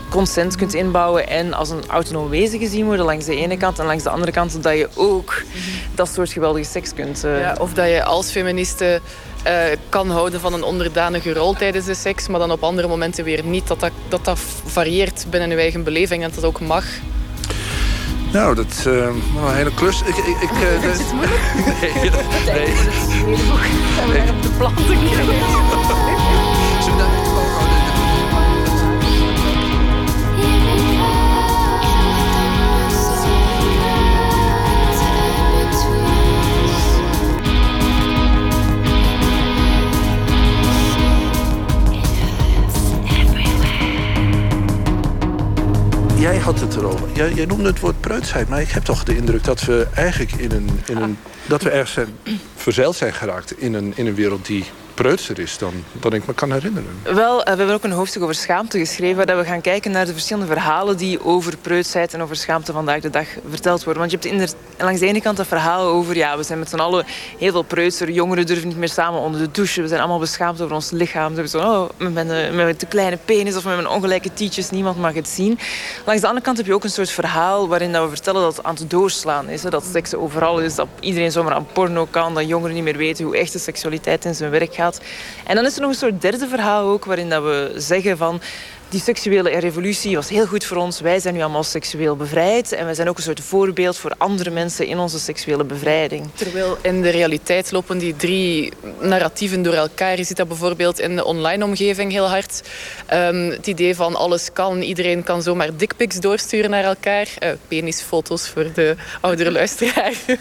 consent 0.09 0.55
kunt 0.55 0.73
inbouwen 0.73 1.27
en 1.27 1.53
als 1.53 1.69
een 1.69 1.83
autonoom 1.87 2.29
wezen 2.29 2.59
gezien 2.59 2.85
worden 2.85 3.05
langs 3.05 3.25
de 3.25 3.35
ene 3.35 3.57
kant 3.57 3.79
en 3.79 3.85
langs 3.85 4.03
de 4.03 4.09
andere 4.09 4.31
kant 4.31 4.63
dat 4.63 4.77
je 4.77 4.89
ook 4.95 5.41
dat 5.95 6.09
soort 6.13 6.31
geweldige 6.31 6.69
seks 6.69 6.93
kunt. 6.93 7.25
Uh... 7.25 7.39
Ja, 7.39 7.55
of 7.59 7.73
dat 7.73 7.87
je 7.87 8.03
als 8.03 8.31
feministe 8.31 9.01
uh, 9.47 9.53
kan 9.89 10.09
houden 10.09 10.39
van 10.39 10.53
een 10.53 10.63
onderdanige 10.63 11.33
rol 11.33 11.53
tijdens 11.53 11.85
de 11.85 11.95
seks, 11.95 12.27
maar 12.27 12.39
dan 12.39 12.51
op 12.51 12.63
andere 12.63 12.87
momenten 12.87 13.23
weer 13.23 13.43
niet. 13.43 13.67
Dat 13.67 13.79
dat, 13.79 13.91
dat, 14.07 14.25
dat 14.25 14.39
varieert 14.65 15.25
binnen 15.29 15.49
je 15.49 15.55
eigen 15.55 15.83
beleving 15.83 16.23
en 16.23 16.29
dat 16.29 16.41
dat 16.41 16.49
ook 16.49 16.59
mag. 16.59 16.85
Nou, 18.31 18.55
dat 18.55 18.65
is 18.69 18.85
uh, 18.85 18.93
een 18.93 19.21
hele 19.53 19.73
klus. 19.73 20.01
Ik, 20.01 20.17
ik, 20.17 20.41
ik, 20.41 20.51
uh, 20.61 20.83
is 20.83 20.97
het 20.97 21.13
moeilijk? 21.13 21.41
nee, 22.01 22.09
dat, 22.11 22.21
nee. 22.45 22.53
nee. 22.53 22.67
nee. 24.07 24.29
op 24.29 24.41
de 24.41 24.49
planten. 24.57 24.85
jij 46.33 46.37
had 46.37 46.59
het 46.59 46.75
erover. 46.75 47.07
Jij, 47.13 47.33
jij 47.33 47.45
noemde 47.45 47.69
het 47.69 47.79
woord 47.79 48.01
preutsheid, 48.01 48.49
maar 48.49 48.61
ik 48.61 48.69
heb 48.69 48.83
toch 48.83 49.03
de 49.03 49.15
indruk 49.15 49.43
dat 49.43 49.61
we 49.61 49.87
eigenlijk 49.93 50.31
in 50.31 50.51
een, 50.51 50.69
in 50.85 50.97
een 50.97 51.17
dat 51.45 51.61
we 51.61 51.69
ergens 51.69 51.91
zijn, 51.91 52.07
verzeild 52.55 52.95
zijn 52.95 53.13
geraakt 53.13 53.59
in 53.59 53.73
een, 53.73 53.93
in 53.95 54.07
een 54.07 54.15
wereld 54.15 54.45
die 54.45 54.65
preutser 54.97 55.39
is 55.39 55.57
dan, 55.57 55.73
dan 55.91 56.13
ik 56.13 56.27
me 56.27 56.33
kan 56.33 56.51
herinneren. 56.51 56.89
Wel, 57.03 57.43
eh, 57.43 57.51
we 57.51 57.57
hebben 57.57 57.75
ook 57.75 57.83
een 57.83 57.91
hoofdstuk 57.91 58.21
over 58.21 58.35
schaamte 58.35 58.77
geschreven... 58.77 59.25
waar 59.25 59.37
we 59.37 59.43
gaan 59.43 59.61
kijken 59.61 59.91
naar 59.91 60.05
de 60.05 60.11
verschillende 60.11 60.47
verhalen... 60.47 60.97
die 60.97 61.23
over 61.23 61.57
preutsheid 61.57 62.13
en 62.13 62.21
over 62.21 62.35
schaamte 62.35 62.71
vandaag 62.71 63.01
de 63.01 63.09
dag 63.09 63.27
verteld 63.49 63.83
worden. 63.83 64.07
Want 64.07 64.23
je 64.23 64.29
hebt 64.29 64.55
langs 64.77 64.99
de 64.99 65.05
ene 65.05 65.21
kant 65.21 65.37
dat 65.37 65.47
verhaal 65.47 65.87
over... 65.87 66.15
ja, 66.15 66.37
we 66.37 66.43
zijn 66.43 66.59
met 66.59 66.69
z'n 66.69 66.79
allen 66.79 67.05
heel 67.37 67.51
veel 67.51 67.61
preutser. 67.61 68.09
Jongeren 68.09 68.45
durven 68.45 68.67
niet 68.67 68.77
meer 68.77 68.89
samen 68.89 69.19
onder 69.19 69.41
de 69.41 69.51
douche. 69.51 69.81
We 69.81 69.87
zijn 69.87 69.99
allemaal 69.99 70.19
beschaamd 70.19 70.61
over 70.61 70.75
ons 70.75 70.91
lichaam. 70.91 71.35
Ze 71.35 71.47
zo, 71.47 71.59
oh, 71.59 71.89
met 71.97 72.13
mijn, 72.13 72.77
te 72.77 72.85
kleine 72.85 73.17
penis 73.25 73.55
of 73.55 73.65
met 73.65 73.75
mijn 73.75 73.87
ongelijke 73.87 74.33
tietjes. 74.33 74.69
Niemand 74.69 74.97
mag 74.97 75.13
het 75.13 75.27
zien. 75.27 75.59
Langs 76.05 76.21
de 76.21 76.27
andere 76.27 76.45
kant 76.45 76.57
heb 76.57 76.65
je 76.65 76.73
ook 76.73 76.83
een 76.83 76.89
soort 76.89 77.11
verhaal... 77.11 77.67
waarin 77.67 77.91
dat 77.91 78.03
we 78.03 78.09
vertellen 78.09 78.41
dat 78.41 78.55
het 78.55 78.65
aan 78.65 78.75
het 78.75 78.89
doorslaan 78.89 79.49
is. 79.49 79.63
Hè? 79.63 79.69
Dat 79.69 79.85
seks 79.91 80.13
overal 80.15 80.59
is, 80.59 80.75
dat 80.75 80.87
iedereen 80.99 81.31
zomaar 81.31 81.53
aan 81.53 81.67
porno 81.73 82.07
kan... 82.09 82.33
dat 82.33 82.47
jongeren 82.47 82.75
niet 82.75 82.83
meer 82.83 82.97
weten 82.97 83.25
hoe 83.25 83.37
echte 83.37 83.59
seksualiteit 83.59 84.25
in 84.25 84.35
zijn 84.35 84.51
werk 84.51 84.73
gaat. 84.73 84.86
En 85.45 85.55
dan 85.55 85.65
is 85.65 85.75
er 85.75 85.81
nog 85.81 85.89
een 85.89 85.95
soort 85.95 86.21
derde 86.21 86.47
verhaal 86.47 86.89
ook, 86.89 87.05
waarin 87.05 87.29
dat 87.29 87.43
we 87.43 87.73
zeggen 87.75 88.17
van 88.17 88.41
die 88.89 89.01
seksuele 89.01 89.49
revolutie 89.59 90.15
was 90.15 90.29
heel 90.29 90.45
goed 90.45 90.65
voor 90.65 90.77
ons. 90.77 90.99
Wij 90.99 91.19
zijn 91.19 91.33
nu 91.33 91.41
allemaal 91.41 91.63
seksueel 91.63 92.15
bevrijd. 92.15 92.71
En 92.71 92.85
wij 92.85 92.93
zijn 92.93 93.09
ook 93.09 93.17
een 93.17 93.23
soort 93.23 93.39
voorbeeld 93.39 93.97
voor 93.97 94.13
andere 94.17 94.49
mensen 94.49 94.87
in 94.87 94.97
onze 94.97 95.19
seksuele 95.19 95.63
bevrijding. 95.63 96.29
Terwijl 96.33 96.77
in 96.81 97.01
de 97.01 97.09
realiteit 97.09 97.71
lopen 97.71 97.97
die 97.97 98.15
drie 98.15 98.73
narratieven 98.99 99.61
door 99.61 99.73
elkaar. 99.73 100.17
Je 100.17 100.23
ziet 100.23 100.37
dat 100.37 100.47
bijvoorbeeld 100.47 100.99
in 100.99 101.15
de 101.15 101.25
online 101.25 101.63
omgeving 101.63 102.11
heel 102.11 102.29
hard. 102.29 102.61
Um, 103.13 103.49
het 103.49 103.67
idee 103.67 103.95
van 103.95 104.15
alles 104.15 104.53
kan. 104.53 104.81
Iedereen 104.81 105.23
kan 105.23 105.41
zomaar 105.41 105.75
dickpics 105.77 106.19
doorsturen 106.19 106.69
naar 106.69 106.83
elkaar. 106.83 107.27
Uh, 107.43 107.49
penisfoto's 107.67 108.47
voor 108.47 108.71
de 108.73 108.95
oudere 109.21 109.51
luisteraar. 109.51 110.13
uh, 110.27 110.35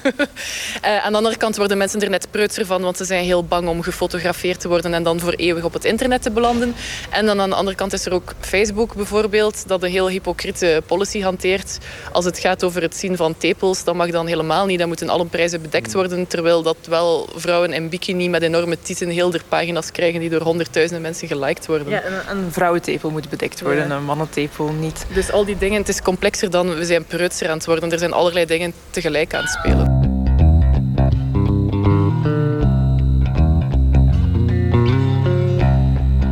aan 1.04 1.12
de 1.12 1.18
andere 1.18 1.36
kant 1.36 1.56
worden 1.56 1.78
mensen 1.78 2.00
er 2.00 2.10
net 2.10 2.30
preutser 2.30 2.66
van. 2.66 2.82
Want 2.82 2.96
ze 2.96 3.04
zijn 3.04 3.24
heel 3.24 3.44
bang 3.44 3.68
om 3.68 3.82
gefotografeerd 3.82 4.60
te 4.60 4.68
worden. 4.68 4.94
En 4.94 5.02
dan 5.02 5.20
voor 5.20 5.32
eeuwig 5.32 5.64
op 5.64 5.72
het 5.72 5.84
internet 5.84 6.22
te 6.22 6.30
belanden. 6.30 6.74
En 7.10 7.26
dan 7.26 7.40
aan 7.40 7.50
de 7.50 7.56
andere 7.56 7.76
kant 7.76 7.92
is 7.92 8.06
er 8.06 8.12
ook 8.12 8.34
Facebook 8.40 8.94
bijvoorbeeld, 8.94 9.68
dat 9.68 9.82
een 9.82 9.90
heel 9.90 10.08
hypocriete 10.08 10.82
policy 10.86 11.20
hanteert. 11.20 11.78
Als 12.12 12.24
het 12.24 12.38
gaat 12.38 12.64
over 12.64 12.82
het 12.82 12.96
zien 12.96 13.16
van 13.16 13.34
tepels, 13.38 13.84
dat 13.84 13.94
mag 13.94 14.10
dan 14.10 14.26
helemaal 14.26 14.66
niet. 14.66 14.78
Dan 14.78 14.88
moeten 14.88 15.08
alle 15.08 15.26
prijzen 15.26 15.62
bedekt 15.62 15.92
worden. 15.92 16.26
Terwijl 16.26 16.62
dat 16.62 16.76
wel 16.88 17.28
vrouwen 17.34 17.72
in 17.72 17.88
bikini 17.88 18.28
met 18.28 18.42
enorme 18.42 18.78
tieten 18.82 19.08
heel 19.08 19.30
der 19.30 19.42
pagina's 19.48 19.90
krijgen 19.90 20.20
die 20.20 20.30
door 20.30 20.42
honderdduizenden 20.42 21.02
mensen 21.02 21.28
geliked 21.28 21.66
worden. 21.66 21.88
Ja, 21.88 22.04
een, 22.04 22.36
een 22.36 22.52
vrouwentepel 22.52 23.10
moet 23.10 23.28
bedekt 23.28 23.60
worden, 23.60 23.90
een 23.90 24.04
mannentepel 24.04 24.72
niet. 24.72 25.06
Dus 25.14 25.30
al 25.30 25.44
die 25.44 25.58
dingen, 25.58 25.78
het 25.78 25.88
is 25.88 26.02
complexer 26.02 26.50
dan 26.50 26.74
we 26.74 26.84
zijn 26.84 27.04
preutser 27.04 27.48
aan 27.48 27.56
het 27.56 27.66
worden. 27.66 27.92
Er 27.92 27.98
zijn 27.98 28.12
allerlei 28.12 28.46
dingen 28.46 28.72
tegelijk 28.90 29.34
aan 29.34 29.42
het 29.42 29.50
spelen. 29.50 30.05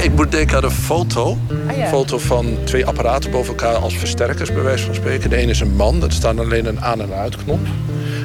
Ik 0.05 0.15
moet 0.15 0.31
denken 0.31 0.57
aan 0.57 0.65
een 0.65 0.71
foto. 0.71 1.39
Ah, 1.69 1.77
Een 1.79 1.87
foto 1.87 2.19
van 2.19 2.57
twee 2.65 2.87
apparaten 2.87 3.31
boven 3.31 3.49
elkaar 3.49 3.75
als 3.77 3.97
versterkers, 3.97 4.53
bij 4.53 4.63
wijze 4.63 4.85
van 4.85 4.95
spreken. 4.95 5.31
De 5.31 5.37
ene 5.37 5.51
is 5.51 5.61
een 5.61 5.77
man, 5.77 6.03
er 6.03 6.13
staat 6.13 6.39
alleen 6.39 6.67
een 6.67 6.81
aan- 6.81 7.01
en 7.01 7.13
uitknop. 7.13 7.59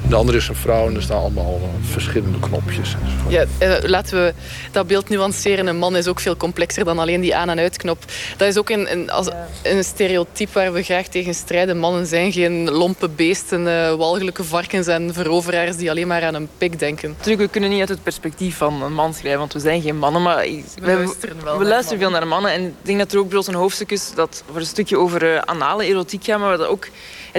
De 0.10 0.16
andere 0.16 0.38
is 0.38 0.48
een 0.48 0.56
vrouw 0.56 0.88
en 0.88 0.96
er 0.96 1.02
staan 1.02 1.18
allemaal 1.18 1.60
verschillende 1.82 2.40
knopjes. 2.40 2.96
Ja, 3.28 3.46
uh, 3.62 3.76
laten 3.82 4.24
we 4.24 4.34
dat 4.72 4.88
beeld 4.88 5.10
nuanceren. 5.10 5.68
Een 5.68 5.78
man 5.78 5.96
is 5.96 6.08
ook 6.08 6.20
veel 6.20 6.38
complexer 6.38 6.84
dan 6.84 7.00
alleen 7.00 7.22
die 7.22 7.36
aan- 7.36 7.50
en 7.50 7.60
uitknop. 7.60 8.04
Dat 8.38 8.48
is 8.48 8.58
ook 8.58 8.70
een, 8.70 8.92
een, 8.92 9.12
als, 9.12 9.30
een 9.64 9.84
stereotype 9.84 10.52
waar 10.54 10.74
we 10.74 10.84
graag 10.84 11.08
tegen 11.08 11.34
strijden. 11.34 11.78
Mannen 11.78 12.06
zijn 12.06 12.32
geen 12.32 12.70
lompe 12.72 13.10
beesten, 13.10 13.62
uh, 13.68 13.94
walgelijke 13.94 14.44
varkens 14.44 14.88
en 14.88 15.14
veroveraars 15.14 15.76
die 15.76 15.90
alleen 15.90 16.08
maar 16.08 16.24
aan 16.24 16.34
een 16.34 16.50
pik 16.58 16.80
denken. 16.80 17.10
Natuurlijk, 17.10 17.42
we 17.42 17.50
kunnen 17.50 17.70
niet 17.70 17.80
uit 17.80 17.90
het 17.90 18.04
perspectief 18.04 18.58
van 18.58 18.84
een 18.84 18.94
man 18.94 19.14
schrijven, 19.14 19.40
want 19.40 19.54
we 19.54 19.60
zijn 19.60 19.82
geen 19.82 19.98
mannen. 19.98 20.22
Maar 20.22 20.38
we, 20.38 20.64
we 20.82 20.86
luisteren 20.86 21.44
wel 21.44 21.58
we 21.58 21.66
luisteren 21.66 22.00
veel 22.00 22.10
naar 22.10 22.28
mannen. 22.28 22.52
En 22.52 22.66
ik 22.66 22.74
denk 22.82 23.00
dat 23.00 23.12
er 23.12 23.18
ook 23.18 23.30
bijvoorbeeld 23.30 23.56
een 23.56 23.62
hoofdstuk 23.62 23.92
is 23.92 24.12
dat 24.16 24.44
voor 24.48 24.60
een 24.60 24.66
stukje 24.66 24.98
over 24.98 25.34
uh, 25.34 25.40
anale 25.40 25.86
erotiek 25.86 26.24
gaat, 26.24 26.40
maar 26.40 26.58
dat 26.58 26.68
ook 26.68 26.88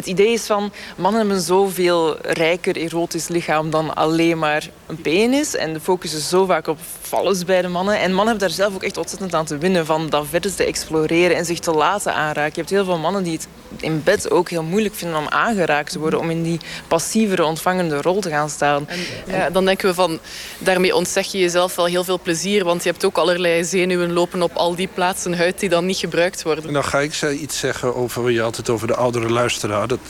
het 0.00 0.08
idee 0.08 0.32
is 0.32 0.46
van 0.46 0.72
mannen 0.96 1.20
hebben 1.20 1.40
zoveel 1.40 2.16
rijker 2.20 2.76
erotisch 2.76 3.28
lichaam 3.28 3.70
dan 3.70 3.94
alleen 3.94 4.38
maar 4.38 4.70
een 4.86 5.00
penis. 5.00 5.56
En 5.56 5.72
de 5.72 5.80
focus 5.80 6.14
is 6.14 6.28
zo 6.28 6.44
vaak 6.44 6.66
op 6.66 6.78
vallens 7.10 7.44
bij 7.44 7.62
de 7.62 7.68
mannen. 7.68 7.94
En 7.94 8.12
mannen 8.12 8.26
hebben 8.26 8.48
daar 8.48 8.56
zelf 8.56 8.74
ook 8.74 8.82
echt 8.82 8.96
ontzettend 8.96 9.34
aan 9.34 9.44
te 9.44 9.58
winnen 9.58 9.86
van 9.86 10.08
dat 10.08 10.26
verder 10.30 10.54
te 10.54 10.64
exploreren 10.64 11.36
en 11.36 11.44
zich 11.44 11.58
te 11.58 11.70
laten 11.70 12.14
aanraken. 12.14 12.52
Je 12.54 12.60
hebt 12.60 12.70
heel 12.70 12.84
veel 12.84 12.98
mannen 12.98 13.22
die 13.22 13.32
het 13.32 13.48
in 13.76 14.02
bed 14.02 14.30
ook 14.30 14.50
heel 14.50 14.62
moeilijk 14.62 14.94
vinden 14.94 15.18
om 15.18 15.28
aangeraakt 15.28 15.92
te 15.92 15.98
worden, 15.98 16.18
om 16.18 16.30
in 16.30 16.42
die 16.42 16.60
passievere 16.88 17.44
ontvangende 17.44 18.02
rol 18.02 18.20
te 18.20 18.28
gaan 18.28 18.50
staan. 18.50 18.88
En, 18.88 18.98
ja, 19.26 19.50
dan 19.50 19.64
denken 19.64 19.88
we 19.88 19.94
van, 19.94 20.18
daarmee 20.58 20.94
ontzeg 20.94 21.32
je 21.32 21.38
jezelf 21.38 21.74
wel 21.74 21.84
heel 21.84 22.04
veel 22.04 22.20
plezier, 22.20 22.64
want 22.64 22.82
je 22.82 22.90
hebt 22.90 23.04
ook 23.04 23.16
allerlei 23.16 23.64
zenuwen 23.64 24.12
lopen 24.12 24.42
op 24.42 24.52
al 24.54 24.74
die 24.74 24.88
plaatsen 24.94 25.36
huid 25.36 25.60
die 25.60 25.68
dan 25.68 25.86
niet 25.86 25.96
gebruikt 25.96 26.42
worden. 26.42 26.66
En 26.66 26.72
dan 26.72 26.84
ga 26.84 27.00
ik 27.00 27.22
iets 27.22 27.58
zeggen 27.58 27.94
over, 27.94 28.30
je 28.30 28.40
had 28.40 28.56
het 28.56 28.70
over 28.70 28.86
de 28.86 28.94
oudere 28.94 29.30
luisteraar, 29.30 29.86
dat 29.86 30.00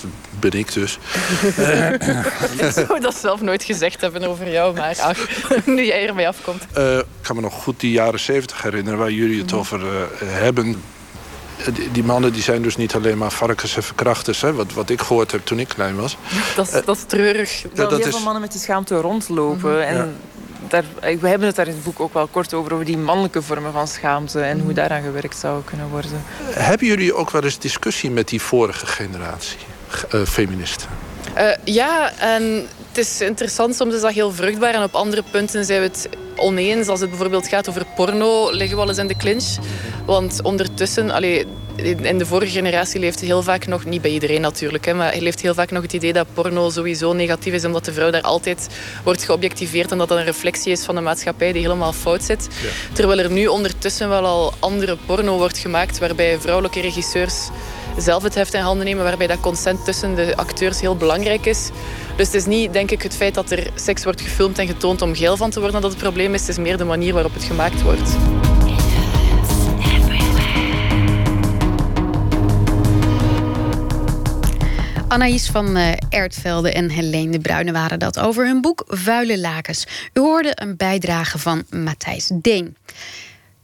ben 0.40 0.52
ik 0.52 0.72
dus. 0.72 0.98
ik 2.58 2.70
zou 2.74 3.00
dat 3.00 3.16
zelf 3.16 3.40
nooit 3.40 3.64
gezegd 3.64 4.00
hebben 4.00 4.24
over 4.24 4.50
jou, 4.50 4.74
maar 4.76 4.96
ach, 5.00 5.18
nu 5.66 5.84
jij 5.84 6.06
ermee 6.06 6.28
afkomt. 6.28 6.66
Uh, 6.78 6.89
ik 6.98 7.22
kan 7.22 7.36
me 7.36 7.42
nog 7.42 7.62
goed 7.62 7.80
die 7.80 7.90
jaren 7.90 8.20
zeventig 8.20 8.62
herinneren 8.62 8.98
waar 8.98 9.10
jullie 9.10 9.40
het 9.40 9.52
over 9.52 9.80
uh, 9.80 9.86
hebben 10.20 10.82
die, 11.72 11.90
die, 11.90 12.04
mannen 12.04 12.32
die 12.32 12.42
zijn 12.42 12.62
dus 12.62 12.76
niet 12.76 12.94
alleen 12.94 13.18
maar 13.18 13.30
varkens 13.30 13.76
en 13.76 13.82
verkrachters. 13.82 14.40
Hè, 14.40 14.52
wat, 14.52 14.72
wat 14.72 14.90
ik 14.90 15.00
gehoord 15.00 15.32
heb 15.32 15.44
toen 15.44 15.58
ik 15.58 15.68
klein 15.68 15.96
was. 15.96 16.16
Dat 16.56 16.66
is, 16.66 16.84
dat 16.84 16.96
is 16.96 17.04
treurig. 17.06 17.62
Dat, 17.62 17.76
dat 17.76 17.90
heel 17.90 18.06
is... 18.06 18.14
veel 18.14 18.24
mannen 18.24 18.42
met 18.42 18.52
die 18.52 18.60
schaamte 18.60 18.94
rondlopen. 18.94 19.86
En 19.86 20.16
daar, 20.68 20.84
we 21.00 21.28
hebben 21.28 21.46
het 21.46 21.56
daar 21.56 21.66
in 21.66 21.74
het 21.74 21.82
boek 21.82 22.00
ook 22.00 22.14
wel 22.14 22.26
kort 22.26 22.54
over, 22.54 22.72
over 22.72 22.84
die 22.84 22.98
mannelijke 22.98 23.42
vormen 23.42 23.72
van 23.72 23.88
schaamte 23.88 24.40
en 24.40 24.60
hoe 24.60 24.72
daaraan 24.72 25.02
gewerkt 25.02 25.38
zou 25.38 25.62
kunnen 25.64 25.88
worden. 25.88 26.24
Hebben 26.44 26.86
jullie 26.86 27.14
ook 27.14 27.30
wel 27.30 27.44
eens 27.44 27.58
discussie 27.58 28.10
met 28.10 28.28
die 28.28 28.42
vorige 28.42 28.86
generatie 28.86 29.58
uh, 30.14 30.22
feministen? 30.22 30.88
Uh, 31.38 31.50
ja, 31.64 32.12
en 32.18 32.66
is 33.00 33.20
interessant, 33.20 33.74
soms 33.74 33.94
is 33.94 34.00
dat 34.00 34.12
heel 34.12 34.32
vruchtbaar 34.32 34.74
en 34.74 34.82
op 34.82 34.94
andere 34.94 35.22
punten 35.30 35.64
zijn 35.64 35.80
we 35.80 35.86
het 35.86 36.08
oneens. 36.36 36.88
Als 36.88 37.00
het 37.00 37.08
bijvoorbeeld 37.08 37.48
gaat 37.48 37.68
over 37.68 37.86
porno, 37.96 38.50
liggen 38.50 38.70
we 38.70 38.76
wel 38.76 38.88
eens 38.88 38.98
in 38.98 39.06
de 39.06 39.16
clinch. 39.16 39.56
Want 40.06 40.42
ondertussen, 40.42 41.10
allee, 41.10 41.46
in 42.02 42.18
de 42.18 42.26
vorige 42.26 42.52
generatie 42.52 43.00
leeft 43.00 43.20
heel 43.20 43.42
vaak 43.42 43.66
nog, 43.66 43.84
niet 43.84 44.02
bij 44.02 44.10
iedereen 44.10 44.40
natuurlijk, 44.40 44.84
hè, 44.84 44.94
maar 44.94 45.16
leeft 45.18 45.40
heel 45.40 45.54
vaak 45.54 45.70
nog 45.70 45.82
het 45.82 45.92
idee 45.92 46.12
dat 46.12 46.26
porno 46.34 46.70
sowieso 46.70 47.12
negatief 47.12 47.52
is, 47.52 47.64
omdat 47.64 47.84
de 47.84 47.92
vrouw 47.92 48.10
daar 48.10 48.22
altijd 48.22 48.68
wordt 49.04 49.24
geobjectiveerd 49.24 49.90
en 49.90 49.98
dat 49.98 50.08
dat 50.08 50.18
een 50.18 50.24
reflectie 50.24 50.72
is 50.72 50.84
van 50.84 50.94
de 50.94 51.00
maatschappij 51.00 51.52
die 51.52 51.62
helemaal 51.62 51.92
fout 51.92 52.22
zit. 52.22 52.48
Terwijl 52.92 53.18
er 53.18 53.30
nu 53.30 53.46
ondertussen 53.46 54.08
wel 54.08 54.24
al 54.24 54.52
andere 54.58 54.96
porno 55.06 55.36
wordt 55.36 55.58
gemaakt, 55.58 55.98
waarbij 55.98 56.40
vrouwelijke 56.40 56.80
regisseurs 56.80 57.48
zelf 57.96 58.22
het 58.22 58.34
heft 58.34 58.54
in 58.54 58.60
handen 58.60 58.86
nemen, 58.86 59.04
waarbij 59.04 59.26
dat 59.26 59.40
consent 59.40 59.84
tussen 59.84 60.14
de 60.14 60.36
acteurs 60.36 60.80
heel 60.80 60.96
belangrijk 60.96 61.46
is. 61.46 61.70
Dus 62.16 62.26
het 62.26 62.34
is 62.34 62.46
niet, 62.46 62.72
denk 62.72 62.90
ik, 62.90 63.02
het 63.02 63.16
feit 63.16 63.34
dat 63.34 63.50
er 63.50 63.70
seks 63.74 64.04
wordt 64.04 64.20
gefilmd 64.20 64.58
en 64.58 64.66
getoond 64.66 65.02
om 65.02 65.14
geil 65.14 65.36
van 65.36 65.50
te 65.50 65.60
worden 65.60 65.80
dat 65.80 65.90
het 65.90 66.00
probleem 66.00 66.34
is. 66.34 66.40
Het 66.40 66.50
is 66.50 66.58
meer 66.58 66.76
de 66.76 66.84
manier 66.84 67.12
waarop 67.12 67.34
het 67.34 67.44
gemaakt 67.44 67.82
wordt. 67.82 68.10
Anaïs 75.08 75.50
van 75.50 75.76
Ertvelde 76.08 76.72
en 76.72 76.90
Helene 76.90 77.30
de 77.30 77.38
Bruyne 77.38 77.72
waren 77.72 77.98
dat 77.98 78.18
over 78.18 78.46
hun 78.46 78.60
boek 78.60 78.84
Vuile 78.86 79.38
Lakens. 79.38 79.86
U 80.12 80.20
hoorde 80.20 80.52
een 80.54 80.76
bijdrage 80.76 81.38
van 81.38 81.64
Matthijs 81.70 82.30
Deen. 82.34 82.76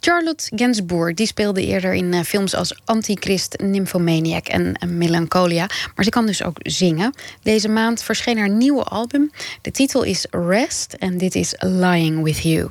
Charlotte 0.01 0.51
Gainsbourg 0.57 1.15
die 1.15 1.27
speelde 1.27 1.67
eerder 1.67 1.95
in 1.95 2.13
uh, 2.13 2.21
films 2.21 2.55
als 2.55 2.81
Antichrist, 2.85 3.57
Nymphomaniac 3.63 4.47
en 4.47 4.63
uh, 4.67 4.91
Melancholia. 4.91 5.67
Maar 5.95 6.05
ze 6.05 6.11
kan 6.11 6.27
dus 6.27 6.43
ook 6.43 6.57
zingen. 6.63 7.15
Deze 7.43 7.69
maand 7.69 8.03
verscheen 8.03 8.39
haar 8.39 8.51
nieuwe 8.51 8.83
album. 8.83 9.31
De 9.61 9.71
titel 9.71 10.03
is 10.03 10.27
Rest 10.31 10.93
en 10.93 11.19
dit 11.19 11.35
is 11.35 11.55
Lying 11.59 12.23
With 12.23 12.43
You. 12.43 12.69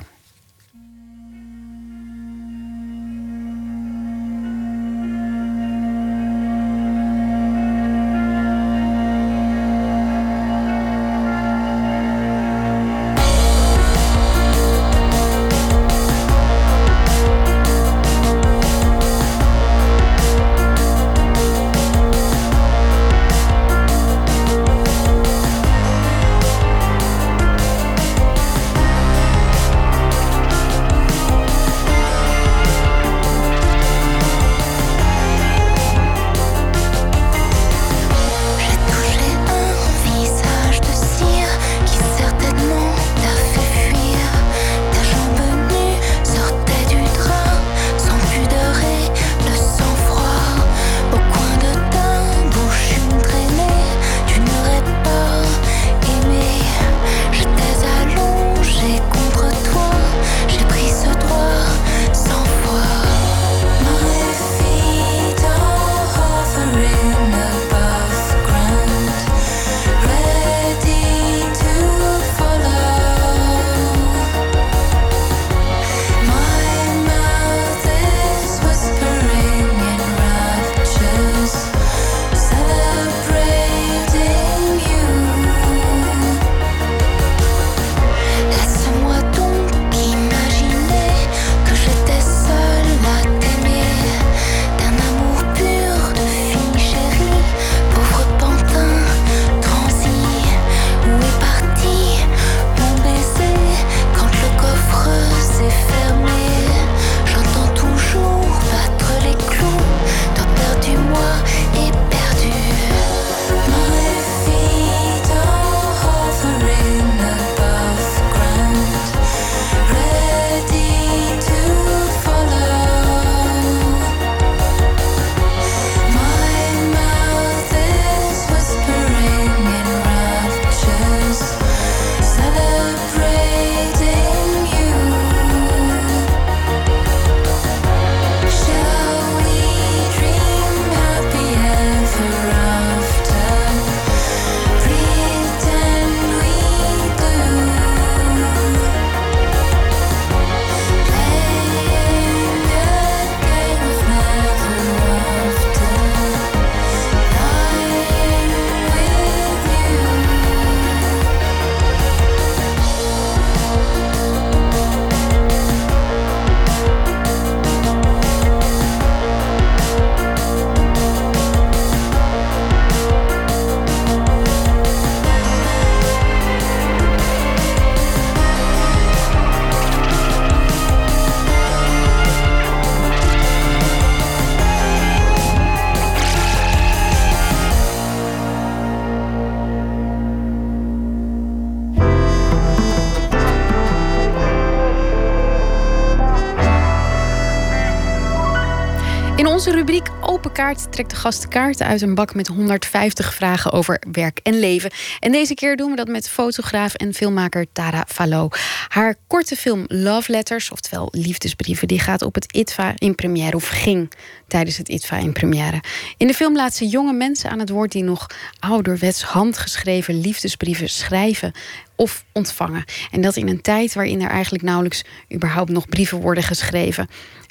Kaart 200.52 200.92
trekt 200.92 201.10
de 201.10 201.16
gast 201.16 201.48
kaarten 201.48 201.86
uit 201.86 202.02
een 202.02 202.14
bak 202.14 202.34
met 202.34 202.46
150 202.46 203.34
vragen 203.34 203.72
over 203.72 204.02
werk 204.12 204.40
en 204.42 204.58
leven. 204.58 204.90
En 205.20 205.32
deze 205.32 205.54
keer 205.54 205.76
doen 205.76 205.90
we 205.90 205.96
dat 205.96 206.08
met 206.08 206.28
fotograaf 206.28 206.94
en 206.94 207.14
filmmaker 207.14 207.66
Tara 207.72 208.04
Fallot. 208.08 208.58
Haar 208.88 209.14
korte 209.26 209.56
film 209.56 209.84
Love 209.86 210.32
Letters, 210.32 210.70
oftewel 210.70 211.08
liefdesbrieven, 211.10 211.88
die 211.88 212.00
gaat 212.00 212.22
op 212.22 212.34
het 212.34 212.52
ITVA 212.52 212.92
in 212.96 213.14
première 213.14 213.56
of 213.56 213.68
ging 213.68 214.12
tijdens 214.48 214.76
het 214.76 214.88
ITVA 214.88 215.16
in 215.16 215.32
première. 215.32 215.82
In 216.16 216.26
de 216.26 216.34
film 216.34 216.56
laat 216.56 216.74
ze 216.74 216.86
jonge 216.86 217.12
mensen 217.12 217.50
aan 217.50 217.58
het 217.58 217.70
woord 217.70 217.92
die 217.92 218.02
nog 218.02 218.26
ouderwets 218.58 219.22
handgeschreven 219.22 220.20
liefdesbrieven 220.20 220.88
schrijven 220.88 221.52
of 221.96 222.24
ontvangen. 222.32 222.84
En 223.10 223.20
dat 223.20 223.36
in 223.36 223.48
een 223.48 223.60
tijd 223.60 223.94
waarin 223.94 224.22
er 224.22 224.30
eigenlijk 224.30 224.64
nauwelijks 224.64 225.04
überhaupt 225.34 225.70
nog 225.70 225.88
brieven 225.88 226.20
worden 226.20 226.42
geschreven. 226.42 227.08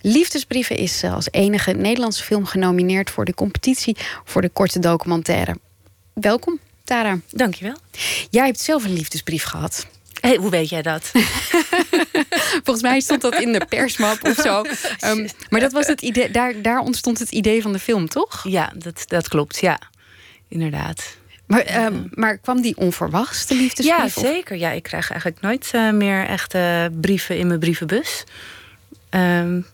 Liefdesbrieven 0.07 0.77
is 0.77 1.03
als 1.03 1.27
enige 1.31 1.71
Nederlandse 1.71 2.23
film 2.23 2.45
genomineerd 2.45 3.09
voor 3.09 3.25
de 3.25 3.33
competitie 3.33 3.97
voor 4.23 4.41
de 4.41 4.49
korte 4.49 4.79
documentaire. 4.79 5.55
Welkom, 6.13 6.59
Tara. 6.83 7.19
Dankjewel. 7.31 7.75
Jij 8.29 8.45
hebt 8.45 8.59
zelf 8.59 8.83
een 8.83 8.93
liefdesbrief 8.93 9.43
gehad. 9.43 9.87
Hey, 10.21 10.35
hoe 10.35 10.49
weet 10.49 10.69
jij 10.69 10.81
dat? 10.81 11.11
Volgens 12.63 12.81
mij 12.81 12.99
stond 12.99 13.21
dat 13.21 13.35
in 13.35 13.51
de 13.51 13.65
persmap 13.69 14.23
of 14.23 14.35
zo. 14.35 14.61
Um, 15.09 15.27
maar 15.49 15.59
dat 15.59 15.71
was 15.71 15.87
het 15.87 16.01
idee, 16.01 16.31
daar, 16.31 16.61
daar 16.61 16.79
ontstond 16.79 17.19
het 17.19 17.31
idee 17.31 17.61
van 17.61 17.71
de 17.71 17.79
film, 17.79 18.07
toch? 18.07 18.43
Ja, 18.47 18.71
dat, 18.75 19.03
dat 19.07 19.27
klopt, 19.27 19.59
ja. 19.59 19.79
Inderdaad. 20.47 21.17
Maar, 21.47 21.85
um, 21.85 22.07
maar 22.11 22.37
kwam 22.37 22.61
die 22.61 22.77
onverwachts, 22.77 23.45
de 23.45 23.55
liefdesbrief? 23.55 24.15
Ja, 24.15 24.21
zeker. 24.21 24.57
Ja, 24.57 24.71
ik 24.71 24.83
krijg 24.83 25.11
eigenlijk 25.11 25.41
nooit 25.41 25.71
uh, 25.75 25.91
meer 25.91 26.25
echte 26.27 26.91
brieven 27.01 27.37
in 27.37 27.47
mijn 27.47 27.59
brievenbus. 27.59 28.23
Um, 29.15 29.65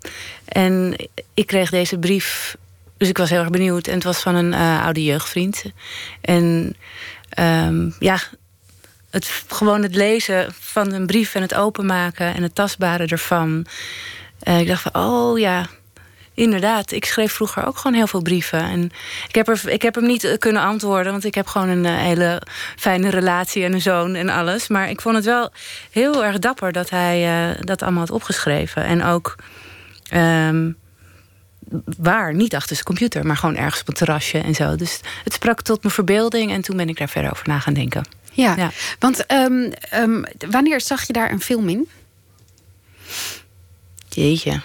en 0.45 0.95
ik 1.34 1.47
kreeg 1.47 1.69
deze 1.69 1.97
brief, 1.97 2.57
dus 2.97 3.09
ik 3.09 3.18
was 3.18 3.30
heel 3.30 3.39
erg 3.39 3.49
benieuwd. 3.49 3.88
En 3.88 3.93
het 3.93 4.03
was 4.03 4.19
van 4.19 4.35
een 4.35 4.51
uh, 4.51 4.84
oude 4.84 5.03
jeugdvriend. 5.03 5.63
En 6.22 6.76
um, 7.39 7.95
ja, 7.99 8.19
het, 9.09 9.43
gewoon 9.47 9.84
het 9.84 9.95
lezen 9.95 10.53
van 10.59 10.93
een 10.93 11.05
brief 11.05 11.35
en 11.35 11.41
het 11.41 11.55
openmaken 11.55 12.35
en 12.35 12.43
het 12.43 12.55
tastbare 12.55 13.05
ervan. 13.05 13.65
Uh, 14.43 14.59
ik 14.59 14.68
dacht 14.68 14.81
van, 14.81 14.95
oh 14.95 15.39
ja, 15.39 15.68
inderdaad. 16.34 16.91
Ik 16.91 17.06
schreef 17.06 17.34
vroeger 17.34 17.66
ook 17.66 17.78
gewoon 17.78 17.98
heel 17.98 18.08
veel 18.08 18.22
brieven. 18.22 18.60
En 18.60 18.91
ik 19.28 19.36
heb, 19.36 19.48
er, 19.48 19.62
ik 19.70 19.82
heb 19.82 19.95
hem 19.95 20.06
niet 20.06 20.36
kunnen 20.40 20.62
antwoorden, 20.62 21.12
want 21.12 21.26
ik 21.26 21.36
heb 21.36 21.48
gewoon 21.48 21.70
een 21.70 21.86
uh, 21.86 21.98
hele 21.98 22.41
fijne 22.76 23.10
relatie 23.10 23.64
en 23.64 23.74
een 23.74 23.82
zoon 23.82 24.16
en 24.16 24.30
alles. 24.30 24.68
Maar 24.68 24.90
ik 24.90 25.02
vond 25.02 25.16
het 25.16 25.26
wel 25.26 25.52
heel 25.91 26.26
erg 26.26 26.40
dapper 26.40 26.72
dat 26.72 26.90
hij 26.90 27.49
uh, 27.52 27.62
dat 27.62 27.82
allemaal 27.82 27.99
had 27.99 28.12
opgeschreven. 28.12 28.84
En 28.84 29.03
ook. 29.03 29.36
Um, 30.14 30.80
waar, 31.98 32.34
niet 32.34 32.56
achter 32.56 32.74
zijn 32.76 32.86
computer, 32.86 33.26
maar 33.26 33.38
gewoon 33.38 33.56
ergens 33.56 33.82
op 33.82 33.88
een 33.88 33.94
terrasje 33.94 34.38
en 34.38 34.56
zo. 34.56 34.76
Dus 34.76 34.99
het 35.24 35.34
sprak 35.34 35.62
tot 35.62 35.82
mijn 35.82 35.94
verbeelding 35.94 36.52
en 36.52 36.62
toen 36.62 36.78
ben 36.78 36.90
ik 36.90 36.98
daar 36.98 37.10
verder 37.10 37.32
over 37.32 37.48
na 37.48 37.60
gaan 37.60 37.74
denken. 37.74 38.03
Ja, 38.32 38.56
ja. 38.56 38.72
want 38.99 39.32
um, 39.32 39.72
um, 39.94 40.24
wanneer 40.49 40.82
zag 40.82 41.08
je 41.08 41.14
daar 41.14 41.32
een 41.32 41.41
film 41.41 41.70
in? 41.70 41.90
Jeetje. 44.10 44.62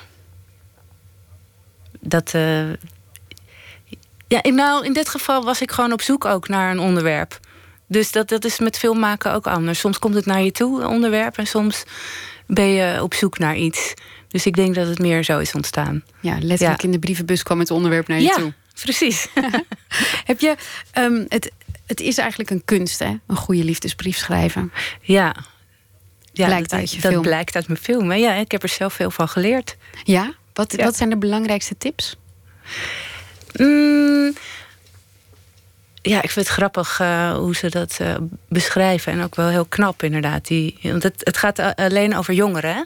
Dat. 2.07 2.33
Uh... 2.35 2.73
Ja, 4.29 4.41
nou, 4.43 4.85
in 4.85 4.93
dit 4.93 5.09
geval 5.09 5.45
was 5.45 5.61
ik 5.61 5.71
gewoon 5.71 5.93
op 5.93 6.03
zoek 6.03 6.25
ook 6.25 6.49
naar 6.49 6.71
een 6.71 6.79
onderwerp. 6.79 7.41
Dus 7.87 8.13
dat, 8.13 8.29
dat 8.29 8.45
is 8.45 8.59
met 8.59 8.79
film 8.79 8.99
maken 8.99 9.33
ook 9.33 9.47
anders. 9.47 9.79
Soms 9.79 9.99
komt 9.99 10.15
het 10.15 10.27
naar 10.27 10.43
je 10.43 10.53
toe, 10.53 10.81
een 10.81 10.89
onderwerp, 10.89 11.39
en 11.39 11.47
soms 11.47 11.85
ben 12.47 12.67
je 12.67 13.03
op 13.03 13.15
zoek 13.15 13.39
naar 13.39 13.57
iets. 13.57 13.95
Dus 14.29 14.47
ik 14.47 14.55
denk 14.55 14.75
dat 14.75 14.87
het 14.87 14.99
meer 14.99 15.23
zo 15.23 15.39
is 15.39 15.55
ontstaan. 15.55 16.05
Ja, 16.21 16.39
letterlijk 16.41 16.81
ja. 16.81 16.87
in 16.87 16.91
de 16.91 16.99
brievenbus 16.99 17.43
kwam 17.43 17.59
het 17.59 17.71
onderwerp 17.71 18.09
naar 18.09 18.19
je 18.19 18.25
ja, 18.25 18.35
toe. 18.35 18.53
Precies. 18.83 19.29
Heb 20.25 20.41
je 20.41 20.57
um, 20.99 21.25
het, 21.29 21.51
het 21.87 22.01
is 22.01 22.19
eigenlijk 22.19 22.51
een 22.51 22.65
kunst, 22.65 22.99
hè? 22.99 23.17
Een 23.27 23.37
goede 23.37 23.65
liefdesbrief 23.65 24.17
schrijven. 24.17 24.73
Ja. 25.01 25.37
ja 26.33 26.47
blijkt 26.47 26.71
dat, 26.71 26.79
uit 26.79 26.91
je 26.91 27.01
dat 27.01 27.11
film. 27.11 27.23
blijkt 27.23 27.55
uit 27.55 27.67
mijn 27.67 27.81
film. 27.81 28.13
Ja, 28.13 28.33
ik 28.35 28.51
heb 28.51 28.63
er 28.63 28.69
zelf 28.69 28.93
veel 28.93 29.11
van 29.11 29.29
geleerd. 29.29 29.77
Ja? 30.05 30.35
Wat, 30.57 30.75
ja. 30.77 30.85
wat 30.85 30.97
zijn 30.97 31.11
de 31.11 31.17
belangrijkste 31.17 31.77
tips? 31.79 32.17
Mm, 33.57 34.35
ja, 36.03 36.23
ik 36.23 36.31
vind 36.31 36.47
het 36.47 36.57
grappig 36.57 37.01
uh, 37.01 37.37
hoe 37.37 37.57
ze 37.57 37.71
dat 37.71 37.99
uh, 38.01 38.15
beschrijven. 38.49 39.13
En 39.13 39.23
ook 39.23 39.35
wel 39.35 39.49
heel 39.49 39.65
knap, 39.65 40.03
inderdaad. 40.03 40.47
Die, 40.47 40.79
want 40.83 41.03
het, 41.03 41.21
het 41.25 41.37
gaat 41.37 41.77
alleen 41.77 42.17
over 42.17 42.35
jongeren, 42.35 42.75
hè? 42.75 42.83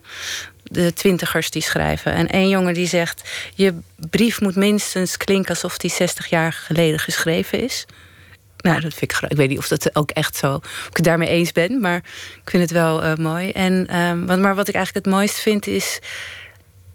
de 0.63 0.93
twintigers 0.93 1.51
die 1.51 1.63
schrijven. 1.63 2.13
En 2.13 2.29
één 2.29 2.49
jongen 2.49 2.75
die 2.75 2.87
zegt... 2.87 3.29
je 3.55 3.75
brief 4.11 4.41
moet 4.41 4.57
minstens 4.57 5.17
klinken 5.17 5.51
alsof 5.51 5.79
die 5.79 5.91
60 5.91 6.27
jaar 6.27 6.53
geleden 6.53 6.99
geschreven 6.99 7.63
is. 7.63 7.87
Nou, 8.57 8.81
dat 8.81 8.95
vind 8.95 9.13
ik 9.13 9.31
Ik 9.31 9.37
weet 9.37 9.49
niet 9.49 9.59
of 9.59 9.69
dat 9.69 9.97
ook 9.97 10.11
echt 10.11 10.37
zo... 10.37 10.55
of 10.55 10.87
ik 10.91 10.97
het 10.97 11.05
daarmee 11.05 11.29
eens 11.29 11.53
ben, 11.53 11.81
maar 11.81 11.97
ik 12.45 12.51
vind 12.51 12.63
het 12.63 12.73
wel 12.73 13.05
uh, 13.05 13.15
mooi. 13.15 13.51
En, 13.51 13.97
um, 13.97 14.41
maar 14.41 14.55
wat 14.55 14.69
ik 14.69 14.75
eigenlijk 14.75 15.07
het 15.07 15.15
mooist 15.15 15.39
vind 15.39 15.67
is... 15.67 15.99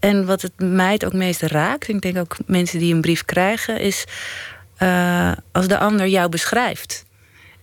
en 0.05 0.25
wat 0.25 0.41
het 0.41 0.51
mij 0.57 0.93
het 0.93 1.05
ook 1.05 1.13
meest 1.13 1.41
raakt... 1.41 1.87
ik 1.87 2.01
denk 2.01 2.17
ook 2.17 2.37
mensen 2.45 2.79
die 2.79 2.93
een 2.93 3.01
brief 3.01 3.25
krijgen... 3.25 3.79
is 3.79 4.05
uh, 4.79 5.31
als 5.51 5.67
de 5.67 5.77
ander 5.77 6.07
jou 6.07 6.29
beschrijft. 6.29 7.05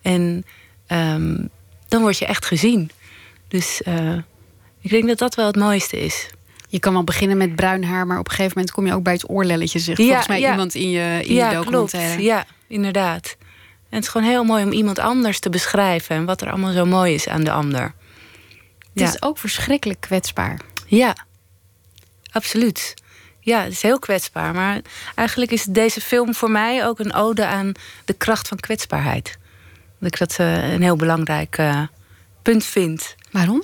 En 0.02 0.44
um, 0.88 1.48
dan 1.88 2.00
word 2.00 2.18
je 2.18 2.26
echt 2.26 2.46
gezien. 2.46 2.90
Dus... 3.48 3.82
Uh, 3.88 4.18
ik 4.80 4.90
denk 4.90 5.06
dat 5.06 5.18
dat 5.18 5.34
wel 5.34 5.46
het 5.46 5.56
mooiste 5.56 6.00
is. 6.00 6.30
Je 6.68 6.78
kan 6.78 6.92
wel 6.92 7.04
beginnen 7.04 7.36
met 7.36 7.56
bruin 7.56 7.84
haar, 7.84 8.06
maar 8.06 8.18
op 8.18 8.24
een 8.24 8.30
gegeven 8.30 8.52
moment 8.54 8.74
kom 8.74 8.86
je 8.86 8.94
ook 8.94 9.02
bij 9.02 9.12
het 9.12 9.30
oorlelletje. 9.30 9.78
Zegt 9.78 9.98
ja, 9.98 10.04
volgens 10.04 10.26
mij 10.26 10.40
ja. 10.40 10.50
iemand 10.50 10.74
in 10.74 10.90
je, 10.90 11.20
in 11.24 11.34
ja, 11.34 11.50
je 11.50 11.56
documentaire. 11.56 12.08
Klopt. 12.08 12.24
Ja, 12.24 12.44
inderdaad. 12.68 13.36
En 13.88 13.96
het 13.96 14.02
is 14.02 14.08
gewoon 14.08 14.28
heel 14.28 14.44
mooi 14.44 14.64
om 14.64 14.72
iemand 14.72 14.98
anders 14.98 15.38
te 15.38 15.50
beschrijven 15.50 16.16
en 16.16 16.24
wat 16.24 16.40
er 16.40 16.48
allemaal 16.48 16.72
zo 16.72 16.84
mooi 16.84 17.14
is 17.14 17.28
aan 17.28 17.44
de 17.44 17.50
ander. 17.52 17.94
Het 18.94 19.08
is 19.08 19.22
ook 19.22 19.38
verschrikkelijk 19.38 20.00
kwetsbaar. 20.00 20.60
Ja, 20.86 21.16
absoluut. 22.32 22.94
Ja, 23.40 23.62
het 23.62 23.72
is 23.72 23.82
heel 23.82 23.98
kwetsbaar. 23.98 24.54
Maar 24.54 24.80
eigenlijk 25.14 25.50
is 25.50 25.64
deze 25.64 26.00
film 26.00 26.34
voor 26.34 26.50
mij 26.50 26.86
ook 26.86 26.98
een 26.98 27.14
ode 27.14 27.46
aan 27.46 27.72
de 28.04 28.12
kracht 28.12 28.48
van 28.48 28.60
kwetsbaarheid. 28.60 29.38
Dat 29.98 30.12
ik 30.12 30.18
dat 30.18 30.38
uh, 30.40 30.72
een 30.72 30.82
heel 30.82 30.96
belangrijk 30.96 31.58
uh, 31.58 31.82
punt 32.42 32.64
vind. 32.64 33.14
Waarom? 33.30 33.62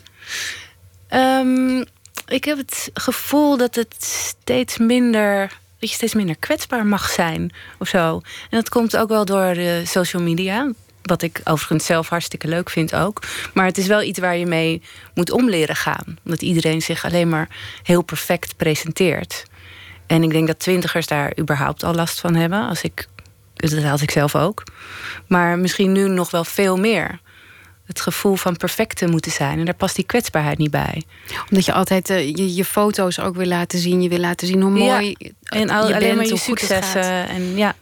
Um, 1.11 1.85
ik 2.27 2.45
heb 2.45 2.57
het 2.59 2.91
gevoel 2.95 3.57
dat 3.57 3.75
het 3.75 3.95
steeds 3.99 4.79
minder. 4.79 5.59
dat 5.79 5.89
je 5.89 5.95
steeds 5.95 6.15
minder 6.15 6.37
kwetsbaar 6.37 6.87
mag 6.87 7.11
zijn 7.11 7.53
of 7.79 7.89
zo. 7.89 8.21
En 8.51 8.59
dat 8.59 8.69
komt 8.69 8.97
ook 8.97 9.09
wel 9.09 9.25
door 9.25 9.55
de 9.55 9.83
social 9.87 10.23
media. 10.23 10.73
Wat 11.09 11.23
ik 11.23 11.41
overigens 11.45 11.87
zelf 11.87 12.09
hartstikke 12.09 12.49
leuk 12.49 12.71
vind 12.71 12.95
ook. 12.95 13.23
Maar 13.55 13.67
het 13.67 13.79
is 13.79 13.87
wel 13.87 14.03
iets 14.03 14.19
waar 14.19 14.37
je 14.37 14.47
mee 14.47 14.83
moet 15.15 15.31
omleren 15.31 15.77
gaan. 15.77 16.19
Omdat 16.25 16.43
iedereen 16.43 16.83
zich 16.83 17.05
alleen 17.05 17.29
maar 17.29 17.49
heel 17.83 18.03
perfect 18.03 18.57
presenteert. 18.57 19.45
En 20.07 20.23
ik 20.23 20.31
denk 20.31 20.47
dat 20.47 20.59
twintigers 20.59 21.07
daar 21.07 21.33
überhaupt 21.39 21.83
al 21.83 21.95
last 21.95 22.21
van 22.21 22.35
hebben. 22.35 22.69
Als 22.69 22.83
ik, 22.83 23.07
dat 23.55 23.83
had 23.83 24.01
ik 24.01 24.11
zelf 24.11 24.35
ook. 24.35 24.63
Maar 25.27 25.59
misschien 25.59 25.93
nu 25.93 26.09
nog 26.09 26.31
wel 26.31 26.45
veel 26.45 26.77
meer 26.77 27.21
het 27.89 28.01
gevoel 28.01 28.37
van 28.37 28.57
perfect 28.57 28.97
te 28.97 29.07
moeten 29.07 29.31
zijn. 29.31 29.59
En 29.59 29.65
daar 29.65 29.75
past 29.75 29.97
die 29.97 30.05
kwetsbaarheid 30.05 30.59
niet 30.59 30.71
bij. 30.71 31.03
Omdat 31.51 31.65
je 31.65 31.73
altijd 31.73 32.11
uh, 32.11 32.27
je, 32.27 32.55
je, 32.55 32.65
foto's 32.65 33.19
ook 33.19 33.37
wil 33.37 33.47
laten 33.47 33.79
zien. 33.79 34.03
Je 34.03 34.09
wil 34.09 34.19
laten 34.19 34.47
zien 34.47 34.61
hoe 34.61 34.71
mooi 34.71 35.15
ja. 35.19 35.31
en 35.45 35.71
al, 35.71 35.89
je 35.89 35.95
alleen 35.95 36.01
bent, 36.01 36.17
maar 36.17 36.27
je 36.27 36.37
successen. 36.37 37.29
En, 37.29 37.57
ja. 37.57 37.75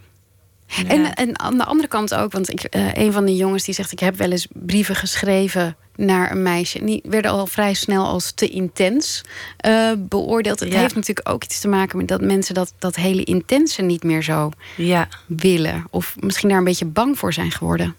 En, 0.86 1.14
en 1.14 1.38
aan 1.40 1.56
de 1.56 1.64
andere 1.64 1.88
kant 1.88 2.14
ook, 2.14 2.32
want 2.32 2.51
ik, 2.51 2.76
uh, 2.76 2.94
een 2.94 3.12
van 3.12 3.24
de 3.24 3.36
jongens 3.36 3.64
die 3.64 3.74
zegt... 3.74 3.93
ik 3.93 3.98
heb 4.01 4.16
wel 4.16 4.30
eens 4.30 4.47
brieven 4.52 4.94
geschreven 4.97 5.76
naar 5.97 6.30
een 6.30 6.43
meisje. 6.43 6.84
Die 6.84 7.01
werden 7.05 7.30
al 7.30 7.47
vrij 7.47 7.74
snel 7.74 8.06
als 8.06 8.32
te 8.32 8.48
intens 8.48 9.22
uh, 9.66 9.93
beoordeeld. 9.98 10.60
Het 10.60 10.72
Ja. 10.72 10.78
heeft 10.80 10.94
natuurlijk 10.94 11.28
ook 11.28 11.44
iets 11.44 11.60
te 11.60 11.68
maken 11.68 11.97
met 11.97 12.09
dat 12.09 12.20
mensen... 12.20 12.55
dat, 12.55 12.72
dat 12.78 12.97
hele 12.97 13.24
intense 13.24 13.82
niet 13.82 14.02
meer 14.02 14.22
zo 14.22 14.51
Ja. 14.76 15.09
willen. 15.26 15.86
Of 15.90 16.14
misschien 16.20 16.48
daar 16.48 16.59
een 16.59 16.64
beetje 16.64 16.84
bang 16.84 17.18
voor 17.18 17.32
zijn 17.32 17.51
geworden. 17.51 17.94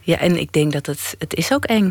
ja, 0.00 0.18
en 0.18 0.36
ik 0.40 0.52
denk 0.52 0.72
dat 0.72 0.86
het, 0.86 1.14
het 1.18 1.34
is 1.34 1.52
ook 1.52 1.64
eng. 1.64 1.86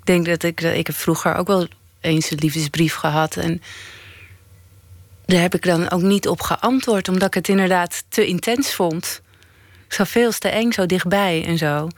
Ik 0.00 0.06
denk 0.06 0.26
dat 0.26 0.42
ik, 0.42 0.60
ik 0.60 0.86
heb 0.86 0.96
vroeger 0.96 1.34
ook 1.34 1.46
wel 1.46 1.66
eens 2.00 2.30
een 2.30 2.38
liefdesbrief 2.40 2.94
gehad. 2.94 3.36
En 3.36 3.62
daar 5.24 5.40
heb 5.40 5.54
ik 5.54 5.62
dan 5.62 5.90
ook 5.90 6.02
niet 6.02 6.28
op 6.28 6.40
geantwoord, 6.40 7.08
omdat 7.08 7.28
ik 7.28 7.34
het 7.34 7.48
inderdaad 7.48 8.04
te 8.08 8.26
intens 8.26 8.74
vond. 8.74 9.20
Zo 9.88 10.04
veel 10.04 10.32
te 10.32 10.48
eng, 10.48 10.72
zo 10.72 10.86
dichtbij 10.86 11.44
en 11.46 11.58
zo. 11.58 11.88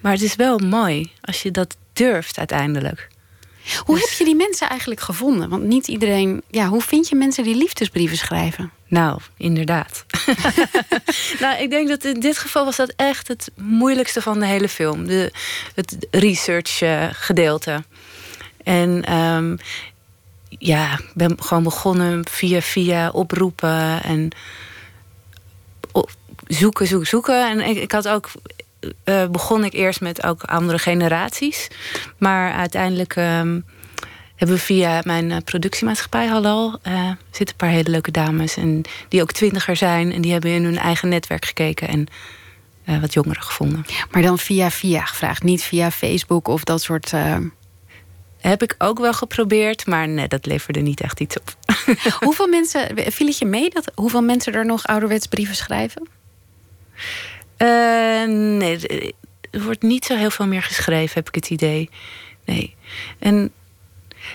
Maar 0.00 0.12
het 0.12 0.22
is 0.22 0.36
wel 0.36 0.58
mooi 0.58 1.12
als 1.20 1.42
je 1.42 1.50
dat 1.50 1.76
durft 1.92 2.38
uiteindelijk. 2.38 3.08
Hoe 3.84 3.94
Dus- 3.98 4.08
heb 4.08 4.18
je 4.18 4.24
die 4.24 4.34
mensen 4.36 4.68
eigenlijk 4.68 5.00
gevonden? 5.00 5.48
Want 5.48 5.62
niet 5.62 5.88
iedereen... 5.88 6.42
Ja, 6.50 6.68
hoe 6.68 6.82
vind 6.82 7.08
je 7.08 7.14
mensen 7.14 7.44
die 7.44 7.54
liefdesbrieven 7.56 8.16
schrijven? 8.16 8.70
Nou, 8.88 9.20
inderdaad. 9.36 10.04
nou, 11.40 11.62
ik 11.62 11.70
denk 11.70 11.88
dat 11.88 12.04
in 12.04 12.20
dit 12.20 12.38
geval 12.38 12.64
was 12.64 12.76
dat 12.76 12.92
echt 12.96 13.28
het 13.28 13.50
moeilijkste 13.56 14.22
van 14.22 14.40
de 14.40 14.46
hele 14.46 14.68
film. 14.68 15.06
De, 15.06 15.32
het 15.74 16.06
research 16.10 16.80
eh, 16.80 17.06
gedeelte. 17.12 17.84
En 18.64 19.04
ehm, 19.04 19.56
ja, 20.48 20.92
ik 20.92 21.10
ben 21.14 21.42
gewoon 21.42 21.62
begonnen 21.62 22.28
via 22.28 22.60
via 22.60 23.08
oproepen 23.10 24.02
en 24.02 24.30
op- 25.92 26.10
zoeken, 26.46 26.86
zoeken, 26.86 27.08
zoeken. 27.08 27.48
En 27.48 27.60
ik, 27.60 27.76
ik 27.76 27.92
had 27.92 28.08
ook 28.08 28.30
eh, 29.04 29.26
begon 29.26 29.64
ik 29.64 29.72
eerst 29.72 30.00
met 30.00 30.24
ook 30.24 30.42
andere 30.42 30.78
generaties. 30.78 31.68
Maar 32.18 32.52
uiteindelijk 32.52 33.16
ehm, 33.16 33.60
hebben 34.36 34.56
we 34.56 34.62
via 34.62 35.00
mijn 35.04 35.30
eh, 35.30 35.36
productiemaatschappij 35.44 36.26
Halal... 36.26 36.78
eh 36.82 37.10
zitten 37.30 37.48
een 37.48 37.66
paar 37.66 37.68
hele 37.68 37.90
leuke 37.90 38.10
dames 38.10 38.56
en 38.56 38.82
die 39.08 39.22
ook 39.22 39.32
twintiger 39.32 39.76
zijn... 39.76 40.12
en 40.12 40.20
die 40.20 40.32
hebben 40.32 40.50
in 40.50 40.64
hun 40.64 40.78
eigen 40.78 41.08
netwerk 41.08 41.44
gekeken. 41.44 41.88
En 41.88 42.06
wat 43.00 43.12
jongeren 43.12 43.42
gevonden. 43.42 43.84
Maar 44.10 44.22
dan 44.22 44.38
via 44.38 44.70
via 44.70 45.04
gevraagd, 45.04 45.42
niet 45.42 45.62
via 45.62 45.90
Facebook 45.90 46.48
of 46.48 46.64
dat 46.64 46.82
soort. 46.82 47.12
Uh... 47.12 47.36
Heb 48.40 48.62
ik 48.62 48.74
ook 48.78 48.98
wel 48.98 49.12
geprobeerd, 49.12 49.86
maar 49.86 50.08
nee, 50.08 50.28
dat 50.28 50.46
leverde 50.46 50.80
niet 50.80 51.00
echt 51.00 51.20
iets 51.20 51.36
op. 51.36 51.56
hoeveel 52.24 52.46
mensen, 52.46 53.12
viel 53.12 53.26
het 53.26 53.38
je 53.38 53.44
mee 53.44 53.70
dat 53.70 53.92
hoeveel 53.94 54.22
mensen 54.22 54.52
er 54.52 54.66
nog 54.66 54.86
ouderwets 54.86 55.26
brieven 55.26 55.54
schrijven? 55.54 56.08
Uh, 57.58 58.24
nee, 58.58 59.14
er 59.50 59.62
wordt 59.62 59.82
niet 59.82 60.04
zo 60.04 60.16
heel 60.16 60.30
veel 60.30 60.46
meer 60.46 60.62
geschreven, 60.62 61.14
heb 61.14 61.28
ik 61.28 61.34
het 61.34 61.50
idee. 61.50 61.90
Nee. 62.44 62.74
En 63.18 63.52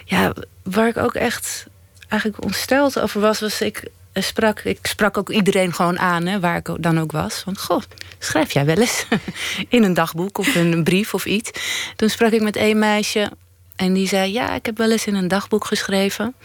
ja, 0.05 0.33
waar 0.63 0.87
ik 0.87 0.97
ook 0.97 1.13
echt 1.13 1.65
eigenlijk 2.07 2.43
ontsteld 2.43 2.99
over 2.99 3.21
was, 3.21 3.39
was 3.39 3.61
ik 3.61 3.83
sprak, 4.13 4.59
ik 4.59 4.79
sprak 4.81 5.17
ook 5.17 5.29
iedereen 5.29 5.73
gewoon 5.73 5.99
aan, 5.99 6.25
hè, 6.25 6.39
waar 6.39 6.57
ik 6.57 6.69
dan 6.79 6.99
ook 6.99 7.11
was. 7.11 7.39
Van, 7.39 7.57
goh, 7.57 7.81
schrijf 8.19 8.51
jij 8.51 8.65
wel 8.65 8.77
eens 8.77 9.05
in 9.69 9.83
een 9.83 9.93
dagboek 9.93 10.37
of 10.37 10.55
een 10.55 10.83
brief 10.83 11.13
of 11.13 11.25
iets? 11.25 11.51
Toen 11.95 12.09
sprak 12.09 12.31
ik 12.31 12.41
met 12.41 12.55
een 12.55 12.79
meisje 12.79 13.31
en 13.75 13.93
die 13.93 14.07
zei, 14.07 14.31
ja, 14.31 14.53
ik 14.55 14.65
heb 14.65 14.77
wel 14.77 14.91
eens 14.91 15.05
in 15.05 15.15
een 15.15 15.27
dagboek 15.27 15.65
geschreven. 15.65 16.35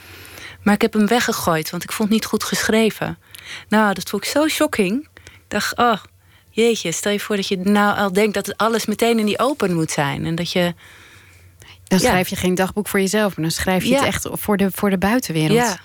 Maar 0.62 0.74
ik 0.74 0.82
heb 0.82 0.92
hem 0.92 1.06
weggegooid, 1.06 1.70
want 1.70 1.82
ik 1.82 1.92
vond 1.92 2.08
het 2.08 2.18
niet 2.18 2.28
goed 2.28 2.44
geschreven. 2.44 3.18
Nou, 3.68 3.94
dat 3.94 4.08
vond 4.08 4.24
ik 4.24 4.30
zo 4.30 4.48
shocking. 4.48 5.08
Dacht, 5.54 5.76
oh, 5.76 5.96
jeetje, 6.50 6.92
stel 6.92 7.12
je 7.12 7.20
voor 7.20 7.36
dat 7.36 7.48
je 7.48 7.58
nou 7.58 7.96
al 7.96 8.12
denkt 8.12 8.34
dat 8.34 8.56
alles 8.56 8.86
meteen 8.86 9.18
in 9.18 9.26
die 9.26 9.38
open 9.38 9.74
moet 9.74 9.90
zijn. 9.90 10.26
En 10.26 10.34
dat 10.34 10.52
je. 10.52 10.74
Dan 11.84 11.98
schrijf 11.98 12.28
je 12.28 12.36
geen 12.36 12.54
dagboek 12.54 12.88
voor 12.88 13.00
jezelf, 13.00 13.36
maar 13.36 13.44
dan 13.44 13.54
schrijf 13.54 13.84
je 13.84 13.94
het 13.94 14.04
echt 14.04 14.28
voor 14.30 14.56
de, 14.56 14.70
voor 14.70 14.90
de 14.90 14.98
buitenwereld. 14.98 15.58
Ja. 15.58 15.78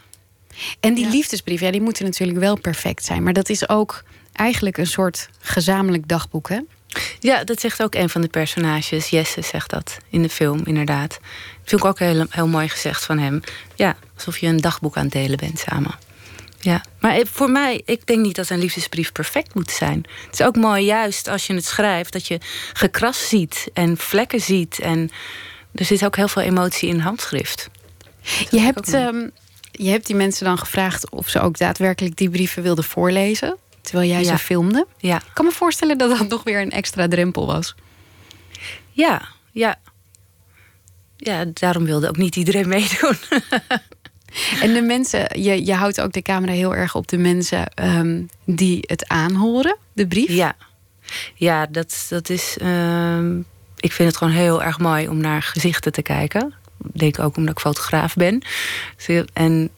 En 0.80 0.94
die 0.94 1.10
liefdesbrieven, 1.10 1.66
ja, 1.66 1.72
die 1.72 1.82
moeten 1.82 2.06
natuurlijk 2.06 2.40
wel 2.40 2.60
perfect 2.60 3.06
zijn. 3.06 3.24
Maar 3.24 3.34
dat 3.34 3.50
is 3.50 3.70
ook 3.70 4.04
eigenlijk 4.34 4.78
een 4.78 4.88
soort 4.88 5.30
gezamenlijk 5.40 6.08
dagboek, 6.08 6.50
hè? 6.50 6.60
Ja, 7.20 7.44
dat 7.44 7.60
zegt 7.60 7.84
ook 7.84 7.96
een 7.96 8.10
van 8.10 8.22
de 8.22 8.28
personages. 8.28 9.10
Jesse 9.10 9.42
zegt 9.42 9.70
dat 9.70 9.98
in 10.10 10.22
de 10.22 10.30
film, 10.30 10.62
inderdaad. 10.64 11.10
Dat 11.10 11.20
vind 11.64 11.82
ik 11.82 11.88
ook 11.88 12.00
heel, 12.00 12.26
heel 12.30 12.48
mooi 12.48 12.70
gezegd 12.70 13.06
van 13.06 13.18
hem. 13.18 13.42
Ja, 13.76 13.98
alsof 14.16 14.38
je 14.38 14.48
een 14.48 14.62
dagboek 14.62 14.98
aan 14.98 15.04
het 15.04 15.14
delen 15.14 15.38
bent 15.38 15.60
samen. 15.60 16.09
Ja, 16.60 16.84
maar 17.00 17.22
voor 17.26 17.50
mij, 17.50 17.82
ik 17.86 18.08
denk 18.08 18.22
niet 18.22 18.36
dat 18.36 18.50
een 18.50 18.60
liefdesbrief 18.60 19.12
perfect 19.12 19.56
moet 19.56 19.72
zijn. 19.72 20.06
Het 20.26 20.40
is 20.40 20.46
ook 20.46 20.56
mooi, 20.56 20.86
juist 20.86 21.28
als 21.28 21.48
je 21.48 21.54
het 21.54 21.66
schrijft, 21.66 22.14
dat 22.14 22.28
je 22.28 22.40
gekrast 22.74 23.28
ziet 23.28 23.70
en 23.74 23.98
vlekken 23.98 24.42
ziet. 24.42 24.80
En 24.80 25.10
er 25.74 25.86
zit 25.86 26.06
ook 26.06 26.16
heel 26.16 26.28
veel 26.28 26.42
emotie 26.42 26.90
in 26.90 27.00
handschrift. 27.00 27.70
Je 28.50 28.60
hebt, 28.60 28.94
um, 28.94 29.32
je 29.72 29.90
hebt 29.90 30.06
die 30.06 30.16
mensen 30.16 30.46
dan 30.46 30.58
gevraagd 30.58 31.10
of 31.10 31.30
ze 31.30 31.40
ook 31.40 31.58
daadwerkelijk 31.58 32.16
die 32.16 32.30
brieven 32.30 32.64
wilden 32.64 32.84
voorlezen. 32.84 33.58
Terwijl 33.82 34.10
jij 34.10 34.24
ze 34.24 34.38
filmde. 34.38 34.88
Ja. 34.98 35.16
Ik 35.16 35.32
kan 35.34 35.46
me 35.46 35.52
voorstellen 35.52 35.98
dat 35.98 36.18
dat 36.18 36.28
nog 36.28 36.44
weer 36.44 36.62
een 36.62 36.72
extra 36.72 37.08
drempel 37.08 37.46
was. 37.46 37.76
Ja, 38.92 39.22
ja. 39.52 39.80
Ja, 41.18 41.46
daarom 41.54 41.86
wilde 41.86 42.08
ook 42.08 42.18
niet 42.18 42.36
iedereen 42.36 42.68
meedoen. 42.78 43.18
En 44.64 44.74
de 44.74 44.82
mensen, 44.82 45.42
je, 45.42 45.66
je 45.66 45.74
houdt 45.74 46.02
ook 46.02 46.12
de 46.12 46.22
camera 46.22 46.52
heel 46.52 46.76
erg 46.76 46.96
op 46.96 47.08
de 47.08 47.18
mensen 47.18 47.74
ehm, 47.74 48.22
die 48.46 48.84
het 48.88 49.08
aanhoren, 49.08 49.78
de 49.94 50.08
brief. 50.08 50.30
Ja, 50.30 50.56
ja 51.36 51.66
dat, 51.66 52.06
dat 52.10 52.30
is. 52.30 52.58
Ehm, 52.62 53.40
ik 53.80 53.92
vind 53.92 54.10
het 54.10 54.18
gewoon 54.18 54.34
heel 54.34 54.64
erg 54.64 54.80
mooi 54.80 55.08
om 55.08 55.18
naar 55.18 55.42
gezichten 55.42 55.92
te 55.92 56.02
kijken. 56.02 56.54
Ik 56.94 57.00
denk 57.00 57.20
ook 57.20 57.38
omdat 57.38 57.52
ik 57.52 57.60
fotograaf 57.60 58.14
ben. 58.14 58.42
En 59.34 59.70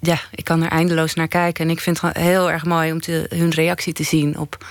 ja, 0.00 0.20
ik 0.30 0.44
kan 0.44 0.62
er 0.62 0.70
eindeloos 0.70 1.14
naar 1.14 1.28
kijken. 1.28 1.64
En 1.64 1.70
ik 1.70 1.80
vind 1.80 2.00
het 2.00 2.16
heel 2.16 2.50
erg 2.50 2.64
mooi 2.64 2.92
om 2.92 3.00
te, 3.00 3.26
hun 3.28 3.50
reactie 3.50 3.92
te 3.92 4.02
zien 4.02 4.38
op. 4.38 4.66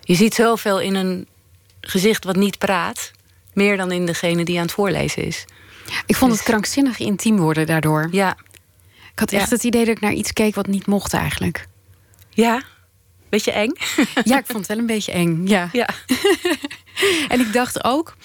Je 0.00 0.14
ziet 0.14 0.34
zoveel 0.34 0.80
in 0.80 0.94
een 0.94 1.26
gezicht 1.80 2.24
wat 2.24 2.36
niet 2.36 2.58
praat, 2.58 3.10
meer 3.52 3.76
dan 3.76 3.92
in 3.92 4.06
degene 4.06 4.44
die 4.44 4.56
aan 4.56 4.62
het 4.62 4.72
voorlezen 4.72 5.24
is. 5.24 5.44
Ik 6.06 6.16
vond 6.16 6.30
het 6.30 6.40
dus- 6.40 6.50
krankzinnig 6.50 6.98
intiem 6.98 7.36
worden 7.36 7.66
daardoor. 7.66 8.08
Ja. 8.10 8.36
Ik 9.12 9.18
had 9.18 9.32
echt 9.32 9.50
het 9.50 9.64
idee 9.64 9.84
dat 9.84 9.96
ik 9.96 10.00
naar 10.00 10.12
iets 10.12 10.32
keek 10.32 10.54
wat 10.54 10.66
niet 10.66 10.86
mocht 10.86 11.14
eigenlijk. 11.14 11.66
Ja, 12.30 12.62
beetje 13.30 13.52
eng. 13.52 13.72
Ja, 14.30 14.38
ik 14.38 14.46
vond 14.46 14.58
het 14.58 14.66
wel 14.66 14.78
een 14.78 14.86
beetje 14.86 15.12
eng. 15.12 15.46
Ja. 15.46 15.68
ja. 15.82 15.88
en 17.32 17.40
ik 17.40 17.52
dacht 17.52 17.84
ook, 17.84 18.16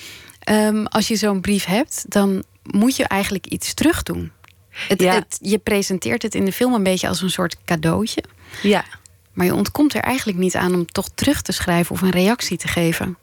um, 0.49 0.87
als 0.87 1.07
je 1.07 1.15
zo'n 1.15 1.41
brief 1.41 1.65
hebt, 1.65 2.05
dan 2.07 2.43
moet 2.63 2.95
je 2.95 3.07
eigenlijk 3.07 3.45
iets 3.45 3.73
terug 3.73 4.03
doen. 4.03 4.31
Het, 4.69 5.01
ja. 5.01 5.13
het, 5.13 5.37
je 5.41 5.57
presenteert 5.57 6.21
het 6.21 6.35
in 6.35 6.45
de 6.45 6.51
film 6.51 6.73
een 6.73 6.83
beetje 6.83 7.07
als 7.07 7.21
een 7.21 7.29
soort 7.29 7.57
cadeautje. 7.65 8.23
Ja. 8.61 8.85
Maar 9.33 9.45
je 9.45 9.53
ontkomt 9.53 9.93
er 9.93 10.01
eigenlijk 10.01 10.37
niet 10.37 10.55
aan 10.55 10.73
om 10.73 10.85
toch 10.85 11.09
terug 11.15 11.41
te 11.41 11.51
schrijven 11.51 11.95
of 11.95 12.01
een 12.01 12.09
reactie 12.09 12.57
te 12.57 12.67
geven. 12.67 13.17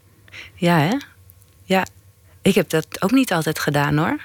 Ja, 0.55 0.79
hè? 0.79 0.97
Ja. 1.65 1.87
Ik 2.43 2.55
heb 2.55 2.71
dat 2.71 2.87
ook 3.03 3.11
niet 3.11 3.33
altijd 3.33 3.59
gedaan 3.59 3.97
hoor. 3.97 4.21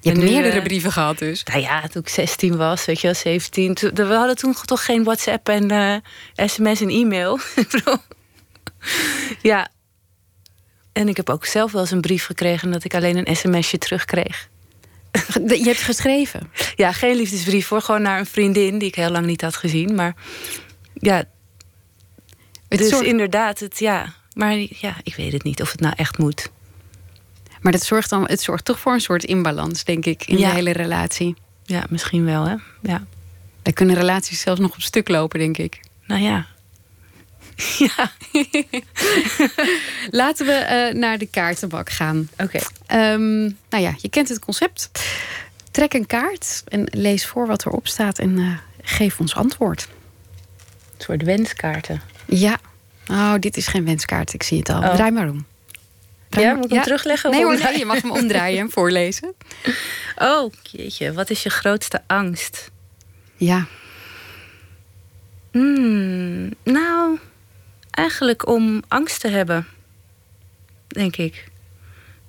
Je 0.00 0.10
hebt 0.10 0.22
meerdere 0.22 0.56
uh, 0.56 0.62
brieven 0.62 0.92
gehad 0.92 1.18
dus? 1.18 1.44
Nou 1.44 1.60
ja, 1.60 1.88
toen 1.88 2.02
ik 2.02 2.08
16 2.08 2.56
was, 2.56 2.84
weet 2.84 3.00
je 3.00 3.06
wel, 3.06 3.16
17. 3.16 3.76
we 3.94 4.04
hadden 4.04 4.36
toen 4.36 4.54
toch 4.64 4.84
geen 4.84 5.04
WhatsApp 5.04 5.48
en 5.48 5.72
uh, 5.72 5.96
sms 6.48 6.80
en 6.80 6.88
e-mail. 6.88 7.38
ja. 9.42 9.68
En 10.92 11.08
ik 11.08 11.16
heb 11.16 11.30
ook 11.30 11.44
zelf 11.44 11.72
wel 11.72 11.80
eens 11.80 11.90
een 11.90 12.00
brief 12.00 12.24
gekregen... 12.24 12.70
dat 12.70 12.84
ik 12.84 12.94
alleen 12.94 13.28
een 13.28 13.36
sms'je 13.36 13.78
terugkreeg. 13.78 14.48
Je 15.44 15.62
hebt 15.64 15.82
geschreven? 15.82 16.50
Ja, 16.76 16.92
geen 16.92 17.16
liefdesbrief 17.16 17.66
voor. 17.66 17.82
Gewoon 17.82 18.02
naar 18.02 18.18
een 18.18 18.26
vriendin 18.26 18.78
die 18.78 18.88
ik 18.88 18.94
heel 18.94 19.10
lang 19.10 19.26
niet 19.26 19.40
had 19.40 19.56
gezien. 19.56 19.94
Maar 19.94 20.14
ja, 20.94 21.24
het 22.68 22.78
dus 22.78 22.88
soort... 22.88 23.04
inderdaad, 23.06 23.58
het, 23.58 23.78
ja. 23.78 24.14
Maar 24.34 24.56
ja, 24.56 24.96
ik 25.02 25.14
weet 25.14 25.32
het 25.32 25.42
niet 25.42 25.62
of 25.62 25.70
het 25.70 25.80
nou 25.80 25.94
echt 25.96 26.18
moet. 26.18 26.50
Maar 27.60 27.72
dat 27.72 27.82
zorgt 27.82 28.10
dan, 28.10 28.26
het 28.26 28.40
zorgt 28.40 28.64
toch 28.64 28.80
voor 28.80 28.92
een 28.92 29.00
soort 29.00 29.24
imbalans, 29.24 29.84
denk 29.84 30.04
ik, 30.04 30.26
in 30.26 30.36
de 30.36 30.46
hele 30.46 30.72
relatie. 30.72 31.34
Ja, 31.64 31.84
misschien 31.88 32.24
wel, 32.24 32.44
hè? 32.44 32.54
Ja. 32.82 33.04
Dan 33.62 33.72
kunnen 33.72 33.96
relaties 33.96 34.40
zelfs 34.40 34.60
nog 34.60 34.72
op 34.72 34.80
stuk 34.80 35.08
lopen, 35.08 35.38
denk 35.38 35.58
ik. 35.58 35.80
Nou 36.06 36.22
ja. 36.22 36.46
ja. 37.86 38.12
Laten 40.20 40.46
we 40.46 40.90
uh, 40.92 41.00
naar 41.00 41.18
de 41.18 41.26
kaartenbak 41.26 41.90
gaan. 41.90 42.28
Oké. 42.38 42.60
Okay. 42.86 43.12
Um, 43.12 43.56
nou 43.68 43.82
ja, 43.82 43.94
je 43.96 44.08
kent 44.08 44.28
het 44.28 44.38
concept. 44.38 44.90
Trek 45.70 45.94
een 45.94 46.06
kaart 46.06 46.62
en 46.68 46.84
lees 46.90 47.26
voor 47.26 47.46
wat 47.46 47.66
erop 47.66 47.86
staat 47.86 48.18
en 48.18 48.38
uh, 48.38 48.56
geef 48.82 49.20
ons 49.20 49.34
antwoord. 49.34 49.88
Een 50.96 51.04
soort 51.04 51.22
wenskaarten. 51.22 52.00
Ja. 52.26 52.58
Oh, 53.06 53.34
dit 53.38 53.56
is 53.56 53.66
geen 53.66 53.84
wenskaart. 53.84 54.34
Ik 54.34 54.42
zie 54.42 54.58
het 54.58 54.68
al. 54.68 54.82
Oh. 54.82 54.94
Draai 54.94 55.10
maar 55.10 55.28
om. 55.28 55.46
Ja, 56.30 56.54
moet 56.54 56.64
ik 56.64 56.70
hem 56.70 56.82
terugleggen? 56.82 57.30
Nee 57.30 57.44
hoor, 57.44 57.58
nee, 57.58 57.78
je 57.78 57.84
mag 57.84 58.02
hem 58.02 58.10
omdraaien 58.10 58.58
en 58.58 58.70
voorlezen. 58.70 59.34
Oh, 60.16 60.52
jeetje. 60.62 61.12
Wat 61.12 61.30
is 61.30 61.42
je 61.42 61.50
grootste 61.50 62.02
angst? 62.06 62.70
Ja. 63.36 63.66
Hmm, 65.50 66.54
nou, 66.64 67.18
eigenlijk 67.90 68.48
om 68.48 68.82
angst 68.88 69.20
te 69.20 69.28
hebben. 69.28 69.66
Denk 70.86 71.16
ik. 71.16 71.48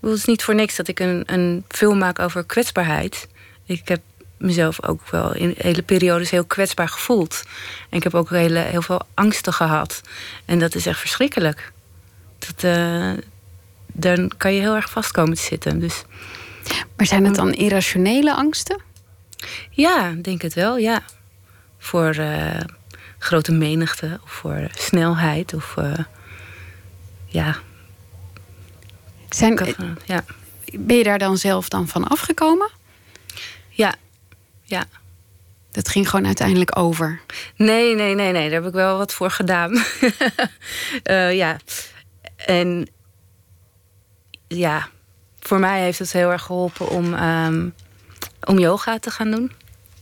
Het 0.01 0.11
is 0.11 0.25
niet 0.25 0.43
voor 0.43 0.55
niks 0.55 0.75
dat 0.75 0.87
ik 0.87 0.99
een, 0.99 1.23
een 1.25 1.63
film 1.67 1.97
maak 1.97 2.19
over 2.19 2.43
kwetsbaarheid. 2.43 3.27
Ik 3.65 3.87
heb 3.87 4.01
mezelf 4.37 4.87
ook 4.87 5.09
wel 5.09 5.35
in 5.35 5.55
hele 5.57 5.81
periodes 5.81 6.29
heel 6.29 6.45
kwetsbaar 6.45 6.89
gevoeld. 6.89 7.43
En 7.89 7.97
ik 7.97 8.03
heb 8.03 8.15
ook 8.15 8.29
hele, 8.29 8.59
heel 8.59 8.81
veel 8.81 9.01
angsten 9.13 9.53
gehad. 9.53 10.01
En 10.45 10.59
dat 10.59 10.75
is 10.75 10.85
echt 10.85 10.99
verschrikkelijk. 10.99 11.71
Dat, 12.39 12.63
uh, 12.63 13.13
dan 13.93 14.31
kan 14.37 14.53
je 14.53 14.59
heel 14.59 14.75
erg 14.75 14.89
vast 14.89 15.11
komen 15.11 15.35
te 15.35 15.41
zitten. 15.41 15.79
Dus, 15.79 16.03
maar 16.97 17.05
zijn 17.05 17.25
het 17.25 17.35
dan 17.35 17.53
irrationele 17.53 18.33
angsten? 18.33 18.81
Ja, 19.69 20.11
denk 20.21 20.41
het 20.41 20.53
wel, 20.53 20.77
ja. 20.77 21.03
Voor 21.77 22.15
uh, 22.15 22.59
grote 23.17 23.51
menigte 23.51 24.19
of 24.23 24.31
voor 24.31 24.67
snelheid 24.73 25.53
of 25.53 25.75
uh, 25.79 25.93
ja. 27.25 27.57
Zijn, 29.29 29.75
ja. 30.05 30.23
Ben 30.73 30.97
je 30.97 31.03
daar 31.03 31.19
dan 31.19 31.37
zelf 31.37 31.69
dan 31.69 31.87
van 31.87 32.07
afgekomen? 32.07 32.69
Ja, 33.69 33.95
ja. 34.63 34.85
Dat 35.71 35.89
ging 35.89 36.09
gewoon 36.09 36.25
uiteindelijk 36.25 36.77
over? 36.77 37.21
Nee, 37.55 37.95
nee, 37.95 38.15
nee, 38.15 38.31
nee. 38.31 38.49
Daar 38.49 38.59
heb 38.59 38.67
ik 38.67 38.73
wel 38.73 38.97
wat 38.97 39.13
voor 39.13 39.31
gedaan. 39.31 39.83
uh, 41.03 41.33
ja. 41.41 41.57
En 42.35 42.87
ja, 44.55 44.87
voor 45.39 45.59
mij 45.59 45.81
heeft 45.81 45.99
het 45.99 46.11
heel 46.11 46.31
erg 46.31 46.41
geholpen 46.41 46.89
om, 46.89 47.13
um, 47.13 47.73
om 48.43 48.59
yoga 48.59 48.99
te 48.99 49.11
gaan 49.11 49.31
doen. 49.31 49.51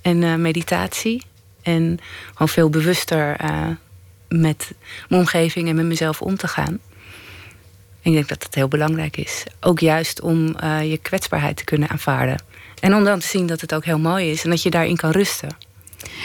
En 0.02 0.22
uh, 0.22 0.36
meditatie. 0.36 1.24
En 1.62 2.00
gewoon 2.32 2.50
veel 2.50 2.70
bewuster 2.70 3.42
uh, 3.44 3.68
met 4.28 4.72
mijn 5.08 5.22
omgeving 5.22 5.70
en 5.70 5.76
met 5.76 5.86
mezelf 5.86 6.22
om 6.22 6.36
te 6.36 6.48
gaan. 6.48 6.80
En 8.02 8.12
ik 8.12 8.14
denk 8.14 8.28
dat 8.28 8.42
dat 8.42 8.56
heel 8.56 8.68
belangrijk 8.68 9.18
is. 9.18 9.44
Ook 9.60 9.80
juist 9.80 10.22
om 10.22 10.56
uh, 10.64 10.90
je 10.90 10.98
kwetsbaarheid 10.98 11.58
te 11.58 11.64
kunnen 11.64 11.90
aanvaarden. 11.90 12.44
En 12.80 12.96
om 12.96 13.04
dan 13.04 13.20
te 13.20 13.28
zien 13.28 13.48
dat 13.48 13.62
het 13.62 13.74
ook 13.74 13.86
heel 13.86 14.00
mooi 14.00 14.32
is 14.32 14.44
en 14.44 14.50
dat 14.50 14.64
je 14.64 14.70
daarin 14.70 14.96
kan 14.96 15.12
rusten. 15.12 15.50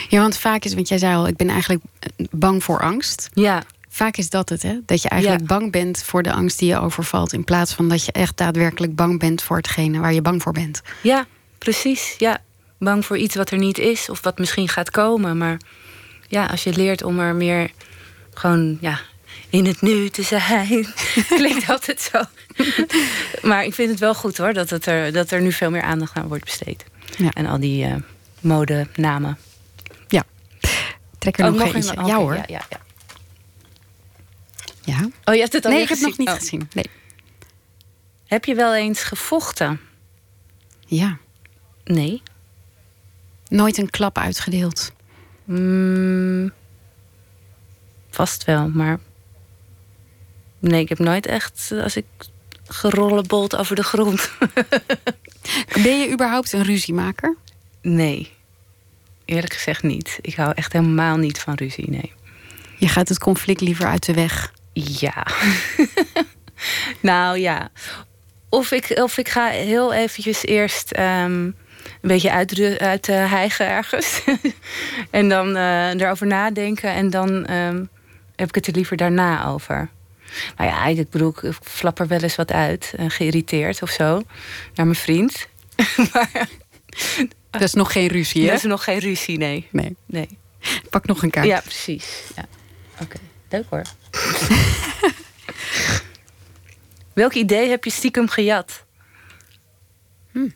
Ja, 0.09 0.19
want 0.19 0.37
vaak 0.37 0.63
is, 0.63 0.73
want 0.73 0.87
jij 0.87 0.97
zei 0.97 1.15
al, 1.15 1.27
ik 1.27 1.35
ben 1.35 1.49
eigenlijk 1.49 1.83
bang 2.31 2.63
voor 2.63 2.81
angst. 2.81 3.29
Ja. 3.33 3.63
Vaak 3.95 4.17
is 4.17 4.29
dat 4.29 4.49
het, 4.49 4.61
hè? 4.61 4.79
Dat 4.85 5.01
je 5.01 5.09
eigenlijk 5.09 5.45
bang 5.45 5.71
bent 5.71 6.03
voor 6.03 6.23
de 6.23 6.31
angst 6.31 6.59
die 6.59 6.69
je 6.69 6.79
overvalt. 6.79 7.33
In 7.33 7.43
plaats 7.43 7.73
van 7.73 7.89
dat 7.89 8.05
je 8.05 8.11
echt 8.11 8.37
daadwerkelijk 8.37 8.95
bang 8.95 9.19
bent 9.19 9.43
voor 9.43 9.57
hetgene 9.57 9.99
waar 9.99 10.13
je 10.13 10.21
bang 10.21 10.41
voor 10.41 10.51
bent. 10.51 10.81
Ja, 11.01 11.25
precies. 11.57 12.15
Ja, 12.17 12.37
bang 12.77 13.05
voor 13.05 13.17
iets 13.17 13.35
wat 13.35 13.51
er 13.51 13.57
niet 13.57 13.77
is 13.77 14.09
of 14.09 14.21
wat 14.21 14.37
misschien 14.37 14.69
gaat 14.69 14.91
komen. 14.91 15.37
Maar 15.37 15.57
ja, 16.27 16.45
als 16.45 16.63
je 16.63 16.73
leert 16.73 17.03
om 17.03 17.19
er 17.19 17.35
meer 17.35 17.71
gewoon 18.33 18.77
ja, 18.81 18.99
in 19.49 19.65
het 19.65 19.81
nu 19.81 20.09
te 20.09 20.23
zijn. 20.23 20.87
Klinkt 21.37 21.69
altijd 21.69 22.01
zo. 22.01 22.21
maar 23.49 23.63
ik 23.63 23.73
vind 23.73 23.89
het 23.89 23.99
wel 23.99 24.15
goed 24.15 24.37
hoor, 24.37 24.53
dat, 24.53 24.69
het 24.69 24.85
er, 24.85 25.11
dat 25.11 25.31
er 25.31 25.41
nu 25.41 25.51
veel 25.51 25.69
meer 25.69 25.83
aandacht 25.83 26.15
aan 26.15 26.27
wordt 26.27 26.43
besteed. 26.43 26.85
Ja. 27.17 27.29
En 27.33 27.45
al 27.45 27.59
die 27.59 27.85
uh, 27.85 27.95
modenamen. 28.39 29.37
Ja. 30.07 30.23
Trek 31.17 31.37
er 31.37 31.45
oh, 31.45 31.53
nog, 31.53 31.73
eentje. 31.73 32.05
ja 32.05 32.15
hoor. 32.15 32.35
Ja, 32.35 32.43
ja, 32.47 32.83
ja. 34.85 35.09
Oh, 35.23 35.33
je 35.33 35.39
hebt 35.41 35.53
het 35.53 35.65
al 35.65 35.71
Nee, 35.71 35.81
ik 35.81 35.89
heb 35.89 35.97
het 35.97 36.07
nog 36.07 36.17
niet 36.17 36.27
oh. 36.27 36.33
gezien. 36.33 36.69
Nee. 36.73 36.89
Heb 38.25 38.45
je 38.45 38.55
wel 38.55 38.75
eens 38.75 39.03
gevochten? 39.03 39.79
Ja. 40.85 41.17
Nee. 41.83 42.21
Nooit 43.47 43.77
een 43.77 43.89
klap 43.89 44.17
uitgedeeld? 44.17 44.91
Mm, 45.43 46.51
vast 48.09 48.43
wel, 48.43 48.69
maar... 48.69 48.99
Nee, 50.59 50.81
ik 50.81 50.89
heb 50.89 50.99
nooit 50.99 51.25
echt... 51.25 51.71
Als 51.83 51.95
ik 51.95 52.05
gerollenbold 52.67 53.55
over 53.55 53.75
de 53.75 53.83
grond. 53.83 54.31
ben 55.83 55.99
je 55.99 56.11
überhaupt 56.11 56.53
een 56.53 56.63
ruziemaker? 56.63 57.35
Nee. 57.81 58.31
Eerlijk 59.25 59.53
gezegd 59.53 59.83
niet. 59.83 60.19
Ik 60.21 60.35
hou 60.35 60.51
echt 60.55 60.73
helemaal 60.73 61.17
niet 61.17 61.39
van 61.39 61.53
ruzie, 61.53 61.89
nee. 61.89 62.13
Je 62.77 62.87
gaat 62.87 63.09
het 63.09 63.19
conflict 63.19 63.61
liever 63.61 63.85
uit 63.85 64.05
de 64.05 64.13
weg? 64.13 64.53
Ja. 64.83 65.27
nou 66.99 67.37
ja. 67.37 67.69
Of 68.49 68.71
ik, 68.71 68.91
of 68.95 69.17
ik 69.17 69.29
ga 69.29 69.47
heel 69.47 69.93
eventjes 69.93 70.45
eerst... 70.45 70.91
Ehm, 70.91 71.51
een 72.01 72.11
beetje 72.11 72.31
uit, 72.31 72.79
uit 72.79 73.07
uh, 73.07 73.31
hijgen 73.31 73.67
ergens. 73.67 74.21
en 75.11 75.29
dan 75.29 75.57
uh, 75.57 75.93
erover 75.93 76.27
nadenken. 76.27 76.93
En 76.93 77.09
dan 77.09 77.47
uh, 77.49 77.79
heb 78.35 78.47
ik 78.47 78.55
het 78.55 78.67
er 78.67 78.73
liever 78.73 78.97
daarna 78.97 79.47
over. 79.47 79.89
Nou 80.57 80.69
ja, 80.69 80.85
ik 80.85 81.09
bedoel, 81.09 81.33
ik 81.41 81.53
flap 81.63 81.99
er 81.99 82.07
wel 82.07 82.19
eens 82.19 82.35
wat 82.35 82.51
uit. 82.51 82.93
Uh, 82.99 83.05
geïrriteerd 83.09 83.81
of 83.81 83.89
zo. 83.89 84.21
Naar 84.75 84.85
mijn 84.85 84.95
vriend. 84.95 85.47
maar, 86.13 86.47
dat 87.49 87.61
is 87.61 87.73
nog 87.73 87.91
geen 87.91 88.07
ruzie, 88.07 88.41
hè? 88.41 88.47
Dat 88.47 88.57
is 88.57 88.63
nog 88.63 88.83
geen 88.83 88.99
ruzie, 88.99 89.37
nee. 89.37 89.67
Nee. 89.71 89.95
nee. 90.05 90.37
Pak 90.89 91.05
nog 91.05 91.23
een 91.23 91.29
kaart. 91.29 91.45
Ja, 91.45 91.59
precies. 91.61 92.23
Ja. 92.35 92.45
Oké, 93.01 93.17
leuk 93.49 93.65
hoor. 93.69 93.81
Welk 97.13 97.33
idee 97.33 97.69
heb 97.69 97.83
je 97.83 97.91
stiekem 97.91 98.29
gejat? 98.29 98.85
Hm. 100.31 100.49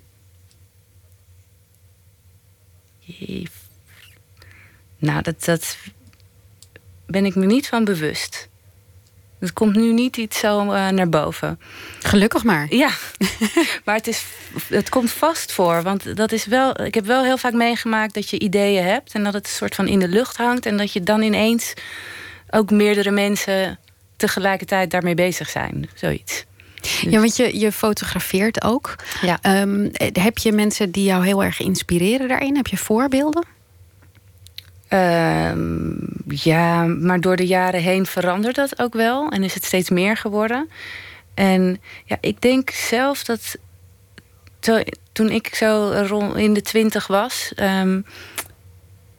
Nou, 4.97 5.21
dat, 5.21 5.43
dat 5.45 5.77
ben 7.05 7.25
ik 7.25 7.35
me 7.35 7.45
niet 7.45 7.67
van 7.67 7.83
bewust. 7.83 8.49
Het 9.39 9.53
komt 9.53 9.75
nu 9.75 9.93
niet 9.93 10.17
iets 10.17 10.39
zo 10.39 10.63
uh, 10.63 10.89
naar 10.89 11.09
boven. 11.09 11.59
Gelukkig 11.99 12.43
maar. 12.43 12.73
Ja, 12.73 12.89
maar 13.85 13.95
het, 13.95 14.07
is, 14.07 14.25
het 14.67 14.89
komt 14.89 15.11
vast 15.11 15.51
voor. 15.51 15.81
Want 15.81 16.15
dat 16.15 16.31
is 16.31 16.45
wel, 16.45 16.83
ik 16.83 16.93
heb 16.93 17.05
wel 17.05 17.23
heel 17.23 17.37
vaak 17.37 17.53
meegemaakt 17.53 18.13
dat 18.13 18.29
je 18.29 18.39
ideeën 18.39 18.83
hebt... 18.83 19.13
en 19.13 19.23
dat 19.23 19.33
het 19.33 19.45
een 19.45 19.51
soort 19.51 19.75
van 19.75 19.87
in 19.87 19.99
de 19.99 20.07
lucht 20.07 20.37
hangt... 20.37 20.65
en 20.65 20.77
dat 20.77 20.93
je 20.93 21.03
dan 21.03 21.21
ineens 21.21 21.73
ook 22.51 22.71
meerdere 22.71 23.11
mensen 23.11 23.79
tegelijkertijd 24.17 24.91
daarmee 24.91 25.15
bezig 25.15 25.49
zijn. 25.49 25.89
Zoiets. 25.95 26.45
Ja, 27.01 27.19
want 27.19 27.35
je, 27.35 27.59
je 27.59 27.71
fotografeert 27.71 28.63
ook. 28.63 28.95
Ja. 29.21 29.61
Um, 29.61 29.91
heb 30.13 30.37
je 30.37 30.51
mensen 30.51 30.91
die 30.91 31.03
jou 31.03 31.25
heel 31.25 31.43
erg 31.43 31.59
inspireren 31.59 32.27
daarin? 32.27 32.55
Heb 32.55 32.67
je 32.67 32.77
voorbeelden? 32.77 33.43
Um, 34.89 35.97
ja, 36.27 36.83
maar 36.83 37.21
door 37.21 37.35
de 37.35 37.47
jaren 37.47 37.81
heen 37.81 38.05
verandert 38.05 38.55
dat 38.55 38.79
ook 38.79 38.93
wel. 38.93 39.29
En 39.29 39.43
is 39.43 39.53
het 39.53 39.65
steeds 39.65 39.89
meer 39.89 40.17
geworden. 40.17 40.69
En 41.33 41.81
ja, 42.05 42.17
ik 42.21 42.41
denk 42.41 42.69
zelf 42.69 43.23
dat 43.23 43.55
toen 45.11 45.29
ik 45.29 45.55
zo 45.55 46.03
rond 46.07 46.35
in 46.35 46.53
de 46.53 46.61
twintig 46.61 47.07
was... 47.07 47.51
Um, 47.55 48.05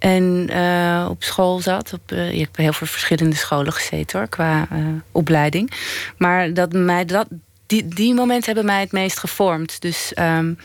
en 0.00 0.48
uh, 0.50 1.06
op 1.10 1.22
school 1.22 1.60
zat. 1.60 1.92
Op, 1.92 2.12
uh, 2.12 2.32
ik 2.32 2.38
heb 2.38 2.56
heel 2.56 2.72
veel 2.72 2.86
verschillende 2.86 3.36
scholen 3.36 3.72
gezeten 3.72 4.18
hoor, 4.18 4.28
qua 4.28 4.68
uh, 4.72 4.86
opleiding. 5.12 5.72
Maar 6.16 6.54
dat 6.54 6.72
mij 6.72 7.04
dat, 7.04 7.26
die, 7.66 7.88
die 7.88 8.14
momenten 8.14 8.46
hebben 8.46 8.64
mij 8.64 8.80
het 8.80 8.92
meest 8.92 9.18
gevormd. 9.18 9.80
Dus 9.80 10.12
um, 10.18 10.58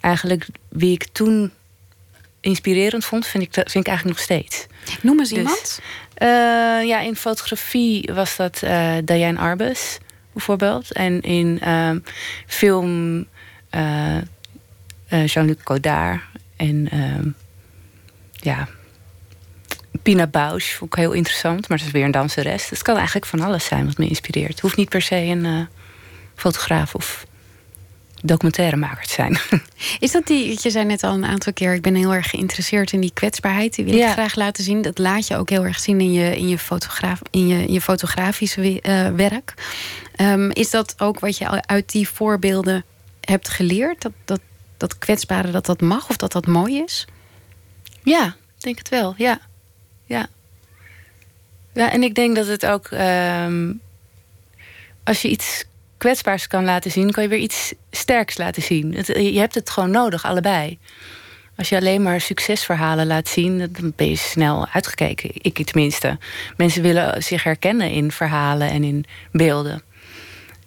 eigenlijk 0.00 0.46
wie 0.68 0.92
ik 0.92 1.06
toen 1.12 1.50
inspirerend 2.40 3.04
vond, 3.04 3.26
vind 3.26 3.42
ik, 3.42 3.52
vind 3.52 3.74
ik 3.74 3.86
eigenlijk 3.86 4.16
nog 4.16 4.24
steeds. 4.24 4.66
Noem 5.02 5.18
eens 5.18 5.28
dus, 5.28 5.38
iemand. 5.38 5.80
Ja, 6.88 7.00
in 7.00 7.16
fotografie 7.16 8.10
was 8.14 8.36
dat 8.36 8.58
Diane 9.04 9.38
Arbus 9.38 9.98
bijvoorbeeld. 10.32 10.92
En 10.92 11.20
in 11.20 11.60
uh, 11.64 11.90
film 12.46 13.26
Jean-Luc 15.08 15.58
Godard. 15.64 16.20
En 16.56 16.88
ehm, 16.90 17.28
ja, 18.48 18.68
Pina 20.02 20.26
Bausch 20.26 20.76
vond 20.76 20.92
ik 20.92 20.98
heel 20.98 21.12
interessant. 21.12 21.68
Maar 21.68 21.78
dat 21.78 21.86
is 21.86 21.92
weer 21.92 22.04
een 22.04 22.10
danseres. 22.10 22.70
Het 22.70 22.82
kan 22.82 22.96
eigenlijk 22.96 23.26
van 23.26 23.40
alles 23.40 23.64
zijn 23.64 23.86
wat 23.86 23.98
me 23.98 24.08
inspireert. 24.08 24.50
Het 24.50 24.60
hoeft 24.60 24.76
niet 24.76 24.88
per 24.88 25.02
se 25.02 25.16
een 25.16 25.68
fotograaf 26.34 26.94
of 26.94 27.26
documentairemaker 28.22 29.06
te 29.06 29.12
zijn. 29.12 29.38
Is 29.98 30.12
dat 30.12 30.26
die, 30.26 30.58
je 30.62 30.70
zei 30.70 30.84
net 30.84 31.02
al 31.02 31.14
een 31.14 31.24
aantal 31.24 31.52
keer, 31.52 31.74
ik 31.74 31.82
ben 31.82 31.94
heel 31.94 32.14
erg 32.14 32.30
geïnteresseerd 32.30 32.92
in 32.92 33.00
die 33.00 33.12
kwetsbaarheid. 33.14 33.74
Die 33.74 33.84
wil 33.84 33.94
ik 33.94 34.08
graag 34.08 34.34
laten 34.34 34.64
zien. 34.64 34.82
Dat 34.82 34.98
laat 34.98 35.26
je 35.26 35.36
ook 35.36 35.50
heel 35.50 35.64
erg 35.64 35.78
zien 35.78 36.00
in 36.00 36.12
je, 36.12 36.36
in 36.36 36.48
je, 36.48 36.58
fotograaf, 36.58 37.20
in 37.30 37.46
je, 37.46 37.72
je 37.72 37.80
fotografische 37.80 38.80
uh, 38.82 39.08
werk. 39.08 39.54
Um, 40.20 40.50
is 40.50 40.70
dat 40.70 40.94
ook 40.98 41.18
wat 41.18 41.38
je 41.38 41.66
uit 41.66 41.92
die 41.92 42.08
voorbeelden 42.08 42.84
hebt 43.20 43.48
geleerd? 43.48 44.02
Dat, 44.02 44.12
dat, 44.24 44.40
dat 44.76 44.98
kwetsbare, 44.98 45.50
dat 45.50 45.66
dat 45.66 45.80
mag 45.80 46.08
of 46.08 46.16
dat 46.16 46.32
dat 46.32 46.46
mooi 46.46 46.82
is? 46.82 47.06
Ja, 48.08 48.26
ik 48.26 48.62
denk 48.62 48.78
het 48.78 48.88
wel, 48.88 49.14
ja. 49.16 49.40
Ja, 50.04 50.26
ja 51.72 51.90
en 51.90 52.02
ik 52.02 52.14
denk 52.14 52.36
dat 52.36 52.46
het 52.46 52.66
ook... 52.66 52.90
Um, 52.90 53.80
als 55.04 55.22
je 55.22 55.28
iets 55.28 55.64
kwetsbaars 55.96 56.46
kan 56.46 56.64
laten 56.64 56.90
zien, 56.90 57.10
kan 57.10 57.22
je 57.22 57.28
weer 57.28 57.38
iets 57.38 57.72
sterks 57.90 58.38
laten 58.38 58.62
zien. 58.62 58.92
je 59.32 59.38
hebt 59.38 59.54
het 59.54 59.70
gewoon 59.70 59.90
nodig, 59.90 60.24
allebei. 60.24 60.78
Als 61.56 61.68
je 61.68 61.76
alleen 61.76 62.02
maar 62.02 62.20
succesverhalen 62.20 63.06
laat 63.06 63.28
zien, 63.28 63.58
dan 63.58 63.92
ben 63.96 64.08
je 64.08 64.16
snel 64.16 64.68
uitgekeken. 64.68 65.30
Ik 65.34 65.66
tenminste. 65.66 66.18
Mensen 66.56 66.82
willen 66.82 67.22
zich 67.22 67.44
herkennen 67.44 67.90
in 67.90 68.12
verhalen 68.12 68.70
en 68.70 68.84
in 68.84 69.04
beelden. 69.32 69.82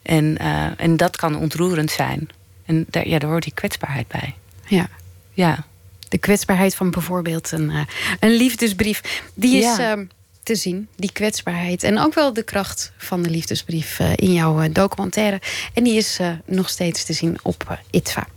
En, 0.01 0.37
uh, 0.41 0.65
en 0.77 0.97
dat 0.97 1.17
kan 1.17 1.37
ontroerend 1.37 1.91
zijn. 1.91 2.29
En 2.65 2.85
daar, 2.89 3.07
ja, 3.07 3.19
daar 3.19 3.29
hoort 3.29 3.43
die 3.43 3.53
kwetsbaarheid 3.53 4.07
bij. 4.07 4.35
Ja. 4.67 4.87
Ja. 5.33 5.65
De 6.11 6.17
kwetsbaarheid 6.17 6.75
van 6.75 6.91
bijvoorbeeld 6.91 7.51
een, 7.51 7.69
uh, 7.69 7.81
een 8.19 8.31
liefdesbrief. 8.31 9.21
Die 9.33 9.57
is. 9.57 9.77
Ja. 9.77 9.97
Uh, 9.97 10.03
te 10.43 10.55
zien, 10.55 10.87
die 10.95 11.11
kwetsbaarheid. 11.11 11.83
En 11.83 11.99
ook 11.99 12.13
wel 12.13 12.33
de 12.33 12.43
kracht 12.43 12.91
van 12.97 13.21
de 13.21 13.29
liefdesbrief 13.29 13.99
uh, 13.99 14.11
in 14.15 14.33
jouw 14.33 14.63
uh, 14.63 14.73
documentaire. 14.73 15.41
En 15.73 15.83
die 15.83 15.93
is 15.93 16.19
nog 16.45 16.69
steeds 16.69 17.03
te 17.03 17.13
zien 17.13 17.37
op 17.41 17.79
ITVA. 17.91 18.27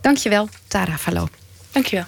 Dankjewel, 0.00 0.48
Tara 0.68 0.98
Fallo. 0.98 1.28
Dankjewel. 1.72 2.04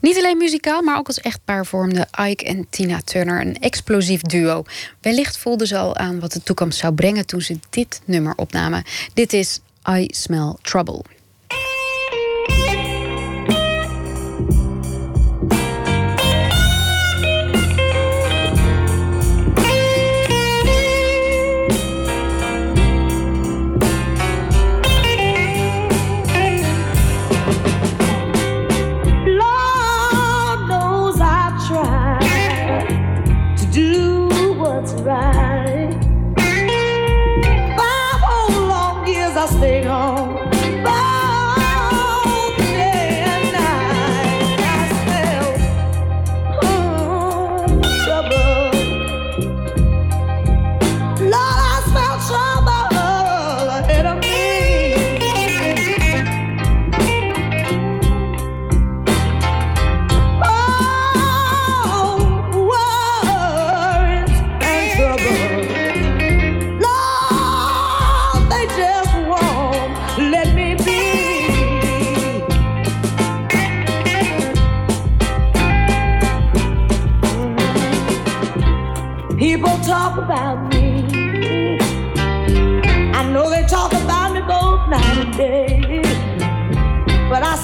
Niet 0.00 0.16
alleen 0.16 0.36
muzikaal, 0.36 0.82
maar 0.82 0.98
ook 0.98 1.06
als 1.06 1.20
echtpaar 1.20 1.66
vormden 1.66 2.08
Ike 2.28 2.44
en 2.44 2.66
Tina 2.70 3.00
Turner 3.04 3.40
een 3.40 3.58
explosief 3.58 4.20
duo. 4.20 4.64
Wellicht 5.00 5.38
voelden 5.38 5.66
ze 5.66 5.76
al 5.76 5.96
aan 5.96 6.20
wat 6.20 6.32
de 6.32 6.42
toekomst 6.42 6.78
zou 6.78 6.94
brengen 6.94 7.26
toen 7.26 7.40
ze 7.40 7.58
dit 7.70 8.00
nummer 8.04 8.32
opnamen. 8.36 8.84
Dit 9.14 9.32
is 9.32 9.60
I 9.90 10.06
Smell 10.10 10.54
Trouble. 10.62 11.04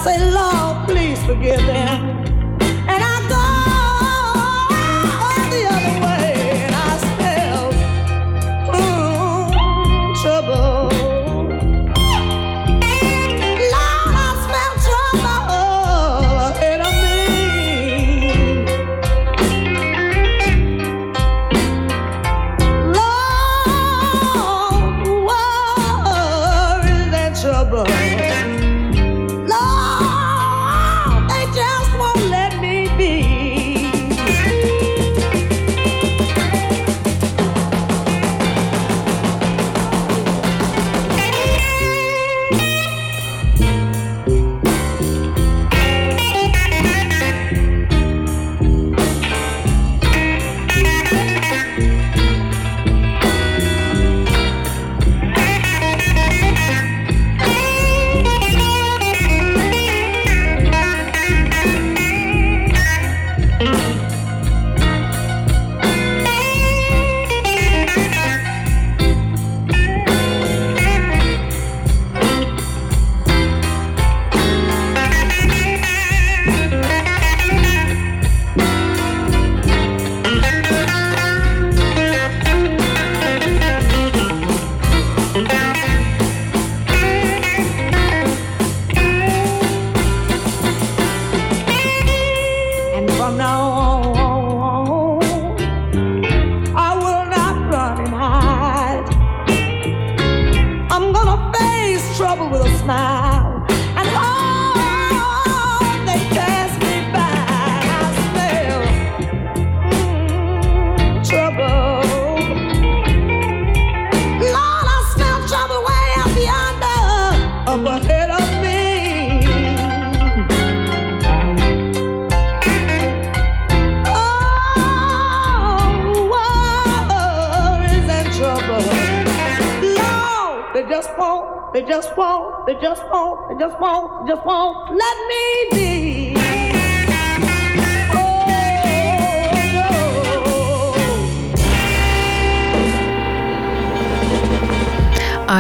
Say, 0.05 0.31
Lord, 0.31 0.87
please 0.87 1.19
forgive 1.25 1.65
them. 1.65 2.14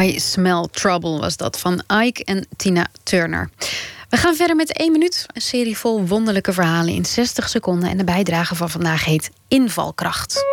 I 0.02 0.18
Smell 0.18 0.66
Trouble 0.70 1.18
was 1.18 1.36
dat 1.36 1.58
van 1.58 1.82
Ike 2.02 2.24
en 2.24 2.46
Tina 2.56 2.86
Turner. 3.02 3.50
We 4.08 4.16
gaan 4.16 4.34
verder 4.34 4.56
met 4.56 4.72
één 4.72 4.92
minuut. 4.92 5.26
Een 5.32 5.40
serie 5.40 5.78
vol 5.78 6.06
wonderlijke 6.06 6.52
verhalen 6.52 6.94
in 6.94 7.04
60 7.04 7.48
seconden. 7.48 7.88
En 7.88 7.96
de 7.96 8.04
bijdrage 8.04 8.54
van 8.54 8.70
vandaag 8.70 9.04
heet 9.04 9.30
Invalkracht. 9.48 10.44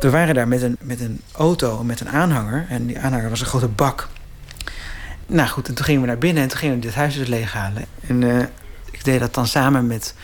We 0.00 0.10
waren 0.10 0.34
daar 0.34 0.48
met 0.48 0.62
een, 0.62 0.76
met 0.80 1.00
een 1.00 1.20
auto, 1.32 1.84
met 1.84 2.00
een 2.00 2.08
aanhanger. 2.08 2.66
En 2.68 2.86
die 2.86 2.98
aanhanger 2.98 3.30
was 3.30 3.40
een 3.40 3.46
grote 3.46 3.68
bak. 3.68 4.08
Nou 5.26 5.48
goed, 5.48 5.68
en 5.68 5.74
toen 5.74 5.84
gingen 5.84 6.00
we 6.00 6.06
naar 6.06 6.18
binnen 6.18 6.42
en 6.42 6.48
toen 6.48 6.58
gingen 6.58 6.74
we 6.74 6.80
dit 6.80 6.94
huis 6.94 7.14
dus 7.14 7.28
leeghalen. 7.28 7.84
En 8.06 8.22
eh, 8.22 8.46
ik 8.90 9.04
deed 9.04 9.20
dat 9.20 9.34
dan 9.34 9.46
samen 9.46 9.86
met 9.86 10.14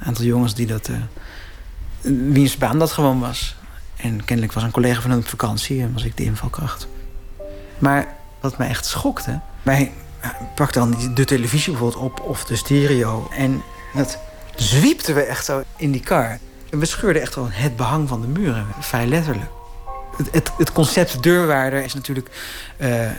een 0.00 0.06
aantal 0.06 0.24
jongens 0.24 0.54
die 0.54 0.66
dat... 0.66 0.88
eh 0.88 0.96
wiens 2.32 2.56
baan 2.56 2.78
dat 2.78 2.92
gewoon 2.92 3.20
was. 3.20 3.56
En 3.98 4.24
kennelijk 4.24 4.54
was 4.54 4.62
een 4.62 4.70
collega 4.70 5.00
van 5.00 5.10
hen 5.10 5.18
op 5.18 5.28
vakantie 5.28 5.82
en 5.82 5.92
was 5.92 6.04
ik 6.04 6.16
de 6.16 6.24
invalkracht. 6.24 6.88
Maar 7.78 8.14
wat 8.40 8.58
mij 8.58 8.68
echt 8.68 8.86
schokte... 8.86 9.40
Wij 9.62 9.92
pakten 10.54 10.90
dan 10.90 11.14
de 11.14 11.24
televisie 11.24 11.72
bijvoorbeeld 11.72 12.04
op 12.04 12.20
of 12.20 12.44
de 12.44 12.56
stereo... 12.56 13.28
en 13.36 13.62
dat 13.94 14.18
zwiepten 14.54 15.14
we 15.14 15.22
echt 15.22 15.44
zo 15.44 15.62
in 15.76 15.92
die 15.92 16.00
kar. 16.00 16.38
En 16.70 16.78
we 16.78 16.86
scheurden 16.86 17.22
echt 17.22 17.34
wel 17.34 17.48
het 17.50 17.76
behang 17.76 18.08
van 18.08 18.20
de 18.20 18.26
muren, 18.26 18.66
vrij 18.80 19.06
letterlijk. 19.06 19.50
Het, 20.16 20.28
het, 20.32 20.52
het 20.58 20.72
concept 20.72 21.22
deurwaarder 21.22 21.84
is 21.84 21.94
natuurlijk... 21.94 22.30
eh, 22.76 23.18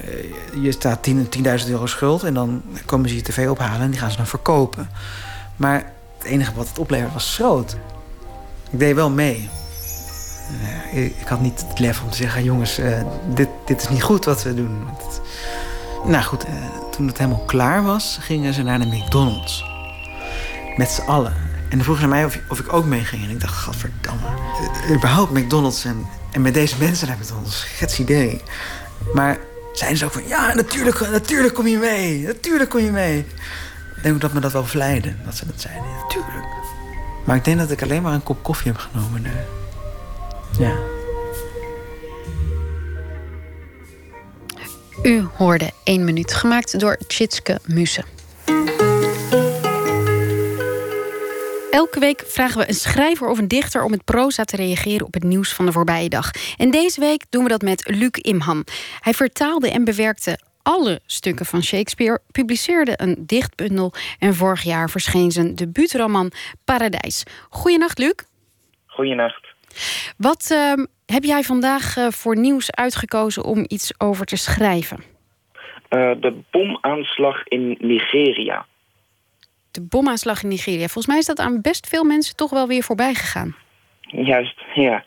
je 0.62 0.72
staat 0.72 1.04
10 1.04 1.30
10.000 1.64 1.70
euro 1.70 1.86
schuld... 1.86 2.24
en 2.24 2.34
dan 2.34 2.62
komen 2.86 3.10
ze 3.10 3.16
je 3.16 3.22
tv 3.22 3.50
ophalen 3.50 3.82
en 3.82 3.92
die 3.92 4.00
gaan 4.00 4.12
ze 4.12 4.18
dan 4.18 4.28
verkopen. 4.28 4.90
Maar 5.56 5.92
het 6.18 6.28
enige 6.28 6.54
wat 6.54 6.68
het 6.68 6.80
opleverde 6.80 7.14
was 7.14 7.34
schroot. 7.34 7.78
Ik 8.72 8.80
deed 8.80 8.96
wel 8.96 9.10
mee. 9.10 9.50
Eh, 10.94 11.06
ik, 11.06 11.28
had 11.28 11.42
niet 11.42 11.66
het 11.68 11.80
lef 11.80 12.02
om 12.02 12.10
te 12.10 12.16
zeggen... 12.16 12.44
jongens, 12.44 12.78
eh, 12.78 13.02
dit, 13.34 13.48
dit 13.66 13.82
is 13.82 13.90
niet 13.90 14.04
goed 14.04 14.26
wat 14.26 14.44
we 14.44 14.54
doen. 14.54 14.88
Nou 16.06 16.24
goed, 16.24 16.46
eh, 16.46 16.54
toen 16.92 17.08
het 17.08 17.18
helemaal 17.18 17.46
klaar 17.46 17.84
was... 17.84 18.18
gingen 18.22 18.54
ze 18.54 18.64
naar 18.64 18.80
de 18.80 18.86
McDonald's. 18.86 19.64
Met 20.76 20.90
z'n 20.90 21.02
allen. 21.02 21.34
En 21.70 21.76
dan 21.76 21.84
vroegen 21.84 22.04
ze 22.04 22.10
mij 22.10 22.26
of, 22.26 22.40
of 22.48 22.60
ik 22.60 22.74
ook 22.74 22.86
meeging. 22.86 23.24
En 23.24 23.30
ik 23.30 23.40
dacht, 23.40 23.54
gadverdamme. 23.54 24.28
Überhaupt 24.90 25.32
McDonald's 25.32 25.86
en, 25.86 26.06
en 26.32 26.42
met 26.42 26.54
deze 26.54 26.76
mensen 26.80 27.08
naar 27.08 27.18
McDonald's. 27.18 27.64
Gets 27.64 28.00
idee. 28.00 28.42
Maar 29.14 29.38
zeiden 29.74 30.00
ze 30.00 30.06
ook 30.06 30.12
van... 30.12 30.28
Ja, 30.28 30.54
natuurlijk, 30.54 31.10
natuurlijk 31.12 31.54
kom 31.54 31.68
je 31.68 31.78
mee. 31.78 32.26
Natuurlijk 32.26 32.70
kom 32.70 32.80
je 32.80 32.92
mee. 32.92 33.18
Ik 33.96 34.04
denk 34.04 34.22
dat 34.22 34.34
me 34.34 34.40
dat 34.40 34.52
wel 34.52 34.66
vleide. 34.66 35.14
Dat 35.26 35.36
ze 35.36 35.46
dat 35.46 35.62
zeiden. 35.62 35.84
Natuurlijk. 36.02 36.48
Maar 37.26 37.36
ik 37.36 37.46
denk 37.46 37.58
dat 37.58 37.72
ik 37.72 37.82
alleen 37.82 38.02
maar 38.02 38.14
een 38.14 38.24
kop 38.24 38.44
koffie 38.44 38.72
heb 38.72 38.82
genomen. 38.92 39.26
Ja. 40.60 40.78
U 45.04 45.22
hoorde 45.38 45.72
één 45.84 46.04
minuut, 46.04 46.34
gemaakt 46.34 46.80
door 46.80 46.98
Tjitske 47.08 47.60
Muse. 47.66 48.04
Elke 51.72 52.00
week 52.00 52.24
vragen 52.26 52.58
we 52.58 52.68
een 52.68 52.74
schrijver 52.74 53.28
of 53.28 53.38
een 53.38 53.48
dichter 53.48 53.84
om 53.84 53.90
met 53.90 54.04
proza 54.04 54.44
te 54.44 54.56
reageren 54.56 55.06
op 55.06 55.14
het 55.14 55.24
nieuws 55.24 55.54
van 55.54 55.66
de 55.66 55.72
voorbije 55.72 56.10
dag. 56.10 56.32
En 56.58 56.72
deze 56.72 57.00
week 57.00 57.26
doen 57.30 57.44
we 57.44 57.50
dat 57.50 57.62
met 57.62 57.90
Luc 57.90 58.12
Imham. 58.12 58.64
Hij 59.00 59.14
vertaalde 59.14 59.72
en 59.72 59.84
bewerkte 59.84 60.40
alle 60.62 61.00
stukken 61.06 61.46
van 61.46 61.64
Shakespeare, 61.64 62.22
publiceerde 62.32 62.94
een 62.96 63.16
dichtbundel 63.20 63.94
en 64.20 64.36
vorig 64.36 64.62
jaar 64.62 64.90
verscheen 64.90 65.32
zijn 65.32 65.56
debuutroman 65.56 66.32
Paradijs. 66.66 67.24
Goedenacht, 67.50 67.98
Luc. 67.98 68.14
Goeienacht. 68.86 69.49
Wat 70.18 70.50
ehm, 70.52 70.86
heb 71.06 71.24
jij 71.24 71.44
vandaag 71.44 71.98
eh, 71.98 72.08
voor 72.08 72.38
nieuws 72.38 72.72
uitgekozen 72.72 73.44
om 73.44 73.66
iets 73.68 73.94
over 74.00 74.26
te 74.26 74.36
schrijven? 74.36 75.04
Eh, 75.90 76.12
de 76.20 76.40
bomaanslag 76.52 77.44
in 77.44 77.78
Nigeria. 77.80 78.66
De 79.72 79.82
bomaanslag 79.82 80.44
in 80.44 80.50
Nigeria. 80.50 80.86
Volgens 80.86 81.08
mij 81.08 81.18
is 81.18 81.26
dat 81.26 81.40
aan 81.40 81.62
best 81.62 81.88
veel 81.88 82.04
mensen 82.04 82.36
toch 82.36 82.50
wel 82.52 82.68
weer 82.68 82.84
voorbij 82.84 83.14
gegaan. 83.14 83.56
Juist, 84.02 84.62
ja. 84.74 85.04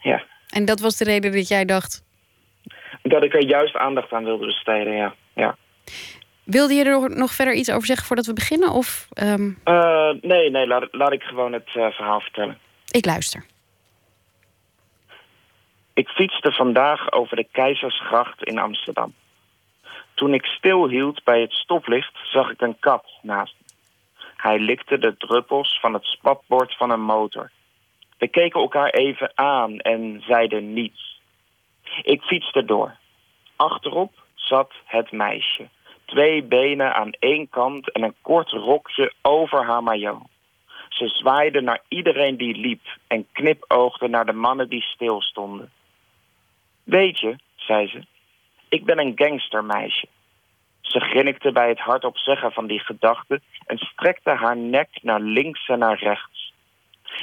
ja. 0.00 0.24
En 0.50 0.64
dat 0.64 0.80
was 0.80 0.96
de 0.96 1.04
reden 1.04 1.32
dat 1.32 1.48
jij 1.48 1.64
dacht. 1.64 2.04
Dat 3.02 3.24
ik 3.24 3.34
er 3.34 3.44
juist 3.44 3.76
aandacht 3.76 4.12
aan 4.12 4.24
wilde 4.24 4.46
besteden, 4.46 4.92
ja. 4.96 5.14
ja. 5.34 5.56
Wilde 6.44 6.74
je 6.74 6.84
er 6.84 7.16
nog- 7.16 7.32
verder 7.32 7.54
iets 7.54 7.70
over 7.70 7.86
zeggen 7.86 8.06
voordat 8.06 8.26
we 8.26 8.32
beginnen? 8.32 8.70
Of, 8.70 9.06
ehm, 9.12 9.50
Eh, 9.64 10.10
nee, 10.20 10.50
nee, 10.50 10.66
laat, 10.66 10.88
laat 10.90 11.12
ik 11.12 11.22
gewoon 11.22 11.52
het 11.52 11.70
verhaal 11.70 12.20
vertellen. 12.20 12.58
Ik 12.90 13.04
luister. 13.04 13.44
Ik 15.96 16.08
fietste 16.08 16.52
vandaag 16.52 17.12
over 17.12 17.36
de 17.36 17.46
Keizersgracht 17.52 18.42
in 18.42 18.58
Amsterdam. 18.58 19.14
Toen 20.14 20.34
ik 20.34 20.44
stilhield 20.44 21.24
bij 21.24 21.40
het 21.40 21.52
stoplicht, 21.52 22.18
zag 22.22 22.50
ik 22.50 22.60
een 22.60 22.78
kat 22.78 23.04
naast 23.22 23.54
me. 23.58 23.74
Hij 24.36 24.58
likte 24.58 24.98
de 24.98 25.16
druppels 25.16 25.78
van 25.80 25.92
het 25.92 26.04
spatbord 26.04 26.76
van 26.76 26.90
een 26.90 27.00
motor. 27.00 27.50
We 28.18 28.28
keken 28.28 28.60
elkaar 28.60 28.90
even 28.90 29.30
aan 29.34 29.78
en 29.78 30.22
zeiden 30.26 30.72
niets. 30.72 31.20
Ik 32.02 32.22
fietste 32.22 32.64
door. 32.64 32.96
Achterop 33.56 34.12
zat 34.34 34.72
het 34.84 35.12
meisje. 35.12 35.68
Twee 36.04 36.42
benen 36.42 36.94
aan 36.94 37.10
één 37.10 37.48
kant 37.48 37.92
en 37.92 38.02
een 38.02 38.16
kort 38.20 38.50
rokje 38.50 39.12
over 39.22 39.64
haar 39.64 39.82
maillot. 39.82 40.28
Ze 40.88 41.08
zwaaide 41.08 41.60
naar 41.60 41.82
iedereen 41.88 42.36
die 42.36 42.56
liep 42.56 42.82
en 43.06 43.26
knipoogde 43.32 44.08
naar 44.08 44.26
de 44.26 44.32
mannen 44.32 44.68
die 44.68 44.82
stilstonden. 44.82 45.70
Weet 46.86 47.18
je, 47.18 47.36
zei 47.56 47.88
ze, 47.88 48.00
ik 48.68 48.84
ben 48.84 48.98
een 48.98 49.12
gangstermeisje. 49.14 50.06
Ze 50.80 51.00
grinnikte 51.00 51.52
bij 51.52 51.68
het 51.68 51.78
hardop 51.78 52.18
zeggen 52.18 52.52
van 52.52 52.66
die 52.66 52.80
gedachte 52.80 53.40
en 53.66 53.78
strekte 53.78 54.30
haar 54.30 54.56
nek 54.56 54.88
naar 55.02 55.20
links 55.20 55.68
en 55.68 55.78
naar 55.78 55.98
rechts. 55.98 56.52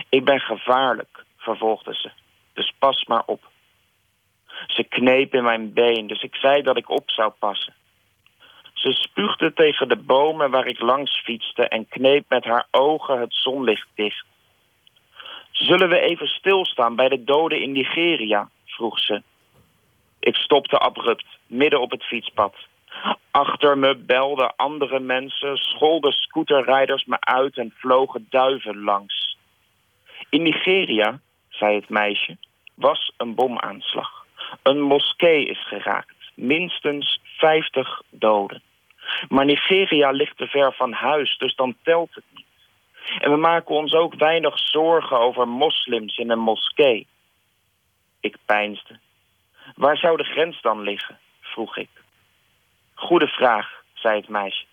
Ik 0.10 0.24
ben 0.26 0.40
gevaarlijk, 0.40 1.26
vervolgde 1.38 1.96
ze, 1.96 2.12
dus 2.54 2.74
pas 2.80 3.06
maar 3.06 3.24
op. 3.26 3.52
Ze 4.68 4.84
kneep 4.84 5.34
in 5.34 5.44
mijn 5.44 5.74
been, 5.74 6.08
dus 6.08 6.22
ik 6.22 6.36
zei 6.36 6.62
dat 6.62 6.78
ik 6.78 6.90
op 6.90 7.10
zou 7.10 7.32
passen. 7.40 7.74
Ze 8.74 8.92
spuugde 8.92 9.54
tegen 9.54 9.90
de 9.90 9.98
bomen 9.98 10.52
waar 10.52 10.66
ik 10.66 10.80
langs 10.80 11.22
fietste 11.22 11.68
en 11.68 11.88
kneep 11.88 12.26
met 12.30 12.44
haar 12.44 12.68
ogen 12.72 13.20
het 13.20 13.34
zonlicht 13.34 13.88
dicht. 13.96 14.26
Zullen 15.52 15.90
we 15.90 16.00
even 16.00 16.28
stilstaan 16.28 16.96
bij 16.96 17.10
de 17.10 17.24
doden 17.24 17.62
in 17.62 17.72
Nigeria? 17.72 18.50
vroeg 18.66 19.00
ze. 19.00 19.22
Ik 20.24 20.36
stopte 20.36 20.78
abrupt, 20.78 21.26
midden 21.48 21.82
op 21.82 21.92
het 21.92 22.04
fietspad. 22.04 22.56
Achter 23.32 23.78
me 23.78 23.96
belden 23.96 24.56
andere 24.56 25.00
mensen, 25.00 25.58
scholden 25.58 26.12
scooterrijders 26.12 27.06
me 27.06 27.18
uit 27.20 27.58
en 27.58 27.74
vlogen 27.78 28.28
duiven 28.30 28.84
langs. 28.84 29.38
In 30.30 30.42
Nigeria, 30.42 31.20
zei 31.50 31.76
het 31.76 31.90
meisje, 31.90 32.38
was 32.74 33.12
een 33.18 33.36
bomaanslag. 33.36 34.26
Een 34.62 34.82
moskee 34.82 35.46
is 35.46 35.68
geraakt, 35.68 36.16
minstens 36.36 37.20
50 37.38 38.02
doden. 38.10 38.62
Maar 39.30 39.46
Nigeria 39.46 40.12
ligt 40.12 40.38
te 40.38 40.48
ver 40.48 40.74
van 40.74 40.92
huis, 40.92 41.38
dus 41.38 41.56
dan 41.56 41.76
telt 41.84 42.16
het 42.16 42.26
niet. 42.30 42.46
En 43.20 43.32
we 43.32 43.38
maken 43.38 43.76
ons 43.76 43.94
ook 43.94 44.16
weinig 44.16 44.60
zorgen 44.60 45.20
over 45.20 45.48
moslims 45.48 46.18
in 46.18 46.30
een 46.30 46.40
moskee. 46.40 47.08
Ik 48.20 48.38
peinsde. 48.46 49.00
Waar 49.76 49.98
zou 49.98 50.18
de 50.18 50.24
grens 50.24 50.62
dan 50.62 50.82
liggen? 50.82 51.20
vroeg 51.42 51.78
ik. 51.78 51.90
Goede 52.94 53.28
vraag, 53.28 53.84
zei 53.94 54.16
het 54.16 54.30
meisje. 54.30 54.66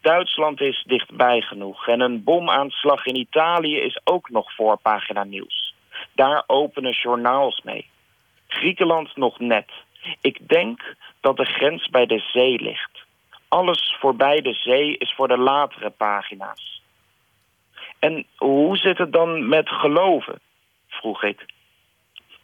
Duitsland 0.00 0.60
is 0.60 0.82
dichtbij 0.86 1.40
genoeg 1.40 1.88
en 1.88 2.00
een 2.00 2.24
bomaanslag 2.24 3.06
in 3.06 3.16
Italië 3.16 3.76
is 3.76 4.00
ook 4.04 4.30
nog 4.30 4.54
voorpagina 4.54 5.24
nieuws. 5.24 5.74
Daar 6.12 6.44
openen 6.46 6.92
journaals 6.92 7.60
mee. 7.62 7.88
Griekenland 8.48 9.16
nog 9.16 9.38
net. 9.38 9.70
Ik 10.20 10.48
denk 10.48 10.94
dat 11.20 11.36
de 11.36 11.44
grens 11.44 11.88
bij 11.88 12.06
de 12.06 12.18
zee 12.18 12.60
ligt. 12.60 13.04
Alles 13.48 13.96
voorbij 14.00 14.40
de 14.40 14.54
zee 14.54 14.96
is 14.96 15.12
voor 15.12 15.28
de 15.28 15.38
latere 15.38 15.90
pagina's. 15.90 16.82
En 17.98 18.26
hoe 18.36 18.76
zit 18.76 18.98
het 18.98 19.12
dan 19.12 19.48
met 19.48 19.68
geloven? 19.68 20.40
vroeg 20.88 21.22
ik. 21.22 21.46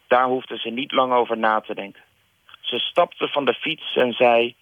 Daar 0.08 0.26
hoefde 0.26 0.58
ze 0.58 0.70
niet 0.70 0.92
lang 0.92 1.12
over 1.12 1.38
na 1.38 1.60
te 1.60 1.74
denken. 1.74 2.02
Ze 2.60 2.78
stapte 2.78 3.28
van 3.28 3.44
de 3.44 3.54
fiets 3.54 3.94
en 3.94 4.12
zei... 4.12 4.54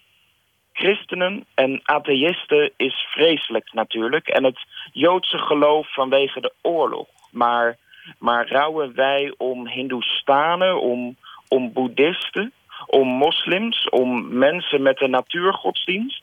Christenen 0.73 1.47
en 1.55 1.81
atheïsten 1.83 2.73
is 2.77 3.07
vreselijk 3.11 3.73
natuurlijk... 3.73 4.29
en 4.29 4.45
het 4.45 4.59
Joodse 4.93 5.39
geloof 5.39 5.93
vanwege 5.93 6.41
de 6.41 6.53
oorlog. 6.63 7.09
Maar, 7.31 7.77
maar 8.19 8.49
rouwen 8.49 8.95
wij 8.95 9.35
om 9.37 9.69
Hindoestanen, 9.69 10.81
om, 10.81 11.17
om 11.49 11.73
boeddhisten... 11.73 12.53
om 12.87 13.09
moslims, 13.09 13.89
om 13.89 14.39
mensen 14.39 14.83
met 14.83 15.01
een 15.01 15.11
natuurgodsdienst? 15.11 16.23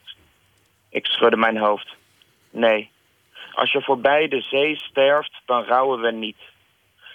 Ik 0.89 1.05
schudde 1.05 1.37
mijn 1.37 1.57
hoofd. 1.57 1.95
Nee, 2.49 2.89
als 3.53 3.71
je 3.71 3.81
voorbij 3.81 4.27
de 4.27 4.41
zee 4.41 4.75
sterft, 4.75 5.41
dan 5.45 5.63
rouwen 5.63 6.01
we 6.01 6.11
niet. 6.11 6.50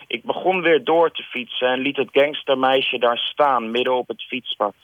Ik 0.07 0.25
begon 0.25 0.61
weer 0.61 0.85
door 0.85 1.11
te 1.11 1.23
fietsen 1.23 1.69
en 1.69 1.81
liet 1.81 1.97
het 1.97 2.09
gangstermeisje 2.13 2.99
daar 2.99 3.19
staan, 3.19 3.71
midden 3.71 3.95
op 3.95 4.09
het 4.09 4.23
fietspad. 4.23 4.75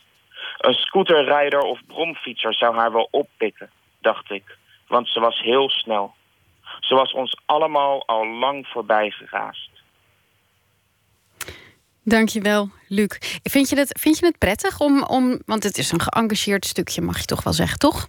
Een 0.59 0.75
scooterrijder 0.75 1.61
of 1.61 1.81
bromfietser 1.87 2.55
zou 2.55 2.77
haar 2.77 2.93
wel 2.93 3.09
oppikken, 3.11 3.71
dacht 4.01 4.31
ik, 4.31 4.57
want 4.87 5.09
ze 5.09 5.21
was 5.21 5.41
heel 5.41 5.71
snel. 5.71 6.15
Ze 6.81 6.95
was 6.95 7.13
ons 7.13 7.41
allemaal 7.47 8.07
al 8.07 8.27
lang 8.27 8.67
voorbij 8.67 9.11
geraasd. 9.11 9.71
Dankjewel, 12.05 12.69
Luc. 12.89 13.19
Vind 13.43 13.69
je 13.69 13.77
het, 13.77 13.99
vind 14.01 14.19
je 14.19 14.27
het 14.27 14.39
prettig 14.39 14.81
om, 14.81 15.03
om. 15.03 15.43
Want 15.47 15.63
het 15.63 15.79
is 15.79 15.93
een 15.93 16.01
geëngageerd 16.01 16.65
stukje, 16.65 17.01
mag 17.01 17.19
je 17.19 17.25
toch 17.25 17.43
wel 17.43 17.53
zeggen, 17.53 17.79
toch? 17.79 18.09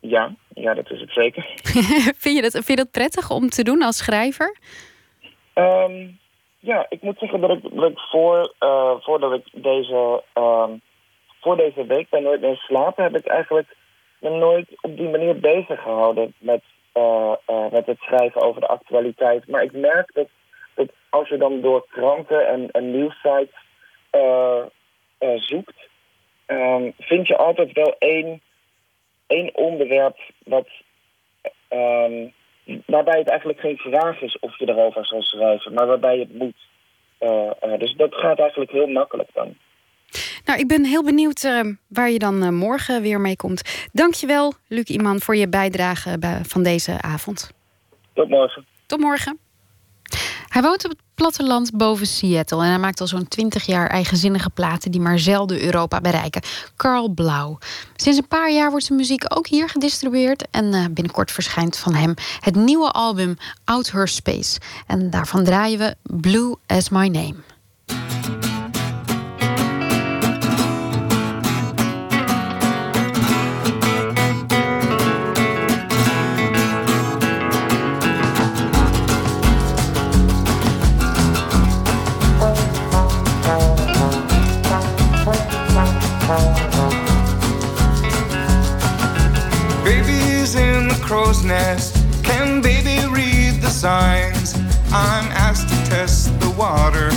Ja, 0.00 0.34
ja 0.54 0.74
dat 0.74 0.90
is 0.90 1.00
het 1.00 1.12
zeker. 1.12 1.46
vind, 2.22 2.36
je 2.36 2.42
dat, 2.42 2.52
vind 2.52 2.66
je 2.66 2.76
dat 2.76 2.90
prettig 2.90 3.30
om 3.30 3.48
te 3.48 3.62
doen 3.62 3.82
als 3.82 3.96
schrijver? 3.96 4.56
Ehm, 5.52 6.06
ja, 6.66 6.86
ik 6.88 7.02
moet 7.02 7.18
zeggen 7.18 7.40
dat 7.40 7.50
ik, 7.50 7.98
voor, 7.98 8.52
uh, 8.60 8.94
voordat 9.00 9.32
ik 9.32 9.44
deze, 9.52 10.22
uh, 10.34 10.68
voor 11.40 11.56
deze 11.56 11.86
week 11.86 12.08
bij 12.08 12.20
Nooit 12.20 12.40
meer 12.40 12.56
slapen, 12.56 13.04
heb 13.04 13.16
ik 13.16 13.26
eigenlijk 13.26 13.76
me 14.18 14.30
nooit 14.30 14.68
op 14.80 14.96
die 14.96 15.08
manier 15.08 15.40
bezig 15.40 15.82
gehouden 15.82 16.34
met, 16.38 16.62
uh, 16.94 17.32
met 17.70 17.86
het 17.86 17.98
schrijven 17.98 18.40
over 18.40 18.60
de 18.60 18.66
actualiteit. 18.66 19.48
Maar 19.48 19.62
ik 19.62 19.72
merk 19.72 20.10
dat, 20.14 20.28
dat 20.74 20.88
als 21.10 21.28
je 21.28 21.36
dan 21.36 21.60
door 21.60 21.86
kranten 21.90 22.48
en, 22.48 22.70
en 22.70 22.90
nieuwsites 22.90 23.54
zoekt, 25.36 25.88
ehm, 26.46 26.90
vind 26.98 27.26
je 27.26 27.36
altijd 27.36 27.72
wel 27.72 27.94
één, 27.98 28.40
één 29.26 29.54
onderwerp 29.54 30.18
wat, 30.44 30.68
um, 31.70 32.32
waarbij 32.86 33.18
het 33.18 33.28
eigenlijk 33.28 33.60
geen 33.60 33.76
vraag 33.76 34.20
is 34.20 34.38
of 34.38 34.58
je 34.58 34.68
erover 34.68 35.06
zal 35.06 35.22
schrijven, 35.22 35.72
maar 35.72 35.86
waarbij 35.86 36.18
het 36.18 36.34
moet. 36.34 36.56
Uh, 37.20 37.50
uh, 37.64 37.78
dus 37.78 37.94
dat 37.96 38.14
gaat 38.14 38.38
eigenlijk 38.38 38.70
heel 38.70 38.86
makkelijk 38.86 39.28
dan. 39.32 39.56
Nou, 40.44 40.58
ik 40.58 40.68
ben 40.68 40.84
heel 40.84 41.04
benieuwd 41.04 41.42
uh, 41.42 41.60
waar 41.88 42.10
je 42.10 42.18
dan 42.18 42.54
morgen 42.54 43.02
weer 43.02 43.20
mee 43.20 43.36
komt. 43.36 43.88
Dankjewel, 43.92 44.52
Luc 44.68 44.88
Iman, 44.88 45.20
voor 45.20 45.36
je 45.36 45.48
bijdrage 45.48 46.18
van 46.42 46.62
deze 46.62 47.02
avond. 47.02 47.50
Tot 48.14 48.28
morgen. 48.28 48.66
Tot 48.86 49.00
morgen. 49.00 49.45
Hij 50.48 50.62
woont 50.62 50.84
op 50.84 50.90
het 50.90 51.00
platteland 51.14 51.76
boven 51.76 52.06
Seattle 52.06 52.62
en 52.62 52.68
hij 52.68 52.78
maakt 52.78 53.00
al 53.00 53.06
zo'n 53.06 53.28
20 53.28 53.66
jaar 53.66 53.88
eigenzinnige 53.88 54.50
platen 54.50 54.90
die 54.90 55.00
maar 55.00 55.18
zelden 55.18 55.62
Europa 55.62 56.00
bereiken. 56.00 56.42
Carl 56.76 57.08
Blauw. 57.08 57.58
Sinds 57.96 58.18
een 58.18 58.28
paar 58.28 58.52
jaar 58.52 58.70
wordt 58.70 58.84
zijn 58.84 58.98
muziek 58.98 59.36
ook 59.36 59.46
hier 59.46 59.68
gedistribueerd 59.68 60.46
en 60.50 60.64
uh, 60.64 60.84
binnenkort 60.90 61.30
verschijnt 61.30 61.76
van 61.76 61.94
hem 61.94 62.14
het 62.40 62.54
nieuwe 62.54 62.90
album 62.90 63.36
Out 63.64 63.90
Her 63.90 64.08
Space. 64.08 64.58
En 64.86 65.10
daarvan 65.10 65.44
draaien 65.44 65.78
we 65.78 65.96
Blue 66.02 66.54
as 66.66 66.88
My 66.88 67.08
Name. 67.08 67.55
Nest. 91.26 91.96
Can 92.22 92.60
baby 92.62 93.04
read 93.08 93.60
the 93.60 93.68
signs? 93.68 94.54
I'm 94.92 95.26
asked 95.32 95.68
to 95.68 95.90
test 95.90 96.38
the 96.40 96.50
water 96.50 97.10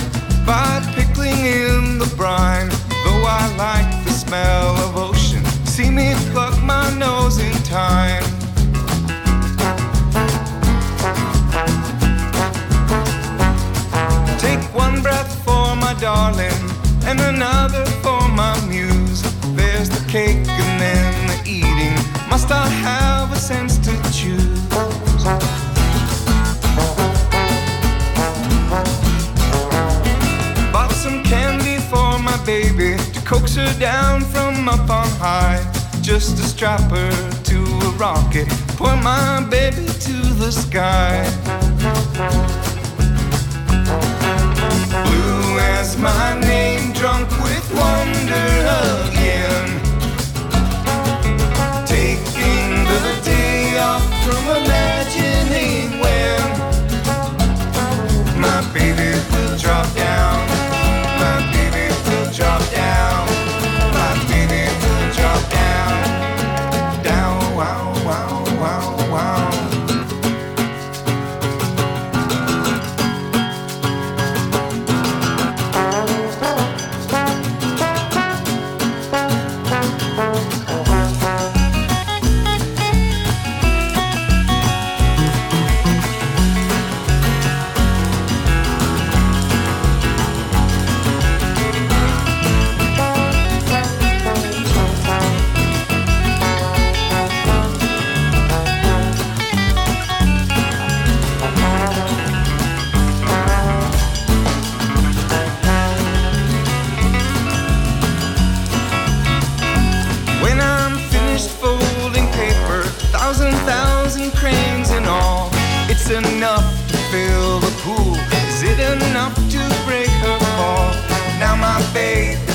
by 0.44 0.82
pickling 0.96 1.38
in 1.38 1.98
the 1.98 2.12
brine. 2.16 2.68
Though 3.04 3.24
I 3.24 3.54
like 3.56 4.04
the 4.04 4.10
smell 4.10 4.76
of 4.86 4.96
ocean, 4.96 5.44
see 5.64 5.90
me 5.90 6.14
pluck 6.32 6.60
my 6.62 6.92
nose 6.98 7.38
in 7.38 7.54
time. 7.62 8.24
Take 14.38 14.62
one 14.74 15.02
breath 15.02 15.32
for 15.44 15.76
my 15.76 15.94
darling, 16.00 16.62
and 17.04 17.20
another 17.20 17.86
for 18.02 18.28
my 18.28 18.54
muse. 18.66 19.22
There's 19.54 19.88
the 19.88 20.04
cake 20.08 20.48
and 20.48 20.80
then 20.80 21.26
the 21.28 21.38
eating. 21.48 21.96
Must 22.28 22.50
I 22.50 22.66
have 22.68 22.99
her 33.60 33.78
down 33.78 34.20
from 34.22 34.68
up 34.68 34.88
on 34.90 35.08
high, 35.18 35.60
just 36.00 36.36
to 36.36 36.42
strap 36.42 36.80
her 36.90 37.12
to 37.50 37.58
a 37.88 37.90
rocket, 37.98 38.48
point 38.78 39.02
my 39.02 39.46
baby 39.50 39.86
to 40.06 40.16
the 40.42 40.50
sky. 40.50 41.24
Blue 45.04 45.58
as 45.76 45.96
my 45.98 46.38
name, 46.40 46.92
drunk 46.92 47.28
with 47.44 47.66
wonder 47.80 48.48
again. 49.06 49.68
Taking 51.86 52.70
the 52.92 53.20
day 53.24 53.78
off 53.78 54.04
from 54.24 54.44
imagining 54.56 54.89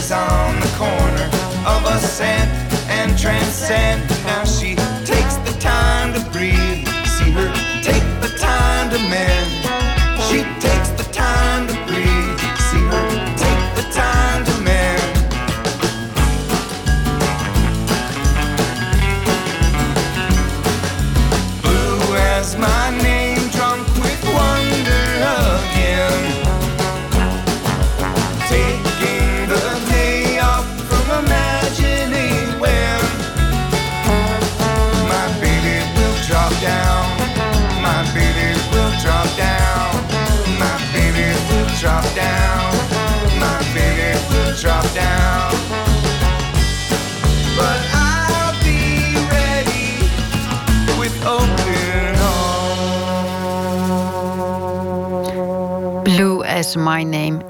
is 0.05 0.11
on 0.11 0.59
the 0.59 0.67
corner 0.77 1.29
of 1.65 1.83
ascent 1.95 2.49
and 2.89 3.17
transcend. 3.17 4.07
Now 4.23 4.43
she 4.43 4.75
takes 5.03 5.35
the 5.37 5.55
time 5.59 6.13
to 6.13 6.19
breathe. 6.31 6.87
See 7.17 7.31
her 7.31 7.51
take 7.81 8.03
the 8.21 8.31
time 8.37 8.91
to 8.91 8.99
mend. 9.09 9.64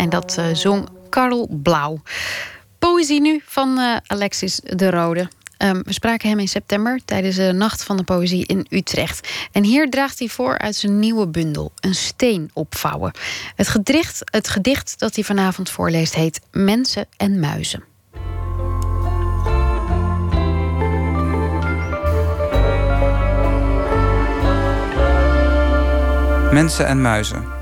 En 0.06 0.12
dat 0.12 0.38
eh, 0.38 0.46
zong 0.54 0.88
Karel 1.10 1.48
Blauw. 1.52 2.02
Poëzie 2.80 3.22
nu 3.22 3.42
van 3.46 3.78
eh, 3.78 3.96
Alexis 4.06 4.60
de 4.64 4.90
Rode. 4.90 5.28
Ehm, 5.58 5.82
we 5.84 5.94
spraken 5.94 6.30
hem 6.30 6.40
in 6.40 6.48
september 6.48 7.00
tijdens 7.06 7.36
de 7.36 7.52
Nacht 7.52 7.84
van 7.84 7.98
de 7.98 8.04
Poëzie 8.04 8.46
in 8.46 8.66
Utrecht. 8.70 9.30
En 9.52 9.64
hier 9.64 9.90
draagt 9.90 10.20
hij 10.20 10.28
voor 10.28 10.58
uit 10.58 10.76
zijn 10.76 11.00
nieuwe 11.00 11.28
bundel, 11.28 11.72
Een 11.80 11.96
steen 11.96 12.50
opvouwen. 12.54 13.12
Het 13.56 13.68
gedicht, 13.68 14.22
het 14.24 14.50
gedicht 14.50 15.00
dat 15.00 15.16
hij 15.16 15.24
vanavond 15.24 15.70
voorleest 15.70 16.16
heet 16.16 16.42
Mensen 16.52 17.06
en 17.18 17.40
Muizen. 17.40 17.84
Mensen 26.52 26.88
en 26.88 27.02
muizen. 27.02 27.55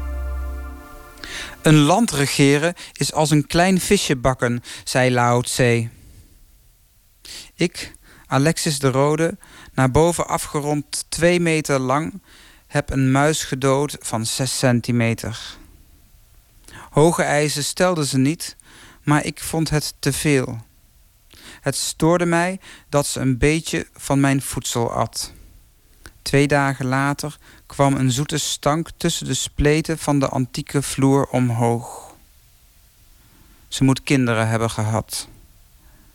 Een 1.63 1.79
land 1.79 2.11
regeren 2.11 2.73
is 2.93 3.13
als 3.13 3.29
een 3.29 3.47
klein 3.47 3.79
visje 3.79 4.15
bakken, 4.15 4.63
zei 4.83 5.11
Lao 5.11 5.41
Tse. 5.41 5.89
Ik, 7.55 7.93
Alexis 8.27 8.79
de 8.79 8.91
Rode, 8.91 9.37
naar 9.73 9.91
boven 9.91 10.27
afgerond 10.27 11.05
twee 11.09 11.39
meter 11.39 11.79
lang, 11.79 12.21
heb 12.67 12.89
een 12.89 13.11
muis 13.11 13.43
gedood 13.43 13.97
van 13.99 14.25
zes 14.25 14.57
centimeter. 14.57 15.57
Hoge 16.89 17.23
eisen 17.23 17.63
stelden 17.63 18.05
ze 18.05 18.17
niet, 18.17 18.55
maar 19.03 19.25
ik 19.25 19.39
vond 19.39 19.69
het 19.69 19.93
te 19.99 20.13
veel. 20.13 20.61
Het 21.61 21.75
stoorde 21.75 22.25
mij 22.25 22.59
dat 22.89 23.07
ze 23.07 23.19
een 23.19 23.37
beetje 23.37 23.87
van 23.93 24.19
mijn 24.19 24.41
voedsel 24.41 24.91
at. 24.91 25.31
Twee 26.21 26.47
dagen 26.47 26.85
later 26.85 27.37
kwam 27.73 27.95
een 27.95 28.11
zoete 28.11 28.37
stank 28.37 28.89
tussen 28.97 29.25
de 29.25 29.33
spleten 29.33 29.97
van 29.97 30.19
de 30.19 30.29
antieke 30.29 30.81
vloer 30.81 31.25
omhoog. 31.25 32.15
Ze 33.67 33.83
moet 33.83 34.03
kinderen 34.03 34.47
hebben 34.47 34.69
gehad. 34.69 35.27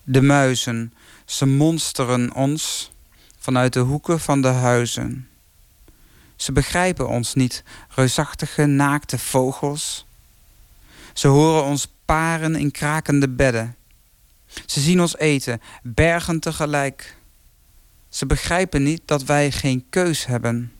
De 0.02 0.22
muizen, 0.22 0.94
ze 1.24 1.46
monsteren 1.46 2.34
ons 2.34 2.90
vanuit 3.38 3.72
de 3.72 3.80
hoeken 3.80 4.20
van 4.20 4.42
de 4.42 4.48
huizen. 4.48 5.28
Ze 6.36 6.52
begrijpen 6.52 7.08
ons 7.08 7.34
niet, 7.34 7.62
reusachtige 7.88 8.66
naakte 8.66 9.18
vogels. 9.18 10.06
Ze 11.12 11.28
horen 11.28 11.64
ons 11.64 11.86
paren 12.04 12.54
in 12.54 12.70
krakende 12.70 13.28
bedden. 13.28 13.76
Ze 14.66 14.80
zien 14.80 15.00
ons 15.00 15.16
eten, 15.16 15.60
bergen 15.82 16.40
tegelijk. 16.40 17.16
Ze 18.08 18.26
begrijpen 18.26 18.82
niet 18.82 19.02
dat 19.04 19.24
wij 19.24 19.50
geen 19.50 19.86
keus 19.90 20.26
hebben. 20.26 20.72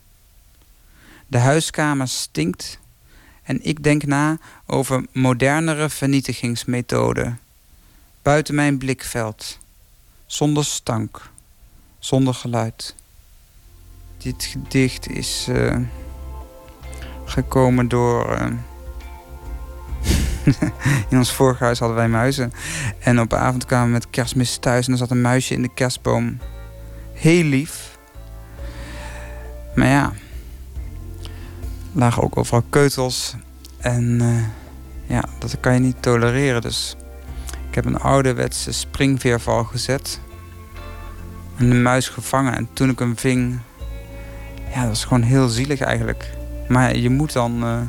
De 1.31 1.39
huiskamer 1.39 2.09
stinkt 2.09 2.79
en 3.43 3.59
ik 3.63 3.83
denk 3.83 4.05
na 4.05 4.39
over 4.67 5.05
modernere 5.13 5.89
vernietigingsmethoden. 5.89 7.41
Buiten 8.23 8.55
mijn 8.55 8.79
blikveld, 8.79 9.59
zonder 10.27 10.65
stank, 10.65 11.31
zonder 11.99 12.35
geluid. 12.35 12.95
Dit 14.19 14.45
gedicht 14.45 15.09
is 15.09 15.47
eh, 15.49 15.77
gekomen 17.25 17.89
door. 17.89 18.33
eh, 18.33 18.47
in 21.11 21.19
ons 21.19 21.33
vorige 21.33 21.65
huis 21.65 21.79
hadden 21.79 21.97
wij 21.97 22.09
muizen. 22.09 22.53
En 22.99 23.21
op 23.21 23.33
avond 23.33 23.67
kwamen 23.67 23.87
we 23.87 23.93
met 23.93 24.11
kerstmis 24.11 24.57
thuis 24.57 24.87
en 24.87 24.93
er 24.93 24.99
zat 24.99 25.11
een 25.11 25.21
muisje 25.21 25.55
in 25.55 25.63
de 25.63 25.75
kerstboom. 25.75 26.39
Heel 27.13 27.45
lief. 27.45 27.99
Maar 29.75 29.87
ja, 29.87 30.13
lagen 31.99 32.23
ook 32.23 32.37
overal 32.37 32.65
keutels. 32.71 33.35
En 33.79 34.21
eh, 34.21 35.17
ja, 35.17 35.25
dat 35.39 35.61
kan 35.61 35.75
je 35.75 35.81
niet 35.81 36.03
tolereren. 36.03 36.61
Dus 36.61 36.97
ik 37.69 37.75
heb 37.75 37.85
een 37.85 38.01
ouderwetse 38.01 38.73
springveerval 38.73 39.65
gezet. 39.65 40.21
En 41.57 41.71
de 41.71 41.75
muis 41.77 42.09
gevangen. 42.09 42.57
En 42.57 42.69
toen 42.73 42.91
ik 42.91 42.99
hem 42.99 43.17
ving, 43.19 43.59
ja, 44.75 44.81
dat 44.81 44.89
was 44.89 45.05
gewoon 45.05 45.23
heel 45.23 45.49
zielig 45.49 45.81
eigenlijk. 45.81 46.31
Maar 46.69 46.97
je 46.97 47.11
moet 47.11 47.33
dan, 47.33 47.63
eh, 47.63 47.81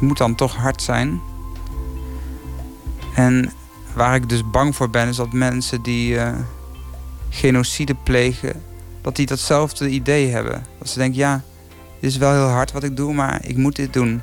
je 0.00 0.06
moet 0.06 0.18
dan 0.18 0.34
toch 0.34 0.56
hard 0.56 0.82
zijn. 0.82 1.20
En 3.14 3.52
waar 3.94 4.14
ik 4.14 4.28
dus 4.28 4.50
bang 4.50 4.76
voor 4.76 4.90
ben, 4.90 5.08
is 5.08 5.16
dat 5.16 5.32
mensen 5.32 5.82
die 5.82 6.18
eh, 6.18 6.34
genocide 7.28 7.94
plegen, 7.94 8.62
dat 9.00 9.16
die 9.16 9.26
datzelfde 9.26 9.88
idee 9.88 10.28
hebben. 10.28 10.66
Dat 10.78 10.88
ze 10.88 10.98
denken, 10.98 11.18
ja, 11.18 11.42
dit 12.00 12.10
is 12.10 12.16
wel 12.16 12.32
heel 12.32 12.48
hard 12.48 12.72
wat 12.72 12.84
ik 12.84 12.96
doe, 12.96 13.14
maar 13.14 13.44
ik 13.44 13.56
moet 13.56 13.76
dit 13.76 13.92
doen. 13.92 14.22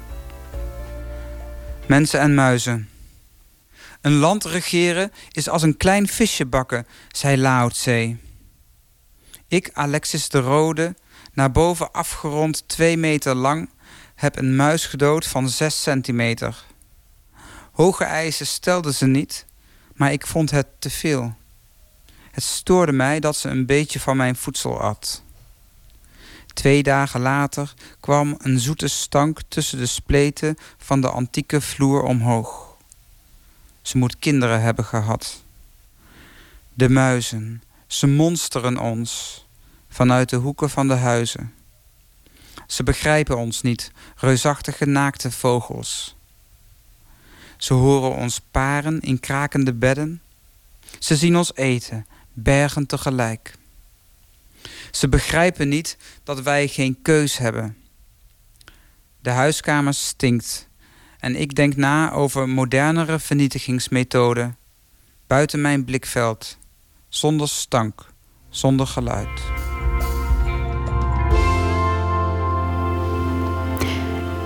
Mensen 1.88 2.20
en 2.20 2.34
muizen. 2.34 2.90
Een 4.02 4.16
land 4.16 4.46
regeren 4.46 5.12
is 5.32 5.50
als 5.50 5.62
een 5.62 5.78
klein 5.78 6.08
visje 6.08 6.46
bakken, 6.46 6.88
zei 7.12 7.38
Lao. 7.38 7.70
Ik, 9.48 9.70
Alexis 9.74 10.30
de 10.30 10.40
Rode, 10.40 10.96
naar 11.34 11.52
boven 11.52 11.92
afgerond 11.92 12.68
twee 12.68 12.98
meter 12.98 13.36
lang, 13.36 13.70
heb 14.16 14.38
een 14.38 14.56
muis 14.56 14.86
gedood 14.86 15.28
van 15.28 15.50
zes 15.50 15.82
centimeter. 15.82 16.64
Hoge 17.72 18.04
eisen 18.04 18.48
stelden 18.48 18.94
ze 18.94 19.06
niet, 19.06 19.46
maar 19.94 20.12
ik 20.12 20.28
vond 20.28 20.52
het 20.52 20.68
te 20.80 20.90
veel. 20.90 21.36
Het 22.32 22.44
stoorde 22.44 22.92
mij 22.92 23.20
dat 23.20 23.36
ze 23.36 23.50
een 23.50 23.66
beetje 23.66 24.00
van 24.00 24.18
mijn 24.18 24.36
voedsel 24.36 24.82
at. 24.82 25.24
Twee 26.56 26.84
dagen 26.84 27.22
later 27.22 27.74
kwam 28.00 28.36
een 28.38 28.60
zoete 28.60 28.88
stank 28.88 29.42
tussen 29.48 29.78
de 29.78 29.86
spleten 29.86 30.58
van 30.78 31.02
de 31.02 31.10
antieke 31.10 31.62
vloer 31.62 32.04
omhoog. 32.04 32.78
Ze 33.82 33.98
moet 33.98 34.20
kinderen 34.20 34.62
hebben 34.62 34.86
gehad. 34.86 35.44
De 36.74 36.90
muizen, 36.90 37.64
ze 37.88 38.08
monsteren 38.08 38.78
ons 38.78 39.46
vanuit 39.90 40.30
de 40.30 40.36
hoeken 40.36 40.70
van 40.70 40.88
de 40.88 40.94
huizen. 40.94 41.54
Ze 42.68 42.84
begrijpen 42.84 43.38
ons 43.38 43.62
niet, 43.62 43.92
reusachtige 44.16 44.86
naakte 44.86 45.32
vogels. 45.32 46.16
Ze 47.58 47.74
horen 47.74 48.16
ons 48.16 48.42
paren 48.52 49.00
in 49.00 49.20
krakende 49.20 49.74
bedden. 49.74 50.22
Ze 51.00 51.16
zien 51.16 51.38
ons 51.38 51.56
eten, 51.56 52.06
bergen 52.34 52.86
tegelijk. 52.86 53.58
Ze 54.96 55.10
begrijpen 55.10 55.70
niet 55.70 55.98
dat 56.24 56.42
wij 56.42 56.68
geen 56.68 57.02
keus 57.02 57.38
hebben. 57.38 57.78
De 59.22 59.30
huiskamer 59.30 59.94
stinkt 59.94 60.70
en 61.20 61.36
ik 61.36 61.56
denk 61.56 61.76
na 61.76 62.12
over 62.12 62.50
modernere 62.50 63.20
vernietigingsmethoden. 63.20 64.58
Buiten 65.28 65.62
mijn 65.62 65.86
blikveld, 65.86 66.58
zonder 67.10 67.50
stank, 67.50 68.06
zonder 68.50 68.88
geluid. 68.88 69.42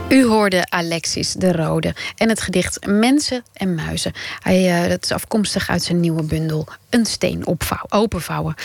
U 0.10 0.26
hoorde 0.26 0.70
Alexis 0.70 1.34
de 1.34 1.52
Rode 1.52 1.96
en 2.16 2.30
het 2.30 2.42
gedicht 2.42 2.86
Mensen 2.88 3.44
en 3.54 3.76
Muizen. 3.76 4.14
Hij, 4.40 4.84
uh, 4.84 4.90
dat 4.90 5.04
is 5.04 5.12
afkomstig 5.12 5.70
uit 5.70 5.84
zijn 5.84 6.00
nieuwe 6.00 6.24
bundel 6.24 6.68
Een 6.90 7.06
steen 7.06 7.46
opvouw, 7.46 7.86
openvouwen. 7.90 8.56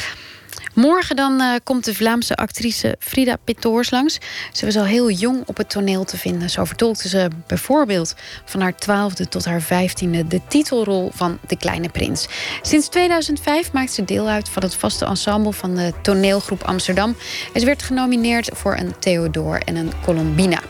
Morgen 0.74 1.16
dan 1.16 1.40
uh, 1.40 1.54
komt 1.62 1.84
de 1.84 1.94
Vlaamse 1.94 2.36
actrice 2.36 2.96
Frida 2.98 3.36
Pittoors 3.44 3.90
langs. 3.90 4.18
Ze 4.52 4.64
was 4.64 4.76
al 4.76 4.84
heel 4.84 5.10
jong 5.10 5.42
op 5.46 5.56
het 5.56 5.70
toneel 5.70 6.04
te 6.04 6.16
vinden. 6.16 6.50
Zo 6.50 6.64
vertolkte 6.64 7.08
ze 7.08 7.28
bijvoorbeeld 7.46 8.14
van 8.44 8.60
haar 8.60 8.76
twaalfde 8.76 9.28
tot 9.28 9.44
haar 9.44 9.60
vijftiende... 9.60 10.26
de 10.26 10.40
titelrol 10.48 11.10
van 11.14 11.38
De 11.46 11.56
Kleine 11.56 11.88
Prins. 11.88 12.28
Sinds 12.62 12.88
2005 12.88 13.72
maakt 13.72 13.92
ze 13.92 14.04
deel 14.04 14.28
uit 14.28 14.48
van 14.48 14.62
het 14.62 14.74
vaste 14.74 15.04
ensemble 15.04 15.52
van 15.52 15.74
de 15.74 15.92
toneelgroep 16.02 16.62
Amsterdam. 16.62 17.16
En 17.52 17.60
ze 17.60 17.66
werd 17.66 17.82
genomineerd 17.82 18.50
voor 18.52 18.76
een 18.76 18.98
Theodor 18.98 19.58
en 19.58 19.76
een 19.76 19.92
Colombina. 20.04 20.60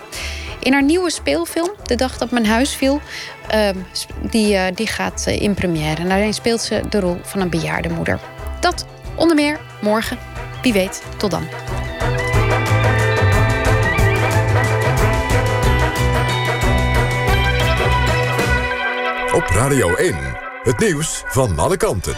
In 0.61 0.73
haar 0.73 0.83
nieuwe 0.83 1.11
speelfilm, 1.11 1.71
De 1.83 1.95
Dag 1.95 2.19
dat 2.19 2.31
mijn 2.31 2.47
huis 2.47 2.75
viel, 2.75 3.01
uh, 3.55 3.69
die, 4.31 4.55
uh, 4.55 4.65
die 4.75 4.87
gaat 4.87 5.25
uh, 5.29 5.43
in 5.43 5.55
première. 5.55 6.03
En 6.03 6.09
daarin 6.09 6.35
speelt 6.35 6.61
ze 6.61 6.83
de 6.91 7.01
rol 7.01 7.19
van 7.23 7.41
een 7.41 7.51
bejaarde 7.51 7.89
moeder. 7.89 8.21
Dat 8.61 8.85
onder 9.17 9.37
meer 9.37 9.61
morgen. 9.81 10.19
Wie 10.63 10.73
weet, 10.73 11.03
tot 11.17 11.31
dan. 11.31 11.43
Op 19.35 19.47
Radio 19.47 19.95
1, 19.95 20.17
het 20.63 20.79
nieuws 20.79 21.23
van 21.27 21.59
alle 21.59 21.77
kanten. 21.77 22.15